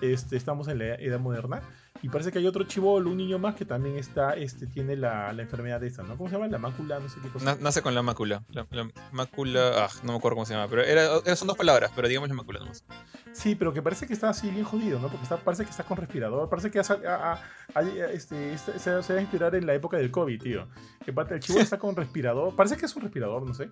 este, 0.00 0.36
estamos 0.36 0.68
en 0.68 0.78
la 0.78 0.94
edad 0.96 1.20
moderna, 1.20 1.62
y 2.02 2.08
parece 2.08 2.32
que 2.32 2.38
hay 2.38 2.46
otro 2.46 2.64
chivolo, 2.64 3.10
un 3.10 3.16
niño 3.16 3.38
más 3.38 3.54
que 3.54 3.64
también 3.64 3.96
está, 3.96 4.34
este, 4.34 4.66
tiene 4.66 4.96
la, 4.96 5.32
la 5.32 5.42
enfermedad 5.42 5.80
de 5.80 5.88
esta, 5.88 6.02
¿no? 6.02 6.16
¿Cómo 6.16 6.28
se 6.28 6.36
llama? 6.36 6.48
La 6.48 6.58
mácula, 6.58 6.98
no 6.98 7.08
sé 7.08 7.20
qué 7.20 7.28
cosa. 7.28 7.56
nace 7.60 7.82
con 7.82 7.94
la 7.94 8.02
mácula. 8.02 8.44
La, 8.50 8.66
mácula, 9.12 9.84
ah, 9.84 9.88
no 10.02 10.12
me 10.12 10.18
acuerdo 10.18 10.36
cómo 10.36 10.46
se 10.46 10.54
llama, 10.54 10.68
pero 10.68 10.82
era, 10.82 11.36
son 11.36 11.48
dos 11.48 11.56
palabras, 11.56 11.90
pero 11.94 12.08
digamos 12.08 12.28
la 12.28 12.34
mácula 12.34 12.60
nomás. 12.60 12.84
Sí, 13.32 13.54
pero 13.54 13.72
que 13.72 13.82
parece 13.82 14.06
que 14.06 14.14
está 14.14 14.30
así 14.30 14.50
bien 14.50 14.64
jodido, 14.64 14.98
¿no? 14.98 15.08
Porque 15.08 15.24
está, 15.24 15.36
parece 15.36 15.64
que 15.64 15.70
está 15.70 15.84
con 15.84 15.98
respirador, 15.98 16.48
parece 16.48 16.70
que 16.70 16.80
este, 16.80 18.58
se, 18.58 18.90
va 18.92 19.00
a 19.18 19.20
inspirar 19.20 19.54
en 19.54 19.66
la 19.66 19.74
época 19.74 19.98
del 19.98 20.10
COVID, 20.10 20.40
tío. 20.40 20.66
El 21.06 21.40
chivo 21.40 21.58
está 21.60 21.78
con 21.78 21.94
respirador, 21.94 22.56
parece 22.56 22.76
que 22.76 22.86
es 22.86 22.96
un 22.96 23.02
respirador, 23.02 23.46
no 23.46 23.54
sé. 23.54 23.70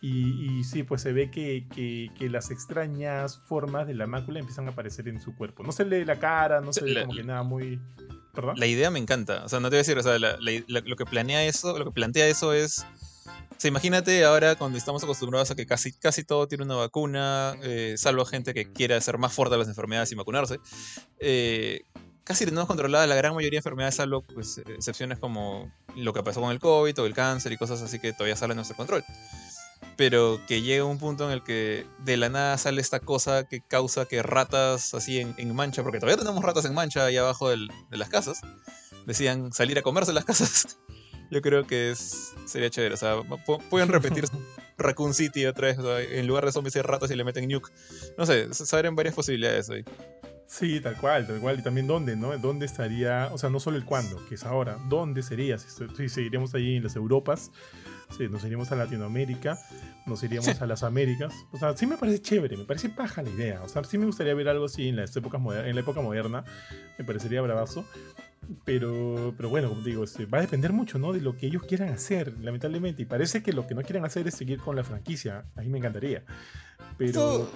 Y, 0.00 0.58
y 0.58 0.64
sí, 0.64 0.82
pues 0.82 1.02
se 1.02 1.12
ve 1.12 1.30
que, 1.30 1.66
que, 1.72 2.10
que, 2.18 2.28
las 2.28 2.50
extrañas 2.50 3.38
formas 3.38 3.86
de 3.86 3.94
la 3.94 4.06
mácula 4.06 4.40
empiezan 4.40 4.66
a 4.66 4.72
aparecer 4.72 5.08
en 5.08 5.20
su 5.20 5.36
cuerpo. 5.36 5.62
No 5.62 5.72
se 5.72 5.84
lee 5.84 6.04
la 6.04 6.18
cara, 6.18 6.60
no 6.60 6.72
se 6.72 6.84
ve 6.84 7.02
como 7.02 7.14
que 7.14 7.22
nada 7.22 7.42
muy 7.42 7.63
la 8.56 8.66
idea 8.66 8.90
me 8.90 8.98
encanta. 8.98 9.44
O 9.44 9.48
sea, 9.48 9.60
no 9.60 9.68
te 9.68 9.76
voy 9.76 9.78
a 9.78 9.84
decir, 9.86 9.98
o 9.98 10.02
sea, 10.02 10.18
lo 10.18 10.96
que 10.96 11.04
planea 11.04 11.44
eso, 11.44 11.78
lo 11.78 11.84
que 11.86 11.90
plantea 11.92 12.26
eso 12.26 12.52
es 12.52 12.84
sea, 13.64 13.68
imagínate 13.70 14.24
ahora 14.24 14.56
cuando 14.56 14.76
estamos 14.76 15.02
acostumbrados 15.02 15.50
a 15.50 15.54
que 15.54 15.64
casi, 15.66 15.92
casi 15.92 16.22
todo 16.24 16.46
tiene 16.46 16.64
una 16.64 16.76
vacuna, 16.76 17.56
eh, 17.62 17.94
salvo 17.96 18.24
gente 18.26 18.52
que 18.52 18.70
quiera 18.70 19.00
ser 19.00 19.16
más 19.16 19.32
fuerte 19.32 19.54
a 19.54 19.58
las 19.58 19.68
enfermedades 19.68 20.12
y 20.12 20.14
vacunarse. 20.14 20.60
Eh, 21.18 21.80
casi 22.24 22.44
tenemos 22.44 22.66
controlada 22.66 23.06
la 23.06 23.14
gran 23.14 23.34
mayoría 23.34 23.56
de 23.56 23.60
enfermedades, 23.60 23.94
salvo 23.94 24.22
pues, 24.22 24.58
excepciones 24.58 25.18
como 25.18 25.72
lo 25.96 26.12
que 26.12 26.22
pasó 26.22 26.42
con 26.42 26.50
el 26.50 26.58
COVID 26.58 27.00
o 27.00 27.06
el 27.06 27.14
cáncer 27.14 27.52
y 27.52 27.56
cosas 27.56 27.80
así 27.80 27.98
que 27.98 28.12
todavía 28.12 28.36
salen 28.36 28.56
de 28.56 28.56
nuestro 28.56 28.76
control. 28.76 29.02
Pero 29.96 30.40
que 30.46 30.62
llega 30.62 30.84
un 30.84 30.98
punto 30.98 31.26
en 31.26 31.32
el 31.32 31.42
que 31.42 31.86
de 32.00 32.16
la 32.16 32.28
nada 32.28 32.58
sale 32.58 32.80
esta 32.80 33.00
cosa 33.00 33.44
que 33.44 33.60
causa 33.60 34.06
que 34.06 34.22
ratas 34.22 34.92
así 34.94 35.20
en, 35.20 35.54
mancha, 35.54 35.82
porque 35.82 36.00
todavía 36.00 36.18
tenemos 36.18 36.42
ratas 36.42 36.64
en 36.64 36.74
mancha 36.74 37.04
ahí 37.04 37.16
abajo 37.16 37.48
de 37.50 37.68
las 37.90 38.08
casas, 38.08 38.40
decían 39.06 39.52
salir 39.52 39.78
a 39.78 39.82
comerse 39.82 40.12
las 40.12 40.24
casas. 40.24 40.78
Yo 41.30 41.40
creo 41.42 41.66
que 41.66 41.90
es, 41.90 42.32
sería 42.46 42.70
chévere. 42.70 42.94
O 42.94 42.96
sea, 42.96 43.16
pueden 43.70 43.88
repetir 43.88 44.24
Raccoon 44.78 45.14
City 45.14 45.46
otra 45.46 45.68
vez. 45.68 45.78
en 46.10 46.26
lugar 46.26 46.44
de 46.44 46.52
zombies 46.52 46.76
y 46.76 46.82
ratas 46.82 47.10
y 47.10 47.16
le 47.16 47.24
meten 47.24 47.48
nuke. 47.48 47.72
No 48.18 48.26
sé, 48.26 48.52
se 48.52 48.76
abren 48.76 48.94
varias 48.94 49.14
posibilidades 49.14 49.70
ahí. 49.70 49.84
Sí, 50.46 50.80
tal 50.80 50.96
cual, 50.96 51.26
tal 51.26 51.40
cual. 51.40 51.58
Y 51.58 51.62
también 51.62 51.86
dónde, 51.86 52.16
¿no? 52.16 52.36
¿Dónde 52.38 52.66
estaría? 52.66 53.30
O 53.32 53.38
sea, 53.38 53.50
no 53.50 53.60
solo 53.60 53.76
el 53.76 53.84
cuándo, 53.84 54.24
que 54.28 54.34
es 54.34 54.44
ahora. 54.44 54.78
¿Dónde 54.88 55.22
sería? 55.22 55.58
Si, 55.58 56.08
seguiríamos 56.08 56.54
allí 56.54 56.76
en 56.76 56.84
las 56.84 56.96
Europas, 56.96 57.50
sí, 58.16 58.28
nos 58.28 58.44
iríamos 58.44 58.70
a 58.70 58.76
Latinoamérica, 58.76 59.58
nos 60.06 60.22
iríamos 60.22 60.60
a 60.60 60.66
las 60.66 60.82
Américas. 60.82 61.34
O 61.52 61.58
sea, 61.58 61.76
sí 61.76 61.86
me 61.86 61.96
parece 61.96 62.20
chévere, 62.20 62.56
me 62.56 62.64
parece 62.64 62.88
paja 62.88 63.22
la 63.22 63.30
idea. 63.30 63.62
O 63.62 63.68
sea, 63.68 63.82
sí 63.84 63.98
me 63.98 64.06
gustaría 64.06 64.34
ver 64.34 64.48
algo 64.48 64.66
así 64.66 64.88
en, 64.88 64.96
las 64.96 65.16
épocas 65.16 65.40
en 65.40 65.74
la 65.74 65.80
época 65.80 66.00
moderna. 66.00 66.44
Me 66.98 67.04
parecería 67.04 67.40
bravazo. 67.40 67.84
Pero, 68.64 69.34
pero 69.36 69.48
bueno, 69.48 69.68
como 69.68 69.82
digo, 69.82 70.04
este, 70.04 70.26
va 70.26 70.38
a 70.38 70.40
depender 70.42 70.72
mucho 70.72 70.98
¿no? 70.98 71.12
de 71.12 71.20
lo 71.20 71.36
que 71.36 71.46
ellos 71.46 71.62
quieran 71.62 71.88
hacer, 71.90 72.34
lamentablemente. 72.40 73.02
Y 73.02 73.04
parece 73.04 73.42
que 73.42 73.52
lo 73.52 73.66
que 73.66 73.74
no 73.74 73.82
quieren 73.82 74.04
hacer 74.04 74.26
es 74.26 74.34
seguir 74.34 74.58
con 74.58 74.76
la 74.76 74.84
franquicia. 74.84 75.44
A 75.56 75.60
mí 75.62 75.68
me 75.68 75.78
encantaría. 75.78 76.22
Pero. 76.98 77.50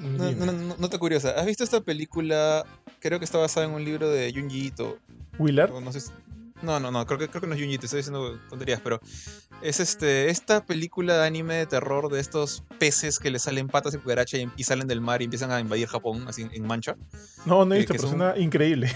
No, 0.00 0.30
no, 0.32 0.76
no, 0.78 0.88
te 0.88 0.98
curiosa. 0.98 1.30
¿Has 1.30 1.46
visto 1.46 1.64
esta 1.64 1.80
película? 1.80 2.64
Creo 3.00 3.18
que 3.18 3.24
está 3.24 3.38
basada 3.38 3.66
en 3.66 3.72
un 3.72 3.84
libro 3.84 4.08
de 4.08 4.32
Junji 4.34 4.66
Ito. 4.66 4.98
¿Willard? 5.38 5.72
No, 5.80 5.92
sé 5.92 6.00
no, 6.62 6.80
no, 6.80 6.90
no, 6.90 7.04
creo 7.06 7.18
que, 7.18 7.28
creo 7.28 7.42
que 7.42 7.46
no 7.46 7.54
es 7.54 7.60
Junji, 7.60 7.74
estoy 7.74 7.98
diciendo 7.98 8.38
tonterías, 8.48 8.80
pero 8.80 9.00
es 9.60 9.80
este 9.80 10.30
esta 10.30 10.64
película 10.64 11.18
de 11.18 11.26
anime 11.26 11.54
de 11.56 11.66
terror 11.66 12.10
de 12.10 12.20
estos 12.20 12.64
peces 12.78 13.18
que 13.18 13.30
le 13.30 13.38
salen 13.38 13.68
patas 13.68 13.94
y 13.94 13.98
cucaracha 13.98 14.38
y, 14.38 14.64
salen 14.64 14.88
del 14.88 15.00
mar 15.00 15.20
y 15.20 15.24
empiezan 15.24 15.50
a 15.50 15.60
invadir 15.60 15.88
Japón 15.88 16.24
así 16.26 16.46
en 16.50 16.66
mancha. 16.66 16.96
No, 17.46 17.64
no 17.64 17.74
he 17.74 17.78
visto, 17.78 17.94
pero 17.94 18.32
es 18.32 18.40
increíble. 18.40 18.90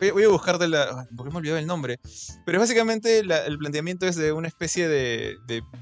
Voy, 0.12 0.24
a 0.24 0.28
buscar 0.28 0.58
de 0.58 0.68
la. 0.68 1.06
porque 1.16 1.30
me 1.30 1.38
olvidado 1.38 1.58
el 1.58 1.66
nombre. 1.66 2.00
Pero 2.44 2.58
básicamente 2.58 3.18
el 3.18 3.58
planteamiento 3.58 4.06
es 4.06 4.16
de 4.16 4.32
una 4.32 4.48
especie 4.48 4.88
de, 4.88 5.36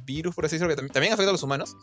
virus, 0.05 0.35
por 0.35 0.45
así 0.45 0.57
decirlo, 0.57 0.75
que 0.75 0.89
también, 0.89 1.13
afecta 1.13 1.31
a 1.31 1.33
los 1.33 1.43
humanos, 1.43 1.77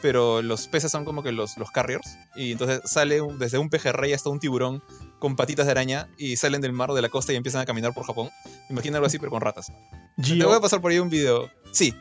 pero 0.00 0.42
los 0.42 0.68
peces 0.68 0.90
son 0.90 1.04
como 1.04 1.22
que 1.22 1.32
los, 1.32 1.56
los 1.56 1.70
carriers. 1.70 2.16
Y 2.36 2.52
entonces 2.52 2.80
sale 2.84 3.20
desde 3.38 3.58
un 3.58 3.70
pejerrey 3.70 4.12
hasta 4.12 4.30
un 4.30 4.38
tiburón 4.38 4.82
con 5.18 5.36
patitas 5.36 5.66
de 5.66 5.72
araña 5.72 6.08
y 6.16 6.36
salen 6.36 6.60
del 6.60 6.72
mar 6.72 6.92
de 6.92 7.02
la 7.02 7.08
costa 7.08 7.32
y 7.32 7.36
empiezan 7.36 7.60
a 7.60 7.66
caminar 7.66 7.92
por 7.94 8.04
Japón. 8.04 8.30
Imagina 8.70 8.98
algo 8.98 9.06
así, 9.06 9.18
pero 9.18 9.30
con 9.30 9.40
ratas. 9.40 9.72
Te 10.22 10.44
voy 10.44 10.56
a 10.56 10.60
pasar 10.60 10.80
por 10.80 10.90
ahí 10.90 10.98
un 10.98 11.10
video. 11.10 11.50
Sí. 11.72 11.94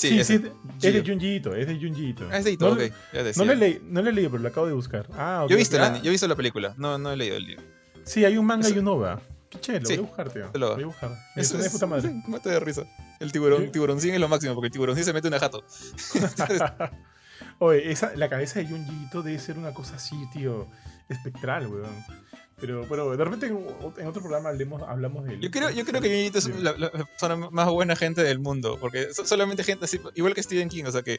Sí, 0.00 0.24
sí, 0.24 0.42
es 0.82 0.94
de 0.94 1.04
Junjiito, 1.06 1.54
es 1.54 1.66
de 1.66 1.74
Junjiito. 1.78 2.26
Ah, 2.30 2.38
es 2.38 2.44
de 2.44 2.52
Ito, 2.52 2.74
no, 2.74 2.82
ok. 2.82 3.36
no, 3.36 3.44
le 3.44 3.56
leí, 3.56 3.82
no 3.84 4.00
le 4.00 4.12
leí, 4.12 4.28
pero 4.28 4.42
lo 4.42 4.48
acabo 4.48 4.66
de 4.66 4.72
buscar. 4.72 5.06
Ah, 5.12 5.44
yo, 5.46 5.56
he 5.56 5.58
visto 5.58 5.78
la, 5.78 6.00
yo 6.00 6.08
he 6.08 6.10
visto 6.10 6.26
la 6.26 6.36
película, 6.36 6.74
no, 6.78 6.96
no 6.96 7.12
he 7.12 7.16
leído 7.18 7.36
el 7.36 7.44
libro. 7.44 7.62
Sí, 8.04 8.24
hay 8.24 8.38
un 8.38 8.46
manga 8.46 8.70
y 8.70 8.78
un 8.78 8.88
OVA. 8.88 9.20
Qué 9.50 9.60
chévere, 9.60 9.84
voy 9.84 9.96
a 9.96 10.00
buscar, 10.00 10.32
tío. 10.32 10.50
Lo 10.54 10.74
voy 10.74 10.84
a 10.84 10.86
buscar. 10.86 11.10
Es, 11.36 11.52
una 11.52 11.64
de 11.64 11.70
puta 11.70 11.86
madre. 11.86 12.22
Mate 12.28 12.48
de 12.48 12.60
risa. 12.60 12.84
El 13.18 13.30
tiburón, 13.30 13.70
tiburoncín 13.70 14.14
es 14.14 14.20
lo 14.20 14.28
máximo, 14.28 14.54
porque 14.54 14.68
el 14.68 14.72
tiburoncín 14.72 15.04
se 15.04 15.12
mete 15.12 15.28
una 15.28 15.38
jato. 15.38 15.62
Oye, 17.58 17.92
esa, 17.92 18.16
la 18.16 18.30
cabeza 18.30 18.60
de 18.60 18.68
Junjiito 18.68 19.22
debe 19.22 19.38
ser 19.38 19.58
una 19.58 19.74
cosa 19.74 19.96
así, 19.96 20.16
tío, 20.32 20.66
espectral, 21.10 21.66
weón. 21.66 22.04
Pero, 22.60 22.86
pero 22.88 23.16
de 23.16 23.24
repente 23.24 23.46
en, 23.46 24.06
otro 24.06 24.20
programa 24.20 24.50
hablemos, 24.50 24.82
hablamos 24.82 25.24
de 25.24 25.38
Yo 25.38 25.50
creo, 25.50 25.70
yo 25.70 25.84
creo 25.84 26.00
que 26.00 26.08
Junjiito 26.08 26.38
es 26.38 26.48
la, 26.60 26.74
persona 26.90 27.36
más 27.50 27.68
buena 27.70 27.96
gente 27.96 28.22
del 28.22 28.38
mundo, 28.38 28.76
porque 28.80 29.08
solamente 29.12 29.64
gente 29.64 29.86
así, 29.86 30.00
igual 30.14 30.34
que 30.34 30.42
Stephen 30.42 30.68
King, 30.68 30.84
o 30.84 30.92
sea, 30.92 31.02
que, 31.02 31.18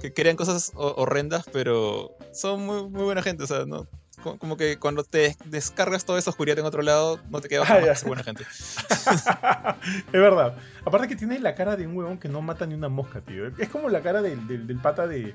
que 0.00 0.12
crean 0.12 0.36
cosas 0.36 0.72
horrendas, 0.74 1.46
pero 1.52 2.14
son 2.32 2.66
muy, 2.66 2.88
muy 2.88 3.04
buena 3.04 3.22
gente, 3.22 3.44
o 3.44 3.46
sea, 3.46 3.64
no, 3.64 3.88
como 4.22 4.56
que 4.56 4.78
cuando 4.78 5.04
te 5.04 5.36
descargas 5.46 6.04
toda 6.04 6.18
esa 6.18 6.30
oscuridad 6.30 6.58
en 6.58 6.64
otro 6.64 6.82
lado, 6.82 7.18
no 7.28 7.40
te 7.40 7.48
queda 7.48 7.64
ah, 7.66 7.94
buena 8.06 8.22
gente. 8.22 8.44
es 10.06 10.12
verdad. 10.12 10.54
Aparte 10.84 11.08
que 11.08 11.16
tiene 11.16 11.38
la 11.40 11.54
cara 11.54 11.76
de 11.76 11.86
un 11.86 11.96
huevón 11.96 12.18
que 12.18 12.28
no 12.28 12.40
mata 12.40 12.66
ni 12.66 12.74
una 12.74 12.88
mosca, 12.88 13.20
tío. 13.20 13.48
Es 13.58 13.68
como 13.68 13.88
la 13.88 14.00
cara 14.00 14.22
del, 14.22 14.66
del, 14.66 14.78
pata 14.78 15.06
de... 15.06 15.34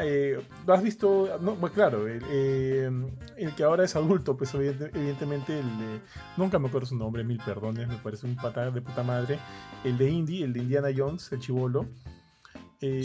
Eh, 0.00 0.40
¿Lo 0.66 0.74
has 0.74 0.82
visto? 0.82 1.38
No, 1.40 1.54
pues 1.54 1.72
claro, 1.72 2.06
eh, 2.08 2.90
el, 3.36 3.54
que 3.54 3.62
ahora 3.62 3.84
es 3.84 3.94
adulto, 3.94 4.36
pues 4.36 4.52
evidentemente 4.54 5.58
el 5.58 5.78
de, 5.78 6.00
nunca 6.36 6.58
me 6.58 6.68
acuerdo 6.68 6.86
su 6.86 6.96
nombre, 6.96 7.22
mil 7.22 7.38
perdones, 7.38 7.86
me 7.86 7.96
parece 7.96 8.26
un 8.26 8.36
pata 8.36 8.70
de 8.70 8.80
puta 8.80 9.02
madre. 9.02 9.38
El 9.84 9.96
de 9.96 10.10
Indy, 10.10 10.42
el 10.42 10.52
de 10.52 10.60
Indiana 10.60 10.88
Jones, 10.94 11.30
el 11.32 11.40
chivolo. 11.40 11.86
Eh, 12.80 13.02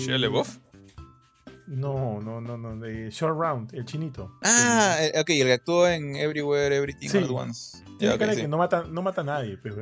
no, 1.68 2.20
no, 2.20 2.42
no, 2.42 2.58
no, 2.58 2.76
de 2.78 3.10
Short 3.10 3.40
Round, 3.40 3.74
el 3.74 3.86
chinito. 3.86 4.38
Ah, 4.44 4.98
eh, 5.00 5.20
ok, 5.20 5.30
el 5.30 5.46
que 5.46 5.54
actuó 5.54 5.88
en 5.88 6.18
Everywhere, 6.18 6.76
Everything 6.76 7.10
All 7.16 7.24
at 7.24 7.30
Once. 7.30 7.78
Tiene 7.98 8.18
cara 8.18 8.36
de 8.36 8.42
que 8.42 8.48
no 8.48 8.58
mata, 8.58 8.84
no 8.90 9.02
mata 9.02 9.22
a 9.22 9.24
nadie, 9.24 9.58
pues, 9.58 9.76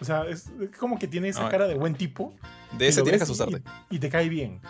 O 0.00 0.04
sea, 0.04 0.24
es, 0.24 0.50
como 0.78 0.98
que 0.98 1.08
tiene 1.08 1.28
esa 1.28 1.48
cara 1.48 1.66
de 1.66 1.74
buen 1.74 1.94
tipo. 1.94 2.34
De 2.78 2.88
ese 2.88 3.02
tienes 3.02 3.20
que 3.20 3.24
asustarte. 3.24 3.62
Y, 3.90 3.98
te 3.98 4.08
cae 4.08 4.28
bien. 4.30 4.60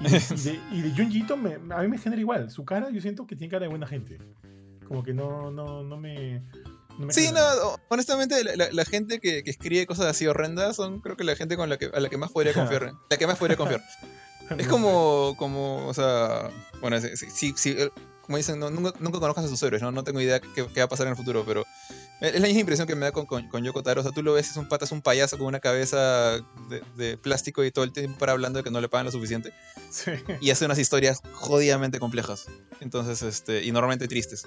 Y, 0.00 0.08
de, 0.08 0.60
y 0.72 0.82
de 0.82 1.36
me, 1.36 1.74
a 1.74 1.82
mí 1.82 1.88
me 1.88 1.98
genera 1.98 2.20
igual. 2.20 2.50
Su 2.50 2.64
cara 2.64 2.90
yo 2.90 3.00
siento 3.00 3.26
que 3.26 3.36
tiene 3.36 3.50
cara 3.50 3.64
de 3.64 3.68
buena 3.68 3.86
gente. 3.86 4.18
Como 4.86 5.02
que 5.02 5.12
no, 5.12 5.50
no, 5.50 5.82
no 5.82 5.96
me... 5.96 6.42
sí, 7.10 7.30
no, 7.32 7.40
honestamente, 7.88 8.42
la, 8.56 8.84
gente 8.84 9.20
que, 9.20 9.44
que, 9.44 9.50
escribe 9.50 9.86
cosas 9.86 10.06
así 10.06 10.26
horrendas 10.26 10.76
son, 10.76 11.00
creo 11.00 11.16
que 11.16 11.24
la 11.24 11.36
gente 11.36 11.56
con 11.56 11.68
la 11.68 11.78
que, 11.78 11.90
a 11.92 12.00
la 12.00 12.08
que 12.08 12.16
más 12.16 12.32
podría 12.32 12.54
confiar. 12.54 12.92
la 13.10 13.16
que 13.16 13.26
más 13.26 13.38
podría 13.38 13.56
confiar. 13.56 13.82
Es 14.58 14.66
como, 14.66 15.36
como, 15.38 15.86
o 15.86 15.94
sea, 15.94 16.50
bueno, 16.80 17.00
sí, 17.00 17.54
sí, 17.54 17.76
eh, 17.78 17.88
como 18.22 18.36
dicen, 18.36 18.58
nunca, 18.58 18.92
nunca 18.98 19.20
conozcas 19.20 19.44
a 19.44 19.48
sus 19.48 19.62
héroes, 19.62 19.80
¿no? 19.80 19.92
No 19.92 20.02
tengo 20.02 20.20
idea 20.20 20.40
qué, 20.40 20.66
qué, 20.74 20.80
va 20.80 20.86
a 20.86 20.88
pasar 20.88 21.06
en 21.06 21.12
el 21.12 21.16
futuro, 21.16 21.44
pero 21.46 21.64
es 22.20 22.40
la 22.40 22.46
misma 22.46 22.60
impresión 22.60 22.86
que 22.86 22.94
me 22.94 23.06
da 23.06 23.12
con, 23.12 23.26
con, 23.26 23.64
Yoko 23.64 23.82
Taro. 23.82 24.00
O 24.00 24.04
sea, 24.04 24.12
tú 24.12 24.22
lo 24.22 24.34
ves, 24.34 24.50
es 24.50 24.56
un 24.56 24.68
pata, 24.68 24.84
es 24.84 24.92
un 24.92 25.02
payaso 25.02 25.38
con 25.38 25.46
una 25.46 25.60
cabeza 25.60 26.38
de, 26.68 26.82
de, 26.96 27.16
plástico 27.16 27.64
y 27.64 27.70
todo 27.70 27.84
el 27.84 27.92
tiempo 27.92 28.18
para 28.18 28.32
hablando 28.32 28.58
de 28.58 28.64
que 28.64 28.70
no 28.70 28.80
le 28.80 28.88
pagan 28.88 29.06
lo 29.06 29.12
suficiente. 29.12 29.52
Sí. 29.90 30.12
Y 30.40 30.50
hace 30.50 30.64
unas 30.66 30.78
historias 30.78 31.22
jodidamente 31.32 31.98
complejas. 31.98 32.46
Entonces, 32.80 33.22
este, 33.22 33.64
y 33.64 33.72
normalmente 33.72 34.06
tristes. 34.06 34.46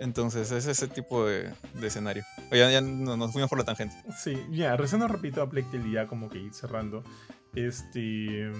Entonces, 0.00 0.50
es 0.50 0.66
ese 0.66 0.88
tipo 0.88 1.26
de, 1.26 1.52
de 1.74 1.86
escenario. 1.86 2.24
Oye, 2.50 2.72
ya, 2.72 2.80
nos 2.80 3.32
fuimos 3.32 3.48
por 3.48 3.58
la 3.58 3.64
tangente. 3.64 3.96
Sí, 4.16 4.36
ya, 4.50 4.76
recién 4.76 5.00
nos 5.00 5.10
repito 5.10 5.42
a 5.42 5.46
Black 5.46 5.66
ya 5.90 6.06
como 6.06 6.28
que 6.28 6.38
ir 6.38 6.54
cerrando. 6.54 7.04
Este. 7.54 8.50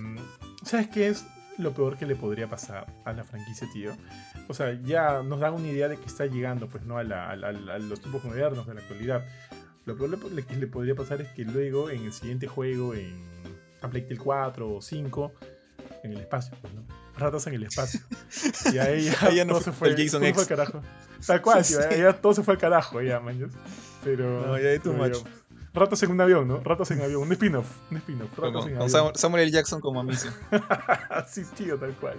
¿Sabes 0.65 0.89
qué 0.89 1.09
es 1.09 1.25
lo 1.59 1.73
peor 1.73 1.97
que 1.97 2.07
le 2.07 2.17
podría 2.17 2.49
pasar 2.49 2.87
a 3.05 3.13
la 3.13 3.25
franquicia, 3.25 3.69
tío? 3.73 3.93
O 4.49 4.55
sea, 4.55 4.73
ya 4.83 5.23
nos 5.23 5.41
da 5.41 5.51
una 5.51 5.69
idea 5.69 5.89
de 5.89 5.97
que 5.97 6.07
está 6.07 6.27
llegando, 6.27 6.69
pues, 6.69 6.85
¿no? 6.85 6.99
A, 6.99 7.05
los 7.05 8.01
tiempos 8.01 8.25
modernos 8.25 8.67
de 8.67 8.75
la 8.75 8.81
actualidad. 8.81 9.25
Lo 9.85 9.97
peor 9.97 10.19
que 10.47 10.57
le 10.57 10.67
podría 10.67 10.95
pasar 10.95 11.21
es 11.21 11.29
que 11.29 11.45
luego, 11.45 11.91
en 11.91 12.05
el 12.05 12.13
siguiente 12.13 12.47
juego, 12.47 12.95
en 12.95 13.35
a 13.85 13.91
Plague 13.91 14.17
4 14.17 14.75
o 14.75 14.81
5, 14.81 15.33
en 16.03 16.13
el 16.13 16.21
espacio, 16.21 16.57
pues, 16.61 16.73
¿no? 16.73 16.83
Ratas 17.17 17.47
en 17.47 17.55
el 17.55 17.65
espacio. 17.65 18.01
Y 18.73 18.79
ahí 18.79 19.11
ya, 19.35 19.45
no 19.45 19.55
todo 19.55 19.63
se 19.63 19.73
fue, 19.73 19.89
el 19.91 19.97
Jason 19.97 20.25
X. 20.25 20.35
fue 20.35 20.43
al 20.43 20.49
carajo. 20.49 20.83
Tal 21.25 21.43
cual, 21.43 21.65
tío. 21.67 21.79
Ya 21.91 22.13
todo 22.15 22.35
se 22.35 22.43
fue 22.43 22.55
al 22.55 22.61
carajo, 22.61 23.01
ya, 23.03 23.21
man. 23.21 23.51
Pero. 24.03 24.47
No, 24.47 24.59
ya 24.59 24.71
hay 24.71 24.79
too 24.79 24.93
much. 24.93 25.19
Ratas 25.75 26.03
en 26.05 26.13
un 26.13 26.21
avión, 26.21 26.47
¿no? 26.47 26.61
Ratas 26.61 26.91
en 26.93 27.03
avión, 27.03 27.23
un 27.23 27.33
spin-off. 27.33 27.69
Un 27.91 27.97
spin-off. 27.97 28.31
Con, 28.37 29.15
Samuel 29.17 29.43
L. 29.43 29.51
Jackson 29.51 29.81
como 29.81 30.01
amicio. 30.01 30.31
sí, 31.29 31.43
tío, 31.57 31.77
tal 31.79 31.95
cual. 31.97 32.17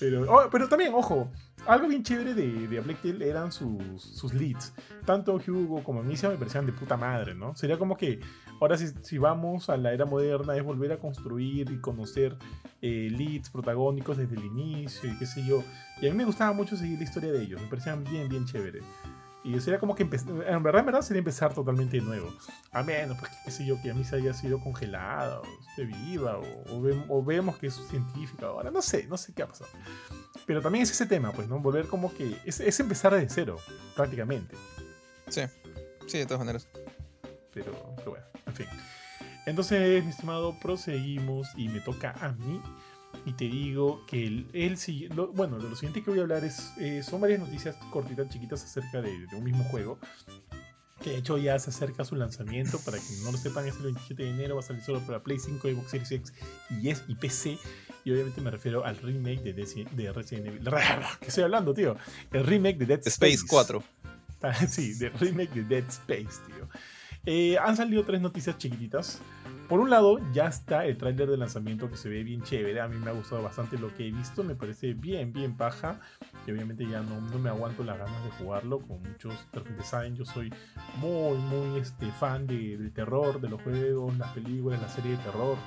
Pero, 0.00 0.22
oh, 0.32 0.48
pero 0.50 0.68
también, 0.68 0.92
ojo, 0.94 1.30
algo 1.66 1.88
bien 1.88 2.02
chévere 2.02 2.34
de, 2.34 2.66
de 2.66 2.80
Black 2.80 3.04
eran 3.04 3.52
sus, 3.52 4.02
sus 4.02 4.32
leads. 4.32 4.72
Tanto 5.04 5.34
Hugo 5.34 5.84
como 5.84 6.00
Amicia 6.00 6.28
me 6.28 6.36
parecían 6.36 6.66
de 6.66 6.72
puta 6.72 6.96
madre, 6.96 7.34
¿no? 7.34 7.54
Sería 7.54 7.78
como 7.78 7.96
que 7.96 8.20
ahora 8.60 8.76
si, 8.76 8.88
si 9.02 9.18
vamos 9.18 9.68
a 9.68 9.76
la 9.76 9.92
era 9.92 10.04
moderna 10.04 10.56
es 10.56 10.64
volver 10.64 10.92
a 10.92 10.98
construir 10.98 11.70
y 11.70 11.78
conocer 11.80 12.36
eh, 12.80 13.08
leads 13.10 13.50
protagónicos 13.50 14.16
desde 14.16 14.36
el 14.36 14.44
inicio 14.44 15.12
y 15.12 15.18
qué 15.18 15.26
sé 15.26 15.44
yo. 15.44 15.62
Y 16.00 16.06
a 16.06 16.10
mí 16.10 16.16
me 16.16 16.24
gustaba 16.24 16.52
mucho 16.52 16.76
seguir 16.76 16.98
la 16.98 17.04
historia 17.04 17.32
de 17.32 17.42
ellos, 17.42 17.60
me 17.60 17.68
parecían 17.68 18.04
bien, 18.04 18.28
bien 18.28 18.46
chéveres. 18.46 18.84
Y 19.44 19.58
sería 19.60 19.78
como 19.78 19.94
que 19.94 20.02
en 20.02 20.10
verdad, 20.10 20.80
en 20.80 20.86
verdad 20.86 21.02
sería 21.02 21.20
empezar 21.20 21.54
totalmente 21.54 21.98
de 21.98 22.02
nuevo. 22.02 22.28
A 22.72 22.82
menos, 22.82 23.16
pues, 23.18 23.30
qué 23.44 23.50
sé 23.50 23.64
yo, 23.64 23.80
que 23.80 23.90
a 23.90 23.94
mí 23.94 24.04
se 24.04 24.16
haya 24.16 24.34
sido 24.34 24.60
congelada, 24.60 25.40
o 25.40 25.44
esté 25.70 25.84
viva, 25.84 26.40
o, 27.08 27.24
vemos 27.24 27.56
que 27.58 27.68
es 27.68 27.74
científica 27.88 28.46
ahora. 28.46 28.70
No 28.70 28.82
sé, 28.82 29.06
no 29.06 29.16
sé 29.16 29.32
qué 29.32 29.42
ha 29.44 29.46
pasado. 29.46 29.70
Pero 30.44 30.60
también 30.60 30.82
es 30.82 30.90
ese 30.90 31.06
tema, 31.06 31.32
pues, 31.32 31.48
¿no? 31.48 31.60
Volver 31.60 31.86
como 31.86 32.12
que. 32.12 32.36
Es, 32.44 32.60
es 32.60 32.80
empezar 32.80 33.14
de 33.14 33.28
cero, 33.28 33.58
prácticamente. 33.94 34.56
Sí, 35.28 35.42
sí, 36.06 36.18
de 36.18 36.26
todas 36.26 36.40
maneras. 36.40 36.68
Pero, 37.54 37.94
pero 37.96 38.10
bueno, 38.10 38.26
en 38.46 38.54
fin. 38.54 38.66
Entonces, 39.46 40.04
mi 40.04 40.10
estimado, 40.10 40.58
proseguimos 40.60 41.48
y 41.56 41.68
me 41.68 41.80
toca 41.80 42.14
a 42.20 42.32
mí. 42.32 42.60
Y 43.24 43.32
te 43.32 43.44
digo 43.44 44.04
que 44.06 44.26
el, 44.26 44.46
el 44.52 44.76
bueno, 45.34 45.58
de 45.58 45.68
lo 45.68 45.76
siguiente 45.76 46.02
que 46.02 46.10
voy 46.10 46.20
a 46.20 46.22
hablar 46.22 46.44
es, 46.44 46.72
eh, 46.78 47.02
son 47.02 47.20
varias 47.20 47.40
noticias 47.40 47.76
cortitas, 47.90 48.28
chiquitas 48.28 48.64
acerca 48.64 49.02
de, 49.02 49.26
un 49.32 49.44
mismo 49.44 49.64
juego. 49.64 49.98
Que 51.02 51.10
de 51.10 51.16
hecho 51.18 51.38
ya 51.38 51.58
se 51.58 51.70
acerca 51.70 52.04
su 52.04 52.16
lanzamiento. 52.16 52.78
Para 52.80 52.98
quienes 52.98 53.22
no 53.22 53.32
lo 53.32 53.38
sepan, 53.38 53.66
es 53.66 53.76
el 53.76 53.84
27 53.84 54.22
de 54.22 54.30
enero. 54.30 54.56
Va 54.56 54.60
a 54.60 54.64
salir 54.64 54.82
solo 54.82 55.00
para 55.00 55.22
Play 55.22 55.38
5, 55.38 55.68
Xbox 55.68 55.90
Series 55.90 56.10
X 56.10 56.32
y, 56.82 56.88
es, 56.88 57.04
y 57.06 57.14
PC. 57.14 57.58
Y 58.04 58.10
obviamente 58.10 58.40
me 58.40 58.50
refiero 58.50 58.84
al 58.84 58.96
remake 58.96 59.42
de, 59.42 59.52
de 59.52 60.12
Resident 60.12 60.46
Evil. 60.46 60.64
¿Qué 61.20 61.28
estoy 61.28 61.44
hablando, 61.44 61.72
tío? 61.72 61.96
El 62.32 62.44
remake 62.44 62.78
de 62.78 62.86
Dead 62.86 63.00
Space, 63.06 63.34
Space 63.34 63.46
4. 63.48 63.84
sí, 64.68 64.94
de 64.94 65.10
remake 65.10 65.54
de 65.54 65.64
Dead 65.64 65.88
Space, 65.88 66.40
tío. 66.46 66.68
Eh, 67.26 67.58
han 67.58 67.76
salido 67.76 68.04
tres 68.04 68.20
noticias 68.20 68.56
chiquititas. 68.58 69.20
Por 69.68 69.80
un 69.80 69.90
lado, 69.90 70.18
ya 70.32 70.46
está 70.46 70.86
el 70.86 70.96
tráiler 70.96 71.28
de 71.28 71.36
lanzamiento 71.36 71.90
que 71.90 71.96
se 71.98 72.08
ve 72.08 72.24
bien 72.24 72.42
chévere. 72.42 72.80
A 72.80 72.88
mí 72.88 72.96
me 72.96 73.10
ha 73.10 73.12
gustado 73.12 73.42
bastante 73.42 73.78
lo 73.78 73.94
que 73.94 74.08
he 74.08 74.10
visto. 74.10 74.42
Me 74.42 74.54
parece 74.54 74.94
bien, 74.94 75.30
bien 75.34 75.58
paja. 75.58 76.00
Y 76.46 76.52
obviamente 76.52 76.88
ya 76.88 77.02
no, 77.02 77.20
no 77.20 77.38
me 77.38 77.50
aguanto 77.50 77.84
las 77.84 77.98
ganas 77.98 78.24
de 78.24 78.30
jugarlo. 78.30 78.80
Como 78.80 79.00
muchos 79.00 79.34
de 79.52 79.84
saben, 79.84 80.16
yo 80.16 80.24
soy 80.24 80.50
muy, 80.96 81.36
muy 81.36 81.80
este, 81.80 82.10
fan 82.12 82.46
de, 82.46 82.78
del 82.78 82.92
terror, 82.94 83.42
de 83.42 83.50
los 83.50 83.60
juegos, 83.60 84.16
las 84.16 84.32
películas, 84.32 84.80
la 84.80 84.88
serie 84.88 85.10
de 85.10 85.18
terror. 85.18 85.58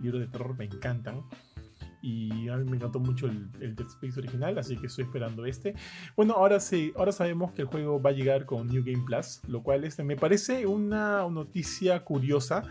Libros 0.00 0.22
de 0.22 0.28
terror 0.28 0.56
me 0.56 0.64
encantan 0.64 1.22
y 2.02 2.48
a 2.48 2.56
mí 2.56 2.64
me 2.68 2.76
encantó 2.76 2.98
mucho 2.98 3.26
el, 3.26 3.50
Dead 3.52 3.86
Space 3.86 4.18
original, 4.18 4.58
así 4.58 4.76
que 4.76 4.86
estoy 4.86 5.04
esperando 5.04 5.44
este. 5.44 5.74
Bueno, 6.16 6.34
ahora 6.34 6.60
sí, 6.60 6.92
ahora 6.96 7.12
sabemos 7.12 7.52
que 7.52 7.62
el 7.62 7.68
juego 7.68 8.00
va 8.00 8.10
a 8.10 8.12
llegar 8.12 8.46
con 8.46 8.68
New 8.68 8.82
Game 8.84 9.04
Plus, 9.04 9.40
lo 9.48 9.62
cual 9.62 9.84
este, 9.84 10.02
me 10.02 10.16
parece 10.16 10.66
una 10.66 11.28
noticia 11.28 12.02
curiosa, 12.04 12.62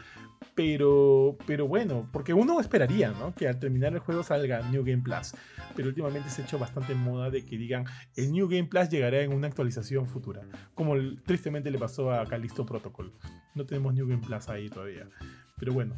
pero, 0.56 1.38
pero 1.46 1.68
bueno, 1.68 2.10
porque 2.12 2.34
uno 2.34 2.60
esperaría, 2.60 3.12
¿no? 3.12 3.34
Que 3.34 3.48
al 3.48 3.60
terminar 3.60 3.94
el 3.94 4.00
juego 4.00 4.24
salga 4.24 4.62
New 4.70 4.84
Game 4.84 5.02
Plus, 5.02 5.34
pero 5.76 5.88
últimamente 5.88 6.30
se 6.30 6.42
ha 6.42 6.46
hecho 6.46 6.60
bastante 6.60 6.96
moda 6.96 7.30
de 7.30 7.46
que 7.46 7.58
digan 7.58 7.86
el 8.16 8.32
New 8.32 8.48
Game 8.48 8.66
Plus 8.66 8.90
llegará 8.90 9.22
en 9.22 9.34
una 9.34 9.48
actualización 9.48 10.08
futura, 10.08 10.42
como 10.74 10.96
tristemente 11.26 11.72
le 11.72 11.78
pasó 11.78 12.12
a 12.12 12.26
Callisto 12.26 12.66
Protocol. 12.66 13.14
No 13.56 13.66
tenemos 13.66 13.94
New 13.94 14.08
Game 14.08 14.22
Plus 14.26 14.50
ahí 14.50 14.70
todavía, 14.70 15.08
pero 15.58 15.74
bueno, 15.74 15.96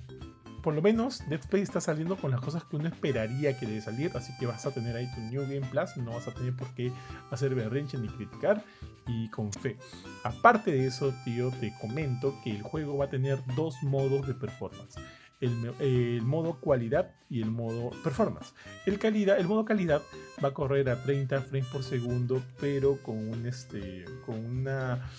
por 0.62 0.74
lo 0.74 0.82
menos 0.82 1.28
Dead 1.28 1.40
Space 1.40 1.64
está 1.64 1.82
saliendo 1.82 2.16
con 2.16 2.32
las 2.32 2.42
cosas 2.42 2.64
que 2.64 2.76
uno 2.76 2.88
esperaría 2.88 3.58
que 3.60 3.66
debe 3.66 3.82
salir, 3.82 4.12
así 4.16 4.34
que 4.40 4.46
vas 4.46 4.66
a 4.66 4.72
tener 4.72 4.96
ahí 4.96 5.08
tu 5.14 5.22
New 5.22 5.42
Game 5.42 5.68
Plus, 5.68 5.98
no 5.98 6.12
vas 6.12 6.28
a 6.28 6.34
tener 6.34 6.56
por 6.56 6.74
qué 6.76 6.92
hacer 7.32 7.56
berrinche 7.56 7.98
ni 7.98 8.08
criticar 8.08 8.64
y 9.08 9.30
con 9.30 9.52
fe. 9.52 9.78
Aparte 10.24 10.72
de 10.72 10.88
eso, 10.88 11.14
tío, 11.26 11.52
te 11.52 11.74
comento 11.80 12.36
que 12.44 12.52
el 12.52 12.62
juego 12.62 12.98
va 12.98 13.06
a 13.06 13.10
tener 13.10 13.40
dos 13.56 13.76
modos 13.84 14.28
de 14.28 14.34
performance. 14.34 14.96
El, 15.40 16.22
modo 16.22 16.60
cualidad 16.60 17.16
y 17.28 17.42
el 17.42 17.50
modo 17.50 17.90
performance. 18.04 18.54
El, 18.86 19.00
modo 19.48 19.66
calidad 19.66 20.04
va 20.44 20.50
a 20.50 20.54
correr 20.54 20.88
a 20.88 21.02
30 21.02 21.42
frames 21.42 21.68
por 21.70 21.84
segundo, 21.84 22.44
pero 22.60 23.02
con 23.02 23.18
un 23.18 23.48
este, 23.48 24.06
con 24.28 24.46
una 24.46 25.10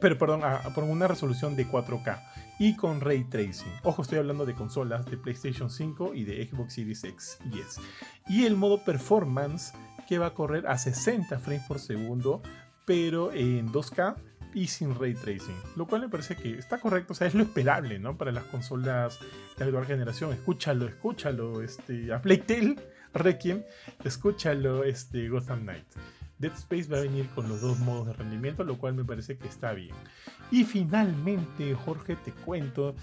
pero 0.00 0.16
perdón, 0.16 0.42
por 0.74 0.84
una 0.84 1.08
resolución 1.08 1.56
de 1.56 1.66
4K 1.66 2.22
y 2.58 2.76
con 2.76 3.00
ray 3.00 3.24
tracing. 3.24 3.72
Ojo, 3.82 4.02
estoy 4.02 4.18
hablando 4.18 4.44
de 4.44 4.54
consolas 4.54 5.06
de 5.06 5.16
PlayStation 5.16 5.70
5 5.70 6.14
y 6.14 6.24
de 6.24 6.46
Xbox 6.46 6.74
Series 6.74 7.04
X 7.04 7.38
y 7.52 7.60
S. 7.60 7.80
Y 8.28 8.44
el 8.46 8.56
modo 8.56 8.84
performance 8.84 9.72
que 10.08 10.18
va 10.18 10.26
a 10.26 10.34
correr 10.34 10.66
a 10.66 10.78
60 10.78 11.38
frames 11.38 11.66
por 11.66 11.78
segundo, 11.78 12.42
pero 12.84 13.32
en 13.32 13.70
2K 13.70 14.16
y 14.54 14.68
sin 14.68 14.94
ray 14.94 15.14
tracing, 15.14 15.54
lo 15.76 15.86
cual 15.86 16.00
me 16.02 16.08
parece 16.08 16.34
que 16.34 16.58
está 16.58 16.80
correcto, 16.80 17.12
o 17.12 17.16
sea, 17.16 17.26
es 17.26 17.34
lo 17.34 17.42
esperable, 17.42 17.98
¿no? 17.98 18.16
Para 18.16 18.32
las 18.32 18.44
consolas 18.44 19.18
de 19.56 19.64
actual 19.64 19.86
generación. 19.86 20.32
Escúchalo, 20.32 20.86
escúchalo, 20.86 21.62
este, 21.62 22.12
a 22.12 22.22
Playtel 22.22 22.80
Requiem, 23.12 23.62
escúchalo, 24.04 24.84
este, 24.84 25.28
Gotham 25.28 25.62
Knight. 25.62 25.86
Dead 26.38 26.52
Space 26.52 26.88
va 26.88 26.98
a 26.98 27.02
venir 27.02 27.28
con 27.34 27.48
los 27.48 27.60
dos 27.60 27.78
modos 27.80 28.06
de 28.06 28.12
rendimiento, 28.12 28.62
lo 28.64 28.78
cual 28.78 28.94
me 28.94 29.04
parece 29.04 29.36
que 29.36 29.48
está 29.48 29.72
bien. 29.72 29.94
Y 30.50 30.64
finalmente, 30.64 31.74
Jorge, 31.74 32.16
te 32.16 32.32
cuento, 32.32 32.94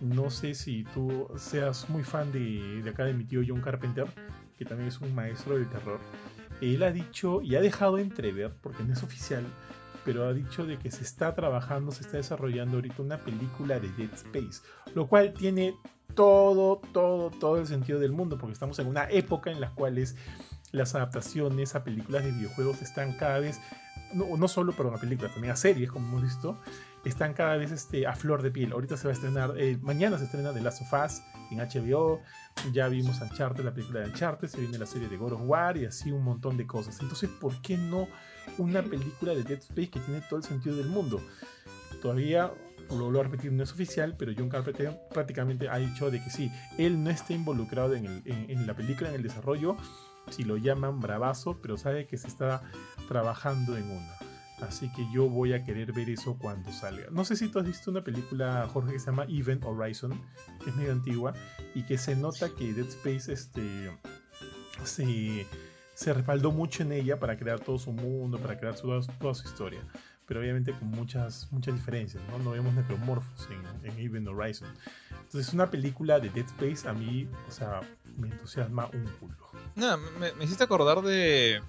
no 0.00 0.30
sé 0.30 0.54
si 0.54 0.84
tú 0.94 1.28
seas 1.36 1.88
muy 1.88 2.02
fan 2.02 2.32
de, 2.32 2.82
acá 2.88 3.04
de 3.04 3.14
mi 3.14 3.24
tío 3.24 3.42
John 3.46 3.60
Carpenter, 3.60 4.06
que 4.58 4.64
también 4.64 4.88
es 4.88 5.00
un 5.00 5.14
maestro 5.14 5.56
del 5.56 5.68
terror. 5.68 6.00
Él 6.60 6.82
ha 6.82 6.90
dicho 6.90 7.40
y 7.42 7.54
ha 7.54 7.60
dejado 7.60 7.98
entrever, 7.98 8.52
porque 8.60 8.82
no 8.82 8.92
es 8.92 9.02
oficial, 9.02 9.44
pero 10.04 10.26
ha 10.26 10.32
dicho 10.32 10.66
de 10.66 10.78
que 10.78 10.90
se 10.90 11.04
está 11.04 11.34
trabajando, 11.34 11.92
se 11.92 12.02
está 12.02 12.16
desarrollando 12.16 12.76
ahorita 12.76 13.02
una 13.02 13.18
película 13.18 13.78
de 13.78 13.88
Dead 13.92 14.12
Space, 14.12 14.62
lo 14.94 15.06
cual 15.06 15.32
tiene 15.32 15.74
todo, 16.14 16.80
todo, 16.92 17.30
todo 17.30 17.58
el 17.58 17.66
sentido 17.66 18.00
del 18.00 18.12
mundo, 18.12 18.36
porque 18.36 18.52
estamos 18.52 18.78
en 18.78 18.88
una 18.88 19.08
época 19.10 19.50
en 19.50 19.60
la 19.60 19.70
cual 19.70 19.98
las 20.72 20.94
adaptaciones 20.94 21.74
a 21.74 21.84
películas 21.84 22.24
de 22.24 22.32
videojuegos 22.32 22.82
están 22.82 23.12
cada 23.12 23.38
vez, 23.38 23.60
no, 24.12 24.48
solo 24.48 24.72
para 24.72 24.88
una 24.88 24.98
película, 24.98 25.30
también 25.30 25.52
a 25.52 25.56
series, 25.56 25.90
como 25.90 26.08
hemos 26.08 26.22
visto, 26.22 26.60
están 27.04 27.32
cada 27.32 27.56
vez 27.56 27.70
este, 27.70 28.06
a 28.06 28.14
flor 28.14 28.42
de 28.42 28.50
piel. 28.50 28.72
Ahorita 28.72 28.96
se 28.96 29.04
va 29.04 29.10
a 29.10 29.14
estrenar, 29.14 29.54
eh, 29.56 29.78
mañana 29.80 30.18
se 30.18 30.24
estrena 30.24 30.52
The 30.52 30.60
Last 30.60 30.82
of 30.82 30.92
Us 30.92 31.22
en 31.50 31.58
HBO, 31.58 32.20
ya 32.72 32.88
vimos 32.88 33.20
Uncharted, 33.20 33.64
la 33.64 33.72
película 33.72 34.00
de 34.00 34.06
Uncharted, 34.06 34.48
se 34.48 34.60
viene 34.60 34.78
la 34.78 34.86
serie 34.86 35.08
de 35.08 35.16
God 35.16 35.32
of 35.32 35.42
War 35.44 35.76
y 35.76 35.86
así 35.86 36.12
un 36.12 36.22
montón 36.22 36.56
de 36.56 36.66
cosas. 36.66 37.00
Entonces, 37.00 37.30
¿por 37.40 37.60
qué 37.62 37.76
no 37.76 38.08
una 38.58 38.82
película 38.82 39.34
de 39.34 39.42
Dead 39.42 39.58
Space 39.58 39.90
que 39.90 40.00
tiene 40.00 40.20
todo 40.28 40.38
el 40.38 40.44
sentido 40.44 40.76
del 40.76 40.88
mundo? 40.88 41.20
Todavía 42.02 42.52
lo 42.96 43.04
vuelvo 43.04 43.20
a 43.20 43.24
repetir, 43.24 43.52
no 43.52 43.62
es 43.62 43.72
oficial, 43.72 44.14
pero 44.18 44.32
John 44.36 44.48
Carpenter 44.48 44.98
prácticamente 45.12 45.68
ha 45.68 45.76
dicho 45.78 46.10
de 46.10 46.22
que 46.22 46.30
sí, 46.30 46.50
él 46.78 47.02
no 47.02 47.10
está 47.10 47.32
involucrado 47.32 47.94
en, 47.94 48.22
en, 48.24 48.66
la 48.66 48.74
película, 48.74 49.10
en 49.10 49.16
el 49.16 49.22
desarrollo, 49.22 49.76
si 50.30 50.44
lo 50.44 50.56
llaman 50.56 51.00
bravazo, 51.00 51.60
pero 51.60 51.76
sabe 51.76 52.06
que 52.06 52.16
se 52.16 52.28
está 52.28 52.62
trabajando 53.08 53.76
en 53.76 53.90
una. 53.90 54.16
Así 54.62 54.90
que 54.92 55.06
yo 55.10 55.28
voy 55.28 55.52
a 55.54 55.64
querer 55.64 55.92
ver 55.92 56.10
eso 56.10 56.36
cuando 56.38 56.70
salga. 56.72 57.06
No 57.10 57.24
sé 57.24 57.36
si 57.36 57.48
tú 57.48 57.58
has 57.58 57.66
visto 57.66 57.90
una 57.90 58.04
película, 58.04 58.68
Jorge, 58.72 58.92
que 58.92 58.98
se 58.98 59.06
llama 59.06 59.24
Event 59.28 59.64
Horizon, 59.64 60.20
que 60.62 60.70
es 60.70 60.76
medio 60.76 60.92
antigua, 60.92 61.32
y 61.74 61.82
que 61.84 61.96
se 61.96 62.14
nota 62.14 62.50
que 62.50 62.72
Dead 62.72 62.86
Space 62.86 63.32
este, 63.32 63.90
se, 64.84 65.46
se 65.94 66.12
respaldó 66.12 66.52
mucho 66.52 66.82
en 66.82 66.92
ella 66.92 67.18
para 67.18 67.36
crear 67.36 67.60
todo 67.60 67.78
su 67.78 67.92
mundo, 67.92 68.38
para 68.38 68.58
crear 68.58 68.74
toda, 68.74 69.02
su 69.02 69.48
historia. 69.48 69.80
Pero 70.26 70.40
obviamente 70.40 70.72
con 70.72 70.88
muchas, 70.88 71.48
muchas 71.50 71.74
diferencias, 71.74 72.22
¿no? 72.28 72.38
No 72.38 72.50
vemos 72.50 72.72
necromorphos 72.74 73.48
en, 73.50 73.90
en 73.90 73.98
Event 73.98 74.28
Horizon. 74.28 74.68
Entonces, 75.10 75.52
una 75.52 75.70
película 75.70 76.20
de 76.20 76.30
Dead 76.30 76.46
Space 76.46 76.88
a 76.88 76.92
mí, 76.92 77.28
o 77.48 77.50
sea, 77.50 77.80
me 78.16 78.28
entusiasma 78.28 78.88
un 78.92 79.04
culo. 79.18 79.49
No, 79.80 79.96
me, 79.96 80.30
me 80.34 80.44
hiciste 80.44 80.62
acordar 80.62 81.00
de, 81.00 81.62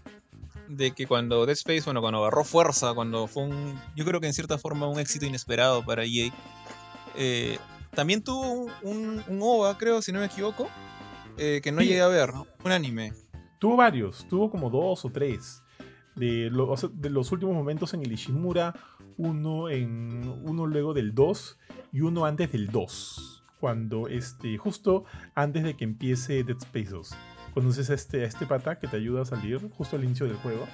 de 0.68 0.92
que 0.92 1.08
cuando 1.08 1.46
Dead 1.46 1.54
Space, 1.54 1.84
bueno, 1.86 2.02
cuando 2.02 2.20
agarró 2.20 2.44
fuerza, 2.44 2.94
cuando 2.94 3.26
fue 3.26 3.44
un, 3.44 3.80
yo 3.96 4.04
creo 4.04 4.20
que 4.20 4.28
en 4.28 4.34
cierta 4.34 4.58
forma 4.58 4.90
un 4.90 5.00
éxito 5.00 5.26
inesperado 5.26 5.86
para 5.86 6.04
EA, 6.04 6.30
eh, 7.16 7.58
también 7.96 8.22
tuvo 8.22 8.70
un, 8.82 9.24
un, 9.30 9.40
OVA, 9.42 9.78
creo, 9.78 10.02
si 10.02 10.12
no 10.12 10.20
me 10.20 10.26
equivoco, 10.26 10.68
eh, 11.38 11.62
que 11.64 11.72
no 11.72 11.80
llegué 11.80 12.02
a 12.02 12.10
ver, 12.10 12.32
un 12.66 12.72
anime. 12.74 13.14
Tuvo 13.60 13.78
varios, 13.78 14.28
tuvo 14.28 14.52
como 14.52 14.70
dos 14.70 15.06
o 15.06 15.10
tres. 15.10 15.64
De, 16.14 16.52
de 16.94 17.10
los 17.10 17.32
últimos 17.32 17.56
momentos 17.56 17.94
en 17.94 18.02
el 18.02 18.12
Ishimura, 18.12 18.76
uno, 19.16 19.70
en, 19.70 20.28
uno 20.44 20.68
luego 20.68 20.94
del 20.94 21.16
2 21.16 21.58
y 21.94 22.02
uno 22.02 22.26
antes 22.26 22.52
del 22.52 22.68
2. 22.68 23.46
Cuando 23.62 24.10
este, 24.10 24.58
justo 24.58 25.06
antes 25.34 25.64
de 25.64 25.78
que 25.78 25.86
empiece 25.86 26.44
Dead 26.44 26.58
Space 26.58 26.90
2 26.90 27.16
conoces 27.53 27.90
a 27.90 27.94
este, 27.94 28.23
a 28.23 28.28
este 28.28 28.45
pata 28.45 28.80
que 28.80 28.88
te 28.88 28.98
ayuda 28.98 29.22
a 29.22 29.26
salir 29.26 29.60
justo 29.72 29.95
al 29.95 30.03
inicio 30.03 30.26
del 30.26 30.38
juego, 30.38 30.68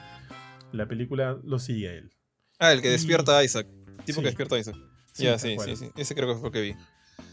la 0.72 0.88
película 0.88 1.38
lo 1.44 1.60
sigue 1.60 1.90
a 1.90 1.94
él. 1.94 2.12
Ah, 2.60 2.72
el 2.72 2.82
que 2.82 2.90
despierta 2.90 3.38
a 3.38 3.44
Isaac. 3.44 3.68
Tipo 4.06 4.22
que 4.22 4.28
despierta 4.28 4.56
a 4.56 4.60
Isaac. 4.60 4.76
ya, 5.16 5.38
sí, 5.38 5.58
sí, 5.64 5.76
sí. 5.76 5.92
Ese 5.96 6.16
creo 6.16 6.28
que 6.28 6.36
fue 6.36 6.50
lo 6.50 6.52
que 6.52 6.62
vi. 6.62 6.76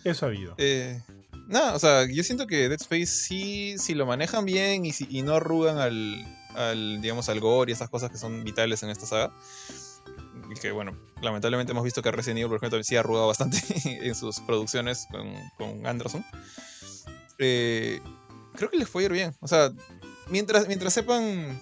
Eso 0.04 0.26
ha 0.26 0.28
habido. 0.28 0.54
Eh, 0.58 1.02
no, 1.48 1.74
o 1.74 1.78
sea, 1.78 2.06
yo 2.10 2.22
siento 2.22 2.46
que 2.46 2.68
Dead 2.68 2.80
Space 2.80 3.06
sí, 3.06 3.76
si 3.78 3.94
lo 3.94 4.06
manejan 4.06 4.44
bien 4.44 4.84
y, 4.86 4.92
si, 4.92 5.06
y 5.10 5.22
no 5.22 5.34
arrugan 5.34 5.78
al, 5.78 6.24
al, 6.54 7.00
digamos, 7.02 7.28
al 7.28 7.40
gore 7.40 7.70
y 7.70 7.74
esas 7.74 7.90
cosas 7.90 8.10
que 8.10 8.18
son 8.18 8.44
vitales 8.44 8.82
en 8.82 8.90
esta 8.90 9.06
saga. 9.06 9.32
Y 10.50 10.58
que, 10.60 10.72
bueno, 10.72 10.96
lamentablemente 11.22 11.72
hemos 11.72 11.84
visto 11.84 12.02
que 12.02 12.10
Resident 12.10 12.38
Evil, 12.38 12.48
por 12.48 12.56
ejemplo, 12.58 12.82
sí 12.82 12.96
ha 12.96 13.00
arrugado 13.00 13.26
bastante 13.26 13.58
en 13.84 14.14
sus 14.14 14.40
producciones 14.40 15.06
con, 15.10 15.34
con 15.56 15.86
Anderson. 15.86 16.24
Eh, 17.38 18.00
creo 18.54 18.70
que 18.70 18.76
les 18.76 18.88
fue 18.88 19.04
ir 19.04 19.12
bien. 19.12 19.34
O 19.40 19.48
sea, 19.48 19.72
mientras, 20.28 20.66
mientras 20.68 20.92
sepan. 20.92 21.60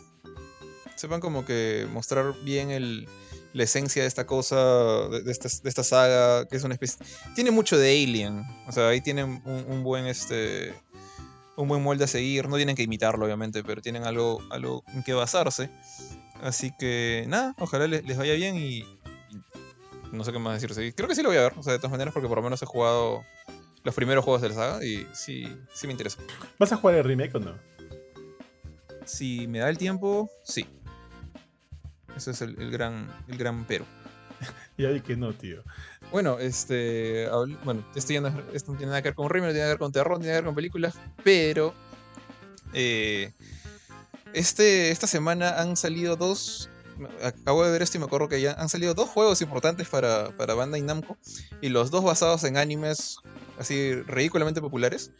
Sepan 0.96 1.20
como 1.20 1.44
que 1.44 1.88
mostrar 1.90 2.32
bien 2.44 2.70
el, 2.70 3.08
la 3.54 3.64
esencia 3.64 4.02
de 4.02 4.08
esta 4.08 4.24
cosa, 4.24 5.08
de, 5.08 5.32
esta, 5.32 5.48
de, 5.62 5.68
esta, 5.68 5.82
saga, 5.82 6.46
que 6.46 6.56
es 6.56 6.62
una 6.62 6.74
especie. 6.74 7.04
Tiene 7.34 7.50
mucho 7.50 7.76
de 7.76 7.90
Alien. 7.90 8.44
O 8.68 8.72
sea, 8.72 8.88
ahí 8.88 9.00
tienen 9.00 9.42
un, 9.44 9.82
buen 9.82 10.06
este. 10.06 10.74
Un 11.56 11.68
buen 11.68 11.82
molde 11.82 12.04
a 12.04 12.08
seguir. 12.08 12.48
No 12.48 12.56
tienen 12.56 12.76
que 12.76 12.82
imitarlo, 12.82 13.24
obviamente, 13.24 13.64
pero 13.64 13.82
tienen 13.82 14.04
algo, 14.04 14.40
algo 14.50 14.84
en 14.94 15.02
que 15.02 15.12
basarse. 15.12 15.70
Así 16.40 16.72
que, 16.78 17.24
nada, 17.28 17.54
ojalá 17.58 17.86
les, 17.86 18.04
les 18.04 18.16
vaya 18.16 18.34
bien 18.34 18.56
y, 18.56 18.84
No 20.12 20.24
sé 20.24 20.32
qué 20.32 20.38
más 20.38 20.60
decirse. 20.60 20.94
Creo 20.94 21.08
que 21.08 21.14
sí 21.14 21.22
lo 21.22 21.30
voy 21.30 21.38
a 21.38 21.42
ver, 21.42 21.54
o 21.56 21.62
sea, 21.62 21.72
de 21.72 21.78
todas 21.78 21.92
maneras, 21.92 22.12
porque 22.12 22.28
por 22.28 22.38
lo 22.38 22.42
menos 22.42 22.62
he 22.62 22.66
jugado 22.66 23.22
los 23.84 23.94
primeros 23.94 24.24
juegos 24.24 24.42
de 24.42 24.48
la 24.50 24.54
saga 24.54 24.84
y 24.84 25.06
sí, 25.12 25.46
sí 25.72 25.86
me 25.86 25.92
interesa. 25.92 26.18
¿Vas 26.58 26.72
a 26.72 26.76
jugar 26.76 26.96
el 26.96 27.04
remake 27.04 27.34
o 27.34 27.40
no? 27.40 27.58
Si 29.04 29.46
me 29.48 29.58
da 29.58 29.68
el 29.68 29.78
tiempo, 29.78 30.30
sí. 30.44 30.66
Ese 32.16 32.32
es 32.32 32.42
el, 32.42 32.70
gran, 32.70 33.08
el 33.28 33.36
gran 33.36 33.64
pero. 33.66 33.84
ya 34.78 34.90
vi 34.90 35.00
que 35.00 35.16
no, 35.16 35.32
tío. 35.32 35.62
Bueno, 36.10 36.38
este. 36.38 37.28
Bueno, 37.64 37.84
esto, 37.94 38.12
no, 38.20 38.76
tiene 38.76 38.86
nada 38.86 39.02
que 39.02 39.08
ver 39.08 39.14
con 39.14 39.28
remake, 39.28 39.48
no 39.48 39.52
tiene 39.52 39.60
nada 39.60 39.68
que 39.68 39.74
ver 39.74 39.78
con 39.78 39.92
terror, 39.92 40.12
no 40.12 40.18
tiene 40.18 40.32
nada 40.32 40.38
que 40.38 40.42
ver 40.42 40.48
con 40.48 40.54
películas, 40.54 40.94
pero. 41.24 41.74
Eh, 42.74 43.32
este, 44.32 44.90
esta 44.90 45.06
semana 45.06 45.60
han 45.60 45.76
salido 45.76 46.16
dos 46.16 46.70
acabo 47.22 47.64
de 47.64 47.70
ver 47.72 47.82
esto 47.82 47.96
y 47.96 48.00
me 48.00 48.06
acuerdo 48.06 48.28
que 48.28 48.40
ya 48.40 48.52
han 48.52 48.68
salido 48.68 48.94
dos 48.94 49.08
juegos 49.08 49.40
importantes 49.42 49.88
para, 49.88 50.36
para 50.36 50.54
Bandai 50.54 50.82
Namco 50.82 51.16
y 51.60 51.68
los 51.68 51.90
dos 51.90 52.04
basados 52.04 52.44
en 52.44 52.56
animes 52.56 53.16
así 53.58 53.94
ridículamente 54.02 54.60
populares. 54.60 55.10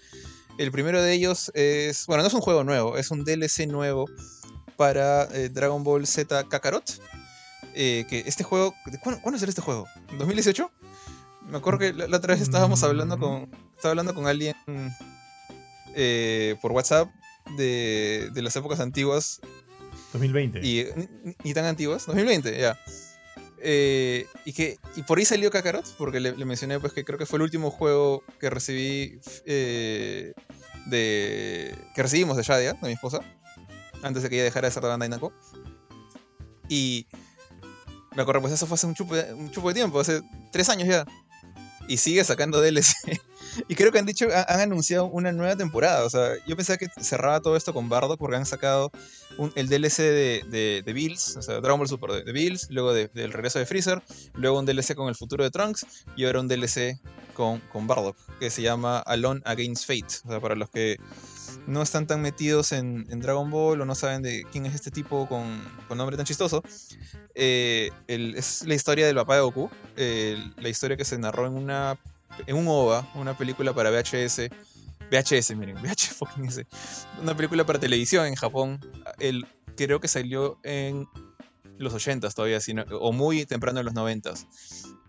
El 0.59 0.71
primero 0.71 1.03
de 1.03 1.13
ellos 1.13 1.51
es, 1.55 2.07
bueno, 2.07 2.23
no 2.23 2.29
es 2.29 2.35
un 2.35 2.41
juego 2.41 2.65
nuevo, 2.65 2.97
es 2.99 3.11
un 3.11 3.25
DLC 3.25 3.67
nuevo 3.67 4.07
para 4.77 5.25
eh, 5.33 5.49
Dragon 5.49 5.83
Ball 5.83 6.07
Z 6.07 6.49
Kakarot. 6.49 7.01
Eh, 7.75 8.05
que 8.09 8.25
este 8.27 8.45
juego, 8.45 8.75
¿cuándo, 9.03 9.23
¿cuándo 9.23 9.43
este 9.43 9.63
juego? 9.63 9.87
¿2018? 10.19 10.71
Me 11.49 11.57
acuerdo 11.57 11.79
que 11.79 11.93
la, 11.95 12.17
otra 12.17 12.35
vez 12.35 12.43
estábamos 12.43 12.83
hablando 12.83 13.19
con, 13.19 13.51
estaba 13.75 13.93
hablando 13.93 14.15
con 14.15 14.27
alguien 14.27 14.55
eh, 15.95 16.57
por 16.61 16.73
WhatsApp 16.73 17.09
de, 17.57 18.29
de 18.33 18.43
las 18.43 18.55
épocas 18.57 18.81
antiguas 18.81 19.41
2020. 20.13 20.61
Y 20.63 21.55
tan 21.55 21.65
antiguas. 21.65 22.07
2020, 22.07 22.59
ya. 22.59 22.79
Eh, 23.65 24.27
y 24.45 24.53
que 24.53 24.79
y 24.97 25.03
por 25.03 25.19
ahí 25.19 25.25
salió 25.25 25.51
Kakarot, 25.51 25.87
porque 25.97 26.19
le, 26.19 26.33
mencioné 26.45 26.81
pues 26.81 26.93
que 26.93 27.05
creo 27.05 27.17
que 27.17 27.27
fue 27.27 27.37
el 27.37 27.43
último 27.43 27.71
juego 27.71 28.25
que 28.41 28.51
recibí 28.51 29.21
eh, 29.47 30.33
de 30.87 31.73
que 31.95 32.03
recibimos 32.03 32.37
de 32.37 32.43
Shadia, 32.43 32.73
de 32.73 32.89
mi 32.89 32.95
esposa, 32.95 33.21
antes 34.03 34.25
de 34.25 34.29
que 34.29 34.35
ella 34.35 34.45
dejara 34.45 34.67
de 34.67 34.75
ser 34.75 34.83
de 34.83 34.89
Bandai 34.89 35.09
Namco. 35.09 35.33
Y 36.69 37.07
me 38.17 38.23
acuerdo, 38.23 38.41
pues 38.41 38.53
eso 38.53 38.67
fue 38.67 38.75
hace 38.75 38.87
un 38.87 38.95
chupo, 38.95 39.15
un 39.37 39.51
chupo 39.53 39.69
de 39.69 39.75
tiempo, 39.75 40.01
hace 40.01 40.23
tres 40.51 40.69
años 40.69 40.89
ya. 40.89 41.07
Y 41.87 41.99
sigue 41.99 42.25
sacando 42.25 42.61
DLC. 42.61 42.95
Y 43.69 43.75
creo 43.75 43.93
que 43.93 43.99
han 43.99 44.07
dicho, 44.07 44.29
han, 44.49 44.61
anunciado 44.61 45.07
una 45.07 45.33
nueva 45.33 45.57
temporada. 45.57 46.05
O 46.05 46.11
sea, 46.11 46.33
yo 46.47 46.57
pensaba 46.57 46.77
que 46.77 46.89
cerraba 47.01 47.41
todo 47.41 47.57
esto 47.57 47.75
con 47.75 47.89
Bardo 47.89 48.17
porque 48.17 48.37
han 48.37 48.47
sacado 48.47 48.91
el 49.55 49.69
DLC 49.69 49.99
de, 49.99 50.83
de, 50.85 50.93
Bills, 50.93 51.37
o 51.37 51.43
sea, 51.43 51.61
Dragon 51.61 51.79
Ball 51.79 51.89
Super 51.89 52.25
de, 52.25 52.33
Bills, 52.33 52.69
luego 52.71 52.93
del 52.93 53.33
regreso 53.33 53.59
de 53.59 53.67
Freezer, 53.67 54.03
luego 54.35 54.59
un 54.59 54.67
DLC 54.67 54.95
con 54.95 55.09
el 55.09 55.15
futuro 55.15 55.45
de 55.45 55.51
Trunks 55.51 55.87
y 56.17 56.25
ahora 56.25 56.41
un 56.41 56.49
DLC 56.49 56.99
con, 57.35 57.61
con 57.73 57.87
Bardock 57.87 58.17
que 58.39 58.51
se 58.51 58.63
llama 58.63 58.99
Alone 59.01 59.41
Against 59.45 59.87
Fate. 59.87 60.15
O 60.25 60.31
sea, 60.31 60.41
para 60.41 60.55
los 60.55 60.69
que 60.71 60.99
no 61.67 61.83
están 61.83 62.07
tan 62.07 62.21
metidos 62.21 62.73
en, 62.73 63.05
Dragon 63.21 63.51
Ball 63.51 63.81
o 63.81 63.85
no 63.85 63.95
saben 63.95 64.23
de 64.23 64.45
quién 64.51 64.67
es 64.67 64.75
este 64.75 64.91
tipo 64.91 65.29
con, 65.29 65.63
con 65.89 65.99
nombre 65.99 66.17
tan 66.17 66.27
chistoso, 66.27 66.63
eh, 67.35 67.91
es 68.07 68.65
la 68.67 68.75
historia 68.75 69.07
del 69.07 69.17
papá 69.17 69.37
de 69.37 69.43
Goku, 69.43 69.71
la 69.97 70.69
historia 70.69 70.97
que 70.97 71.05
se 71.05 71.19
narró 71.19 71.47
en 71.47 71.55
una 71.55 71.99
en 72.47 72.57
un 72.57 72.67
OVA, 72.69 73.09
una 73.15 73.37
película 73.37 73.75
para 73.75 73.91
VHS. 73.91 74.49
VHS, 75.11 75.57
miren, 75.57 75.77
VHS 75.83 76.67
Una 77.21 77.37
película 77.37 77.65
para 77.65 77.79
televisión 77.79 78.27
en 78.27 78.35
Japón. 78.35 78.81
El, 79.19 79.47
creo 79.77 80.01
que 80.01 80.09
salió 80.09 80.59
en 80.63 81.07
los 81.79 81.95
80s 81.95 82.35
todavía, 82.35 82.59
o 83.01 83.13
muy 83.13 83.45
temprano 83.45 83.81
en 83.81 83.87
los 83.87 83.95
90s. 83.95 84.47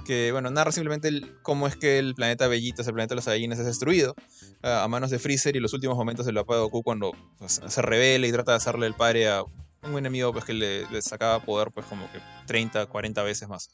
Que, 0.06 0.32
bueno, 0.34 0.50
narra 0.50 0.72
simplemente 0.72 1.22
cómo 1.44 1.68
es 1.68 1.78
que 1.78 1.98
el 1.98 2.14
planeta 2.14 2.48
Bellito, 2.48 2.82
el 2.82 2.94
planeta 2.94 3.14
de 3.14 3.16
los 3.18 3.26
Saiyajines, 3.26 3.60
es 3.60 3.66
destruido 3.66 4.16
a 4.62 4.86
manos 4.90 5.12
de 5.12 5.20
Freezer 5.20 5.56
y 5.56 5.60
los 5.60 5.74
últimos 5.74 5.96
momentos 5.96 6.26
del 6.26 6.36
papá 6.36 6.56
de 6.56 6.62
Goku 6.62 6.84
cuando 6.84 7.14
pues, 7.38 7.62
se 7.66 7.82
revela 7.82 8.28
y 8.28 8.32
trata 8.32 8.52
de 8.52 8.58
hacerle 8.58 8.88
el 8.88 8.96
padre 8.96 9.30
a 9.30 9.44
un 9.44 9.98
enemigo 9.98 10.34
pues, 10.34 10.44
que 10.44 10.54
le, 10.54 10.90
le 10.90 11.02
sacaba 11.02 11.40
poder 11.40 11.72
pues 11.72 11.86
como 11.86 12.12
que 12.12 12.20
30, 12.48 12.86
40 12.88 13.24
veces 13.24 13.48
más. 13.48 13.70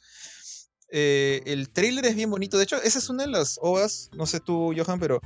Eh, 0.91 1.41
el 1.45 1.69
trailer 1.69 2.05
es 2.05 2.15
bien 2.15 2.29
bonito. 2.29 2.57
De 2.57 2.63
hecho, 2.63 2.81
esa 2.81 2.99
es 2.99 3.09
una 3.09 3.23
de 3.23 3.29
las 3.29 3.59
ovas, 3.61 4.09
no 4.13 4.25
sé 4.25 4.39
tú, 4.39 4.73
Johan, 4.75 4.99
pero 4.99 5.21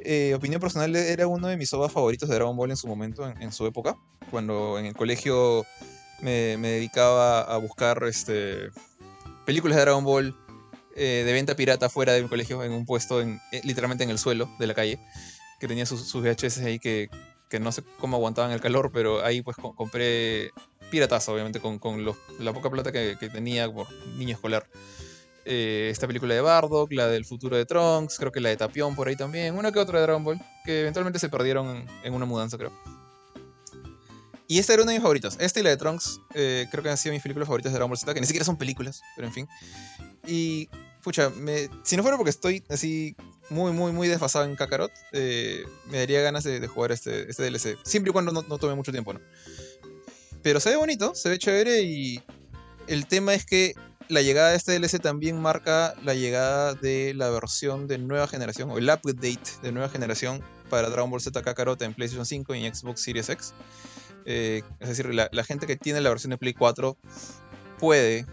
eh, 0.00 0.34
opinión 0.34 0.60
personal, 0.60 0.94
era 0.94 1.26
uno 1.26 1.48
de 1.48 1.56
mis 1.56 1.72
ovas 1.72 1.92
favoritos 1.92 2.28
de 2.28 2.34
Dragon 2.34 2.56
Ball 2.56 2.70
en 2.70 2.76
su 2.76 2.86
momento, 2.86 3.26
en, 3.26 3.52
su 3.52 3.66
época. 3.66 3.96
Cuando 4.30 4.78
en 4.78 4.86
el 4.86 4.94
colegio 4.94 5.64
me, 6.20 6.56
dedicaba 6.56 7.40
a 7.40 7.56
buscar 7.56 8.02
este, 8.04 8.70
películas 9.46 9.76
de 9.76 9.82
Dragon 9.82 10.04
Ball 10.04 10.36
eh, 10.94 11.22
de 11.24 11.32
venta 11.32 11.56
pirata 11.56 11.88
fuera 11.88 12.12
de 12.12 12.22
mi 12.22 12.28
colegio, 12.28 12.62
en 12.62 12.72
un 12.72 12.84
puesto 12.84 13.20
en, 13.20 13.40
literalmente 13.64 14.04
en 14.04 14.10
el 14.10 14.18
suelo 14.18 14.48
de 14.58 14.66
la 14.66 14.74
calle, 14.74 14.98
que 15.58 15.68
tenía 15.68 15.86
sus, 15.86 16.12
VHS 16.12 16.58
ahí 16.58 16.78
que, 16.78 17.08
no 17.60 17.72
sé 17.72 17.82
cómo 17.98 18.16
aguantaban 18.16 18.52
el 18.52 18.60
calor, 18.60 18.90
pero 18.92 19.24
ahí 19.24 19.40
pues 19.40 19.56
compré 19.56 20.50
piratazo, 20.90 21.32
obviamente, 21.32 21.60
con, 21.60 22.04
la 22.38 22.52
poca 22.52 22.70
plata 22.70 22.92
que, 22.92 23.16
tenía 23.32 23.70
por 23.70 23.90
niño 24.16 24.34
escolar. 24.34 24.68
Eh, 25.44 25.88
esta 25.90 26.06
película 26.06 26.34
de 26.34 26.42
Bardock, 26.42 26.92
la 26.92 27.06
del 27.06 27.24
futuro 27.24 27.56
de 27.56 27.64
Trunks, 27.64 28.18
creo 28.18 28.30
que 28.30 28.40
la 28.40 28.50
de 28.50 28.56
Tapión 28.56 28.94
por 28.94 29.08
ahí 29.08 29.16
también, 29.16 29.56
una 29.56 29.72
que 29.72 29.78
otra 29.78 29.98
de 29.98 30.02
Dragon 30.02 30.22
Ball, 30.22 30.38
que 30.64 30.82
eventualmente 30.82 31.18
se 31.18 31.30
perdieron 31.30 31.86
en 32.02 32.14
una 32.14 32.26
mudanza, 32.26 32.58
creo. 32.58 32.72
Y 34.46 34.58
esta 34.58 34.72
era 34.72 34.82
una 34.82 34.92
de 34.92 34.98
mis 34.98 35.02
favoritas. 35.02 35.36
Esta 35.40 35.60
y 35.60 35.62
la 35.62 35.70
de 35.70 35.76
Trunks, 35.76 36.20
eh, 36.34 36.66
creo 36.70 36.82
que 36.82 36.90
han 36.90 36.96
sido 36.96 37.12
mis 37.12 37.22
películas 37.22 37.46
favoritas 37.46 37.72
de 37.72 37.78
Dragon 37.78 37.90
Ball 37.90 37.98
Z, 37.98 38.12
que 38.14 38.20
ni 38.20 38.26
siquiera 38.26 38.44
son 38.44 38.56
películas, 38.56 39.02
pero 39.14 39.28
en 39.28 39.34
fin. 39.34 39.48
Y, 40.26 40.68
pucha, 41.02 41.30
si 41.82 41.96
no 41.96 42.02
fuera 42.02 42.16
porque 42.16 42.30
estoy 42.30 42.64
así 42.68 43.14
muy, 43.50 43.72
muy, 43.72 43.92
muy 43.92 44.08
desfasado 44.08 44.46
en 44.46 44.56
Kakarot, 44.56 44.92
eh, 45.12 45.64
me 45.90 45.98
daría 45.98 46.22
ganas 46.22 46.44
de, 46.44 46.66
jugar 46.66 46.92
este, 46.92 47.30
este 47.30 47.42
DLC. 47.42 47.76
Siempre 47.84 48.10
y 48.10 48.12
cuando 48.12 48.32
no, 48.32 48.42
no 48.42 48.58
tome 48.58 48.74
mucho 48.74 48.92
tiempo, 48.92 49.12
¿no? 49.12 49.20
Pero 50.42 50.60
se 50.60 50.70
ve 50.70 50.76
bonito, 50.76 51.14
se 51.14 51.28
ve 51.28 51.38
chévere 51.38 51.82
y 51.82 52.22
el 52.86 53.06
tema 53.06 53.34
es 53.34 53.44
que 53.44 53.74
la 54.08 54.22
llegada 54.22 54.50
de 54.50 54.56
este 54.56 54.78
DLC 54.78 55.00
también 55.00 55.40
marca 55.40 55.94
la 56.02 56.14
llegada 56.14 56.74
de 56.74 57.12
la 57.14 57.28
versión 57.30 57.86
de 57.86 57.98
nueva 57.98 58.26
generación, 58.26 58.70
o 58.70 58.78
el 58.78 58.88
update 58.88 59.60
de 59.62 59.72
nueva 59.72 59.88
generación 59.88 60.42
para 60.70 60.88
Dragon 60.88 61.10
Ball 61.10 61.20
Z 61.20 61.40
Kakarot 61.42 61.80
en 61.82 61.94
PlayStation 61.94 62.24
5 62.24 62.54
y 62.54 62.64
en 62.64 62.74
Xbox 62.74 63.02
Series 63.02 63.28
X. 63.28 63.54
Eh, 64.24 64.62
es 64.80 64.88
decir, 64.88 65.12
la, 65.14 65.44
gente 65.44 65.66
que 65.66 65.76
tiene 65.76 66.00
la 66.00 66.10
versión 66.10 66.30
de 66.30 66.38
Play 66.38 66.54
4 66.54 66.96
puede 67.78 68.26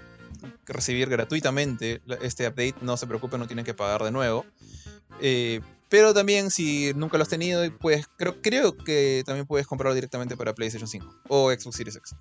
recibir 0.66 1.10
gratuitamente 1.10 2.02
este 2.22 2.48
update, 2.48 2.76
no 2.82 2.98
se 2.98 3.08
preocupe, 3.08 3.38
no 3.38 3.48
tienen 3.48 3.66
que 3.66 3.74
pagar 3.74 4.04
de 4.04 4.12
nuevo. 4.12 4.46
Eh, 5.22 5.62
pero 5.90 6.14
también 6.14 6.52
si 6.52 6.94
nunca 6.96 7.18
lo 7.18 7.24
has 7.24 7.30
tenido, 7.30 7.64
pues 7.80 8.08
creo, 8.18 8.42
creo 8.42 8.76
que 8.76 9.24
también 9.26 9.46
puedes 9.46 9.68
comprarlo 9.68 9.94
directamente 9.94 10.36
para 10.36 10.54
PlayStation 10.54 10.88
5 10.88 11.22
o 11.30 11.52
Xbox 11.52 11.76
Series 11.76 11.96
X. 11.96 12.16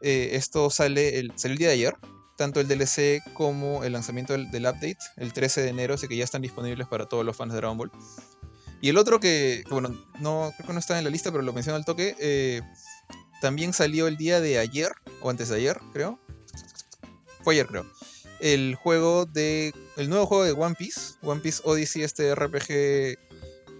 Eh, 0.00 0.30
esto 0.32 0.70
sale 0.70 1.18
el, 1.18 1.32
salió 1.36 1.52
el 1.52 1.58
día 1.58 1.68
de 1.68 1.74
ayer, 1.74 1.94
tanto 2.36 2.60
el 2.60 2.68
DLC 2.68 3.22
como 3.32 3.84
el 3.84 3.92
lanzamiento 3.92 4.32
del, 4.32 4.66
update, 4.66 4.98
el 5.16 5.32
13 5.32 5.62
de 5.62 5.68
enero, 5.68 5.94
así 5.94 6.08
que 6.08 6.16
ya 6.16 6.24
están 6.24 6.42
disponibles 6.42 6.86
para 6.86 7.06
todos 7.06 7.24
los 7.24 7.36
fans 7.36 7.52
de 7.52 7.58
Dragon 7.58 7.78
Ball. 7.78 7.90
Y 8.80 8.90
el 8.90 8.98
otro 8.98 9.18
que, 9.18 9.64
bueno, 9.70 9.88
no 10.20 10.52
creo 10.56 10.66
que 10.66 10.72
no 10.72 10.78
está 10.78 10.98
en 10.98 11.04
la 11.04 11.10
lista, 11.10 11.32
pero 11.32 11.42
lo 11.42 11.52
menciono 11.52 11.76
al 11.76 11.84
toque, 11.84 12.14
eh, 12.20 12.60
también 13.40 13.72
salió 13.72 14.08
el 14.08 14.16
día 14.16 14.40
de 14.40 14.58
ayer, 14.58 14.92
o 15.20 15.30
antes 15.30 15.48
de 15.48 15.56
ayer, 15.56 15.78
creo. 15.92 16.18
Fue 17.42 17.54
ayer, 17.54 17.66
creo. 17.66 17.86
El 18.40 18.74
juego 18.74 19.26
de. 19.26 19.72
El 19.96 20.08
nuevo 20.08 20.26
juego 20.26 20.44
de 20.44 20.52
One 20.52 20.74
Piece, 20.76 21.14
One 21.22 21.40
Piece 21.40 21.62
Odyssey, 21.64 22.02
este 22.02 22.34
RPG 22.34 23.18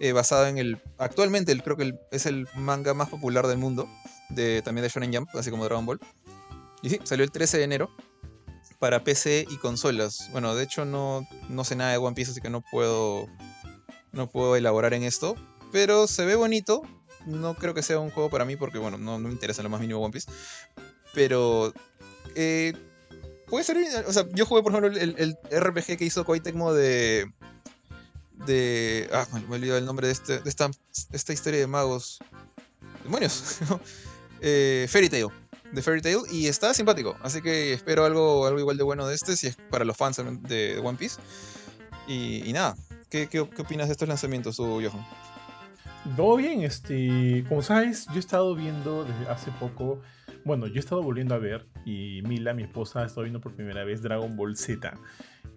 eh, 0.01 0.13
basado 0.13 0.47
en 0.47 0.59
el. 0.59 0.81
Actualmente, 0.99 1.53
el, 1.53 1.63
creo 1.63 1.77
que 1.77 1.95
es 2.11 2.27
el 2.27 2.49
manga 2.57 2.95
más 2.95 3.09
popular 3.09 3.47
del 3.47 3.59
mundo, 3.59 3.89
de, 4.31 4.63
también 4.63 4.83
de 4.83 4.89
Shonen 4.89 5.15
Jump, 5.15 5.29
así 5.35 5.51
como 5.51 5.65
Dragon 5.65 5.87
Ball. 5.87 6.01
Y 6.83 6.91
sí, 6.91 7.01
salió 7.05 7.25
el 7.25 7.31
13 7.31 7.59
de 7.59 7.65
enero 7.65 7.91
para 8.79 9.03
PC 9.03 9.47
y 9.49 9.57
consolas. 9.57 10.29
Bueno, 10.33 10.55
de 10.55 10.65
hecho 10.65 10.85
no, 10.85 11.27
no 11.49 11.65
sé 11.65 11.77
nada 11.77 11.93
de 11.93 11.97
One 11.97 12.15
Piece, 12.15 12.33
así 12.33 12.41
que 12.41 12.51
no 12.51 12.61
puedo, 12.61 13.29
no 14.13 14.29
puedo 14.29 14.57
elaborar 14.57 14.95
en 14.95 15.05
esto. 15.05 15.37
Pero 15.73 16.07
se 16.07 16.25
ve 16.25 16.35
bonito. 16.35 16.83
No 17.27 17.55
creo 17.55 17.73
que 17.73 17.83
sea 17.83 17.99
un 17.99 18.11
juego 18.11 18.29
para 18.29 18.45
mí 18.45 18.57
porque, 18.57 18.79
bueno, 18.79 18.99
no, 18.99 19.19
me 19.19 19.31
interesa 19.31 19.63
lo 19.63 19.71
más 19.71 19.81
mínimo 19.81 20.01
One 20.01 20.13
Piece. 20.13 20.31
Pero... 21.15 21.73
Eh, 22.35 22.75
puede 23.49 23.65
ser... 23.65 23.77
O 24.07 24.13
sea, 24.13 24.27
yo 24.33 24.47
jugué, 24.47 24.63
por 24.63 24.73
ejemplo, 24.73 25.01
el, 25.01 25.39
RPG 25.51 25.97
que 25.97 26.05
hizo 26.05 26.25
Koei 26.25 26.41
Tecmo 26.41 26.73
de... 26.73 27.31
De... 28.47 29.09
Ah, 29.13 29.27
me 29.49 29.57
olvidado 29.57 29.79
el 29.79 29.87
nombre 29.87 30.07
de, 30.09 30.13
este, 30.13 30.41
de 30.41 30.49
esta, 30.49 30.71
esta 31.13 31.33
historia 31.33 31.61
de 31.61 31.67
magos. 31.67 32.19
Demonios. 33.05 33.59
eh, 34.41 34.87
Fairy 34.89 35.09
Tail 35.09 35.29
de 35.75 35.83
Fairy 35.83 36.01
Tail 36.01 36.19
y 36.31 36.47
está 36.47 36.73
simpático. 36.73 37.17
Así 37.23 37.43
que 37.43 37.73
espero 37.73 38.05
algo, 38.05 38.47
algo 38.47 38.61
igual 38.61 38.77
de 38.77 38.85
bueno 38.85 39.07
de 39.07 39.15
este, 39.15 39.37
si 39.37 39.49
es 39.49 39.57
para 39.57 39.85
los 39.85 39.97
fans 39.97 40.21
de 40.43 40.81
One 40.83 40.97
Piece. 40.97 41.21
Y, 42.07 42.53
nada, 42.53 42.77
¿qué, 43.09 43.29
¿qué, 43.29 43.41
opinas 43.41 43.89
de 43.89 43.93
estos 43.93 44.09
lanzamientos 44.09 44.57
tú, 44.57 44.65
Johan? 44.83 45.07
Todo 46.17 46.37
bien, 46.37 46.63
este, 46.63 47.45
como 47.49 47.63
sabes, 47.63 48.07
yo 48.07 48.17
he 48.17 48.19
estado 48.19 48.55
viendo 48.55 49.05
desde 49.05 49.27
hace 49.31 49.51
poco, 49.53 50.01
bueno, 50.45 50.67
yo 50.67 50.77
he 50.77 50.79
estado 50.79 51.03
volviendo 51.03 51.35
a 51.35 51.39
ver 51.39 51.67
y 51.85 52.23
Mila, 52.23 52.55
mi 52.55 52.63
esposa, 52.63 53.01
ha 53.01 53.07
estado 53.07 53.23
viendo 53.23 53.41
por 53.41 53.55
primera 53.55 53.85
vez 53.85 54.03
Dragon 54.03 54.37
Ball 54.37 54.57
Z. 54.57 54.95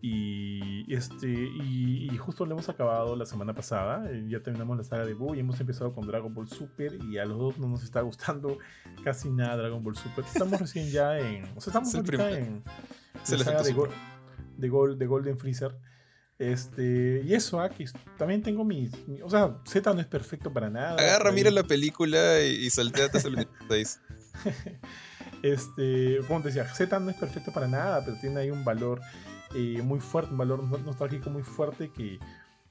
Y, 0.02 0.94
este, 0.94 1.28
y, 1.28 2.16
justo 2.18 2.46
lo 2.46 2.54
hemos 2.54 2.70
acabado 2.70 3.16
la 3.16 3.26
semana 3.26 3.54
pasada. 3.54 4.10
Eh, 4.12 4.26
ya 4.30 4.42
terminamos 4.42 4.78
la 4.78 4.84
saga 4.84 5.06
de 5.06 5.14
Buu 5.14 5.36
y 5.36 5.40
hemos 5.40 5.60
empezado 5.60 5.94
con 5.94 6.06
Dragon 6.06 6.34
Ball 6.34 6.48
Super. 6.48 6.98
Y 7.10 7.18
a 7.18 7.26
los 7.26 7.38
dos 7.38 7.58
no 7.58 7.68
nos 7.68 7.84
está 7.84 8.02
gustando 8.04 8.60
casi 9.04 9.30
nada 9.30 9.58
Dragon 9.58 9.84
Ball 9.84 9.96
Super. 9.96 10.24
Estamos 10.24 10.60
recién 10.60 10.90
ya 10.90 11.18
en. 11.18 11.46
O 11.56 11.62
sea, 11.62 11.72
estamos 11.72 11.94
ahorita 11.94 12.32
en. 12.32 12.64
la 13.30 13.38
saga 13.38 13.64
de, 13.64 13.74
de, 14.58 14.96
de 14.96 15.06
Golden 15.08 15.38
Freezer. 15.38 15.76
Este, 16.40 17.24
y 17.26 17.34
eso, 17.34 17.60
aquí 17.60 17.86
ah, 17.92 18.00
también 18.16 18.44
tengo 18.44 18.64
mis, 18.64 18.92
O 19.24 19.30
sea, 19.30 19.58
Z 19.66 19.92
no 19.92 20.00
es 20.00 20.06
perfecto 20.06 20.54
para 20.54 20.70
nada. 20.70 20.94
Agarra, 20.94 21.32
mira 21.32 21.50
la 21.50 21.64
película 21.64 22.44
y, 22.44 22.66
y 22.66 22.70
salteate 22.70 23.18
hasta 23.18 23.30
el 23.30 23.48
Este, 25.44 26.18
como 26.28 26.42
te 26.42 26.48
decía, 26.48 26.66
Z 26.66 27.00
no 27.00 27.12
es 27.12 27.16
perfecto 27.16 27.52
para 27.52 27.68
nada, 27.68 28.04
pero 28.04 28.18
tiene 28.20 28.40
ahí 28.40 28.50
un 28.50 28.66
valor 28.66 29.02
eh, 29.54 29.82
muy 29.84 30.00
fuerte, 30.00 30.32
un 30.32 30.38
valor 30.38 30.64
nostálgico 30.64 31.30
muy 31.30 31.44
fuerte 31.44 31.92
que, 31.92 32.18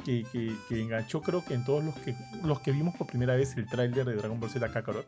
que, 0.04 0.24
que, 0.68 0.82
enganchó 0.82 1.22
creo 1.22 1.44
que 1.44 1.54
en 1.54 1.64
todos 1.64 1.84
los 1.84 1.94
que, 1.94 2.16
los 2.42 2.60
que 2.60 2.72
vimos 2.72 2.96
por 2.96 3.06
primera 3.06 3.36
vez 3.36 3.56
el 3.56 3.66
tráiler 3.66 4.04
de 4.04 4.16
Dragon 4.16 4.40
Ball 4.40 4.50
Z 4.50 4.68
Kakarot. 4.68 5.06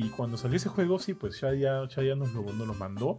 Y 0.00 0.10
cuando 0.10 0.36
salió 0.36 0.56
ese 0.56 0.68
juego, 0.68 1.00
sí, 1.00 1.12
pues 1.12 1.40
ya, 1.40 1.52
ya, 1.54 1.88
ya, 1.88 2.14
nos, 2.14 2.32
lo, 2.32 2.44
nos 2.44 2.68
lo 2.68 2.74
mandó. 2.74 3.18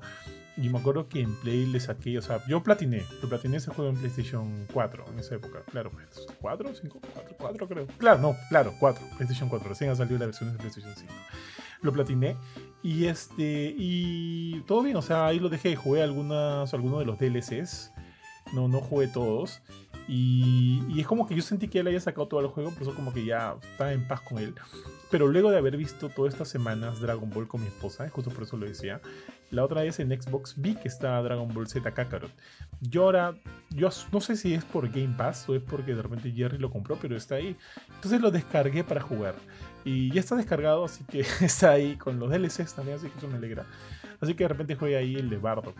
Y 0.55 0.69
me 0.69 0.79
acuerdo 0.79 1.09
que 1.09 1.19
en 1.19 1.35
Play 1.35 1.65
le 1.65 1.77
saqué, 1.81 2.17
o 2.17 2.21
sea, 2.21 2.41
yo 2.47 2.63
platiné, 2.63 3.03
lo 3.21 3.27
platiné 3.27 3.57
ese 3.57 3.69
juego 3.69 3.91
en 3.91 3.97
PlayStation 3.97 4.65
4 4.71 5.05
en 5.11 5.19
esa 5.19 5.35
época. 5.35 5.61
Claro, 5.71 5.91
¿4? 5.91 6.01
¿5? 6.41 6.89
¿4? 6.89 7.35
4 7.37 7.67
creo. 7.67 7.87
Claro, 7.97 8.21
no, 8.21 8.35
claro, 8.47 8.73
4. 8.79 9.05
PlayStation 9.17 9.49
4. 9.49 9.67
Recién 9.67 9.89
ha 9.89 9.95
salido 9.95 10.17
la 10.19 10.27
versión 10.27 10.53
de 10.53 10.57
PlayStation 10.57 10.93
5. 10.95 11.13
Lo 11.81 11.91
platiné 11.91 12.37
y 12.81 13.07
este, 13.07 13.75
y 13.77 14.61
todo 14.61 14.81
bien, 14.81 14.95
o 14.95 15.01
sea, 15.01 15.27
ahí 15.27 15.37
lo 15.37 15.49
dejé, 15.49 15.75
jugué 15.75 16.01
algunas, 16.01 16.73
algunos 16.73 16.99
de 16.99 17.05
los 17.05 17.19
DLCs, 17.19 17.91
no, 18.53 18.69
no 18.69 18.79
jugué 18.79 19.09
todos. 19.09 19.61
Y, 20.07 20.81
y, 20.87 21.01
es 21.01 21.07
como 21.07 21.27
que 21.27 21.35
yo 21.35 21.41
sentí 21.41 21.67
que 21.67 21.79
él 21.79 21.87
haya 21.87 21.99
sacado 21.99 22.29
todo 22.29 22.39
el 22.39 22.47
juego, 22.47 22.71
por 22.71 22.83
eso 22.83 22.95
como 22.95 23.13
que 23.13 23.25
ya 23.25 23.57
estaba 23.69 23.91
en 23.91 24.07
paz 24.07 24.21
con 24.21 24.37
él. 24.37 24.55
Pero 25.09 25.27
luego 25.27 25.49
de 25.49 25.57
haber 25.57 25.75
visto 25.75 26.09
todas 26.09 26.33
estas 26.33 26.49
semanas 26.49 26.99
Dragon 26.99 27.29
Ball 27.29 27.47
con 27.47 27.61
mi 27.61 27.67
esposa, 27.67 28.07
justo 28.09 28.29
por 28.29 28.43
eso 28.43 28.57
lo 28.57 28.67
decía, 28.67 29.01
la 29.49 29.63
otra 29.63 29.81
vez 29.81 29.99
en 29.99 30.09
Xbox 30.09 30.53
vi 30.57 30.75
que 30.75 30.87
está 30.87 31.19
Dragon 31.21 31.51
Ball 31.51 31.67
Z 31.67 31.91
Kakarot. 31.91 32.31
Yo 32.81 33.05
ahora, 33.05 33.35
yo 33.71 33.89
no 34.11 34.21
sé 34.21 34.35
si 34.35 34.53
es 34.53 34.63
por 34.63 34.87
Game 34.89 35.15
Pass 35.17 35.49
o 35.49 35.55
es 35.55 35.63
porque 35.63 35.95
de 35.95 36.03
repente 36.03 36.31
Jerry 36.31 36.59
lo 36.59 36.69
compró, 36.69 36.97
pero 37.01 37.15
está 37.15 37.35
ahí. 37.35 37.57
Entonces 37.95 38.21
lo 38.21 38.29
descargué 38.29 38.83
para 38.83 39.01
jugar. 39.01 39.33
Y 39.83 40.11
ya 40.11 40.19
está 40.19 40.35
descargado, 40.35 40.85
así 40.85 41.03
que 41.05 41.21
está 41.41 41.71
ahí 41.71 41.95
con 41.95 42.19
los 42.19 42.29
DLCs 42.29 42.75
también, 42.75 42.97
así 42.97 43.09
que 43.09 43.17
eso 43.17 43.27
me 43.27 43.37
alegra. 43.37 43.65
Así 44.21 44.35
que 44.35 44.43
de 44.43 44.49
repente 44.49 44.75
juegue 44.75 44.97
ahí 44.97 45.15
el 45.15 45.29
de 45.29 45.37
Bardock. 45.37 45.75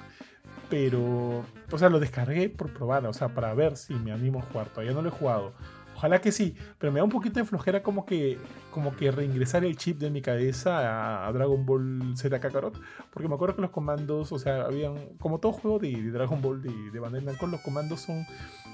Pero, 0.70 1.46
o 1.72 1.78
sea, 1.78 1.90
lo 1.90 2.00
descargué 2.00 2.50
por 2.50 2.74
probar, 2.74 3.06
o 3.06 3.14
sea, 3.14 3.30
para 3.30 3.54
ver 3.54 3.78
si 3.78 3.94
me 3.94 4.12
animo 4.12 4.40
a 4.40 4.44
jugar. 4.44 4.70
Todavía 4.70 4.94
no 4.94 5.02
lo 5.02 5.10
he 5.10 5.12
jugado. 5.12 5.54
Ojalá 6.00 6.22
que 6.22 6.32
sí, 6.32 6.56
pero 6.78 6.94
me 6.94 7.00
da 7.00 7.04
un 7.04 7.10
poquito 7.10 7.42
de 7.42 7.46
flojera 7.46 7.84
como 7.84 8.06
que, 8.06 8.38
como 8.72 8.96
que 8.96 9.12
reingresar 9.12 9.66
el 9.66 9.76
chip 9.76 10.00
de 10.00 10.10
mi 10.10 10.22
cabeza 10.22 11.28
a, 11.28 11.32
Dragon 11.34 11.66
Ball 11.66 12.14
Z 12.16 12.40
Kakarot, 12.40 12.80
porque 13.12 13.28
me 13.28 13.36
acuerdo 13.36 13.58
que 13.58 13.62
los 13.64 13.72
comandos, 13.72 14.32
o 14.32 14.40
sea, 14.40 14.62
habían, 14.62 14.96
como 15.20 15.42
todo 15.42 15.52
juego 15.52 15.78
de, 15.78 16.10
Dragon 16.10 16.42
Ball 16.42 16.62
de, 16.62 16.72
de 16.92 17.00
Bandai 17.02 17.22
Namco, 17.22 17.48
los 17.48 17.60
comandos 17.60 18.00
son 18.00 18.26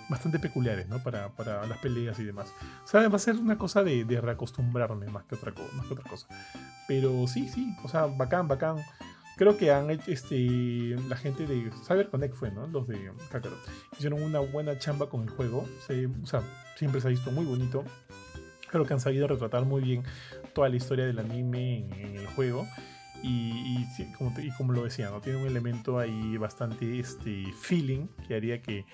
bastante 0.07 0.37
peculiares, 0.37 0.87
¿no? 0.87 1.01
Para, 1.01 1.29
para, 1.29 1.65
las 1.65 1.79
peleas 1.79 2.19
y 2.19 2.25
demás. 2.25 2.53
O 2.83 2.87
sea, 2.87 3.09
va 3.09 3.15
a 3.15 3.19
ser 3.19 3.37
una 3.37 3.57
cosa 3.57 3.83
de, 3.83 4.05
de 4.05 4.21
reacostumbrarme 4.21 5.07
más 5.07 5.23
que, 5.23 5.33
otra, 5.33 5.51
más 5.75 5.87
que 5.87 5.93
otra 5.93 6.07
cosa. 6.07 6.27
Pero 6.87 7.25
sí, 7.25 7.49
sí, 7.49 7.75
o 7.83 7.87
sea, 7.87 8.05
bacán, 8.05 8.47
bacán 8.47 8.77
creo 9.35 9.57
que 9.57 9.71
han 9.71 9.89
hecho 9.89 10.11
este, 10.11 10.95
la 11.07 11.17
gente 11.17 11.45
de 11.45 11.71
CyberConnect 11.85 12.35
fue, 12.35 12.51
¿no? 12.51 12.67
Los 12.67 12.87
de 12.87 13.11
Kakarot. 13.31 13.59
Hicieron 13.97 14.21
una 14.21 14.39
buena 14.39 14.77
chamba 14.77 15.09
con 15.09 15.23
el 15.23 15.29
juego. 15.29 15.65
o 16.23 16.25
sea, 16.25 16.41
siempre 16.75 17.01
se 17.01 17.07
ha 17.07 17.11
visto 17.11 17.31
muy 17.31 17.45
bonito. 17.45 17.83
Creo 18.69 18.85
que 18.85 18.93
han 18.93 18.99
sabido 18.99 19.27
retratar 19.27 19.65
muy 19.65 19.81
bien 19.81 20.03
toda 20.53 20.69
la 20.69 20.75
historia 20.75 21.05
del 21.05 21.19
anime 21.19 21.87
en, 21.99 22.17
el 22.17 22.27
juego. 22.27 22.65
Y, 23.23 23.85
como, 24.57 24.73
lo 24.73 24.83
decía, 24.83 25.09
¿no? 25.09 25.19
tiene 25.19 25.39
un 25.39 25.47
elemento 25.47 25.97
ahí 25.97 26.37
bastante 26.37 26.99
este, 26.99 27.45
feeling 27.59 28.07
que 28.27 28.35
haría 28.35 28.61
que 28.61 28.85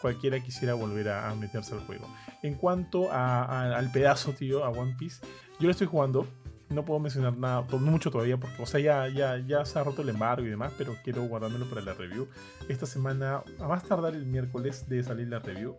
cualquiera 0.00 0.38
quisiera 0.38 0.74
volver 0.74 1.08
a, 1.08 1.34
meterse 1.34 1.74
al 1.74 1.80
juego. 1.80 2.06
En 2.42 2.54
cuanto 2.54 3.10
al 3.10 3.90
pedazo, 3.90 4.32
tío, 4.32 4.64
a 4.64 4.68
One 4.68 4.94
Piece, 4.96 5.20
yo 5.58 5.66
lo 5.66 5.72
estoy 5.72 5.88
jugando 5.88 6.28
no 6.70 6.84
puedo 6.84 7.00
mencionar 7.00 7.36
nada, 7.36 7.62
mucho 7.62 8.10
todavía, 8.10 8.36
porque, 8.36 8.62
o 8.62 8.66
sea, 8.66 8.78
ya, 8.78 9.08
ya, 9.08 9.38
ya 9.38 9.64
se 9.64 9.78
ha 9.78 9.84
roto 9.84 10.02
el 10.02 10.08
embargo 10.08 10.46
y 10.46 10.50
demás, 10.50 10.72
pero 10.78 10.96
quiero 11.02 11.22
guardármelo 11.24 11.68
para 11.68 11.82
la 11.82 11.94
review. 11.94 12.28
Esta 12.68 12.86
semana, 12.86 13.42
a 13.58 13.68
más 13.68 13.82
tardar 13.84 14.14
el 14.14 14.24
miércoles, 14.24 14.88
de 14.88 15.02
salir 15.02 15.28
la 15.28 15.40
review. 15.40 15.76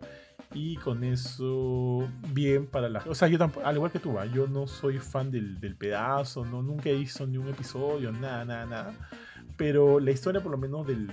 Y 0.54 0.76
con 0.76 1.02
eso, 1.02 2.06
bien 2.28 2.66
para 2.66 2.90
la. 2.90 3.02
O 3.06 3.14
sea, 3.14 3.28
yo 3.28 3.38
tampoco, 3.38 3.66
al 3.66 3.76
igual 3.76 3.90
que 3.90 4.00
tú, 4.00 4.16
yo 4.34 4.46
no 4.46 4.66
soy 4.66 4.98
fan 4.98 5.30
del, 5.30 5.58
del 5.60 5.76
pedazo, 5.76 6.44
no, 6.44 6.62
nunca 6.62 6.90
visto 6.90 7.26
ni 7.26 7.38
un 7.38 7.48
episodio, 7.48 8.12
nada, 8.12 8.44
nada, 8.44 8.66
nada. 8.66 8.94
Pero 9.56 9.98
la 9.98 10.10
historia, 10.10 10.42
por 10.42 10.52
lo 10.52 10.58
menos, 10.58 10.86
del, 10.86 11.08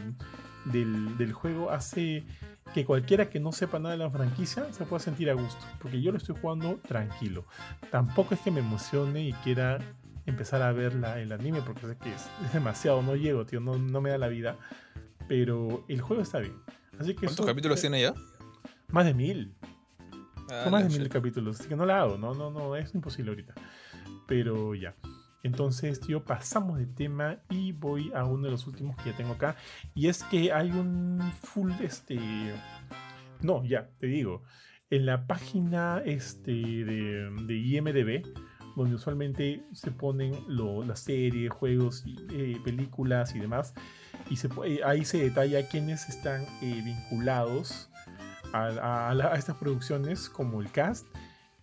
del 1.17 1.31
juego 1.31 1.71
hace 1.71 2.25
que 2.73 2.85
cualquiera 2.85 3.29
que 3.29 3.39
no 3.39 3.51
sepa 3.51 3.79
nada 3.79 3.95
de 3.95 3.97
la 3.97 4.09
franquicia 4.09 4.71
se 4.73 4.85
pueda 4.85 4.99
sentir 4.99 5.29
a 5.29 5.33
gusto, 5.33 5.65
porque 5.81 6.01
yo 6.01 6.11
lo 6.11 6.17
estoy 6.17 6.35
jugando 6.39 6.79
tranquilo. 6.87 7.45
Tampoco 7.91 8.33
es 8.33 8.41
que 8.41 8.51
me 8.51 8.59
emocione 8.59 9.23
y 9.23 9.33
quiera 9.33 9.79
empezar 10.25 10.61
a 10.61 10.71
ver 10.71 10.93
el 11.17 11.31
anime, 11.31 11.61
porque 11.61 11.87
sé 11.87 11.97
que 11.97 12.13
es, 12.13 12.29
demasiado, 12.53 13.01
no 13.01 13.15
llego, 13.15 13.45
tío, 13.45 13.59
no, 13.59 13.77
no, 13.77 14.01
me 14.01 14.09
da 14.09 14.17
la 14.17 14.27
vida, 14.27 14.57
pero 15.27 15.83
el 15.87 16.01
juego 16.01 16.21
está 16.21 16.39
bien. 16.39 16.55
Así 16.99 17.13
que 17.15 17.25
¿Cuántos 17.25 17.45
capítulos 17.45 17.81
tiene 17.81 18.01
ya? 18.01 18.13
Más 18.89 19.05
de 19.05 19.13
mil. 19.13 19.53
Ah, 20.51 20.61
Son 20.63 20.71
más 20.71 20.91
de 20.91 20.97
mil 20.97 21.09
capítulos, 21.09 21.59
así 21.59 21.69
que 21.69 21.75
no 21.75 21.85
la 21.85 22.01
hago, 22.01 22.17
no, 22.17 22.33
no, 22.33 22.49
no, 22.49 22.75
es 22.75 22.93
imposible 22.93 23.31
ahorita. 23.31 23.53
Pero 24.27 24.75
ya. 24.75 24.95
Entonces, 25.43 25.99
tío, 25.99 26.23
pasamos 26.25 26.77
de 26.77 26.85
tema 26.85 27.39
y 27.49 27.71
voy 27.71 28.11
a 28.13 28.25
uno 28.25 28.45
de 28.45 28.51
los 28.51 28.67
últimos 28.67 28.95
que 28.97 29.11
ya 29.11 29.17
tengo 29.17 29.33
acá. 29.33 29.55
Y 29.95 30.07
es 30.07 30.23
que 30.23 30.51
hay 30.51 30.71
un 30.71 31.19
full, 31.41 31.71
este... 31.81 32.19
No, 33.41 33.63
ya, 33.63 33.89
te 33.97 34.07
digo. 34.07 34.43
En 34.89 35.05
la 35.05 35.27
página 35.27 36.01
este, 36.05 36.51
de, 36.51 37.57
IMDB, 37.57 38.25
donde 38.75 38.95
usualmente 38.95 39.63
se 39.71 39.91
ponen 39.91 40.33
las 40.87 41.01
series, 41.01 41.51
juegos, 41.51 42.03
eh, 42.33 42.57
películas 42.63 43.35
y 43.35 43.39
demás, 43.39 43.73
y 44.29 44.35
eh, 44.65 44.81
ahí 44.83 45.05
se 45.05 45.19
detalla 45.23 45.67
quiénes 45.67 46.09
están 46.09 46.43
eh, 46.61 46.81
vinculados 46.83 47.89
a, 48.51 49.35
estas 49.37 49.55
producciones, 49.57 50.29
como 50.29 50.61
el 50.61 50.71
cast 50.71 51.07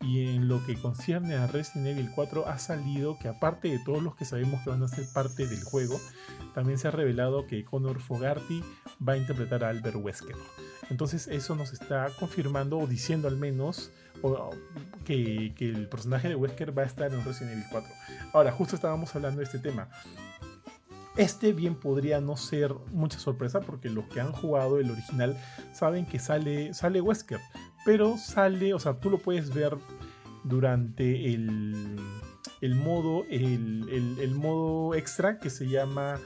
y 0.01 0.29
en 0.35 0.49
lo 0.49 0.65
que 0.65 0.75
concierne 0.75 1.35
a 1.35 1.47
Resident 1.47 1.89
Evil 1.89 2.11
4 2.15 2.47
ha 2.47 2.59
salido 2.59 3.19
que 3.19 3.29
aparte 3.29 3.69
de 3.69 3.79
todos 3.79 4.03
los 4.03 4.15
que 4.15 4.25
sabemos 4.25 4.63
que 4.63 4.71
van 4.71 4.83
a 4.83 4.89
ser 4.89 5.07
parte 5.13 5.47
del 5.47 5.63
juego, 5.65 5.99
también 6.55 6.79
se 6.79 6.89
ha 6.89 6.91
revelado 6.91 7.47
que 7.47 7.65
Connor 7.65 8.01
Fogarty 8.01 8.63
va 9.07 9.15
a 9.15 9.17
interpretar 9.17 9.65
a 9.65 9.71
Albert 9.71 9.97
Wesker. 9.97 10.37
Entonces 10.91 11.27
eso 11.29 11.55
nos 11.57 11.73
está 11.73 12.09
confirmando 12.19 12.79
o 12.79 12.87
diciendo 12.87 13.29
al 13.29 13.37
menos 13.37 13.91
que, 15.05 15.53
que, 15.57 15.69
el 15.69 15.89
personaje 15.89 16.29
de 16.29 16.35
Wesker 16.35 16.77
va 16.77 16.83
a 16.83 16.87
estar 16.87 17.13
en 17.13 17.25
Resident 17.25 17.53
Evil 17.53 17.65
4. 17.71 17.91
Ahora, 18.33 18.53
justo 18.53 18.77
estábamos 18.77 19.15
hablando 19.15 19.39
de 19.39 19.45
este 19.45 19.59
tema. 19.59 19.89
Este 21.17 21.55
bien 21.55 21.75
podría 21.75 22.21
no 22.21 22.37
ser 22.37 22.75
mucha 22.93 23.19
sorpresa 23.19 23.61
porque 23.61 23.89
los 23.89 24.05
que 24.07 24.21
han 24.21 24.33
jugado 24.33 24.79
el 24.79 24.91
original 24.91 25.37
saben 25.73 26.05
que 26.05 26.19
sale, 26.19 26.75
sale 26.75 27.01
Wesker, 27.01 27.41
pero 27.87 28.19
sale, 28.19 28.75
o 28.75 28.79
sea, 28.79 29.01
tú 29.01 29.09
lo 29.09 29.19
puedes 29.19 29.55
ver 29.55 29.77
durante 30.45 31.33
el, 31.33 31.97
el 32.61 32.75
modo, 32.75 33.25
el, 33.31 34.17
el, 34.21 34.35
modo 34.35 34.95
extra 34.95 35.39
que 35.39 35.49
se 35.49 35.67
llama 35.67 36.21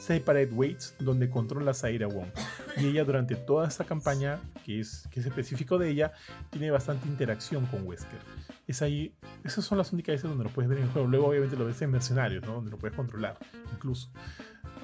Separate 0.00 0.52
Weights, 0.52 0.94
donde 0.98 1.28
controlas 1.28 1.84
a 1.84 1.90
Ira 1.90 2.06
Wong. 2.06 2.28
Y 2.78 2.86
ella 2.86 3.04
durante 3.04 3.36
toda 3.36 3.68
esta 3.68 3.84
campaña, 3.84 4.40
que 4.64 4.80
es, 4.80 5.06
que 5.10 5.20
es 5.20 5.26
específico 5.26 5.78
de 5.78 5.90
ella, 5.90 6.12
tiene 6.50 6.70
bastante 6.70 7.06
interacción 7.06 7.66
con 7.66 7.86
Wesker. 7.86 8.20
Es 8.70 8.82
ahí, 8.82 9.14
esas 9.42 9.64
son 9.64 9.78
las 9.78 9.92
únicas 9.92 10.14
veces 10.14 10.28
donde 10.28 10.44
lo 10.44 10.50
puedes 10.50 10.68
ver 10.68 10.78
en 10.78 10.84
el 10.84 10.90
juego. 10.90 11.08
Luego 11.08 11.26
obviamente 11.28 11.56
lo 11.56 11.66
ves 11.66 11.82
en 11.82 11.90
Mercenarios, 11.90 12.44
¿no? 12.46 12.54
donde 12.54 12.70
lo 12.70 12.78
puedes 12.78 12.96
controlar 12.96 13.36
incluso 13.72 14.10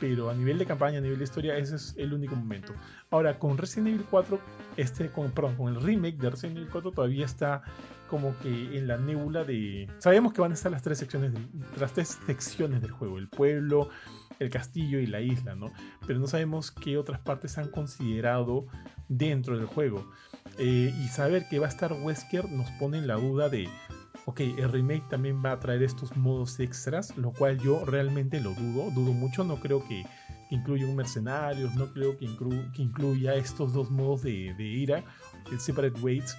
pero 0.00 0.30
a 0.30 0.34
nivel 0.34 0.58
de 0.58 0.66
campaña, 0.66 0.98
a 0.98 1.00
nivel 1.00 1.18
de 1.18 1.24
historia, 1.24 1.56
ese 1.56 1.76
es 1.76 1.94
el 1.96 2.12
único 2.12 2.36
momento. 2.36 2.74
Ahora, 3.10 3.38
con 3.38 3.56
Resident 3.56 3.88
Evil 3.88 4.06
4, 4.10 4.38
este, 4.76 5.08
con, 5.08 5.30
perdón, 5.30 5.56
con 5.56 5.74
el 5.74 5.80
remake 5.80 6.18
de 6.18 6.30
Resident 6.30 6.58
Evil 6.58 6.70
4 6.70 6.92
todavía 6.92 7.24
está 7.24 7.62
como 8.08 8.38
que 8.38 8.78
en 8.78 8.86
la 8.86 8.98
nébula 8.98 9.44
de... 9.44 9.88
Sabemos 9.98 10.32
que 10.32 10.40
van 10.40 10.52
a 10.52 10.54
estar 10.54 10.70
las 10.70 10.82
tres 10.82 10.98
secciones, 10.98 11.32
las 11.78 11.92
tres 11.92 12.18
secciones 12.26 12.80
del 12.80 12.90
juego, 12.90 13.18
el 13.18 13.28
pueblo, 13.28 13.88
el 14.38 14.50
castillo 14.50 14.98
y 15.00 15.06
la 15.06 15.20
isla, 15.20 15.54
¿no? 15.54 15.72
Pero 16.06 16.18
no 16.18 16.26
sabemos 16.26 16.70
qué 16.70 16.98
otras 16.98 17.20
partes 17.20 17.58
han 17.58 17.68
considerado 17.70 18.66
dentro 19.08 19.56
del 19.56 19.66
juego. 19.66 20.10
Eh, 20.58 20.94
y 20.98 21.08
saber 21.08 21.48
que 21.48 21.58
va 21.58 21.66
a 21.66 21.70
estar 21.70 21.92
Wesker 21.92 22.50
nos 22.50 22.70
pone 22.72 22.98
en 22.98 23.06
la 23.06 23.14
duda 23.16 23.48
de 23.48 23.68
ok, 24.26 24.40
el 24.40 24.70
remake 24.70 25.08
también 25.08 25.42
va 25.42 25.52
a 25.52 25.60
traer 25.60 25.82
estos 25.82 26.16
modos 26.16 26.58
extras, 26.60 27.16
lo 27.16 27.32
cual 27.32 27.58
yo 27.60 27.84
realmente 27.84 28.40
lo 28.40 28.54
dudo, 28.54 28.90
dudo 28.90 29.12
mucho, 29.12 29.44
no 29.44 29.60
creo 29.60 29.86
que, 29.86 30.04
que 30.48 30.54
incluya 30.54 30.86
un 30.86 30.96
mercenarios, 30.96 31.74
no 31.74 31.92
creo 31.92 32.18
que, 32.18 32.26
que 32.74 32.82
incluya 32.82 33.34
estos 33.34 33.72
dos 33.72 33.90
modos 33.90 34.22
de, 34.22 34.52
ira, 34.58 35.04
el 35.50 35.60
Separate 35.60 36.00
Weights 36.00 36.36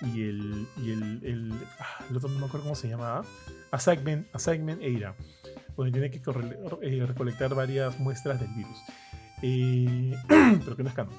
y 0.00 0.22
el, 0.22 0.66
y 0.82 0.92
el, 0.92 1.52
ah, 1.78 2.04
el, 2.08 2.16
otro 2.16 2.30
no 2.30 2.38
me 2.38 2.46
acuerdo 2.46 2.64
cómo 2.64 2.74
se 2.74 2.88
llamaba, 2.88 3.22
Assignment, 3.70 4.26
Assignment 4.34 4.82
Eira, 4.82 5.14
donde 5.76 5.92
tiene 5.92 6.10
que 6.10 6.18
eh, 6.82 7.06
recolectar 7.06 7.54
varias 7.54 7.98
muestras 8.00 8.40
del 8.40 8.48
virus. 8.54 8.78
Eh, 9.42 10.14
pero 10.64 10.74
que 10.74 10.82
no 10.82 10.88
es 10.88 10.94
canon. 10.94 11.14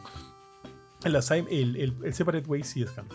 El, 1.04 1.16
el, 1.76 1.96
el, 2.04 2.14
Separate 2.14 2.64
sí 2.64 2.84
es 2.84 2.92
canon. 2.92 3.12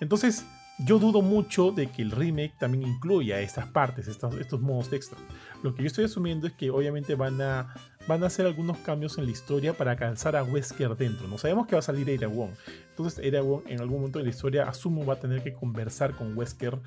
Entonces, 0.00 0.44
yo 0.78 0.98
dudo 0.98 1.22
mucho 1.22 1.70
de 1.70 1.86
que 1.90 2.02
el 2.02 2.10
remake 2.10 2.54
también 2.58 2.86
incluya 2.86 3.40
estas 3.40 3.66
partes, 3.66 4.08
estos, 4.08 4.34
estos 4.36 4.60
modos 4.60 4.92
extra. 4.92 5.18
Lo 5.62 5.74
que 5.74 5.82
yo 5.82 5.86
estoy 5.86 6.04
asumiendo 6.04 6.46
es 6.46 6.52
que 6.52 6.70
obviamente 6.70 7.14
van 7.14 7.40
a, 7.40 7.74
van 8.06 8.22
a 8.22 8.26
hacer 8.26 8.46
algunos 8.46 8.76
cambios 8.78 9.16
en 9.16 9.24
la 9.24 9.30
historia 9.30 9.72
para 9.72 9.96
calzar 9.96 10.36
a 10.36 10.44
Wesker 10.44 10.96
dentro. 10.96 11.28
No 11.28 11.38
sabemos 11.38 11.66
que 11.66 11.76
va 11.76 11.78
a 11.78 11.82
salir 11.82 12.08
Eira 12.10 12.28
Wong. 12.28 12.50
Entonces 12.90 13.18
Eira 13.24 13.40
Wong 13.40 13.62
en 13.66 13.80
algún 13.80 13.98
momento 13.98 14.18
de 14.18 14.24
la 14.24 14.30
historia 14.30 14.68
asumo 14.68 15.04
va 15.06 15.14
a 15.14 15.20
tener 15.20 15.42
que 15.42 15.54
conversar 15.54 16.14
con 16.14 16.36
Wesker 16.36 16.78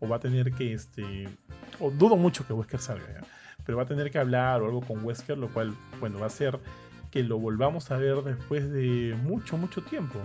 o 0.00 0.08
va 0.08 0.16
a 0.16 0.20
tener 0.20 0.52
que, 0.52 0.72
este, 0.72 1.28
o 1.80 1.90
dudo 1.90 2.16
mucho 2.16 2.46
que 2.46 2.54
Wesker 2.54 2.80
salga, 2.80 3.20
pero 3.64 3.76
va 3.76 3.84
a 3.84 3.86
tener 3.86 4.10
que 4.10 4.18
hablar 4.18 4.62
o 4.62 4.66
algo 4.66 4.80
con 4.80 5.04
Wesker, 5.04 5.36
lo 5.36 5.48
cual, 5.52 5.74
bueno, 6.00 6.18
va 6.18 6.26
a 6.26 6.30
ser 6.30 6.58
que 7.14 7.22
lo 7.22 7.38
volvamos 7.38 7.92
a 7.92 7.96
ver 7.96 8.16
después 8.24 8.68
de 8.72 9.16
mucho, 9.22 9.56
mucho 9.56 9.82
tiempo. 9.82 10.18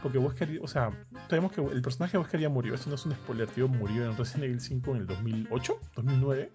Porque 0.00 0.16
Wesker, 0.16 0.60
o 0.62 0.68
sea, 0.68 0.92
sabemos 1.28 1.50
que 1.50 1.60
el 1.60 1.82
personaje 1.82 2.12
de 2.12 2.18
Wesker 2.18 2.38
ya 2.38 2.48
murió. 2.48 2.72
Esto 2.72 2.88
no 2.88 2.94
es 2.94 3.04
un 3.04 3.14
spoiler, 3.14 3.48
tío. 3.48 3.66
Murió 3.66 4.08
en 4.08 4.16
Resident 4.16 4.44
Evil 4.44 4.60
5 4.60 4.90
en 4.92 4.96
el 4.98 5.06
2008, 5.08 5.80
2009. 5.96 6.52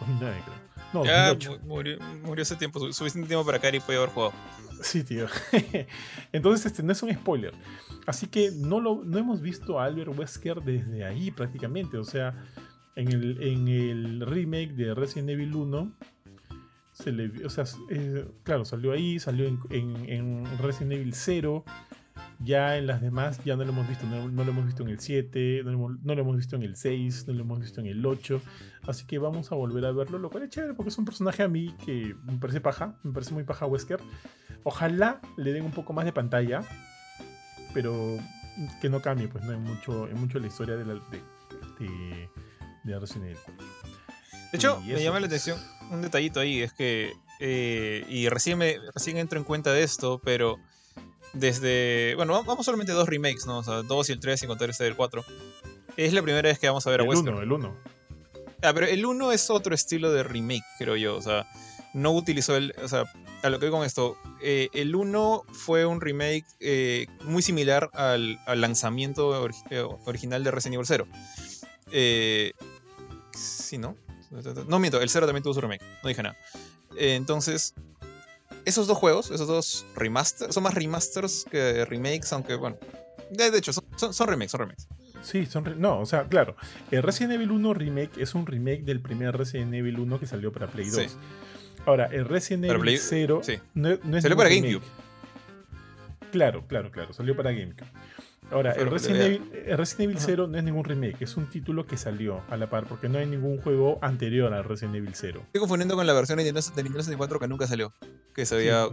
2009 0.00 0.36
creo. 0.46 0.56
No, 0.94 1.04
ya 1.04 1.28
2008. 1.28 1.60
Murió, 1.66 1.98
murió 2.24 2.42
ese 2.42 2.56
tiempo. 2.56 2.90
Suficiente 2.90 3.28
tiempo 3.28 3.44
para 3.44 3.58
caer 3.58 3.74
y 3.74 3.80
puede 3.80 3.98
haber 3.98 4.08
jugado. 4.08 4.32
Sí, 4.80 5.04
tío. 5.04 5.26
Entonces, 6.32 6.64
este 6.64 6.82
no 6.82 6.92
es 6.92 7.02
un 7.02 7.12
spoiler. 7.12 7.52
Así 8.06 8.26
que 8.26 8.50
no, 8.50 8.80
lo, 8.80 9.04
no 9.04 9.18
hemos 9.18 9.42
visto 9.42 9.78
a 9.78 9.84
Albert 9.84 10.18
Wesker 10.18 10.62
desde 10.62 11.04
ahí 11.04 11.30
prácticamente. 11.30 11.98
O 11.98 12.04
sea, 12.04 12.34
en 12.96 13.08
el, 13.08 13.42
en 13.42 13.68
el 13.68 14.20
remake 14.22 14.72
de 14.72 14.94
Resident 14.94 15.28
Evil 15.28 15.54
1 15.54 15.92
o 17.44 17.50
sea, 17.50 17.64
eh, 17.90 18.26
claro, 18.44 18.64
salió 18.64 18.92
ahí, 18.92 19.18
salió 19.18 19.46
en, 19.46 19.58
en, 19.70 20.58
Resident 20.58 20.92
Evil 20.92 21.12
0, 21.12 21.64
ya 22.38 22.78
en 22.78 22.86
las 22.86 23.00
demás 23.00 23.42
ya 23.44 23.56
no 23.56 23.64
lo 23.64 23.70
hemos 23.70 23.88
visto, 23.88 24.06
no, 24.06 24.28
lo 24.28 24.50
hemos 24.50 24.64
visto 24.64 24.84
en 24.84 24.90
el 24.90 25.00
7, 25.00 25.62
no 25.64 25.72
lo, 25.72 26.20
hemos, 26.20 26.36
visto 26.36 26.54
en 26.56 26.62
el 26.62 26.76
6, 26.76 27.26
no 27.26 27.34
lo 27.34 27.40
hemos 27.40 27.60
visto 27.60 27.80
en 27.80 27.86
el 27.86 28.04
8, 28.04 28.40
así 28.86 29.06
que 29.06 29.18
vamos 29.18 29.50
a 29.50 29.56
volver 29.56 29.84
a 29.84 29.92
verlo, 29.92 30.18
lo 30.18 30.30
cual 30.30 30.44
es 30.44 30.50
chévere 30.50 30.74
porque 30.74 30.90
es 30.90 30.98
un 30.98 31.04
personaje 31.04 31.42
a 31.42 31.48
mí 31.48 31.74
que 31.84 32.14
me 32.24 32.38
parece 32.38 32.60
paja, 32.60 32.96
me 33.02 33.12
parece 33.12 33.34
muy 33.34 33.42
paja 33.42 33.66
Wesker. 33.66 34.00
Ojalá 34.62 35.20
le 35.36 35.52
den 35.52 35.64
un 35.64 35.72
poco 35.72 35.92
más 35.92 36.04
de 36.04 36.12
pantalla, 36.12 36.62
pero 37.74 38.18
que 38.80 38.88
no 38.88 39.02
cambie, 39.02 39.28
pues 39.28 39.44
no 39.44 39.50
hay 39.50 39.58
mucho, 39.58 40.08
en 40.08 40.18
mucho 40.18 40.38
la 40.38 40.46
historia 40.46 40.76
de, 40.76 40.84
la, 40.84 40.94
de, 40.94 42.28
de, 42.84 42.98
Resident 42.98 43.24
Evil 43.26 43.38
4. 43.44 43.73
De 44.54 44.58
hecho, 44.58 44.80
me 44.82 45.02
llama 45.02 45.18
la 45.18 45.26
atención 45.26 45.58
un 45.90 46.00
detallito 46.00 46.38
ahí, 46.38 46.62
es 46.62 46.72
que, 46.72 47.12
eh, 47.40 48.06
y 48.08 48.28
recién, 48.28 48.56
me, 48.56 48.76
recién 48.94 49.16
entro 49.16 49.36
en 49.36 49.44
cuenta 49.44 49.72
de 49.72 49.82
esto, 49.82 50.20
pero 50.22 50.60
desde, 51.32 52.14
bueno, 52.14 52.40
vamos 52.44 52.64
solamente 52.64 52.92
dos 52.92 53.08
remakes, 53.08 53.46
¿no? 53.46 53.58
O 53.58 53.64
sea, 53.64 53.82
dos 53.82 54.08
y 54.10 54.12
el 54.12 54.20
3 54.20 54.38
sin 54.38 54.48
contar 54.48 54.70
este 54.70 54.84
del 54.84 54.94
4. 54.94 55.24
Es 55.96 56.12
la 56.12 56.22
primera 56.22 56.48
vez 56.48 56.60
que 56.60 56.68
vamos 56.68 56.86
a 56.86 56.90
ver 56.90 57.00
a 57.00 57.02
Wesker. 57.02 57.30
El 57.30 57.34
1, 57.34 57.42
el 57.42 57.52
1. 57.52 57.76
Ah, 58.62 58.72
pero 58.72 58.86
el 58.86 59.04
1 59.04 59.32
es 59.32 59.50
otro 59.50 59.74
estilo 59.74 60.12
de 60.12 60.22
remake, 60.22 60.62
creo 60.78 60.94
yo, 60.94 61.16
o 61.16 61.20
sea, 61.20 61.48
no 61.92 62.12
utilizó 62.12 62.56
el, 62.56 62.76
o 62.80 62.86
sea, 62.86 63.06
a 63.42 63.50
lo 63.50 63.58
que 63.58 63.70
con 63.70 63.82
esto, 63.82 64.16
eh, 64.40 64.68
el 64.72 64.94
1 64.94 65.42
fue 65.50 65.84
un 65.84 66.00
remake 66.00 66.46
eh, 66.60 67.08
muy 67.24 67.42
similar 67.42 67.90
al, 67.92 68.38
lanzamiento 68.54 69.48
original 70.04 70.44
de 70.44 70.52
Resident 70.52 70.74
Evil 70.74 70.86
0. 70.86 71.08
sí, 73.32 73.78
¿no? 73.78 73.96
No 74.68 74.78
miento, 74.78 75.00
el 75.00 75.08
0 75.08 75.26
también 75.26 75.42
tuvo 75.42 75.54
su 75.54 75.60
remake, 75.60 75.82
no 76.02 76.08
dije 76.08 76.22
nada. 76.22 76.36
Eh, 76.96 77.14
entonces, 77.14 77.74
esos 78.64 78.86
dos 78.86 78.98
juegos, 78.98 79.30
esos 79.30 79.46
dos 79.46 79.86
remasters, 79.94 80.54
son 80.54 80.62
más 80.62 80.74
remasters 80.74 81.44
que 81.50 81.84
remakes, 81.84 82.32
aunque 82.32 82.54
bueno, 82.54 82.76
de, 83.30 83.58
hecho, 83.58 83.72
son, 83.72 84.28
remakes, 84.28 84.50
son 84.52 84.60
remakes. 84.60 84.88
Sí, 85.22 85.46
son 85.46 85.80
no, 85.80 86.00
o 86.00 86.06
sea, 86.06 86.28
claro, 86.28 86.56
el 86.90 87.02
Resident 87.02 87.34
Evil 87.34 87.50
1 87.50 87.74
remake 87.74 88.18
es 88.18 88.34
un 88.34 88.46
remake 88.46 88.82
del 88.82 89.00
primer 89.00 89.36
Resident 89.36 89.72
Evil 89.74 89.98
1 89.98 90.20
que 90.20 90.26
salió 90.26 90.52
para 90.52 90.66
Play 90.66 90.90
2. 90.90 91.16
Ahora, 91.86 92.06
el 92.06 92.26
Resident 92.26 92.64
Evil 92.64 92.98
0 92.98 93.40
no, 93.74 93.90
es 93.90 94.22
salió 94.22 94.36
para 94.36 94.50
GameCube. 94.50 94.84
Claro, 96.32 96.66
claro, 96.66 96.90
claro, 96.90 97.12
salió 97.12 97.36
para 97.36 97.52
GameCube. 97.52 97.88
Ahora, 98.50 98.72
el 98.72 98.90
Resident, 98.90 99.42
Evil, 99.98 100.18
0 100.18 100.46
no 100.46 100.58
es 100.58 100.64
ningún 100.64 100.84
remake, 100.84 101.22
es 101.22 101.36
un 101.36 101.48
título 101.48 101.86
que 101.86 101.96
salió 101.96 102.42
a 102.48 102.56
la 102.56 102.68
par, 102.68 102.86
porque 102.86 103.08
no 103.08 103.18
hay 103.18 103.26
ningún 103.26 103.58
juego 103.58 103.98
anterior 104.02 104.52
al 104.52 104.64
Resident 104.64 104.96
Evil 104.96 105.12
0. 105.14 105.42
Estoy 105.46 105.60
confundiendo 105.60 105.96
con 105.96 106.06
la 106.06 106.12
versión 106.12 106.36
de 106.38 106.44
Nintendo 106.44 106.62
64 106.62 107.40
que 107.40 107.48
nunca 107.48 107.66
salió, 107.66 107.92
que 108.34 108.46
se 108.46 108.56
veía, 108.56 108.86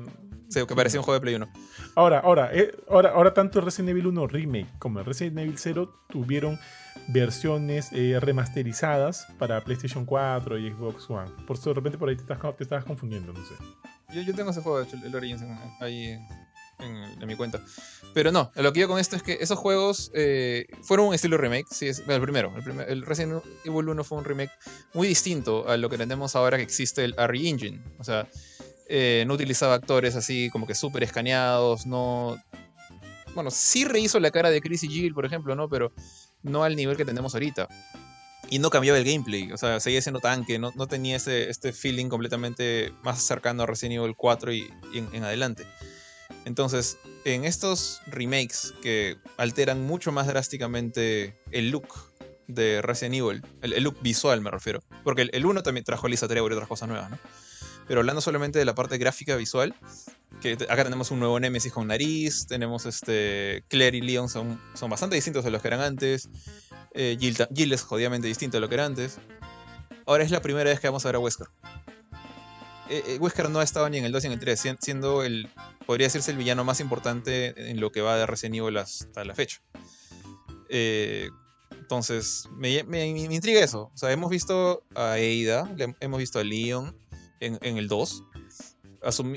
que 0.50 0.76
parecía 0.76 1.00
un 1.00 1.04
juego 1.04 1.16
de 1.16 1.22
Play 1.22 1.36
1. 1.36 1.48
Ahora, 1.96 2.20
ahora, 2.20 2.50
eh, 2.54 2.74
ahora, 2.90 3.12
ahora 3.12 3.34
tanto 3.34 3.60
el 3.60 3.66
Resident 3.66 3.90
Evil 3.90 4.08
1 4.08 4.28
remake 4.28 4.68
como 4.80 5.00
el 5.00 5.06
Resident 5.06 5.40
Evil 5.40 5.58
0 5.58 5.94
tuvieron 6.10 6.58
versiones 7.08 7.90
eh, 7.92 8.18
remasterizadas 8.20 9.28
para 9.38 9.64
PlayStation 9.64 10.06
4 10.06 10.58
y 10.60 10.72
Xbox 10.72 11.10
One. 11.10 11.30
Por 11.46 11.58
eso 11.58 11.70
de 11.70 11.76
repente 11.76 11.98
por 11.98 12.10
ahí 12.10 12.16
te, 12.16 12.22
estás, 12.22 12.40
te 12.58 12.64
estabas 12.64 12.86
confundiendo, 12.86 13.34
no 13.34 13.40
sé. 13.46 13.54
Yo, 14.14 14.22
yo 14.22 14.34
tengo 14.34 14.52
ese 14.52 14.62
juego, 14.62 14.80
de 14.80 14.86
hecho, 14.86 14.98
el 15.06 15.16
Origins 15.16 15.44
ahí 15.80 16.18
en, 16.82 17.28
mi 17.28 17.36
cuenta. 17.36 17.62
Pero 18.14 18.32
no, 18.32 18.52
lo 18.56 18.74
que 18.74 18.82
yo 18.82 18.88
con 18.88 19.00
esto 19.00 19.16
es 19.16 19.24
que 19.24 19.38
esos 19.40 19.58
juegos 19.58 20.12
eh, 20.14 20.66
fueron 20.84 21.08
un 21.08 21.14
estilo 21.14 21.38
remake. 21.38 21.68
Sí, 21.72 21.88
es, 21.88 22.04
el 22.08 22.22
primero, 22.22 22.54
el, 22.56 22.64
primer, 22.64 22.90
el 22.90 23.06
Resident 23.06 23.44
Evil 23.64 23.90
1 23.90 24.04
fue 24.04 24.18
un 24.18 24.26
remake 24.26 24.52
muy 24.94 25.08
distinto 25.08 25.68
a 25.68 25.78
lo 25.78 25.90
que 25.90 25.98
tenemos 25.98 26.36
ahora 26.36 26.58
que 26.58 26.64
existe 26.64 27.04
el 27.04 27.16
RE 27.16 27.48
Engine. 27.48 27.82
O 28.00 28.04
sea, 28.04 28.28
eh, 28.94 29.24
no 29.26 29.36
utilizaba 29.36 29.76
actores 29.76 30.18
así 30.18 30.50
como 30.50 30.68
que 30.68 30.76
súper 30.76 31.04
escaneados, 31.04 31.86
no... 31.86 32.38
Bueno, 33.34 33.50
sí 33.50 33.86
rehizo 33.86 34.20
la 34.20 34.32
cara 34.32 34.50
de 34.50 34.60
Chris 34.60 34.84
y 34.84 34.90
Jill, 34.90 35.14
por 35.14 35.26
ejemplo, 35.26 35.56
¿no? 35.56 35.70
Pero 35.70 35.94
no 36.44 36.66
al 36.66 36.76
nivel 36.76 36.98
que 36.98 37.06
tenemos 37.06 37.34
ahorita. 37.34 37.70
Y 38.50 38.60
no 38.60 38.70
cambiaba 38.70 39.00
el 39.00 39.06
gameplay, 39.06 39.50
o 39.54 39.58
sea, 39.58 39.80
seguía 39.80 40.02
siendo 40.02 40.20
tanque, 40.20 40.60
no, 40.60 40.74
no 40.76 40.88
tenía 40.88 41.16
ese, 41.16 41.50
este 41.50 41.72
feeling 41.72 42.10
completamente 42.10 42.92
más 43.02 43.24
cercano 43.24 43.64
a 43.64 43.66
Resident 43.66 44.02
Evil 44.02 44.14
4 44.18 44.52
y, 44.52 44.70
en 44.94 45.24
adelante. 45.24 45.66
Entonces, 46.46 46.98
en 47.24 47.46
estos 47.46 48.02
remakes 48.08 48.74
que 48.82 49.18
alteran 49.38 49.86
mucho 49.86 50.12
más 50.12 50.28
drásticamente 50.28 51.40
el 51.52 51.70
look 51.70 51.88
de 52.48 52.82
Resident 52.82 53.16
Evil, 53.16 53.44
el, 53.62 53.84
look 53.84 53.98
visual 54.02 54.42
me 54.42 54.52
refiero, 54.52 54.82
porque 55.04 55.30
el, 55.32 55.46
1 55.46 55.64
también 55.64 55.84
trajo 55.84 56.08
Lisa 56.08 56.28
Trevor 56.28 56.52
y 56.52 56.56
otras 56.56 56.68
cosas 56.68 56.90
nuevas, 56.90 57.10
¿no? 57.12 57.20
Pero 57.88 58.00
hablando 58.00 58.22
solamente 58.22 58.60
de 58.60 58.66
la 58.66 58.76
parte 58.76 58.98
gráfica 58.98 59.36
visual, 59.36 59.76
que 60.42 60.54
acá 60.70 60.84
tenemos 60.84 61.12
un 61.12 61.20
nuevo 61.20 61.40
Nemesis 61.40 61.74
con 61.74 61.88
nariz, 61.88 62.48
tenemos 62.48 62.86
este 62.86 63.64
Claire 63.68 63.98
y 63.98 64.02
Leon 64.02 64.30
son, 64.30 64.62
son 64.74 64.90
bastante 64.90 65.16
distintos 65.16 65.44
de 65.44 65.52
los 65.52 65.62
que 65.62 65.68
eran 65.68 65.82
antes, 65.82 66.30
eh, 66.94 67.18
Jill, 67.20 67.74
es 67.74 67.82
jodidamente 67.82 68.28
distinto 68.28 68.58
de 68.58 68.62
lo 68.62 68.70
que 68.70 68.76
era 68.76 68.86
antes. 68.86 69.18
Ahora 70.06 70.24
es 70.24 70.32
la 70.32 70.42
primera 70.42 70.70
vez 70.70 70.80
que 70.80 70.88
vamos 70.88 71.06
a 71.06 71.10
ver 71.10 71.16
a 71.16 71.20
Wesker. 71.20 71.48
Eh, 72.92 73.04
eh, 73.08 73.18
Wesker 73.20 73.50
no 73.50 73.60
ha 73.62 73.64
estado 73.64 73.90
ni 73.90 74.00
en 74.00 74.04
el 74.04 74.12
2 74.12 74.24
ni 74.24 74.28
en 74.28 74.34
el 74.34 74.40
3, 74.42 74.76
siendo 74.82 75.24
el, 75.24 75.50
podría 75.86 76.08
decirse 76.08 76.30
el 76.30 76.36
villano 76.36 76.66
más 76.66 76.82
importante 76.82 77.72
en 77.72 77.80
lo 77.80 77.90
que 77.90 78.02
va 78.02 78.18
de 78.18 78.26
Resident 78.26 78.58
Evil 78.58 78.76
hasta 78.76 79.24
la 79.24 79.34
fecha. 79.34 79.62
Eh, 80.68 81.30
entonces, 81.72 82.50
me, 82.52 82.80
intriga 83.08 83.64
eso. 83.64 83.92
O 83.94 83.98
sea, 83.98 84.12
hemos 84.12 84.30
visto 84.30 84.84
a 84.94 85.14
Ada, 85.14 85.74
hemos 86.02 86.20
visto 86.20 86.40
a 86.40 86.44
Leon 86.44 86.94
en, 87.40 87.78
el 87.78 87.88
2. 87.88 88.24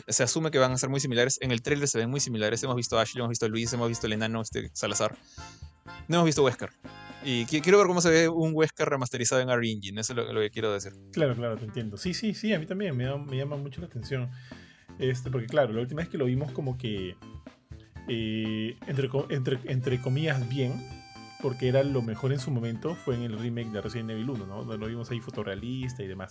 se 0.09 0.23
asume 0.25 0.51
que 0.51 0.59
van 0.59 0.73
a 0.73 0.77
ser 0.77 0.89
muy 0.89 0.99
similares. 0.99 1.39
En 1.41 1.53
el 1.53 1.63
trailer 1.63 1.87
se 1.87 1.99
ven 1.99 2.11
muy 2.11 2.19
similares. 2.19 2.61
Hemos 2.65 2.75
visto 2.75 2.99
a 2.99 3.03
Ashley, 3.03 3.21
hemos 3.21 3.31
visto 3.31 3.47
a 3.47 3.49
Luis, 3.49 3.73
hemos 3.73 3.89
visto 3.89 4.09
al 4.09 4.15
enano 4.15 4.43
este 4.43 4.69
Salazar. 4.73 5.17
No 6.09 6.17
hemos 6.17 6.27
visto 6.27 6.45
Wesker. 6.45 6.71
Y 7.25 7.47
quiero 7.47 7.79
ver 7.79 7.87
cómo 7.87 8.03
se 8.03 8.11
ve 8.11 8.29
un 8.29 8.53
Wesker 8.55 8.87
remasterizado 8.89 9.41
en 9.41 9.49
R 9.49 9.71
Engine, 9.71 10.01
eso 10.01 10.13
es 10.13 10.33
lo, 10.33 10.41
que 10.41 10.51
quiero 10.51 10.73
decir. 10.73 10.93
Claro, 11.13 11.35
claro, 11.35 11.57
te 11.57 11.65
entiendo. 11.65 11.97
Sí, 11.97 12.13
sí, 12.13 12.35
sí, 12.35 12.53
a 12.53 12.59
mí 12.59 12.67
también 12.67 12.95
me, 12.97 13.05
llama 13.37 13.57
mucho 13.57 13.81
la 13.81 13.87
atención. 13.87 14.31
Este, 14.99 15.31
porque 15.31 15.47
claro, 15.47 15.73
la 15.73 15.81
última 15.81 16.03
vez 16.03 16.11
que 16.11 16.19
lo 16.19 16.27
vimos 16.27 16.53
como 16.53 16.77
que, 16.77 17.17
eh, 18.09 18.77
entre, 18.87 19.09
entre, 19.31 19.59
entre 19.65 20.01
comillas, 20.01 20.47
bien, 20.49 20.75
porque 21.45 21.69
era 21.69 21.83
lo 21.83 22.01
mejor 22.01 22.33
en 22.33 22.41
su 22.41 22.51
momento, 22.51 22.95
fue 22.95 23.17
en 23.17 23.23
el 23.23 23.39
remake 23.39 23.69
de 23.71 23.83
Resident 23.83 24.09
Evil 24.13 24.31
1, 24.31 24.47
¿no? 24.47 24.65
Lo 24.65 24.87
vimos 24.87 25.11
ahí 25.11 25.21
fotorrealista 25.21 26.03
y 26.03 26.07
demás. 26.07 26.31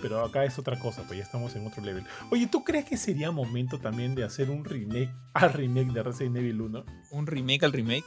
Pero 0.00 0.24
acá 0.24 0.44
es 0.44 0.56
otra 0.56 0.78
cosa, 0.78 1.02
pues 1.04 1.18
ya 1.18 1.24
estamos 1.24 1.56
en 1.56 1.66
otro 1.66 1.82
level. 1.82 2.04
Oye, 2.30 2.46
¿tú 2.46 2.62
crees 2.62 2.84
que 2.84 2.96
sería 2.96 3.32
momento 3.32 3.80
también 3.80 4.14
de 4.14 4.22
hacer 4.22 4.50
un 4.50 4.64
remake 4.64 5.10
al 5.34 5.52
remake 5.52 5.92
de 5.92 6.04
Resident 6.04 6.36
Evil 6.36 6.60
1? 6.60 6.84
¿Un 7.10 7.26
remake 7.26 7.64
al 7.64 7.72
remake? 7.72 8.04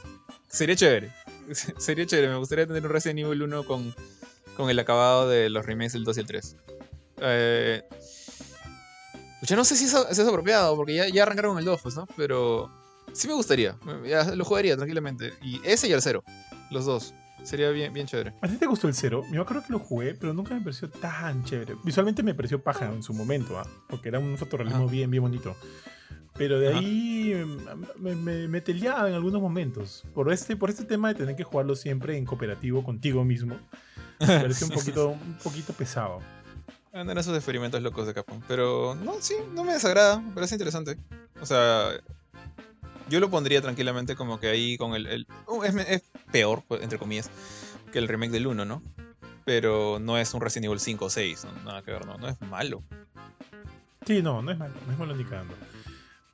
Sería 0.48 0.74
chévere. 0.74 1.12
Sería 1.76 2.06
chévere. 2.06 2.30
Me 2.30 2.38
gustaría 2.38 2.66
tener 2.66 2.86
un 2.86 2.90
Resident 2.90 3.18
Evil 3.18 3.42
1 3.42 3.64
con, 3.64 3.94
con 4.56 4.70
el 4.70 4.78
acabado 4.78 5.28
de 5.28 5.50
los 5.50 5.66
remakes 5.66 5.92
del 5.92 6.04
2 6.04 6.16
y 6.16 6.20
el 6.20 6.26
3. 6.26 6.56
Eh, 7.18 7.82
Ya 9.42 9.56
no 9.56 9.64
sé 9.66 9.76
si 9.76 9.84
es, 9.84 9.92
es 9.92 10.18
apropiado, 10.20 10.74
porque 10.74 10.94
ya, 10.94 11.06
ya 11.06 11.24
arrancaron 11.24 11.58
el 11.58 11.66
2, 11.66 11.82
pues, 11.82 11.96
¿no? 11.96 12.08
Pero 12.16 12.85
sí 13.12 13.28
me 13.28 13.34
gustaría. 13.34 13.76
Ya 14.06 14.34
lo 14.34 14.44
jugaría 14.44 14.76
tranquilamente. 14.76 15.32
Y 15.42 15.60
ese 15.64 15.88
y 15.88 15.92
el 15.92 16.02
0. 16.02 16.24
Los 16.70 16.84
dos. 16.84 17.14
Sería 17.42 17.70
bien, 17.70 17.92
bien 17.92 18.06
chévere. 18.06 18.34
¿A 18.40 18.48
ti 18.48 18.56
te 18.56 18.66
gustó 18.66 18.88
el 18.88 18.94
0? 18.94 19.22
Yo 19.30 19.46
creo 19.46 19.62
que 19.62 19.72
lo 19.72 19.78
jugué, 19.78 20.14
pero 20.14 20.34
nunca 20.34 20.54
me 20.54 20.60
pareció 20.60 20.90
tan 20.90 21.44
chévere. 21.44 21.76
Visualmente 21.84 22.22
me 22.22 22.34
pareció 22.34 22.60
paja 22.60 22.86
en 22.86 23.02
su 23.02 23.14
momento, 23.14 23.58
¿ah? 23.58 23.66
Porque 23.88 24.08
era 24.08 24.18
un 24.18 24.36
fotorrealismo 24.36 24.88
bien, 24.88 25.10
bien 25.10 25.22
bonito. 25.22 25.54
Pero 26.36 26.58
de 26.58 26.74
ahí 26.74 27.32
me, 27.98 28.14
me, 28.14 28.48
me, 28.48 28.60
teleaba 28.60 29.08
en 29.08 29.14
algunos 29.14 29.40
momentos. 29.40 30.04
Por 30.12 30.32
este, 30.32 30.56
por 30.56 30.70
este 30.70 30.84
tema 30.84 31.08
de 31.08 31.14
tener 31.14 31.36
que 31.36 31.44
jugarlo 31.44 31.76
siempre 31.76 32.16
en 32.16 32.24
cooperativo 32.24 32.84
contigo 32.84 33.24
mismo. 33.24 33.56
Me 34.20 34.26
pareció 34.26 34.66
un 34.66 34.72
poquito, 34.72 35.08
un 35.10 35.38
poquito 35.42 35.72
pesado. 35.72 36.20
Andan 36.92 37.18
esos 37.18 37.36
experimentos 37.36 37.80
locos 37.82 38.06
de 38.06 38.14
Capcom. 38.14 38.40
Pero 38.48 38.94
no, 38.96 39.14
sí, 39.20 39.34
no 39.54 39.64
me 39.64 39.72
desagrada. 39.72 40.20
Me 40.20 40.32
parece 40.32 40.54
interesante. 40.54 40.96
O 41.40 41.46
sea, 41.46 41.90
yo 43.08 43.20
lo 43.20 43.30
pondría 43.30 43.62
tranquilamente 43.62 44.16
como 44.16 44.40
que 44.40 44.48
ahí 44.48 44.76
con 44.76 44.94
el. 44.94 45.26
Uh, 45.46 45.62
es, 45.64 46.02
peor, 46.32 46.62
pues, 46.66 46.82
entre 46.82 46.98
comillas, 46.98 47.30
que 47.92 47.98
el 47.98 48.08
remake 48.08 48.32
del 48.32 48.46
1, 48.46 48.64
¿no? 48.64 48.82
Pero 49.44 49.98
no 50.00 50.18
es 50.18 50.34
un 50.34 50.40
Resident 50.40 50.66
Evil 50.66 50.80
5 50.80 51.04
o 51.04 51.10
6, 51.10 51.46
nada 51.64 51.82
que 51.82 51.92
ver, 51.92 52.04
no, 52.04 52.18
no 52.18 52.28
es 52.28 52.40
malo. 52.42 52.82
Sí, 54.06 54.22
no, 54.22 54.42
no 54.42 54.50
es 54.50 54.58
malo, 54.58 54.74
no 54.86 54.92
es 54.92 54.98
malo 54.98 55.16
ni 55.16 55.24
cagando. 55.24 55.54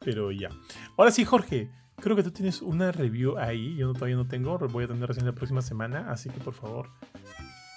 Pero 0.01 0.31
ya. 0.31 0.51
Ahora 0.97 1.11
sí, 1.11 1.25
Jorge, 1.25 1.71
creo 1.97 2.17
que 2.17 2.23
tú 2.23 2.31
tienes 2.31 2.61
una 2.61 2.93
review 2.93 3.39
ahí. 3.39 3.77
Yo 3.77 3.93
todavía 3.93 4.17
no 4.17 4.27
tengo. 4.27 4.59
Voy 4.59 4.85
a 4.85 4.89
tener 4.89 5.07
recién 5.07 5.27
la 5.27 5.33
próxima 5.33 5.63
semana. 5.63 6.11
Así 6.11 6.29
que 6.29 6.41
por 6.41 6.55
favor, 6.55 6.91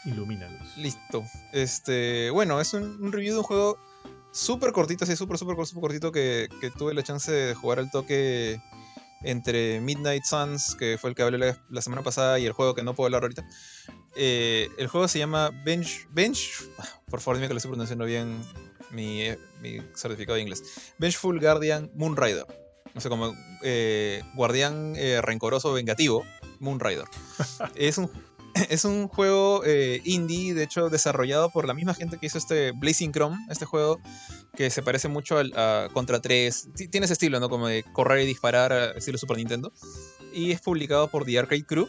ilumínanos. 0.06 0.78
Listo. 0.78 1.24
Este, 1.54 2.30
bueno, 2.32 2.60
es 2.60 2.74
un, 2.74 3.12
review 3.12 3.34
de 3.34 3.40
un 3.40 3.44
juego 3.44 3.78
súper 4.32 4.72
cortito, 4.72 5.04
así 5.04 5.16
súper, 5.16 5.38
súper, 5.38 5.56
súper 5.66 5.82
cortito 5.82 6.12
que, 6.12 6.50
que, 6.60 6.72
tuve 6.72 6.94
la 6.94 7.04
chance 7.04 7.32
de 7.32 7.54
jugar 7.54 7.80
al 7.80 7.90
toque 7.90 8.60
entre 9.24 9.80
Midnight 9.82 10.24
Suns, 10.24 10.76
que 10.76 10.98
fue 11.00 11.10
el 11.10 11.16
que 11.16 11.24
hablé 11.24 11.56
la, 11.70 11.82
semana 11.82 12.04
pasada, 12.04 12.40
y 12.40 12.46
el 12.46 12.52
juego 12.52 12.76
que 12.76 12.84
no 12.84 12.94
puedo 12.94 13.08
hablar 13.08 13.24
ahorita. 13.24 13.48
Eh, 14.16 14.70
el 14.78 14.88
juego 14.88 15.08
se 15.08 15.20
llama 15.20 15.52
Bench. 15.64 16.08
Bench. 16.12 16.64
Por 17.10 17.22
favor, 17.22 17.38
dime 17.38 17.48
que 17.48 17.54
lo 17.54 17.58
estoy 17.58 17.72
pronunciando 17.72 18.06
bien 18.06 18.42
mi, 18.92 19.24
mi 19.62 19.82
certificado 19.94 20.36
de 20.36 20.42
inglés. 20.42 20.64
Vengeful 20.98 21.40
Guardian 21.40 21.92
Moonrider. 21.96 22.46
No 22.94 23.02
sé, 23.02 23.10
como 23.10 23.36
eh, 23.62 24.24
guardián 24.36 24.94
eh, 24.96 25.20
rencoroso 25.22 25.74
vengativo, 25.74 26.26
Moonrider. 26.60 27.06
es, 27.76 27.98
un, 27.98 28.10
es 28.70 28.86
un 28.86 29.08
juego 29.10 29.64
eh, 29.66 30.02
indie, 30.06 30.54
de 30.54 30.64
hecho, 30.64 30.90
desarrollado 30.90 31.50
por 31.50 31.68
la 31.68 31.74
misma 31.74 31.94
gente 31.94 32.18
que 32.18 32.28
hizo 32.28 32.38
este 32.38 32.72
Blazing 32.72 33.12
Chrome, 33.12 33.38
este 33.50 33.66
juego 33.66 34.00
que 34.56 34.70
se 34.70 34.82
parece 34.82 35.08
mucho 35.08 35.38
a, 35.56 35.90
Contra 35.94 36.20
3. 36.22 36.70
Tiene 36.90 37.06
ese 37.06 37.14
estilo, 37.14 37.40
¿no? 37.40 37.50
Como 37.50 37.68
de 37.68 37.84
correr 37.84 38.22
y 38.22 38.26
disparar, 38.26 38.96
estilo 38.98 39.18
Super 39.18 39.38
Nintendo. 39.38 39.72
Y 40.34 40.52
es 40.52 40.62
publicado 40.62 41.08
por 41.10 41.26
The 41.26 41.40
Arcade 41.40 41.66
Crew, 41.66 41.88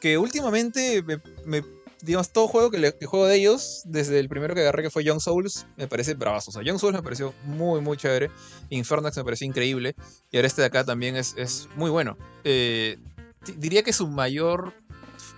que 0.00 0.18
últimamente 0.18 1.02
me 1.44 1.62
digamos, 2.04 2.30
todo 2.30 2.48
juego 2.48 2.70
que, 2.70 3.06
juego 3.06 3.26
de 3.26 3.36
ellos, 3.36 3.82
desde 3.86 4.18
el 4.20 4.28
primero 4.28 4.54
que 4.54 4.60
agarré 4.60 4.82
que 4.82 4.90
fue 4.90 5.04
Young 5.04 5.20
Souls, 5.20 5.66
me 5.76 5.88
parece 5.88 6.14
bravazo. 6.14 6.50
O 6.50 6.52
sea, 6.52 6.62
Young 6.62 6.78
Souls 6.78 6.94
me 6.94 7.02
pareció 7.02 7.32
muy, 7.44 7.80
muy 7.80 7.96
chévere. 7.96 8.30
Infernax 8.68 9.16
me 9.16 9.24
pareció 9.24 9.46
increíble. 9.46 9.94
Y 10.30 10.36
ahora 10.36 10.46
este 10.46 10.60
de 10.60 10.66
acá 10.66 10.84
también 10.84 11.16
es, 11.16 11.68
muy 11.76 11.90
bueno. 11.90 12.16
Eh, 12.44 12.98
diría 13.56 13.82
que 13.82 13.92
su 13.92 14.06
mayor 14.06 14.74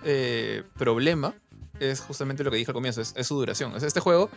eh, 0.03 0.63
problema 0.77 1.33
es 1.79 2.01
justamente 2.01 2.43
lo 2.43 2.51
que 2.51 2.57
dije 2.57 2.71
al 2.71 2.75
comienzo, 2.75 3.01
es, 3.01 3.13
su 3.25 3.35
duración. 3.35 3.73
Este 3.75 3.99
juego 3.99 4.29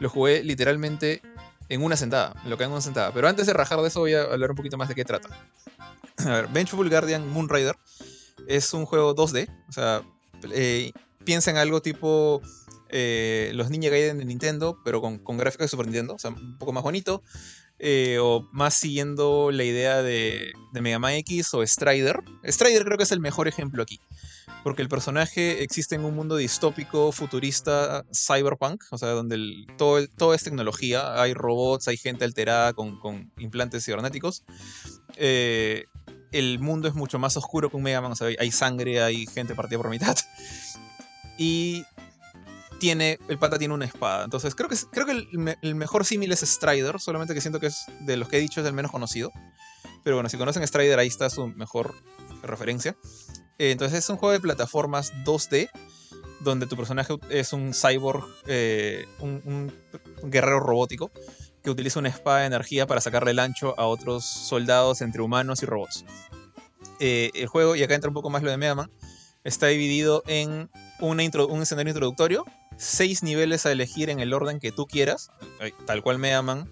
lo 0.00 0.08
jugué 0.08 0.42
literalmente 0.42 1.22
en 1.72 1.82
una 1.82 1.96
sentada, 1.96 2.34
lo 2.44 2.58
que 2.58 2.64
en 2.64 2.70
una 2.70 2.82
sentada. 2.82 3.12
Pero 3.14 3.28
antes 3.28 3.46
de 3.46 3.54
rajar 3.54 3.80
de 3.80 3.88
eso 3.88 4.00
voy 4.00 4.12
a 4.12 4.24
hablar 4.24 4.50
un 4.50 4.56
poquito 4.56 4.76
más 4.76 4.88
de 4.88 4.94
qué 4.94 5.06
trata. 5.06 5.28
A 6.18 6.28
ver, 6.28 6.48
Vengeful 6.48 6.88
Guardian 6.90 7.26
Moonrider 7.26 7.74
es 8.46 8.74
un 8.74 8.84
juego 8.84 9.14
2D, 9.16 9.48
o 9.68 9.72
sea, 9.72 10.02
eh, 10.52 10.92
piensa 11.24 11.50
en 11.50 11.56
algo 11.56 11.80
tipo 11.80 12.42
eh, 12.90 13.52
los 13.54 13.70
Ninja 13.70 13.88
Gaiden 13.88 14.18
de 14.18 14.26
Nintendo, 14.26 14.78
pero 14.84 15.00
con, 15.00 15.18
con 15.18 15.38
gráficos 15.38 15.64
de 15.64 15.68
Super 15.68 15.86
Nintendo, 15.86 16.14
o 16.14 16.18
sea, 16.18 16.30
un 16.30 16.58
poco 16.58 16.72
más 16.72 16.82
bonito. 16.82 17.22
Eh, 17.84 18.18
o 18.20 18.48
más 18.52 18.74
siguiendo 18.74 19.50
la 19.50 19.64
idea 19.64 20.02
de, 20.02 20.52
de 20.72 20.80
Mega 20.80 21.00
Man 21.00 21.14
X 21.14 21.52
o 21.54 21.66
Strider. 21.66 22.22
Strider 22.44 22.84
creo 22.84 22.96
que 22.96 23.02
es 23.02 23.10
el 23.10 23.18
mejor 23.18 23.48
ejemplo 23.48 23.82
aquí. 23.82 23.98
Porque 24.62 24.82
el 24.82 24.88
personaje 24.88 25.62
existe 25.62 25.96
en 25.96 26.04
un 26.04 26.14
mundo 26.14 26.36
distópico, 26.36 27.10
futurista, 27.10 28.04
cyberpunk, 28.14 28.84
o 28.90 28.98
sea, 28.98 29.08
donde 29.08 29.66
todo, 29.76 30.34
es 30.34 30.44
tecnología, 30.44 31.20
hay 31.20 31.34
robots, 31.34 31.88
hay 31.88 31.96
gente 31.96 32.24
alterada 32.24 32.72
con, 32.72 32.98
con 33.00 33.32
implantes 33.38 33.84
cibernéticos. 33.84 34.44
Eh, 35.16 35.86
el 36.30 36.58
mundo 36.60 36.88
es 36.88 36.94
mucho 36.94 37.18
más 37.18 37.36
oscuro 37.36 37.70
que 37.70 37.76
un 37.76 37.82
Mega 37.82 38.00
Man, 38.00 38.12
o 38.12 38.16
sea, 38.16 38.28
hay 38.38 38.50
sangre, 38.50 39.02
hay 39.02 39.26
gente 39.26 39.54
partida 39.54 39.78
por 39.78 39.90
mitad. 39.90 40.16
Y 41.38 41.84
tiene, 42.78 43.18
el 43.28 43.38
pata 43.38 43.58
tiene 43.58 43.74
una 43.74 43.84
espada. 43.84 44.24
Entonces 44.24 44.54
creo 44.56 44.68
que, 44.68 44.76
creo 44.90 45.06
que 45.06 45.56
el, 45.62 45.74
mejor 45.74 46.04
símil 46.04 46.32
es 46.32 46.40
Strider, 46.40 47.00
solamente 47.00 47.32
que 47.32 47.40
siento 47.40 47.60
que 47.60 47.66
es 47.68 47.86
de 48.00 48.16
los 48.16 48.28
que 48.28 48.38
he 48.38 48.40
dicho 48.40 48.60
es 48.60 48.66
el 48.66 48.72
menos 48.72 48.90
conocido. 48.90 49.32
Pero 50.02 50.16
bueno, 50.16 50.28
si 50.28 50.36
conocen 50.36 50.66
Strider, 50.66 50.98
ahí 50.98 51.06
está 51.06 51.30
su 51.30 51.46
mejor 51.46 51.94
referencia. 52.42 52.96
Eh, 53.58 53.70
entonces 53.70 53.98
es 54.00 54.10
un 54.10 54.16
juego 54.16 54.32
de 54.32 54.40
plataformas 54.40 55.12
2D, 55.24 55.70
donde 56.40 56.66
tu 56.66 56.76
personaje 56.76 57.14
es 57.30 57.52
un 57.52 57.72
cyborg, 57.72 58.24
eh, 58.46 59.06
un, 59.20 59.72
guerrero 60.24 60.60
robótico, 60.60 61.10
que 61.62 61.70
utiliza 61.70 62.00
una 62.00 62.08
espada 62.08 62.40
de 62.40 62.46
energía 62.46 62.86
para 62.86 63.00
sacarle 63.00 63.30
el 63.30 63.38
ancho 63.38 63.78
a 63.78 63.86
otros 63.86 64.24
soldados 64.24 65.00
entre 65.00 65.22
humanos 65.22 65.62
y 65.62 65.66
robots. 65.66 66.04
Eh, 66.98 67.30
el 67.34 67.46
juego, 67.46 67.76
y 67.76 67.82
acá 67.82 67.94
entra 67.94 68.08
un 68.08 68.14
poco 68.14 68.30
más 68.30 68.42
lo 68.42 68.50
de 68.50 68.56
Mega 68.56 68.74
Man, 68.74 68.90
está 69.44 69.68
dividido 69.68 70.22
en 70.26 70.70
un 71.00 71.20
escenario 71.20 71.90
introductorio, 71.90 72.44
seis 72.76 73.22
niveles 73.22 73.66
a 73.66 73.72
elegir 73.72 74.10
en 74.10 74.20
el 74.20 74.32
orden 74.32 74.60
que 74.60 74.72
tú 74.72 74.86
quieras, 74.86 75.30
tal 75.86 76.02
cual 76.02 76.18
me 76.18 76.34
aman, 76.34 76.68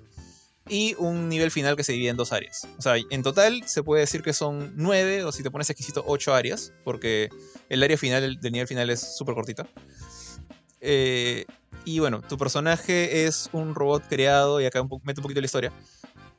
y 0.68 0.94
un 0.98 1.28
nivel 1.28 1.50
final 1.50 1.76
que 1.76 1.84
se 1.84 1.92
divide 1.92 2.10
en 2.10 2.16
dos 2.16 2.32
áreas. 2.32 2.66
O 2.78 2.82
sea, 2.82 2.94
en 2.96 3.22
total 3.22 3.62
se 3.66 3.82
puede 3.82 4.02
decir 4.02 4.22
que 4.22 4.32
son 4.32 4.72
nueve, 4.76 5.24
o 5.24 5.32
si 5.32 5.42
te 5.42 5.50
pones 5.50 5.70
exquisito, 5.70 6.04
ocho 6.06 6.34
áreas, 6.34 6.72
porque 6.84 7.28
el 7.68 7.82
área 7.82 7.96
final 7.96 8.38
del 8.40 8.52
nivel 8.52 8.68
final 8.68 8.90
es 8.90 9.16
súper 9.16 9.34
cortita. 9.34 9.66
Eh, 10.80 11.44
y 11.84 11.98
bueno, 11.98 12.22
tu 12.22 12.36
personaje 12.36 13.26
es 13.26 13.48
un 13.52 13.74
robot 13.74 14.04
creado, 14.08 14.60
y 14.60 14.66
acá 14.66 14.82
meto 14.82 15.20
un 15.20 15.22
poquito 15.22 15.40
la 15.40 15.46
historia, 15.46 15.72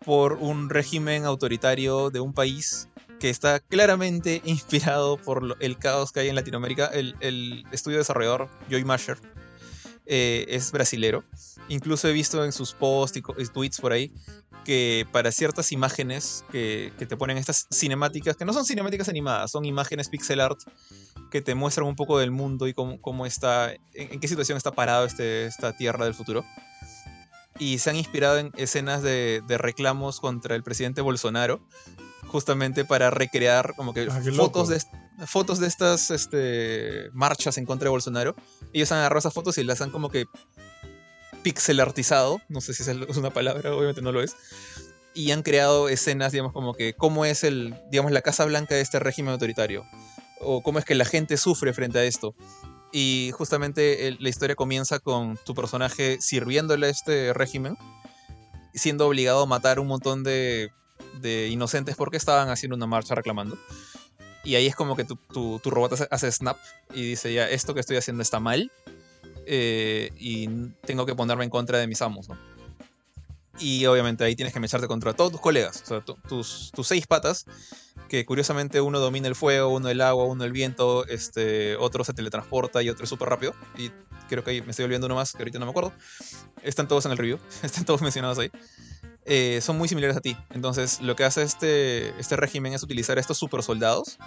por 0.05 0.33
un 0.33 0.69
régimen 0.69 1.25
autoritario 1.25 2.09
de 2.09 2.19
un 2.19 2.33
país 2.33 2.87
que 3.19 3.29
está 3.29 3.59
claramente 3.59 4.41
inspirado 4.45 5.17
por 5.17 5.57
el 5.59 5.77
caos 5.77 6.11
que 6.11 6.21
hay 6.21 6.29
en 6.29 6.35
Latinoamérica. 6.35 6.87
El, 6.87 7.65
estudio 7.71 7.99
desarrollador 7.99 8.49
Joy 8.69 8.83
Masher 8.83 9.17
eh, 10.05 10.45
es 10.49 10.71
brasilero. 10.71 11.23
Incluso 11.67 12.07
he 12.07 12.13
visto 12.13 12.43
en 12.43 12.51
sus 12.51 12.73
posts 12.73 13.17
y 13.17 13.47
tweets 13.47 13.79
por 13.79 13.91
ahí 13.91 14.13
que 14.63 15.07
para 15.11 15.31
ciertas 15.31 15.71
imágenes 15.71 16.45
que, 16.51 16.93
te 16.97 17.17
ponen 17.17 17.37
estas 17.37 17.67
cinemáticas, 17.71 18.35
que 18.35 18.45
no 18.45 18.53
son 18.53 18.65
cinemáticas 18.65 19.09
animadas, 19.09 19.51
son 19.51 19.65
imágenes 19.65 20.09
pixel 20.09 20.39
art 20.39 20.59
que 21.31 21.41
te 21.41 21.55
muestran 21.55 21.87
un 21.87 21.95
poco 21.95 22.19
del 22.19 22.31
mundo 22.31 22.67
y 22.67 22.73
cómo, 22.73 23.01
cómo 23.01 23.25
está, 23.25 23.73
en, 23.93 24.19
qué 24.19 24.27
situación 24.27 24.57
está 24.57 24.71
parado 24.71 25.05
este, 25.05 25.45
esta 25.45 25.75
tierra 25.75 26.05
del 26.05 26.13
futuro. 26.13 26.45
Y 27.57 27.79
se 27.79 27.89
han 27.89 27.95
inspirado 27.95 28.37
en 28.37 28.51
escenas 28.57 29.01
de, 29.01 29.41
de 29.47 29.57
reclamos 29.57 30.19
contra 30.19 30.55
el 30.55 30.63
presidente 30.63 31.01
Bolsonaro 31.01 31.61
justamente 32.31 32.85
para 32.85 33.09
recrear 33.09 33.75
como 33.75 33.93
que 33.93 34.07
ah, 34.09 34.21
fotos, 34.35 34.69
de, 34.69 34.81
fotos 35.25 35.59
de 35.59 35.67
estas 35.67 36.11
este, 36.11 37.09
marchas 37.13 37.57
en 37.57 37.65
contra 37.65 37.85
de 37.85 37.91
Bolsonaro. 37.91 38.35
Ellos 38.73 38.91
han 38.91 38.99
agarrado 38.99 39.19
esas 39.19 39.33
fotos 39.33 39.57
y 39.57 39.63
las 39.63 39.81
han 39.81 39.91
como 39.91 40.09
que 40.09 40.25
pixelartizado, 41.43 42.41
no 42.49 42.61
sé 42.61 42.73
si 42.73 42.83
es 42.83 43.17
una 43.17 43.31
palabra, 43.31 43.73
obviamente 43.73 44.01
no 44.01 44.11
lo 44.11 44.21
es, 44.21 44.35
y 45.13 45.31
han 45.31 45.41
creado 45.41 45.89
escenas, 45.89 46.31
digamos, 46.31 46.53
como 46.53 46.73
que 46.73 46.93
cómo 46.93 47.25
es 47.25 47.43
el, 47.43 47.75
digamos, 47.89 48.11
la 48.11 48.21
Casa 48.21 48.45
Blanca 48.45 48.75
de 48.75 48.81
este 48.81 48.99
régimen 48.99 49.33
autoritario, 49.33 49.83
o 50.39 50.61
cómo 50.61 50.79
es 50.79 50.85
que 50.85 50.95
la 50.95 51.05
gente 51.05 51.37
sufre 51.37 51.73
frente 51.73 51.99
a 51.99 52.03
esto. 52.03 52.35
Y 52.93 53.31
justamente 53.33 54.15
la 54.19 54.29
historia 54.29 54.55
comienza 54.55 54.99
con 54.99 55.37
tu 55.45 55.55
personaje 55.55 56.17
sirviéndole 56.19 56.87
a 56.87 56.89
este 56.89 57.33
régimen, 57.33 57.77
siendo 58.73 59.07
obligado 59.07 59.43
a 59.43 59.45
matar 59.45 59.79
un 59.79 59.87
montón 59.87 60.23
de 60.23 60.71
de 61.19 61.47
inocentes 61.49 61.95
porque 61.95 62.17
estaban 62.17 62.49
haciendo 62.49 62.75
una 62.75 62.87
marcha 62.87 63.15
reclamando. 63.15 63.57
Y 64.43 64.55
ahí 64.55 64.67
es 64.67 64.75
como 64.75 64.95
que 64.95 65.03
tu, 65.03 65.15
tu, 65.15 65.69
robot 65.69 66.07
hace, 66.09 66.31
snap 66.31 66.57
y 66.93 67.09
dice, 67.09 67.33
ya, 67.33 67.49
esto 67.49 67.73
que 67.73 67.79
estoy 67.79 67.97
haciendo 67.97 68.23
está 68.23 68.39
mal 68.39 68.71
eh, 69.45 70.11
y 70.17 70.47
tengo 70.85 71.05
que 71.05 71.15
ponerme 71.15 71.43
en 71.43 71.49
contra 71.49 71.77
de 71.77 71.87
mis 71.87 72.01
amos, 72.01 72.27
Y 73.59 73.85
obviamente 73.85 74.23
ahí 74.23 74.35
tienes 74.35 74.53
que 74.53 74.59
mecharte 74.59 74.87
contra 74.87 75.13
todos 75.13 75.31
tus 75.31 75.41
colegas, 75.41 75.83
o 75.83 75.85
sea, 75.85 76.01
tus, 76.01 76.71
tus 76.71 76.87
seis 76.87 77.05
patas, 77.05 77.45
que 78.11 78.25
curiosamente 78.25 78.81
uno 78.81 78.99
domina 78.99 79.29
el 79.29 79.35
fuego, 79.35 79.69
uno 79.69 79.87
el 79.89 80.01
agua, 80.01 80.25
uno 80.25 80.43
el 80.43 80.51
viento, 80.51 81.07
este, 81.07 81.77
otro 81.77 82.03
se 82.03 82.13
teletransporta 82.13 82.83
y 82.83 82.89
otro 82.89 83.05
es 83.05 83.09
súper 83.09 83.29
rápido. 83.29 83.53
Y 83.77 83.89
creo 84.27 84.43
que 84.43 84.51
ahí 84.51 84.61
me 84.61 84.71
estoy 84.71 84.83
olvidando 84.83 85.05
uno 85.07 85.15
más, 85.15 85.31
que 85.31 85.37
ahorita 85.37 85.59
no 85.59 85.65
me 85.65 85.69
acuerdo. 85.69 85.93
Están 86.61 86.89
todos 86.89 87.05
en 87.05 87.13
el 87.13 87.17
review, 87.17 87.39
están 87.63 87.85
todos 87.85 88.01
mencionados 88.01 88.37
ahí. 88.37 88.51
Eh, 89.25 89.59
son 89.61 89.77
muy 89.77 89.87
similares 89.87 90.17
a 90.17 90.21
ti. 90.21 90.35
Entonces, 90.51 91.01
lo 91.01 91.15
que 91.15 91.23
hace 91.23 91.43
este, 91.43 92.19
este 92.19 92.35
régimen 92.35 92.73
es 92.73 92.83
utilizar 92.83 93.19
estos 93.19 93.37
super 93.37 93.63
soldados 93.63 94.17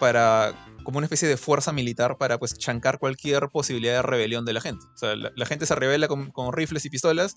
para 0.00 0.54
como 0.84 0.98
una 0.98 1.06
especie 1.06 1.28
de 1.28 1.36
fuerza 1.36 1.70
militar 1.72 2.16
para 2.16 2.38
pues 2.38 2.56
chancar 2.56 2.98
cualquier 2.98 3.50
posibilidad 3.50 3.94
de 3.94 4.02
rebelión 4.02 4.46
de 4.46 4.54
la 4.54 4.62
gente. 4.62 4.86
O 4.94 4.96
sea, 4.96 5.16
la, 5.16 5.46
gente 5.46 5.66
se 5.66 5.74
revela 5.74 6.08
con, 6.08 6.32
rifles 6.52 6.86
y 6.86 6.90
pistolas 6.90 7.36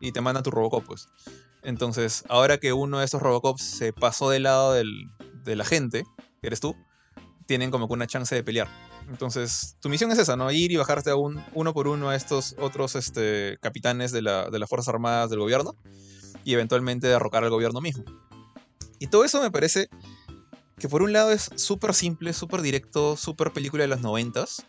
y 0.00 0.12
te 0.12 0.20
mandan 0.20 0.42
tu 0.42 0.50
Robocop, 0.50 0.84
pues. 0.84 1.08
Entonces, 1.62 2.24
ahora 2.28 2.58
que 2.58 2.74
uno 2.74 2.98
de 2.98 3.06
esos 3.06 3.22
Robocops 3.22 3.62
se 3.62 3.94
pasó 3.94 4.28
del 4.28 4.42
lado 4.42 4.74
de 4.74 5.56
la 5.56 5.64
gente, 5.64 6.04
que 6.42 6.46
eres 6.46 6.60
tú, 6.60 6.76
tienen 7.46 7.70
como 7.70 7.86
una 7.86 8.06
chance 8.06 8.34
de 8.34 8.44
pelear. 8.44 8.68
Entonces, 9.08 9.76
tu 9.80 9.88
misión 9.88 10.12
es 10.12 10.18
esa, 10.18 10.36
¿no? 10.36 10.52
Ir 10.52 10.70
y 10.70 10.76
bajarte 10.76 11.10
a 11.10 11.16
un, 11.16 11.42
uno 11.54 11.72
por 11.72 11.88
uno 11.88 12.10
a 12.10 12.16
estos 12.16 12.54
otros 12.58 12.96
este, 12.96 13.56
capitanes 13.62 14.12
de, 14.12 14.20
la, 14.22 14.50
de 14.50 14.58
las 14.58 14.68
Fuerzas 14.68 14.88
Armadas 14.92 15.30
del 15.30 15.40
gobierno 15.40 15.74
y 16.44 16.54
eventualmente 16.54 17.06
derrocar 17.06 17.44
al 17.44 17.50
gobierno 17.50 17.80
mismo. 17.80 18.04
Y 18.98 19.06
todo 19.06 19.24
eso 19.24 19.40
me 19.40 19.50
parece 19.50 19.88
que 20.78 20.88
por 20.88 21.02
un 21.02 21.12
lado 21.12 21.30
es 21.30 21.50
súper 21.56 21.94
simple, 21.94 22.32
súper 22.32 22.62
directo, 22.62 23.16
súper 23.16 23.52
película 23.52 23.82
de 23.82 23.88
los 23.88 24.00
noventas, 24.00 24.66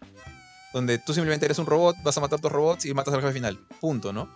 donde 0.74 0.98
tú 1.00 1.14
simplemente 1.14 1.46
eres 1.46 1.58
un 1.60 1.66
robot, 1.66 1.96
vas 2.04 2.18
a 2.18 2.22
matar 2.22 2.40
a 2.40 2.42
tus 2.42 2.52
robots 2.52 2.86
y 2.86 2.94
matas 2.94 3.14
al 3.14 3.22
jefe 3.22 3.34
final. 3.34 3.60
Punto, 3.80 4.14
¿no? 4.14 4.30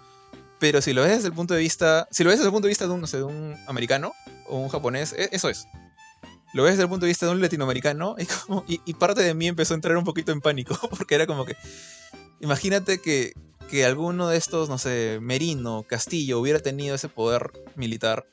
Pero 0.60 0.82
si 0.82 0.94
lo 0.94 1.02
ves 1.02 1.12
desde 1.12 1.28
el 1.28 1.34
punto 1.34 1.53
de 1.53 1.60
vista, 1.60 2.07
si 2.12 2.24
lo 2.24 2.30
ves 2.30 2.40
desde 2.40 2.48
el 2.48 2.53
punto 2.53 2.68
de 2.68 2.72
vista 2.72 2.88
de 2.88 2.94
un, 2.94 3.02
no 3.02 3.07
sé, 3.07 3.18
de 3.18 3.24
un 3.24 3.56
americano 3.68 4.14
o 4.48 4.57
un 4.57 4.70
japonés, 4.70 5.14
e, 5.14 5.30
eso 5.32 5.49
es. 5.49 5.68
Lo 6.53 6.64
ves 6.64 6.74
desde 6.74 6.84
el 6.84 6.90
punto 6.90 7.06
de 7.06 7.10
vista 7.10 7.26
de 7.26 7.34
un 7.34 7.41
latinoamericano 7.41 8.16
y, 8.20 8.26
como, 8.26 8.64
y, 8.68 8.94
parte 8.94 9.22
de 9.22 9.34
mí 9.34 9.48
empezó 9.48 9.74
a 9.74 9.76
entrar 9.76 9.98
un 9.98 10.06
poquito 10.06 10.32
en 10.32 10.41
pánico, 10.41 10.78
porque 10.90 11.16
era 11.16 11.28
como 11.28 11.45
que, 11.45 11.56
imagínate 12.40 12.99
que, 12.99 13.34
que 13.70 13.86
alguno 13.86 14.28
de 14.28 14.38
estos, 14.38 14.70
no 14.70 14.78
sé, 14.78 15.20
Merino, 15.22 15.84
Castillo, 15.88 16.40
hubiera 16.40 16.60
tenido 16.60 16.96
ese 16.96 17.10
poder 17.10 17.52
militar 17.76 18.26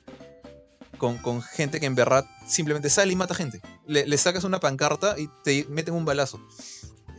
con, 0.99 1.43
gente 1.43 1.81
que 1.81 1.87
en 1.87 1.95
verdad 1.95 2.25
simplemente 2.47 2.89
sale 2.89 3.13
y 3.13 3.17
mata 3.17 3.35
gente. 3.35 3.61
Le, 3.87 4.17
sacas 4.19 4.45
una 4.45 4.61
pancarta 4.61 5.19
y 5.19 5.29
te 5.43 5.67
meten 5.69 5.95
un 5.95 6.05
balazo. 6.05 6.41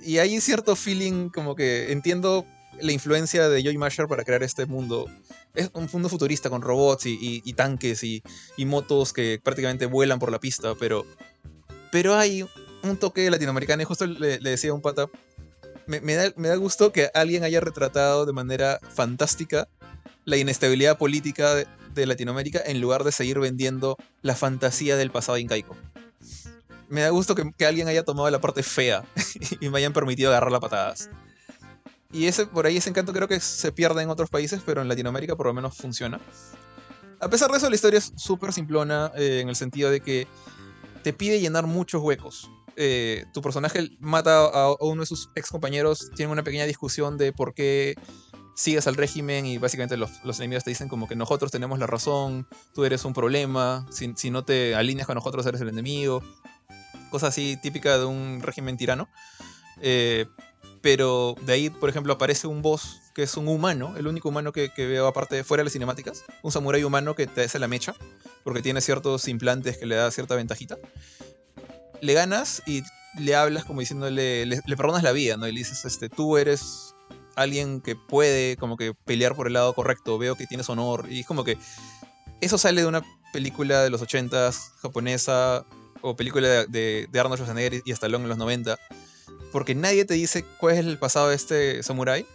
Y 0.02 0.20
hay 0.20 0.40
cierto 0.40 0.76
feeling 0.76 1.30
como 1.30 1.56
que 1.56 1.92
entiendo 1.92 2.46
la 2.80 2.92
influencia 2.92 3.50
de 3.50 3.62
Joy 3.62 3.78
Masher 3.78 4.08
para 4.08 4.24
crear 4.24 4.44
este 4.44 4.66
mundo. 4.66 5.10
Es 5.54 5.70
un 5.74 5.90
mundo 5.92 6.10
futurista 6.10 6.50
con 6.50 6.62
robots 6.62 7.06
y, 7.06 7.54
tanques 7.54 8.04
y, 8.04 8.24
motos 8.66 9.14
que 9.14 9.40
prácticamente 9.44 9.86
vuelan 9.86 10.20
por 10.20 10.32
la 10.32 10.40
pista, 10.40 10.76
pero, 10.76 11.06
pero 11.92 12.16
hay 12.16 12.46
un 12.84 12.98
toque 12.98 13.30
latinoamericano 13.30 13.82
y 13.82 13.86
justo 13.86 14.06
le, 14.06 14.40
decía 14.40 14.72
a 14.72 14.74
un 14.74 14.82
pata, 14.82 15.08
me, 15.88 16.16
da, 16.16 16.56
gusto 16.56 16.92
que 16.92 17.10
alguien 17.14 17.44
haya 17.44 17.60
retratado 17.60 18.26
de 18.26 18.34
manera 18.34 18.80
fantástica 18.94 19.68
la 20.26 20.38
inestabilidad 20.38 20.98
política 20.98 21.56
de, 21.56 22.06
Latinoamérica 22.06 22.62
en 22.66 22.82
lugar 22.82 23.04
de 23.04 23.12
seguir 23.12 23.40
vendiendo 23.40 23.98
la 24.22 24.36
fantasía 24.36 24.98
del 24.98 25.12
pasado 25.12 25.38
incaico. 25.38 25.76
Me 26.90 27.02
da 27.02 27.10
gusto 27.10 27.36
que, 27.36 27.66
alguien 27.66 27.88
haya 27.88 28.04
tomado 28.04 28.30
la 28.30 28.42
parte 28.42 28.64
fea 28.64 29.04
y 29.60 29.70
me 29.70 29.78
hayan 29.78 29.94
permitido 29.94 30.32
agarrar 30.32 30.52
las 30.52 30.62
patadas. 30.62 31.10
Y 32.12 32.28
ese, 32.28 32.46
por 32.46 32.66
ahí 32.66 32.78
ese 32.78 32.90
encanto 32.90 33.14
creo 33.14 33.28
que 33.28 33.40
se 33.40 33.72
pierde 33.72 34.02
en 34.04 34.10
otros 34.10 34.30
países, 34.30 34.62
pero 34.66 34.82
en 34.82 34.88
Latinoamérica 34.88 35.36
por 35.36 35.48
lo 35.48 35.54
menos 35.54 35.76
funciona. 35.76 36.20
A 37.20 37.30
pesar 37.30 37.50
de 37.52 37.58
eso, 37.58 37.70
la 37.70 37.76
historia 37.76 38.00
es 38.00 38.12
súper 38.16 38.54
simplona 38.54 39.12
eh, 39.16 39.40
en 39.42 39.50
el 39.50 39.56
sentido 39.56 39.90
de 39.90 40.02
que 40.02 40.28
te 41.04 41.14
pide 41.14 41.40
llenar 41.40 41.68
muchos 41.68 42.02
huecos. 42.02 42.50
Eh, 42.76 43.26
tu 43.34 43.42
personaje 43.42 43.90
mata 44.00 44.46
a, 44.46 44.76
uno 44.80 45.02
de 45.02 45.06
sus 45.06 45.30
ex 45.36 45.50
compañeros, 45.50 46.12
tiene 46.16 46.32
una 46.32 46.44
pequeña 46.44 46.66
discusión 46.66 47.18
de 47.18 47.32
por 47.32 47.54
qué 47.54 47.96
sigues 48.56 48.88
al 48.88 48.96
régimen 48.96 49.46
y 49.46 49.58
básicamente 49.58 49.98
los, 49.98 50.12
enemigos 50.40 50.64
te 50.64 50.72
dicen 50.72 50.88
como 50.88 51.08
que 51.08 51.16
nosotros 51.16 51.52
tenemos 51.52 51.80
la 51.80 51.88
razón, 51.88 52.48
tú 52.74 52.86
eres 52.86 53.06
un 53.06 53.14
problema, 53.14 53.88
si, 53.92 54.30
no 54.30 54.44
te 54.44 54.76
alineas 54.76 55.08
con 55.08 55.16
nosotros 55.16 55.46
eres 55.46 55.62
el 55.62 55.70
enemigo. 55.70 56.24
Cosa 57.10 57.28
así 57.28 57.58
típica 57.62 57.98
de 57.98 58.06
un 58.06 58.42
régimen 58.42 58.78
tirano. 58.78 59.08
Eh, 59.82 60.26
pero 60.84 61.36
de 61.46 61.54
ahí, 61.54 61.70
por 61.70 61.90
ejemplo, 61.90 62.12
aparece 62.12 62.46
un 62.46 62.62
boss 62.62 63.00
que 63.16 63.24
es 63.24 63.38
un 63.38 63.48
humano, 63.48 63.94
el 63.98 64.06
único 64.06 64.28
humano 64.28 64.52
que, 64.52 64.70
veo 64.76 65.08
aparte 65.08 65.36
de 65.36 65.46
fuera 65.46 65.62
de 65.62 65.66
las 65.66 65.74
cinemáticas, 65.74 66.26
un 66.42 66.52
samurái 66.52 66.84
humano 66.84 67.16
que 67.16 67.26
te 67.26 67.44
hace 67.44 67.58
la 67.58 67.70
mecha, 67.70 67.96
porque 68.44 68.62
tiene 68.62 68.82
ciertos 68.82 69.30
implantes 69.30 69.78
que 69.78 69.86
le 69.86 69.96
da 69.96 70.12
cierta 70.12 70.36
ventajita. 70.36 70.78
Le 72.04 72.14
ganas 72.14 72.62
y 72.66 72.84
le 73.18 73.36
hablas 73.36 73.64
como 73.66 73.80
diciéndole, 73.80 74.46
le, 74.46 74.62
perdonas 74.76 75.04
la 75.04 75.12
vida, 75.14 75.38
¿no? 75.38 75.48
Y 75.48 75.54
le 75.54 75.60
dices, 75.60 75.86
este, 75.86 76.10
tú 76.10 76.38
eres 76.38 76.96
alguien 77.36 77.80
que 77.80 77.96
puede 77.96 78.58
como 78.58 78.76
que 78.76 78.94
pelear 78.94 79.36
por 79.36 79.48
el 79.48 79.54
lado 79.54 79.74
correcto, 79.74 80.18
veo 80.18 80.36
que 80.36 80.46
tienes 80.46 80.70
honor, 80.70 81.08
y 81.10 81.22
es 81.22 81.26
como 81.26 81.44
que 81.44 81.58
eso 82.42 82.58
sale 82.58 82.82
de 82.82 82.88
una 82.88 83.04
película 83.32 83.84
de 83.84 83.90
los 83.90 84.02
80s 84.02 84.74
japonesa 84.82 85.66
o 86.02 86.16
película 86.16 86.66
de, 86.68 87.08
de, 87.10 87.20
Arnold 87.20 87.38
Schwarzenegger 87.38 87.82
y 87.86 87.92
Stallone 87.92 88.24
en 88.24 88.30
los 88.30 88.38
90, 88.38 88.78
porque 89.52 89.74
nadie 89.74 90.04
te 90.04 90.16
dice 90.16 90.44
cuál 90.60 90.74
es 90.74 90.86
el 90.86 91.00
pasado 91.00 91.30
de 91.30 91.36
este 91.36 91.84
samurái, 91.84 92.26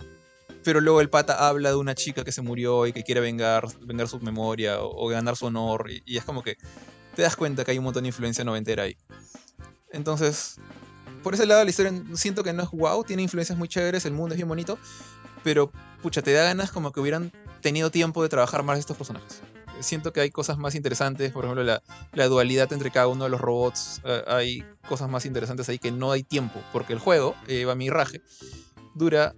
pero 0.65 0.81
luego 0.81 1.01
el 1.01 1.11
pata 1.11 1.47
habla 1.47 1.71
de 1.71 1.77
una 1.77 1.95
chica 1.95 2.25
que 2.25 2.33
se 2.33 2.43
murió 2.43 2.87
y 2.87 2.93
que 2.93 3.05
quiere 3.05 3.21
vengar, 3.21 3.67
vengar 3.83 4.09
su 4.09 4.19
memoria 4.21 4.81
o, 4.81 5.09
ganar 5.09 5.37
su 5.37 5.47
honor, 5.47 5.91
y, 5.91 6.17
es 6.17 6.25
como 6.25 6.43
que 6.43 6.57
te 7.15 7.23
das 7.23 7.37
cuenta 7.37 7.65
que 7.65 7.73
hay 7.73 7.79
un 7.79 7.85
montón 7.85 8.05
de 8.05 8.09
influencia 8.09 8.45
noventera 8.45 8.85
ahí. 8.85 8.97
Entonces, 9.93 10.57
por 11.23 11.35
ese 11.35 11.47
lado 11.47 11.65
la 11.65 11.71
historia 11.71 11.93
siento 12.15 12.43
que 12.43 12.53
no 12.53 12.63
es 12.63 12.71
wow, 12.71 13.05
tiene 13.05 13.23
influencias 13.23 13.59
muy 13.59 13.69
chéveres, 13.69 14.05
el 14.05 14.13
mundo 14.13 14.35
es 14.35 14.37
bien 14.39 14.49
bonito, 14.49 14.79
pero 15.43 15.71
pucha, 16.03 16.23
te 16.23 16.33
da 16.33 16.45
ganas 16.45 16.71
como 16.71 16.93
que 16.93 17.01
hubieran 17.01 17.33
tenido 17.61 17.91
tiempo 17.91 18.23
de 18.23 18.29
trabajar 18.29 18.63
más 18.63 18.79
estos 18.79 18.97
personajes. 18.97 19.41
Siento 19.81 20.13
que 20.13 20.21
hay 20.21 20.31
cosas 20.31 20.59
más 20.59 20.75
interesantes, 20.75 21.33
por 21.33 21.45
ejemplo, 21.45 21.63
la, 21.63 22.27
dualidad 22.27 22.73
entre 22.73 22.91
cada 22.91 23.07
uno 23.07 23.25
de 23.25 23.31
los 23.31 23.41
robots, 23.41 24.01
eh, 24.05 24.25
hay 24.27 24.65
cosas 24.89 25.09
más 25.09 25.25
interesantes 25.25 25.69
ahí 25.69 25.79
que 25.79 25.93
no 25.93 26.11
hay 26.11 26.25
tiempo, 26.25 26.61
porque 26.73 26.93
el 26.93 26.99
juego, 26.99 27.37
eh, 27.47 27.65
a 27.71 27.75
mi 27.77 27.89
raje, 27.89 28.21
dura 28.95 29.35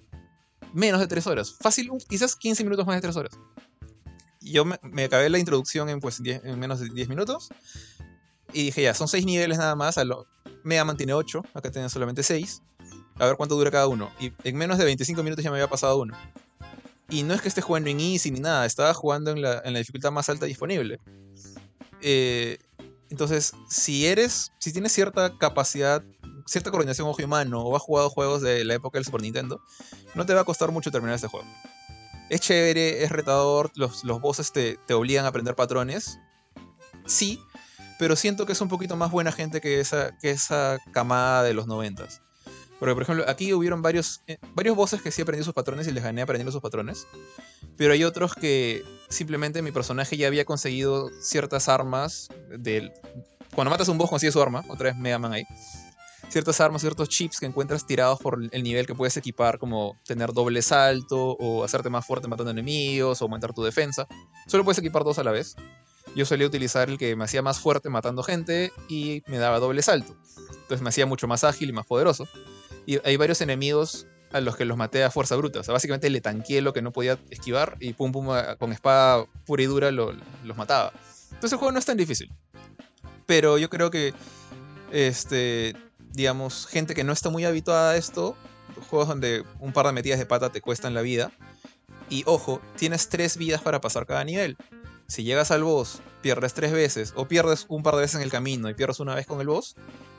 menos 0.72 1.00
de 1.00 1.06
3 1.06 1.26
horas. 1.26 1.54
Fácil, 1.60 1.90
quizás 2.08 2.36
15 2.36 2.64
minutos 2.64 2.86
más 2.86 2.96
de 2.96 3.02
3 3.02 3.16
horas. 3.16 3.38
Yo 4.40 4.64
me, 4.64 5.04
acabé 5.04 5.28
la 5.28 5.38
introducción 5.38 5.90
en, 5.90 6.00
pues, 6.00 6.20
en 6.24 6.58
menos 6.58 6.80
de 6.80 6.88
10 6.88 7.08
minutos. 7.08 7.50
Y 8.52 8.64
dije, 8.64 8.82
ya, 8.82 8.94
son 8.94 9.08
6 9.08 9.26
niveles 9.26 9.58
nada 9.58 9.74
más. 9.74 9.98
Mega 10.64 10.84
Man 10.84 10.96
tiene 10.96 11.14
8, 11.14 11.42
acá 11.54 11.70
tiene 11.70 11.88
solamente 11.88 12.22
6. 12.22 12.62
A 13.18 13.26
ver 13.26 13.36
cuánto 13.36 13.56
dura 13.56 13.70
cada 13.70 13.86
uno. 13.86 14.10
Y 14.18 14.32
en 14.44 14.56
menos 14.56 14.78
de 14.78 14.84
25 14.84 15.22
minutos 15.22 15.44
ya 15.44 15.50
me 15.50 15.56
había 15.56 15.68
pasado 15.68 15.98
uno. 16.00 16.16
Y 17.10 17.22
no 17.24 17.34
es 17.34 17.42
que 17.42 17.48
esté 17.48 17.60
jugando 17.60 17.90
en 17.90 18.00
easy 18.00 18.30
ni 18.30 18.40
nada, 18.40 18.64
estaba 18.64 18.94
jugando 18.94 19.32
en 19.32 19.42
la, 19.42 19.60
dificultad 19.62 20.12
más 20.12 20.28
alta 20.28 20.46
disponible. 20.46 21.00
Eh, 22.00 22.58
entonces, 23.10 23.52
si 23.68 24.06
eres, 24.06 24.52
si 24.58 24.72
tienes 24.72 24.92
cierta 24.92 25.36
capacidad, 25.36 26.02
cierta 26.46 26.70
coordinación 26.70 27.08
ojo 27.08 27.20
y 27.20 27.26
mano, 27.26 27.62
o 27.62 27.76
has 27.76 27.82
jugado 27.82 28.08
juegos 28.10 28.42
de 28.42 28.64
la 28.64 28.74
época 28.74 28.98
del 28.98 29.04
Super 29.04 29.22
Nintendo, 29.22 29.60
no 30.14 30.24
te 30.24 30.34
va 30.34 30.42
a 30.42 30.44
costar 30.44 30.70
mucho 30.70 30.92
terminar 30.92 31.16
este 31.16 31.26
juego. 31.26 31.46
Es 32.30 32.40
chévere, 32.40 33.02
es 33.02 33.10
retador, 33.10 33.72
los, 33.74 34.04
los 34.04 34.20
bosses 34.20 34.52
te, 34.52 34.78
te 34.86 34.94
obligan 34.94 35.24
a 35.24 35.28
aprender 35.28 35.56
patrones. 35.56 36.20
Sí, 37.06 37.40
pero 38.00 38.16
siento 38.16 38.46
que 38.46 38.52
es 38.52 38.60
un 38.62 38.68
poquito 38.70 38.96
más 38.96 39.10
buena 39.10 39.30
gente 39.30 39.60
que 39.60 39.78
esa, 39.78 40.16
que 40.22 40.30
esa 40.30 40.78
camada 40.90 41.42
de 41.42 41.52
los 41.52 41.66
noventas. 41.66 42.22
Porque, 42.78 42.94
por 42.94 43.02
ejemplo, 43.02 43.26
aquí 43.28 43.52
hubieron 43.52 43.82
varios, 43.82 44.22
eh, 44.26 44.38
varios 44.54 44.74
bosses 44.74 45.02
que 45.02 45.10
sí 45.10 45.20
aprendí 45.20 45.44
sus 45.44 45.52
patrones 45.52 45.86
y 45.86 45.92
les 45.92 46.02
gané 46.02 46.22
aprendiendo 46.22 46.50
sus 46.50 46.62
patrones. 46.62 47.06
Pero 47.76 47.92
hay 47.92 48.04
otros 48.04 48.34
que 48.34 48.82
simplemente 49.10 49.60
mi 49.60 49.70
personaje 49.70 50.16
ya 50.16 50.28
había 50.28 50.46
conseguido 50.46 51.10
ciertas 51.20 51.68
armas. 51.68 52.28
Del... 52.48 52.90
Cuando 53.54 53.70
matas 53.70 53.86
a 53.90 53.92
un 53.92 53.98
boss 53.98 54.08
consigues 54.08 54.32
su 54.32 54.40
arma, 54.40 54.64
otra 54.68 54.92
vez 54.92 54.96
Mega 54.96 55.18
Man 55.18 55.34
ahí. 55.34 55.44
Ciertas 56.30 56.58
armas, 56.62 56.80
ciertos 56.80 57.10
chips 57.10 57.38
que 57.38 57.44
encuentras 57.44 57.86
tirados 57.86 58.18
por 58.18 58.38
el 58.50 58.62
nivel 58.62 58.86
que 58.86 58.94
puedes 58.94 59.18
equipar, 59.18 59.58
como 59.58 60.00
tener 60.06 60.32
doble 60.32 60.62
salto, 60.62 61.36
o 61.38 61.64
hacerte 61.64 61.90
más 61.90 62.06
fuerte 62.06 62.28
matando 62.28 62.50
enemigos, 62.50 63.20
o 63.20 63.26
aumentar 63.26 63.52
tu 63.52 63.62
defensa. 63.62 64.06
Solo 64.46 64.64
puedes 64.64 64.78
equipar 64.78 65.04
dos 65.04 65.18
a 65.18 65.22
la 65.22 65.32
vez 65.32 65.54
yo 66.14 66.26
solía 66.26 66.46
utilizar 66.46 66.90
el 66.90 66.98
que 66.98 67.14
me 67.16 67.24
hacía 67.24 67.42
más 67.42 67.60
fuerte 67.60 67.88
matando 67.88 68.22
gente 68.22 68.72
y 68.88 69.22
me 69.26 69.38
daba 69.38 69.58
doble 69.58 69.82
salto. 69.82 70.16
Entonces 70.50 70.82
me 70.82 70.88
hacía 70.88 71.06
mucho 71.06 71.28
más 71.28 71.44
ágil 71.44 71.68
y 71.68 71.72
más 71.72 71.86
poderoso. 71.86 72.28
Y 72.86 72.98
hay 73.06 73.16
varios 73.16 73.40
enemigos 73.40 74.06
a 74.32 74.40
los 74.40 74.56
que 74.56 74.64
los 74.64 74.76
maté 74.76 75.04
a 75.04 75.10
fuerza 75.10 75.36
bruta. 75.36 75.60
O 75.60 75.62
sea, 75.62 75.72
básicamente 75.72 76.10
le 76.10 76.20
tanqueé 76.20 76.60
lo 76.62 76.72
que 76.72 76.82
no 76.82 76.92
podía 76.92 77.18
esquivar 77.30 77.76
y 77.80 77.92
pum 77.92 78.12
pum 78.12 78.28
con 78.58 78.72
espada 78.72 79.24
pura 79.46 79.62
y 79.62 79.66
dura 79.66 79.90
los 79.90 80.56
mataba. 80.56 80.92
Entonces 81.30 81.52
el 81.52 81.58
juego 81.58 81.72
no 81.72 81.78
es 81.78 81.86
tan 81.86 81.96
difícil. 81.96 82.32
Pero 83.26 83.58
yo 83.58 83.70
creo 83.70 83.90
que, 83.90 84.12
este, 84.90 85.76
digamos, 86.12 86.66
gente 86.66 86.94
que 86.94 87.04
no 87.04 87.12
está 87.12 87.30
muy 87.30 87.44
habituada 87.44 87.92
a 87.92 87.96
esto, 87.96 88.36
juegos 88.88 89.08
donde 89.08 89.44
un 89.60 89.72
par 89.72 89.86
de 89.86 89.92
metidas 89.92 90.18
de 90.18 90.26
pata 90.26 90.50
te 90.50 90.60
cuestan 90.60 90.94
la 90.94 91.02
vida. 91.02 91.30
Y 92.08 92.24
ojo, 92.26 92.60
tienes 92.76 93.08
tres 93.08 93.36
vidas 93.36 93.62
para 93.62 93.80
pasar 93.80 94.04
cada 94.06 94.24
nivel 94.24 94.56
si 95.10 95.24
llegas 95.24 95.50
al 95.50 95.64
boss, 95.64 96.00
pierdes 96.22 96.54
tres 96.54 96.70
veces, 96.70 97.12
o 97.16 97.26
pierdes 97.26 97.66
un 97.68 97.82
par 97.82 97.96
de 97.96 98.02
veces 98.02 98.16
en 98.16 98.22
el 98.22 98.30
camino 98.30 98.70
y 98.70 98.74
pierdes 98.74 99.00
una 99.00 99.14
vez 99.14 99.26
con 99.26 99.40
el 99.40 99.48
boss, 99.48 99.74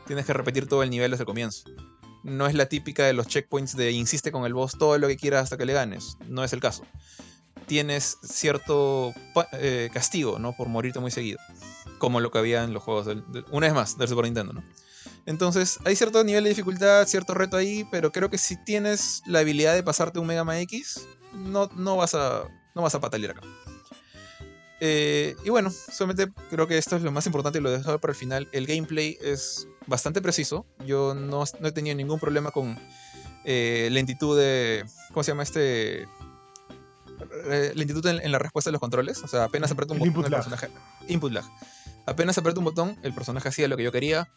tienes 0.05 0.25
que 0.25 0.33
repetir 0.33 0.67
todo 0.67 0.83
el 0.83 0.89
nivel 0.89 1.11
desde 1.11 1.21
el 1.21 1.27
comienzo. 1.27 1.63
No 2.23 2.45
es 2.45 2.53
la 2.55 2.65
típica 2.65 3.05
de 3.05 3.13
los 3.13 3.27
checkpoints 3.27 3.77
de 3.77 3.91
insiste 3.91 4.33
con 4.33 4.45
el 4.45 4.53
boss 4.53 4.77
todo 4.77 4.97
lo 4.97 5.07
que 5.07 5.15
quieras 5.15 5.43
hasta 5.43 5.57
que 5.57 5.65
le 5.65 5.71
ganes. 5.71 6.17
No 6.27 6.43
es 6.43 6.51
el 6.51 6.59
caso. 6.59 6.83
tienes 7.67 8.17
cierto 8.21 9.13
eh, 9.53 9.89
castigo, 9.93 10.39
¿no? 10.39 10.53
Por 10.57 10.67
morirte 10.67 10.99
muy 10.99 11.09
seguido. 11.09 11.39
Como 11.97 12.19
lo 12.19 12.29
que 12.29 12.39
había 12.39 12.65
en 12.65 12.73
los 12.73 12.83
juegos, 12.83 13.07
una 13.49 13.67
vez 13.67 13.73
más, 13.73 13.97
del 13.97 14.09
Super 14.09 14.25
Nintendo, 14.25 14.51
¿no? 14.51 14.63
Entonces, 15.25 15.79
hay 15.85 15.95
cierto 15.95 16.21
nivel 16.25 16.43
de 16.43 16.49
dificultad, 16.49 17.07
cierto 17.07 17.33
reto 17.33 17.55
ahí, 17.55 17.87
pero 17.91 18.11
creo 18.11 18.29
que 18.29 18.37
si 18.37 18.61
tienes 18.65 19.21
la 19.25 19.39
habilidad 19.39 19.73
de 19.73 19.83
pasarte 19.83 20.19
un 20.19 20.27
Mega 20.27 20.43
Man 20.43 20.57
X, 20.57 21.07
no, 21.33 21.69
no, 21.75 21.95
vas, 21.95 22.13
a, 22.13 22.43
no 22.75 22.81
vas 22.81 22.93
a 22.95 22.99
patalear 22.99 23.37
acá. 23.37 23.47
Eh, 24.83 25.35
y 25.45 25.51
bueno, 25.51 25.69
solamente 25.69 26.33
creo 26.49 26.67
que 26.67 26.79
esto 26.79 26.95
es 26.95 27.03
lo 27.03 27.11
más 27.11 27.27
importante 27.27 27.59
y 27.59 27.61
lo 27.61 27.69
he 27.69 27.77
dejado 27.77 27.99
para 28.01 28.13
el 28.13 28.17
final. 28.17 28.49
El 28.51 28.65
gameplay 28.65 29.15
es 29.21 29.67
bastante 29.85 30.23
preciso. 30.23 30.65
Yo 30.87 31.13
no, 31.13 31.43
no 31.59 31.67
he 31.67 31.71
tenido 31.71 31.95
ningún 31.95 32.19
problema 32.19 32.49
con 32.49 32.79
eh, 33.45 33.89
lentitud 33.91 34.35
de. 34.35 34.83
¿Cómo 35.09 35.23
se 35.23 35.31
llama 35.31 35.43
este? 35.43 36.07
Eh, 37.45 37.71
lentitud 37.75 38.03
en, 38.07 38.31
la 38.31 38.39
respuesta 38.39 38.69
de 38.69 38.71
los 38.71 38.81
controles. 38.81 39.23
O 39.23 39.27
sea, 39.27 39.43
apenas 39.43 39.71
aprieto 39.71 39.93
un 39.93 39.99
botón, 39.99 40.09
input 40.09 40.25
el 40.25 40.31
personaje. 40.31 40.67
Input 41.07 41.31
lag. 41.31 41.45
Apenas 42.07 42.39
aprieto 42.39 42.59
un 42.59 42.65
botón, 42.65 42.97
el 43.03 43.13
personaje 43.13 43.49
hacía 43.49 43.67
lo 43.67 43.77
que 43.77 43.83
yo 43.83 43.91
quería. 43.91 44.29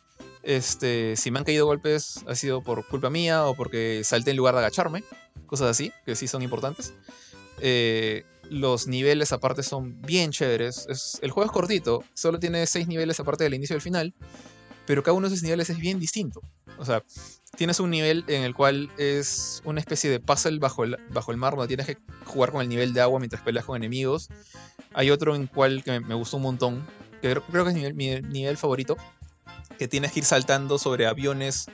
Este, 0.43 1.16
si 1.16 1.31
me 1.31 1.39
han 1.39 1.47
caído 1.47 1.65
golpes, 1.65 2.23
ha 2.29 2.35
sido 2.35 2.62
por 2.62 2.87
culpa 2.87 3.09
mía 3.09 3.47
o 3.47 3.55
porque 3.57 4.03
salté 4.05 4.33
en 4.33 4.37
lugar 4.37 4.55
de 4.55 4.61
agacharme. 4.61 5.05
Cosas 5.47 5.71
así, 5.71 5.91
que 6.05 6.15
sí 6.15 6.29
son 6.29 6.43
importantes. 6.43 6.93
Eh, 7.61 8.25
los 8.51 8.87
niveles 8.87 9.33
aparte 9.33 9.62
son 9.62 10.01
bien 10.03 10.31
chéveres. 10.31 10.87
Es, 10.89 11.19
el 11.23 11.31
juego 11.31 11.47
es 11.47 11.53
cortito, 11.53 12.05
solo 12.15 12.39
tiene 12.39 12.66
6 12.66 12.89
niveles 12.89 13.19
aparte 13.21 13.45
del 13.45 13.55
inicio 13.55 13.75
y 13.75 13.79
el 13.79 13.83
final. 13.83 14.15
Pero 14.87 15.03
cada 15.03 15.16
uno 15.16 15.29
de 15.29 15.35
esos 15.35 15.43
niveles 15.43 15.71
es 15.71 15.79
bien 15.79 15.99
distinto. 15.99 16.41
O 16.79 16.85
sea, 16.85 17.03
tienes 17.57 17.81
un 17.81 17.91
nivel 17.91 18.25
en 18.29 18.43
el 18.43 18.55
cual 18.55 18.91
es 18.99 19.62
una 19.65 19.81
especie 19.81 20.11
de 20.11 20.21
puzzle 20.21 20.59
bajo 20.59 20.85
el, 20.85 20.99
bajo 21.11 21.31
el 21.31 21.37
mar, 21.37 21.55
donde 21.55 21.69
tienes 21.69 21.87
que 21.87 21.97
jugar 22.25 22.53
con 22.53 22.61
el 22.62 22.69
nivel 22.69 22.93
de 22.93 23.01
agua 23.01 23.19
mientras 23.19 23.43
peleas 23.43 23.65
con 23.65 23.77
enemigos. 23.77 24.29
Hay 24.93 25.11
otro 25.11 25.35
en 25.35 25.47
cual 25.47 25.83
que 25.83 26.01
me, 26.01 26.15
gustó 26.15 26.37
un 26.37 26.43
montón, 26.45 26.87
que 27.23 27.35
creo, 27.51 27.65
que 27.65 27.71
es 27.71 27.95
mi, 27.95 28.21
nivel 28.21 28.57
favorito, 28.57 28.97
que 29.79 29.89
tienes 29.89 30.12
que 30.12 30.21
ir 30.21 30.25
saltando 30.25 30.79
sobre 30.79 31.07
aviones 31.07 31.66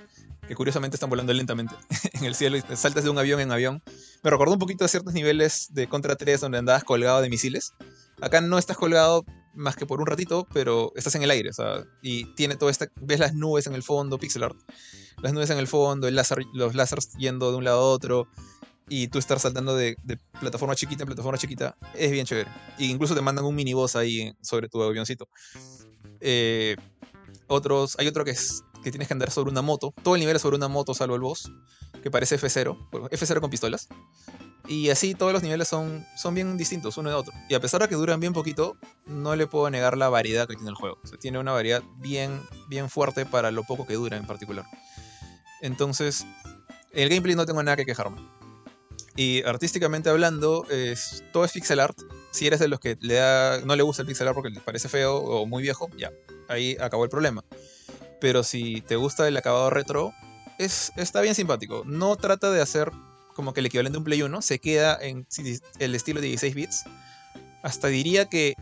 que 0.51 0.57
curiosamente 0.57 0.97
están 0.97 1.09
volando 1.09 1.33
lentamente 1.33 1.77
en 2.13 2.25
el 2.25 2.35
cielo 2.35 2.57
y 2.57 2.63
saltas 2.75 3.05
de 3.05 3.11
un 3.11 3.17
avión 3.17 3.39
en 3.39 3.53
avión. 3.53 3.85
Me 4.25 4.31
recordó 4.31 4.55
un 4.55 4.59
poquito 4.59 4.85
de 4.85 4.89
ciertos 4.89 5.15
niveles 5.15 5.69
de 5.71 5.87
Contra 5.89 6.17
3 6.17 6.41
donde 6.41 6.59
andabas 6.59 6.83
colgado 6.83 7.23
de 7.23 7.31
misiles. 7.31 7.73
Acá 8.21 8.41
no 8.41 8.59
estás 8.59 8.77
colgado 8.77 9.25
más 9.55 9.77
que 9.77 9.87
por 9.87 10.01
un 10.01 10.09
ratito, 10.09 10.49
pero 10.53 10.91
estás 10.97 11.15
en 11.15 11.23
el 11.23 11.31
aire, 11.31 11.51
o 11.51 11.53
sea, 11.53 11.85
y 12.03 12.25
tiene 12.35 12.57
toda 12.57 12.73
esta, 12.73 12.89
ves 12.97 13.21
las 13.21 13.33
nubes 13.33 13.69
en 13.69 13.75
el 13.75 13.85
fondo, 13.85 14.19
pixel 14.19 14.43
art, 14.43 14.57
las 15.23 15.33
nubes 15.33 15.51
en 15.51 15.59
el 15.59 15.69
fondo, 15.69 16.09
el 16.09 16.17
láser, 16.17 16.45
los 16.53 16.75
láseres 16.75 17.13
yendo 17.17 17.53
de 17.53 17.57
un 17.57 17.63
lado 17.63 17.79
a 17.79 17.85
otro, 17.85 18.27
y 18.89 19.07
tú 19.07 19.21
estar 19.21 19.39
saltando 19.39 19.77
de, 19.77 19.97
plataforma 20.41 20.75
chiquita 20.75 21.05
en 21.05 21.07
plataforma 21.07 21.39
chiquita, 21.39 21.77
es 21.95 22.11
bien 22.11 22.27
chévere. 22.27 22.51
E 22.77 22.87
incluso 22.87 23.15
te 23.15 23.21
mandan 23.21 23.45
un 23.45 23.55
mini 23.55 23.73
boss 23.73 23.95
ahí 23.95 24.33
sobre 24.41 24.69
tu 24.69 24.83
avioncito. 24.83 25.29
Eh, 26.21 26.75
otros, 27.47 27.97
hay 27.99 28.09
otro 28.09 28.25
que 28.25 28.33
es 28.33 28.65
que 28.83 28.91
tienes 28.91 29.09
que 29.09 29.15
andar 29.15 29.31
sobre 29.31 29.51
una 29.51 29.63
moto. 29.63 29.95
Todo 30.03 30.15
el 30.15 30.21
nivel 30.21 30.37
es 30.37 30.43
sobre 30.43 30.57
una 30.57 30.69
moto, 30.69 30.95
salvo 30.95 31.15
el 31.15 31.21
boss, 31.21 31.51
que 32.03 32.11
parece 32.11 32.39
F0, 32.39 32.91
F0 32.91 33.41
con 33.41 33.51
pistolas. 33.51 33.89
Y 34.69 34.91
así 34.91 35.15
todos 35.15 35.33
los 35.33 35.43
niveles 35.43 35.69
son, 35.69 36.07
son 36.17 36.35
bien 36.35 36.57
distintos 36.57 36.97
uno 36.97 37.11
de 37.11 37.17
otro. 37.17 37.33
Y 37.49 37.55
a 37.55 37.61
pesar 37.61 37.83
de 37.83 37.89
que 37.89 37.97
duran 37.97 38.21
bien 38.21 38.33
poquito, 38.33 38.77
no 39.07 39.35
le 39.35 39.47
puedo 39.47 39.69
negar 39.71 39.97
la 39.97 40.09
variedad 40.09 40.47
que 40.47 40.55
tiene 40.55 40.71
el 40.71 40.77
juego. 40.77 40.99
tiene 41.21 41.39
una 41.39 41.53
variedad 41.53 41.83
bien, 41.97 42.41
bien 42.69 42.89
fuerte 42.89 43.27
para 43.27 43.51
lo 43.51 43.65
poco 43.65 43.87
que 43.87 43.95
dura 43.95 44.17
en 44.17 44.27
particular. 44.27 44.65
Entonces, 45.61 46.25
el 46.93 47.09
gameplay 47.09 47.35
no 47.35 47.47
tengo 47.47 47.63
nada 47.63 47.77
que 47.77 47.85
quejarme. 47.85 48.21
Y 49.17 49.43
artísticamente 49.43 50.09
hablando, 50.09 50.65
es, 50.71 51.25
todo 51.33 51.45
es 51.45 51.53
pixel 51.53 51.81
art. 51.81 51.99
Si 52.31 52.47
eres 52.47 52.61
de 52.61 52.69
los 52.69 52.81
que 52.81 52.97
le 53.01 53.15
da, 53.15 53.61
no 53.63 53.75
le 53.75 53.83
gusta 53.83 54.03
el 54.03 54.09
pixel 54.09 54.29
art 54.29 54.35
porque 54.35 54.51
le 54.51 54.61
parece 54.61 54.89
feo 54.89 55.17
o 55.17 55.47
muy 55.47 55.63
viejo, 55.63 55.91
ya, 55.97 56.13
ahí 56.49 56.77
acabó 56.81 57.05
el 57.05 57.11
problema. 57.11 57.45
Pero 58.21 58.43
si 58.43 58.81
te 58.83 58.97
gusta 58.97 59.27
el 59.27 59.37
acabado 59.37 59.71
retro, 59.71 60.13
es, 60.59 60.93
está 60.97 61.21
bien 61.21 61.35
simpático. 61.35 61.83
No 61.87 62.17
trata 62.17 62.51
de 62.51 62.61
hacer 62.61 62.91
como 63.35 63.55
que 63.55 63.61
el 63.61 63.67
equivalente 63.67 63.97
a 63.97 64.01
un 64.01 64.05
Play 64.05 64.23
1, 64.23 64.43
se 64.43 64.59
queda 64.59 64.99
en 65.01 65.27
el 65.79 65.95
estilo 65.95 66.21
de 66.21 66.27
16 66.29 66.55
bits. 66.55 66.85
Hasta 67.63 67.89
diría 67.89 68.27
que 68.27 68.55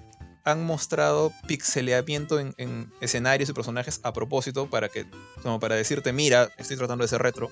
han 0.44 0.64
mostrado 0.64 1.32
pixeleamiento 1.46 2.38
en, 2.40 2.92
escenarios 3.00 3.50
y 3.50 3.52
personajes 3.52 4.00
a 4.02 4.12
propósito 4.12 4.70
para 4.70 4.88
que 4.88 5.06
como 5.42 5.60
para 5.60 5.74
decirte 5.74 6.12
mira 6.12 6.48
estoy 6.56 6.76
tratando 6.78 7.02
de 7.02 7.08
ser 7.08 7.20
retro 7.20 7.50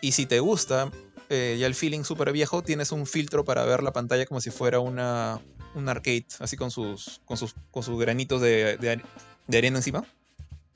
y 0.00 0.12
si 0.12 0.26
te 0.26 0.40
gusta 0.40 0.90
eh, 1.28 1.56
ya 1.60 1.66
el 1.66 1.74
feeling 1.76 2.02
súper 2.02 2.32
viejo 2.32 2.62
tienes 2.62 2.90
un 2.90 3.06
filtro 3.06 3.44
para 3.44 3.64
ver 3.64 3.84
la 3.84 3.92
pantalla 3.92 4.26
como 4.26 4.40
si 4.40 4.50
fuera 4.50 4.80
una 4.80 5.40
un 5.74 5.88
arcade 5.88 6.26
así 6.40 6.56
con 6.56 6.72
sus 6.72 7.20
con 7.24 7.36
sus 7.36 7.54
con 7.70 7.84
sus 7.84 8.00
granitos 8.00 8.40
de, 8.40 8.76
de, 8.76 9.58
arena 9.58 9.76
encima 9.76 10.04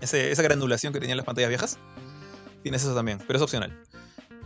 esa 0.00 0.42
granulación 0.42 0.92
que 0.92 1.00
tenían 1.00 1.16
las 1.16 1.26
pantallas 1.26 1.48
viejas 1.48 1.78
tienes 2.62 2.82
eso 2.82 2.94
también 2.94 3.18
pero 3.26 3.38
es 3.38 3.42
opcional 3.42 3.76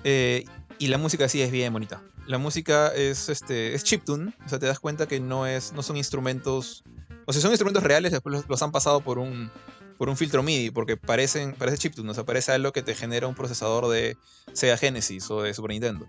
eh, 0.05 0.45
y 0.79 0.89
la 0.89 0.99
música 0.99 1.29
sí 1.29 1.43
es 1.43 1.51
bien 1.51 1.73
bonita. 1.73 2.03
La 2.27 2.39
música 2.39 2.89
es 2.89 3.29
este 3.29 3.75
es 3.75 3.85
chiptune, 3.85 4.33
o 4.45 4.49
sea, 4.49 4.59
te 4.59 4.67
das 4.67 4.79
cuenta 4.79 5.09
que 5.09 5.19
no 5.19 5.47
es 5.47 5.73
no 5.73 5.83
son 5.83 5.97
instrumentos, 5.97 6.85
o 7.27 7.33
sea, 7.33 7.43
son 7.43 7.51
instrumentos 7.51 7.83
reales, 7.83 8.13
después 8.13 8.45
los, 8.47 8.63
han 8.63 8.71
pasado 8.71 9.01
por 9.01 9.19
un 9.19 9.51
por 9.97 10.09
un 10.09 10.17
filtro 10.17 10.43
MIDI 10.43 10.71
porque 10.71 10.97
parecen 10.97 11.55
parece 11.55 11.79
chiptune, 11.79 12.11
o 12.11 12.15
sea, 12.15 12.25
parece 12.25 12.53
algo 12.53 12.73
que 12.73 12.83
te 12.83 12.95
genera 12.95 13.27
un 13.27 13.35
procesador 13.35 13.89
de 13.89 14.17
Sega 14.53 14.77
Genesis 14.77 15.31
o 15.31 15.43
de 15.43 15.55
Super 15.55 15.71
Nintendo. 15.71 16.07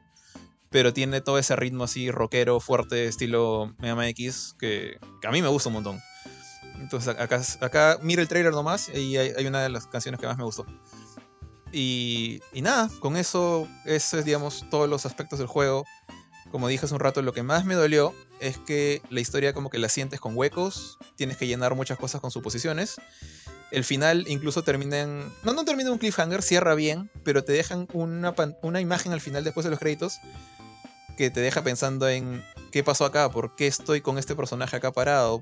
Pero 0.71 0.93
tiene 0.93 1.19
todo 1.21 1.39
ese 1.39 1.55
ritmo 1.55 1.85
así 1.85 2.11
rockero, 2.11 2.59
fuerte, 2.59 3.07
estilo 3.07 3.73
Mega 3.79 3.95
Man 3.95 4.05
X, 4.09 4.55
que, 4.59 4.99
a 5.27 5.31
mí 5.31 5.41
me 5.41 5.47
gusta 5.47 5.69
un 5.69 5.73
montón. 5.73 5.99
Entonces 6.79 7.15
acá, 7.17 7.41
acá 7.61 7.99
mira 8.01 8.21
el 8.21 8.27
trailer 8.27 8.53
nomás 8.53 8.89
y 8.89 9.17
hay, 9.17 9.33
hay 9.37 9.45
una 9.45 9.61
de 9.61 9.69
las 9.69 9.87
canciones 9.87 10.19
que 10.19 10.27
más 10.27 10.37
me 10.37 10.43
gustó. 10.43 10.65
Y, 11.71 12.41
nada, 12.53 12.89
con 12.99 13.15
eso, 13.15 13.67
eso 13.85 14.17
es, 14.17 14.25
digamos, 14.25 14.65
todos 14.69 14.89
los 14.89 15.05
aspectos 15.05 15.39
del 15.39 15.47
juego. 15.47 15.85
Como 16.51 16.67
dije 16.67 16.85
hace 16.85 16.95
un 16.95 16.99
rato, 16.99 17.21
lo 17.21 17.33
que 17.33 17.43
más 17.43 17.65
me 17.65 17.75
dolió 17.75 18.13
es 18.39 18.57
que 18.57 19.01
la 19.09 19.19
historia 19.19 19.53
como 19.53 19.69
que 19.69 19.77
la 19.77 19.89
sientes 19.89 20.19
con 20.19 20.35
huecos, 20.35 20.97
tienes 21.15 21.37
que 21.37 21.45
llenar 21.45 21.75
muchas 21.75 21.99
cosas 21.99 22.21
con 22.21 22.31
suposiciones. 22.31 22.95
El 23.71 23.83
final 23.83 24.25
incluso 24.27 24.63
termina 24.63 24.99
en... 24.99 25.31
No, 25.43 25.53
no 25.53 25.63
termina 25.63 25.89
en 25.89 25.93
un 25.93 25.99
cliffhanger, 25.99 26.41
cierra 26.41 26.73
bien, 26.73 27.11
pero 27.23 27.43
te 27.43 27.53
dejan 27.53 27.87
una, 27.93 28.33
una 28.63 28.81
imagen 28.81 29.13
al 29.13 29.21
final 29.21 29.43
después 29.43 29.63
de 29.63 29.69
los 29.69 29.79
créditos 29.79 30.19
que 31.19 31.29
te 31.29 31.41
deja 31.41 31.61
pensando 31.61 32.07
en 32.07 32.41
qué 32.71 32.81
pasó 32.81 33.03
acá, 33.03 33.29
por 33.29 33.53
qué 33.57 33.67
estoy 33.67 33.99
con 33.99 34.17
este 34.17 34.37
personaje 34.37 34.77
acá 34.77 34.93
parado, 34.93 35.41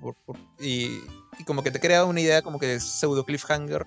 y, 0.60 1.02
como 1.46 1.62
que 1.62 1.70
te 1.70 1.80
crea 1.80 2.04
una 2.06 2.20
idea 2.20 2.42
como 2.42 2.58
que 2.58 2.66
de 2.66 2.80
pseudo 2.80 3.24
cliffhanger 3.24 3.86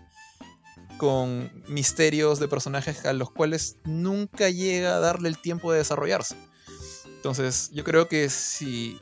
con 0.99 1.51
misterios 1.67 2.39
de 2.39 2.47
personajes 2.47 3.05
a 3.07 3.13
los 3.13 3.33
cuales 3.33 3.79
nunca 3.83 4.51
llega 4.51 4.95
a 4.95 5.01
darle 5.01 5.29
el 5.31 5.39
tiempo 5.39 5.73
de 5.73 5.79
desarrollarse. 5.79 6.37
Entonces, 7.07 7.71
yo 7.73 7.83
creo 7.83 8.07
que 8.07 8.29
si, 8.29 8.97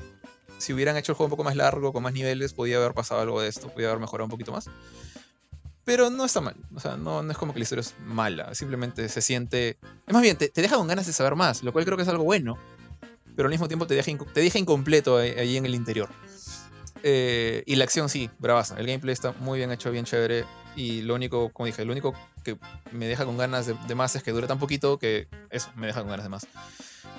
si 0.56 0.72
hubieran 0.72 0.96
hecho 0.96 1.12
el 1.12 1.16
juego 1.16 1.26
un 1.26 1.32
poco 1.32 1.44
más 1.44 1.56
largo, 1.56 1.92
con 1.92 2.02
más 2.02 2.14
niveles, 2.14 2.54
podía 2.54 2.78
haber 2.78 2.94
pasado 2.94 3.20
algo 3.20 3.42
de 3.42 3.48
esto, 3.48 3.68
podía 3.68 3.88
haber 3.88 4.00
mejorado 4.00 4.24
un 4.24 4.30
poquito 4.30 4.52
más. 4.52 4.70
Pero 5.84 6.08
no 6.08 6.24
está 6.24 6.40
mal, 6.40 6.56
o 6.74 6.80
sea, 6.80 6.96
no, 6.96 7.22
no 7.22 7.32
es 7.32 7.36
como 7.36 7.52
que 7.52 7.58
la 7.58 7.64
historia 7.64 7.80
es 7.80 7.94
mala, 8.02 8.54
simplemente 8.54 9.10
se 9.10 9.20
siente... 9.20 9.76
Es 10.06 10.14
más 10.14 10.22
bien, 10.22 10.38
te, 10.38 10.50
deja 10.54 10.76
con 10.76 10.86
ganas 10.86 11.06
de 11.06 11.12
saber 11.12 11.34
más, 11.34 11.62
lo 11.62 11.72
cual 11.72 11.84
creo 11.84 11.98
que 11.98 12.02
es 12.02 12.08
algo 12.08 12.24
bueno, 12.24 12.58
pero 13.38 13.46
al 13.46 13.52
mismo 13.52 13.68
tiempo 13.68 13.86
te 13.86 13.94
deja, 13.94 14.10
te 14.34 14.40
deja 14.40 14.58
incompleto 14.58 15.16
ahí, 15.16 15.56
en 15.56 15.64
el 15.64 15.76
interior. 15.76 16.08
Eh, 17.04 17.62
y 17.66 17.76
la 17.76 17.84
acción 17.84 18.08
sí, 18.08 18.28
bravaza. 18.40 18.76
El 18.80 18.86
gameplay 18.88 19.12
está 19.12 19.30
muy 19.30 19.58
bien 19.58 19.70
hecho, 19.70 19.92
bien 19.92 20.04
chévere. 20.04 20.44
Y 20.74 21.02
lo 21.02 21.14
único, 21.14 21.48
como 21.52 21.66
dije, 21.66 21.84
lo 21.84 21.92
único 21.92 22.14
que 22.42 22.58
me 22.90 23.06
deja 23.06 23.24
con 23.24 23.36
ganas 23.36 23.66
de, 23.66 23.94
más 23.94 24.16
es 24.16 24.24
que 24.24 24.32
dure 24.32 24.48
tan 24.48 24.58
poquito 24.58 24.98
que 24.98 25.28
eso, 25.50 25.70
me 25.76 25.86
deja 25.86 26.00
con 26.00 26.10
ganas 26.10 26.24
de 26.24 26.30
más. 26.30 26.48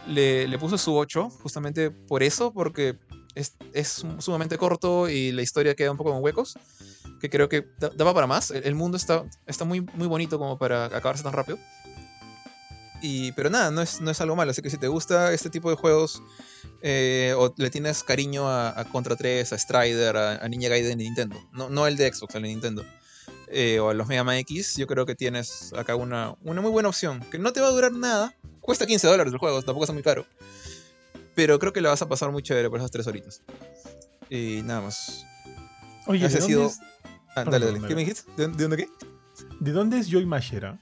Le, 0.09 0.45
le 0.49 0.59
puse 0.59 0.77
su 0.77 0.93
8 0.93 1.29
justamente 1.41 1.89
por 1.89 2.21
eso, 2.21 2.51
porque 2.51 2.97
es, 3.33 4.05
sumamente 4.19 4.57
corto 4.57 5.07
y 5.07 5.31
la 5.31 5.41
historia 5.41 5.73
queda 5.73 5.91
un 5.91 5.97
poco 5.97 6.11
con 6.11 6.21
huecos, 6.21 6.59
que 7.21 7.29
creo 7.29 7.47
que 7.47 7.65
daba 7.95 8.13
para 8.13 8.27
más. 8.27 8.51
El, 8.51 8.75
mundo 8.75 8.97
está, 8.97 9.23
está 9.45 9.63
muy, 9.63 9.79
muy 9.93 10.07
bonito 10.07 10.37
como 10.37 10.57
para 10.57 10.83
acabarse 10.85 11.23
tan 11.23 11.31
rápido. 11.31 11.57
Y, 13.01 13.31
pero 13.31 13.49
nada, 13.49 13.71
no 13.71 13.81
es, 13.81 14.01
no 14.01 14.11
es 14.11 14.19
algo 14.21 14.35
malo. 14.35 14.51
Así 14.51 14.61
que 14.61 14.69
si 14.69 14.77
te 14.77 14.87
gusta 14.87 15.33
este 15.33 15.49
tipo 15.49 15.69
de 15.69 15.75
juegos 15.75 16.21
eh, 16.81 17.33
o 17.37 17.53
le 17.57 17.69
tienes 17.69 18.03
cariño 18.03 18.49
a, 18.49 18.85
Contra 18.91 19.15
3, 19.15 19.53
a 19.53 19.57
Strider, 19.57 20.17
a, 20.17 20.43
a, 20.43 20.47
Ninja 20.49 20.69
Gaiden 20.69 20.97
de 20.97 21.03
Nintendo, 21.03 21.41
no, 21.53 21.69
no 21.69 21.87
el 21.87 21.95
de 21.95 22.13
Xbox, 22.13 22.35
el 22.35 22.43
de 22.43 22.49
Nintendo, 22.49 22.85
eh, 23.51 23.79
o 23.79 23.89
a 23.89 23.93
los 23.93 24.07
Mega 24.07 24.23
Man 24.23 24.37
X, 24.37 24.75
yo 24.77 24.85
creo 24.85 25.05
que 25.05 25.15
tienes 25.15 25.73
acá 25.73 25.95
una, 25.95 26.35
una 26.43 26.61
muy 26.61 26.69
buena 26.69 26.89
opción. 26.89 27.19
Que 27.31 27.39
no 27.39 27.51
te 27.51 27.61
va 27.61 27.67
a 27.67 27.71
durar 27.71 27.91
nada. 27.91 28.35
Cuesta 28.61 28.85
15 28.85 29.07
dólares 29.07 29.33
el 29.33 29.39
juego, 29.39 29.61
tampoco 29.61 29.85
es 29.85 29.93
muy 29.93 30.03
caro. 30.03 30.25
Pero 31.35 31.57
creo 31.57 31.73
que 31.73 31.81
le 31.81 31.89
vas 31.89 32.01
a 32.01 32.07
pasar 32.07 32.31
muy 32.31 32.43
chévere 32.43 32.69
por 32.69 32.79
esas 32.79 32.91
3 32.91 33.07
horitas. 33.07 33.41
Y 34.29 34.61
nada 34.63 34.81
más. 34.81 35.25
Oye, 36.05 36.27
¿de 36.27 36.39
dónde 36.39 36.65
es... 36.65 36.79
Ah, 37.35 37.43
dale, 37.43 37.65
dale. 37.65 37.87
¿Qué 37.87 37.95
me 37.95 38.01
dijiste? 38.01 38.31
¿De, 38.37 38.47
dónde 38.49 38.77
qué? 38.77 38.89
¿De 39.59 39.71
dónde 39.71 39.99
es 39.99 40.09
Joy 40.09 40.25
Mashera? 40.25 40.79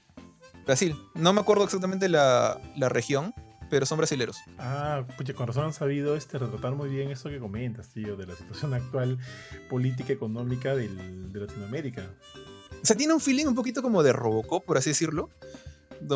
Brasil. 0.68 0.94
No 1.14 1.32
me 1.32 1.40
acuerdo 1.40 1.64
exactamente 1.64 2.10
la, 2.10 2.60
la 2.76 2.90
región, 2.90 3.32
pero 3.70 3.86
son 3.86 3.96
brasileros. 3.96 4.36
Ah, 4.58 5.02
pucha, 5.16 5.32
con 5.32 5.46
razón 5.46 5.64
han 5.64 5.72
sabido 5.72 6.14
este, 6.14 6.36
retratar 6.36 6.74
muy 6.74 6.90
bien 6.90 7.10
eso 7.10 7.30
que 7.30 7.38
comentas, 7.38 7.88
tío, 7.88 8.16
de 8.16 8.26
la 8.26 8.36
situación 8.36 8.74
actual 8.74 9.18
política 9.70 10.12
económica 10.12 10.76
del, 10.76 11.32
de 11.32 11.40
Latinoamérica. 11.40 12.02
O 12.82 12.84
sea, 12.84 12.94
tiene 12.96 13.14
un 13.14 13.20
feeling 13.20 13.46
un 13.46 13.54
poquito 13.54 13.80
como 13.80 14.02
de 14.02 14.12
Robocop, 14.12 14.62
por 14.62 14.76
así 14.76 14.90
decirlo. 14.90 15.30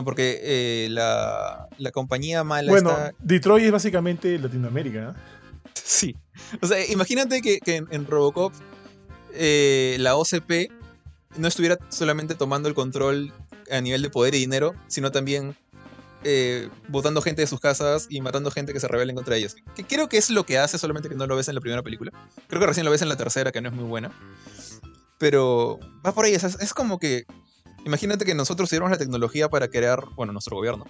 Porque 0.04 0.38
eh, 0.42 0.88
la, 0.90 1.66
la, 1.78 1.90
compañía 1.90 2.44
mala 2.44 2.70
Bueno, 2.70 2.94
Detroit 3.20 3.64
es 3.64 3.72
básicamente 3.72 4.38
Latinoamérica, 4.38 5.00
¿no? 5.00 5.14
Sí. 5.74 6.14
O 6.60 6.66
sea, 6.66 6.86
imagínate 6.92 7.40
que, 7.40 7.58
que 7.58 7.76
en, 7.90 8.06
Robocop 8.06 8.52
eh, 9.32 9.96
la 9.98 10.14
OCP 10.14 10.70
no 11.38 11.48
estuviera 11.48 11.78
solamente 11.88 12.34
tomando 12.34 12.68
el 12.68 12.74
control 12.74 13.32
a 13.72 13.80
nivel 13.80 14.02
de 14.02 14.10
poder 14.10 14.34
y 14.34 14.38
dinero, 14.38 14.74
sino 14.86 15.10
también 15.10 15.56
eh, 16.24 16.68
botando 16.88 17.20
gente 17.20 17.42
de 17.42 17.48
sus 17.48 17.58
casas 17.58 18.06
y 18.08 18.20
matando 18.20 18.50
gente 18.50 18.72
que 18.72 18.78
se 18.78 18.86
rebelen 18.86 19.16
contra 19.16 19.36
ellos. 19.36 19.56
Que 19.74 19.84
creo 19.84 20.08
que 20.08 20.18
es 20.18 20.30
lo 20.30 20.46
que 20.46 20.58
hace, 20.58 20.78
solamente 20.78 21.08
que 21.08 21.16
no 21.16 21.26
lo 21.26 21.34
ves 21.34 21.48
en 21.48 21.54
la 21.56 21.60
primera 21.60 21.82
película. 21.82 22.12
Creo 22.48 22.60
que 22.60 22.66
recién 22.66 22.84
lo 22.84 22.92
ves 22.92 23.02
en 23.02 23.08
la 23.08 23.16
tercera, 23.16 23.50
que 23.50 23.60
no 23.60 23.68
es 23.68 23.74
muy 23.74 23.84
buena. 23.84 24.12
Pero 25.18 25.80
va 26.06 26.12
por 26.12 26.24
ahí, 26.24 26.34
es, 26.34 26.74
como 26.74 26.98
que... 26.98 27.24
Imagínate 27.84 28.24
que 28.24 28.36
nosotros 28.36 28.68
tuviéramos 28.68 28.92
la 28.92 28.98
tecnología 28.98 29.48
para 29.48 29.66
crear, 29.66 30.04
bueno, 30.14 30.32
nuestro 30.32 30.56
gobierno, 30.56 30.86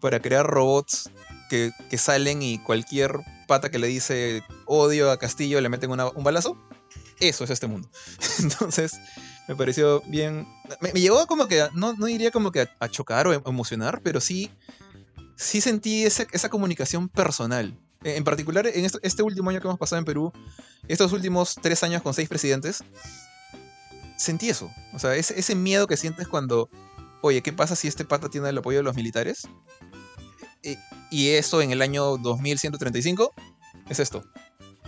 para 0.00 0.20
crear 0.20 0.44
robots 0.44 1.08
que, 1.48 1.72
salen 1.96 2.42
y 2.42 2.58
cualquier 2.58 3.20
pata 3.46 3.70
que 3.70 3.78
le 3.78 3.86
dice 3.86 4.42
odio 4.66 5.12
a 5.12 5.18
Castillo 5.18 5.60
le 5.60 5.68
meten 5.68 5.90
un 5.90 6.24
balazo. 6.24 6.58
Eso 7.20 7.44
es 7.44 7.50
este 7.50 7.68
mundo. 7.68 7.88
Entonces, 8.40 8.98
me 9.48 9.56
pareció 9.56 10.02
bien. 10.06 10.46
Me, 10.80 10.92
llegó 10.92 11.26
como 11.26 11.48
que, 11.48 11.68
no, 11.74 11.94
no 11.94 12.06
diría 12.06 12.30
como 12.30 12.52
que 12.52 12.68
a, 12.78 12.88
chocar 12.88 13.26
o 13.26 13.32
emocionar, 13.32 14.00
pero 14.02 14.20
sí, 14.20 14.50
sí 15.36 15.60
sentí 15.60 16.04
esa, 16.04 16.26
esa 16.32 16.48
comunicación 16.48 17.08
personal. 17.08 17.76
En 18.04 18.24
particular, 18.24 18.66
en 18.66 18.84
este, 18.84 19.22
último 19.22 19.50
año 19.50 19.60
que 19.60 19.68
hemos 19.68 19.78
pasado 19.78 20.00
en 20.00 20.04
Perú, 20.04 20.32
estos 20.88 21.12
últimos 21.12 21.54
tres 21.60 21.82
años 21.84 22.02
con 22.02 22.14
seis 22.14 22.28
presidentes, 22.28 22.82
sentí 24.16 24.48
eso. 24.48 24.70
O 24.92 24.98
sea, 24.98 25.14
ese, 25.14 25.38
ese 25.38 25.54
miedo 25.54 25.86
que 25.86 25.96
sientes 25.96 26.26
cuando, 26.26 26.68
oye, 27.20 27.42
¿qué 27.42 27.52
pasa 27.52 27.76
si 27.76 27.86
este 27.86 28.04
pata 28.04 28.28
tiene 28.28 28.48
el 28.48 28.58
apoyo 28.58 28.78
de 28.78 28.84
los 28.84 28.96
militares? 28.96 29.48
Y, 30.64 30.78
y 31.10 31.28
eso 31.30 31.62
en 31.62 31.70
el 31.70 31.82
año 31.82 32.16
2135 32.18 33.32
es 33.88 34.00
esto 34.00 34.24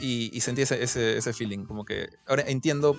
y, 0.00 0.40
sentí 0.40 0.62
ese, 0.62 0.82
ese, 0.82 1.32
feeling, 1.32 1.64
como 1.64 1.84
que 1.84 2.08
ahora 2.26 2.44
entiendo, 2.46 2.98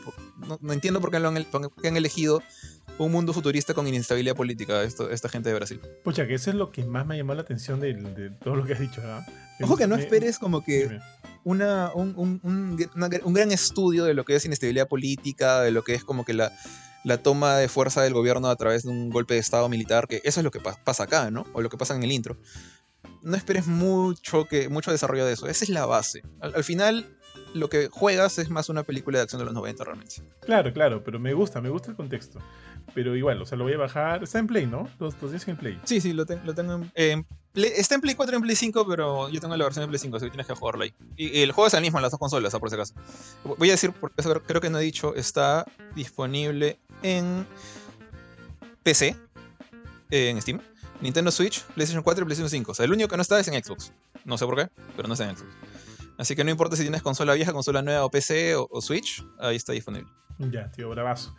no, 0.62 0.74
entiendo 0.74 1.02
por 1.02 1.12
qué, 1.12 1.20
lo 1.20 1.28
han, 1.28 1.38
han, 1.38 1.98
elegido 1.98 2.42
un 2.98 3.12
mundo 3.12 3.34
futurista 3.34 3.74
con 3.74 3.86
inestabilidad 3.88 4.36
política 4.36 4.82
esto, 4.84 5.10
esta 5.10 5.28
gente 5.28 5.50
de 5.50 5.56
Brasil. 5.56 5.82
Pucha, 6.04 6.26
que 6.26 6.36
eso 6.36 6.50
es 6.50 6.56
lo 6.56 6.72
que 6.72 6.86
más 6.86 7.06
me 7.06 7.18
llamó 7.18 7.34
la 7.34 7.42
atención 7.42 7.82
de, 7.82 8.32
todo 8.42 8.56
lo 8.56 8.66
que 8.66 8.74
has 8.74 8.80
dicho, 8.80 9.02
¿verdad? 9.02 9.26
Ojo 9.62 9.76
que 9.76 9.88
no 9.88 9.96
esperes 9.96 10.40
como 10.40 10.64
que 10.64 11.00
una, 11.44 11.92
un, 11.94 12.14
un, 12.16 12.40
un, 12.44 13.34
gran 13.34 13.52
estudio 13.52 14.06
de 14.06 14.14
lo 14.14 14.24
que 14.24 14.36
es 14.36 14.46
inestabilidad 14.46 14.88
política, 14.88 15.62
de 15.62 15.72
lo 15.72 15.84
que 15.84 15.96
es 15.96 16.04
como 16.04 16.24
que 16.24 16.34
la, 16.34 16.52
la 17.04 17.18
toma 17.18 17.58
de 17.58 17.68
fuerza 17.68 18.02
del 18.02 18.14
gobierno 18.14 18.50
a 18.50 18.56
través 18.56 18.84
de 18.84 18.90
un 18.90 19.10
golpe 19.10 19.34
de 19.34 19.42
estado 19.42 19.68
militar, 19.70 20.08
que 20.08 20.22
eso 20.24 20.40
es 20.40 20.44
lo 20.44 20.52
que 20.52 20.60
pasa 20.60 21.04
acá, 21.04 21.30
¿no? 21.30 21.46
O 21.54 21.62
lo 21.62 21.70
que 21.70 21.78
pasa 21.78 21.96
en 21.96 22.04
el 22.04 22.12
intro 22.12 22.38
no 23.26 23.36
esperes 23.36 23.68
mucho, 23.68 24.46
que, 24.46 24.70
mucho 24.70 24.92
desarrollo 24.92 25.26
de 25.26 25.34
eso. 25.34 25.48
Esa 25.48 25.66
es 25.66 25.70
la 25.70 25.86
base. 25.86 26.22
Al, 26.40 26.64
final, 26.64 27.06
lo 27.54 27.70
que 27.70 27.90
juegas 27.92 28.38
es 28.38 28.50
más 28.50 28.70
una 28.70 28.84
película 28.84 29.18
de 29.18 29.24
acción 29.24 29.40
de 29.40 29.46
los 29.46 29.54
90 29.54 29.84
realmente. 29.84 30.16
Claro, 30.42 30.72
claro, 30.72 31.04
pero 31.04 31.20
me 31.20 31.34
gusta, 31.34 31.60
me 31.60 31.70
gusta 31.70 31.90
el 31.90 31.98
contexto. 31.98 32.40
Pero 32.94 33.16
igual, 33.16 33.42
o 33.42 33.46
sea, 33.46 33.58
lo 33.58 33.64
voy 33.64 33.74
a 33.74 33.78
bajar. 33.78 34.24
Está 34.24 34.38
en 34.38 34.48
Play, 34.48 34.68
¿no? 34.68 34.88
Los, 35.00 35.16
los 35.22 35.48
en 35.48 35.58
Play. 35.58 35.80
Sí, 35.84 36.00
sí, 36.00 36.14
lo, 36.14 36.26
lo 36.46 36.54
tengo 36.54 36.86
en, 36.94 37.26
Play. 37.52 37.72
Está 37.76 37.96
en 37.96 38.02
Play 38.02 38.14
4 38.14 38.34
y 38.34 38.38
en 38.38 38.42
Play 38.44 38.56
5, 38.56 38.88
pero 38.88 39.30
yo 39.30 39.42
tengo 39.42 39.58
la 39.58 39.64
versión 39.64 39.84
de 39.84 39.88
Play 39.90 40.00
5, 40.00 40.18
así 40.18 40.26
que 40.26 40.32
tienes 40.32 40.46
que 40.46 40.54
jugarlo 40.54 40.84
ahí. 40.84 40.94
Y, 41.18 41.42
el 41.42 41.52
juego 41.52 41.68
es 41.68 41.74
el 41.74 41.82
mismo 41.82 41.98
en 41.98 42.04
las 42.04 42.12
dos 42.12 42.20
consolas, 42.20 42.54
por 42.54 42.70
si 42.70 42.76
acaso. 42.76 42.94
Voy 43.58 43.70
a 43.70 43.74
decir, 43.74 43.92
porque 44.00 44.22
eso 44.22 44.40
creo 44.44 44.62
que 44.62 44.70
no 44.70 44.78
he 44.78 44.84
dicho, 44.84 45.16
está 45.16 45.66
disponible 45.96 46.78
en 47.02 47.48
PC, 48.84 49.16
en 50.12 50.40
Steam 50.40 50.62
Nintendo 51.02 51.32
Switch, 51.32 51.64
PlayStation 51.76 52.04
4 52.04 52.24
y 52.24 52.26
PlayStation 52.26 52.50
5. 52.50 52.72
O 52.72 52.76
sea, 52.76 52.86
el 52.86 52.92
único 52.92 53.10
que 53.10 53.18
no 53.18 53.22
está 53.22 53.40
es 53.40 53.48
en 53.48 53.64
Xbox. 53.64 53.92
No 54.24 54.38
sé 54.38 54.46
por 54.46 54.56
qué, 54.56 54.70
pero 54.96 55.08
no 55.08 55.14
está 55.14 55.30
en 55.30 55.38
Xbox. 55.38 55.52
Así 56.18 56.36
que 56.36 56.44
no 56.44 56.52
importa 56.52 56.76
si 56.76 56.84
tienes 56.84 57.02
consola 57.02 57.34
vieja, 57.34 57.52
consola 57.52 57.82
nueva 57.82 58.06
o 58.06 58.10
PC 58.10 58.56
o, 58.56 58.82
Switch, 58.82 59.24
ahí 59.40 59.56
está 59.56 59.74
disponible. 59.74 60.10
Ya, 60.38 60.72
tío, 60.72 60.90
bravazo. 60.90 61.36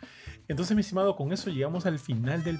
Entonces, 0.47 0.75
mi 0.75 0.81
estimado, 0.81 1.15
con 1.15 1.33
eso 1.33 1.49
llegamos 1.49 1.85
al 1.85 1.99
final 1.99 2.43
del 2.43 2.59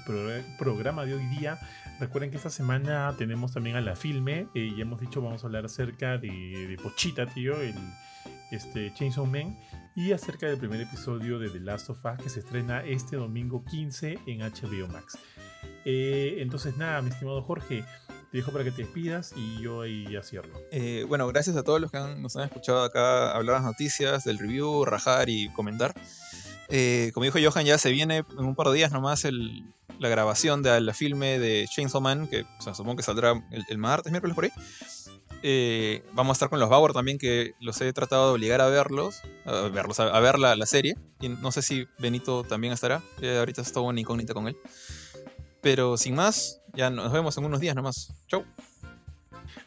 programa 0.58 1.04
de 1.04 1.14
hoy 1.14 1.26
día. 1.26 1.58
Recuerden 2.00 2.30
que 2.30 2.36
esta 2.36 2.50
semana 2.50 3.14
tenemos 3.16 3.52
también 3.52 3.76
a 3.76 3.80
la 3.80 3.96
filme. 3.96 4.48
y 4.54 4.60
eh, 4.60 4.74
ya 4.76 4.82
hemos 4.82 5.00
dicho, 5.00 5.22
vamos 5.22 5.42
a 5.42 5.46
hablar 5.46 5.64
acerca 5.64 6.18
de, 6.18 6.76
Pochita, 6.82 7.26
tío, 7.26 7.60
el 7.60 7.74
este, 8.50 8.92
Chainsaw 8.94 9.26
Man. 9.26 9.58
Y 9.96 10.12
acerca 10.12 10.46
del 10.46 10.58
primer 10.58 10.80
episodio 10.80 11.38
de 11.38 11.50
The 11.50 11.60
Last 11.60 11.90
of 11.90 12.04
Us 12.04 12.22
que 12.22 12.28
se 12.28 12.40
estrena 12.40 12.84
este 12.84 13.16
domingo 13.16 13.64
15 13.64 14.18
en 14.26 14.40
HBO 14.40 14.86
Max. 14.88 15.18
Eh, 15.90 16.42
entonces, 16.42 16.76
nada, 16.76 17.00
mi 17.00 17.08
estimado 17.08 17.42
Jorge, 17.42 17.82
te 18.30 18.36
dejo 18.36 18.52
para 18.52 18.62
que 18.62 18.70
te 18.70 18.82
despidas 18.82 19.32
y 19.34 19.62
yo 19.62 19.80
ahí 19.80 20.06
ya 20.12 20.22
cierro. 20.22 20.50
Eh, 20.70 21.06
bueno, 21.08 21.26
gracias 21.28 21.56
a 21.56 21.62
todos 21.62 21.80
los 21.80 21.90
que 21.90 21.98
nos 21.98 22.36
han 22.36 22.44
escuchado 22.44 22.82
acá 22.82 23.32
hablar 23.32 23.56
las 23.56 23.64
noticias, 23.64 24.22
del 24.22 24.38
review, 24.38 24.84
rajar 24.84 25.30
y 25.30 25.48
comentar. 25.54 25.94
Eh, 26.68 27.10
como 27.14 27.24
dijo 27.24 27.38
Johan, 27.42 27.64
ya 27.64 27.78
se 27.78 27.90
viene 27.90 28.18
en 28.18 28.44
un 28.44 28.54
par 28.54 28.66
de 28.66 28.74
días 28.74 28.92
nomás 28.92 29.24
la 29.24 30.08
grabación 30.10 30.62
de 30.62 30.78
la 30.78 30.92
filme 30.92 31.38
de 31.38 31.66
Chainsaw 31.74 32.02
Man, 32.02 32.28
que 32.28 32.44
supongo 32.60 32.96
que 32.96 33.02
saldrá 33.02 33.42
el, 33.50 33.78
martes, 33.78 34.12
miércoles 34.12 34.34
por 34.34 34.44
ahí. 34.44 36.02
vamos 36.12 36.32
a 36.32 36.36
estar 36.36 36.50
con 36.50 36.60
los 36.60 36.68
Bauer 36.68 36.92
también, 36.92 37.16
que 37.16 37.54
los 37.60 37.80
he 37.80 37.90
tratado 37.94 38.26
de 38.26 38.34
obligar 38.34 38.60
a 38.60 38.66
verlos, 38.66 39.22
a 39.46 39.52
verlos, 39.68 40.00
a, 40.00 40.20
ver 40.20 40.38
la, 40.38 40.66
serie. 40.66 40.98
Y 41.18 41.30
no 41.30 41.50
sé 41.50 41.62
si 41.62 41.86
Benito 41.98 42.44
también 42.44 42.74
estará. 42.74 43.02
ahorita 43.38 43.62
está 43.62 43.80
una 43.80 44.00
incógnita 44.00 44.34
con 44.34 44.48
él. 44.48 44.56
Pero 45.68 45.98
sin 45.98 46.14
más, 46.14 46.62
ya 46.72 46.88
nos 46.88 47.12
vemos 47.12 47.36
en 47.36 47.44
unos 47.44 47.60
días 47.60 47.76
nomás. 47.76 48.14
Chau. 48.26 48.42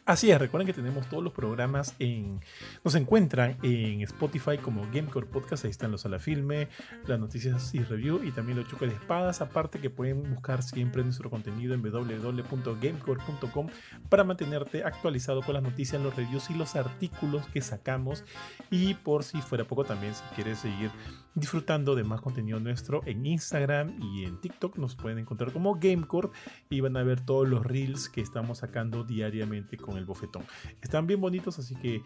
Así 0.04 0.32
es, 0.32 0.38
recuerden 0.40 0.66
que 0.66 0.72
tenemos 0.72 1.08
todos 1.08 1.22
los 1.22 1.32
programas 1.32 1.94
en. 2.00 2.40
Nos 2.82 2.96
encuentran 2.96 3.56
en 3.62 4.00
Spotify 4.00 4.58
como 4.58 4.82
Gamecore 4.92 5.26
Podcast, 5.26 5.64
ahí 5.64 5.70
están 5.70 5.92
los 5.92 6.04
a 6.04 6.08
la 6.08 6.18
filme, 6.18 6.66
las 7.06 7.20
noticias 7.20 7.72
y 7.72 7.84
review 7.84 8.20
y 8.24 8.32
también 8.32 8.58
los 8.58 8.66
choques 8.66 8.88
de 8.90 8.96
espadas. 8.96 9.40
Aparte 9.40 9.78
que 9.78 9.90
pueden 9.90 10.28
buscar 10.28 10.64
siempre 10.64 11.04
nuestro 11.04 11.30
contenido 11.30 11.72
en 11.74 11.82
www.gamecore.com 11.82 13.68
para 14.08 14.24
mantenerte 14.24 14.82
actualizado 14.82 15.40
con 15.40 15.54
las 15.54 15.62
noticias, 15.62 16.02
los 16.02 16.16
reviews 16.16 16.50
y 16.50 16.54
los 16.54 16.74
artículos 16.74 17.46
que 17.46 17.60
sacamos. 17.60 18.24
Y 18.72 18.94
por 18.94 19.22
si 19.22 19.40
fuera 19.40 19.64
poco, 19.64 19.84
también 19.84 20.16
si 20.16 20.22
quieres 20.34 20.58
seguir 20.58 20.90
disfrutando 21.34 21.94
de 21.94 22.04
más 22.04 22.20
contenido 22.20 22.60
nuestro 22.60 23.02
en 23.06 23.24
Instagram 23.24 23.96
y 24.02 24.24
en 24.24 24.40
TikTok, 24.40 24.76
nos 24.78 24.96
pueden 24.96 25.18
encontrar 25.18 25.52
como 25.52 25.76
Gamecore 25.76 26.30
y 26.68 26.80
van 26.80 26.96
a 26.96 27.04
ver 27.04 27.20
todos 27.20 27.48
los 27.48 27.64
reels 27.64 28.08
que 28.08 28.20
estamos 28.20 28.58
sacando 28.58 29.04
diariamente 29.04 29.76
con 29.76 29.96
el 30.02 30.06
bofetón. 30.06 30.44
Están 30.82 31.06
bien 31.06 31.20
bonitos, 31.20 31.58
así 31.58 31.74
que 31.76 32.02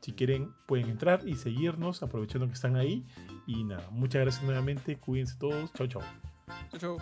si 0.00 0.12
quieren 0.12 0.52
pueden 0.66 0.88
entrar 0.88 1.26
y 1.26 1.36
seguirnos 1.36 2.02
aprovechando 2.02 2.46
que 2.46 2.54
están 2.54 2.76
ahí. 2.76 3.04
Y 3.46 3.64
nada, 3.64 3.88
muchas 3.90 4.22
gracias 4.22 4.44
nuevamente, 4.44 4.96
cuídense 4.98 5.36
todos, 5.38 5.72
chao 5.74 5.86
chao. 5.86 6.02
Chao 6.70 6.78
chao. 6.80 6.98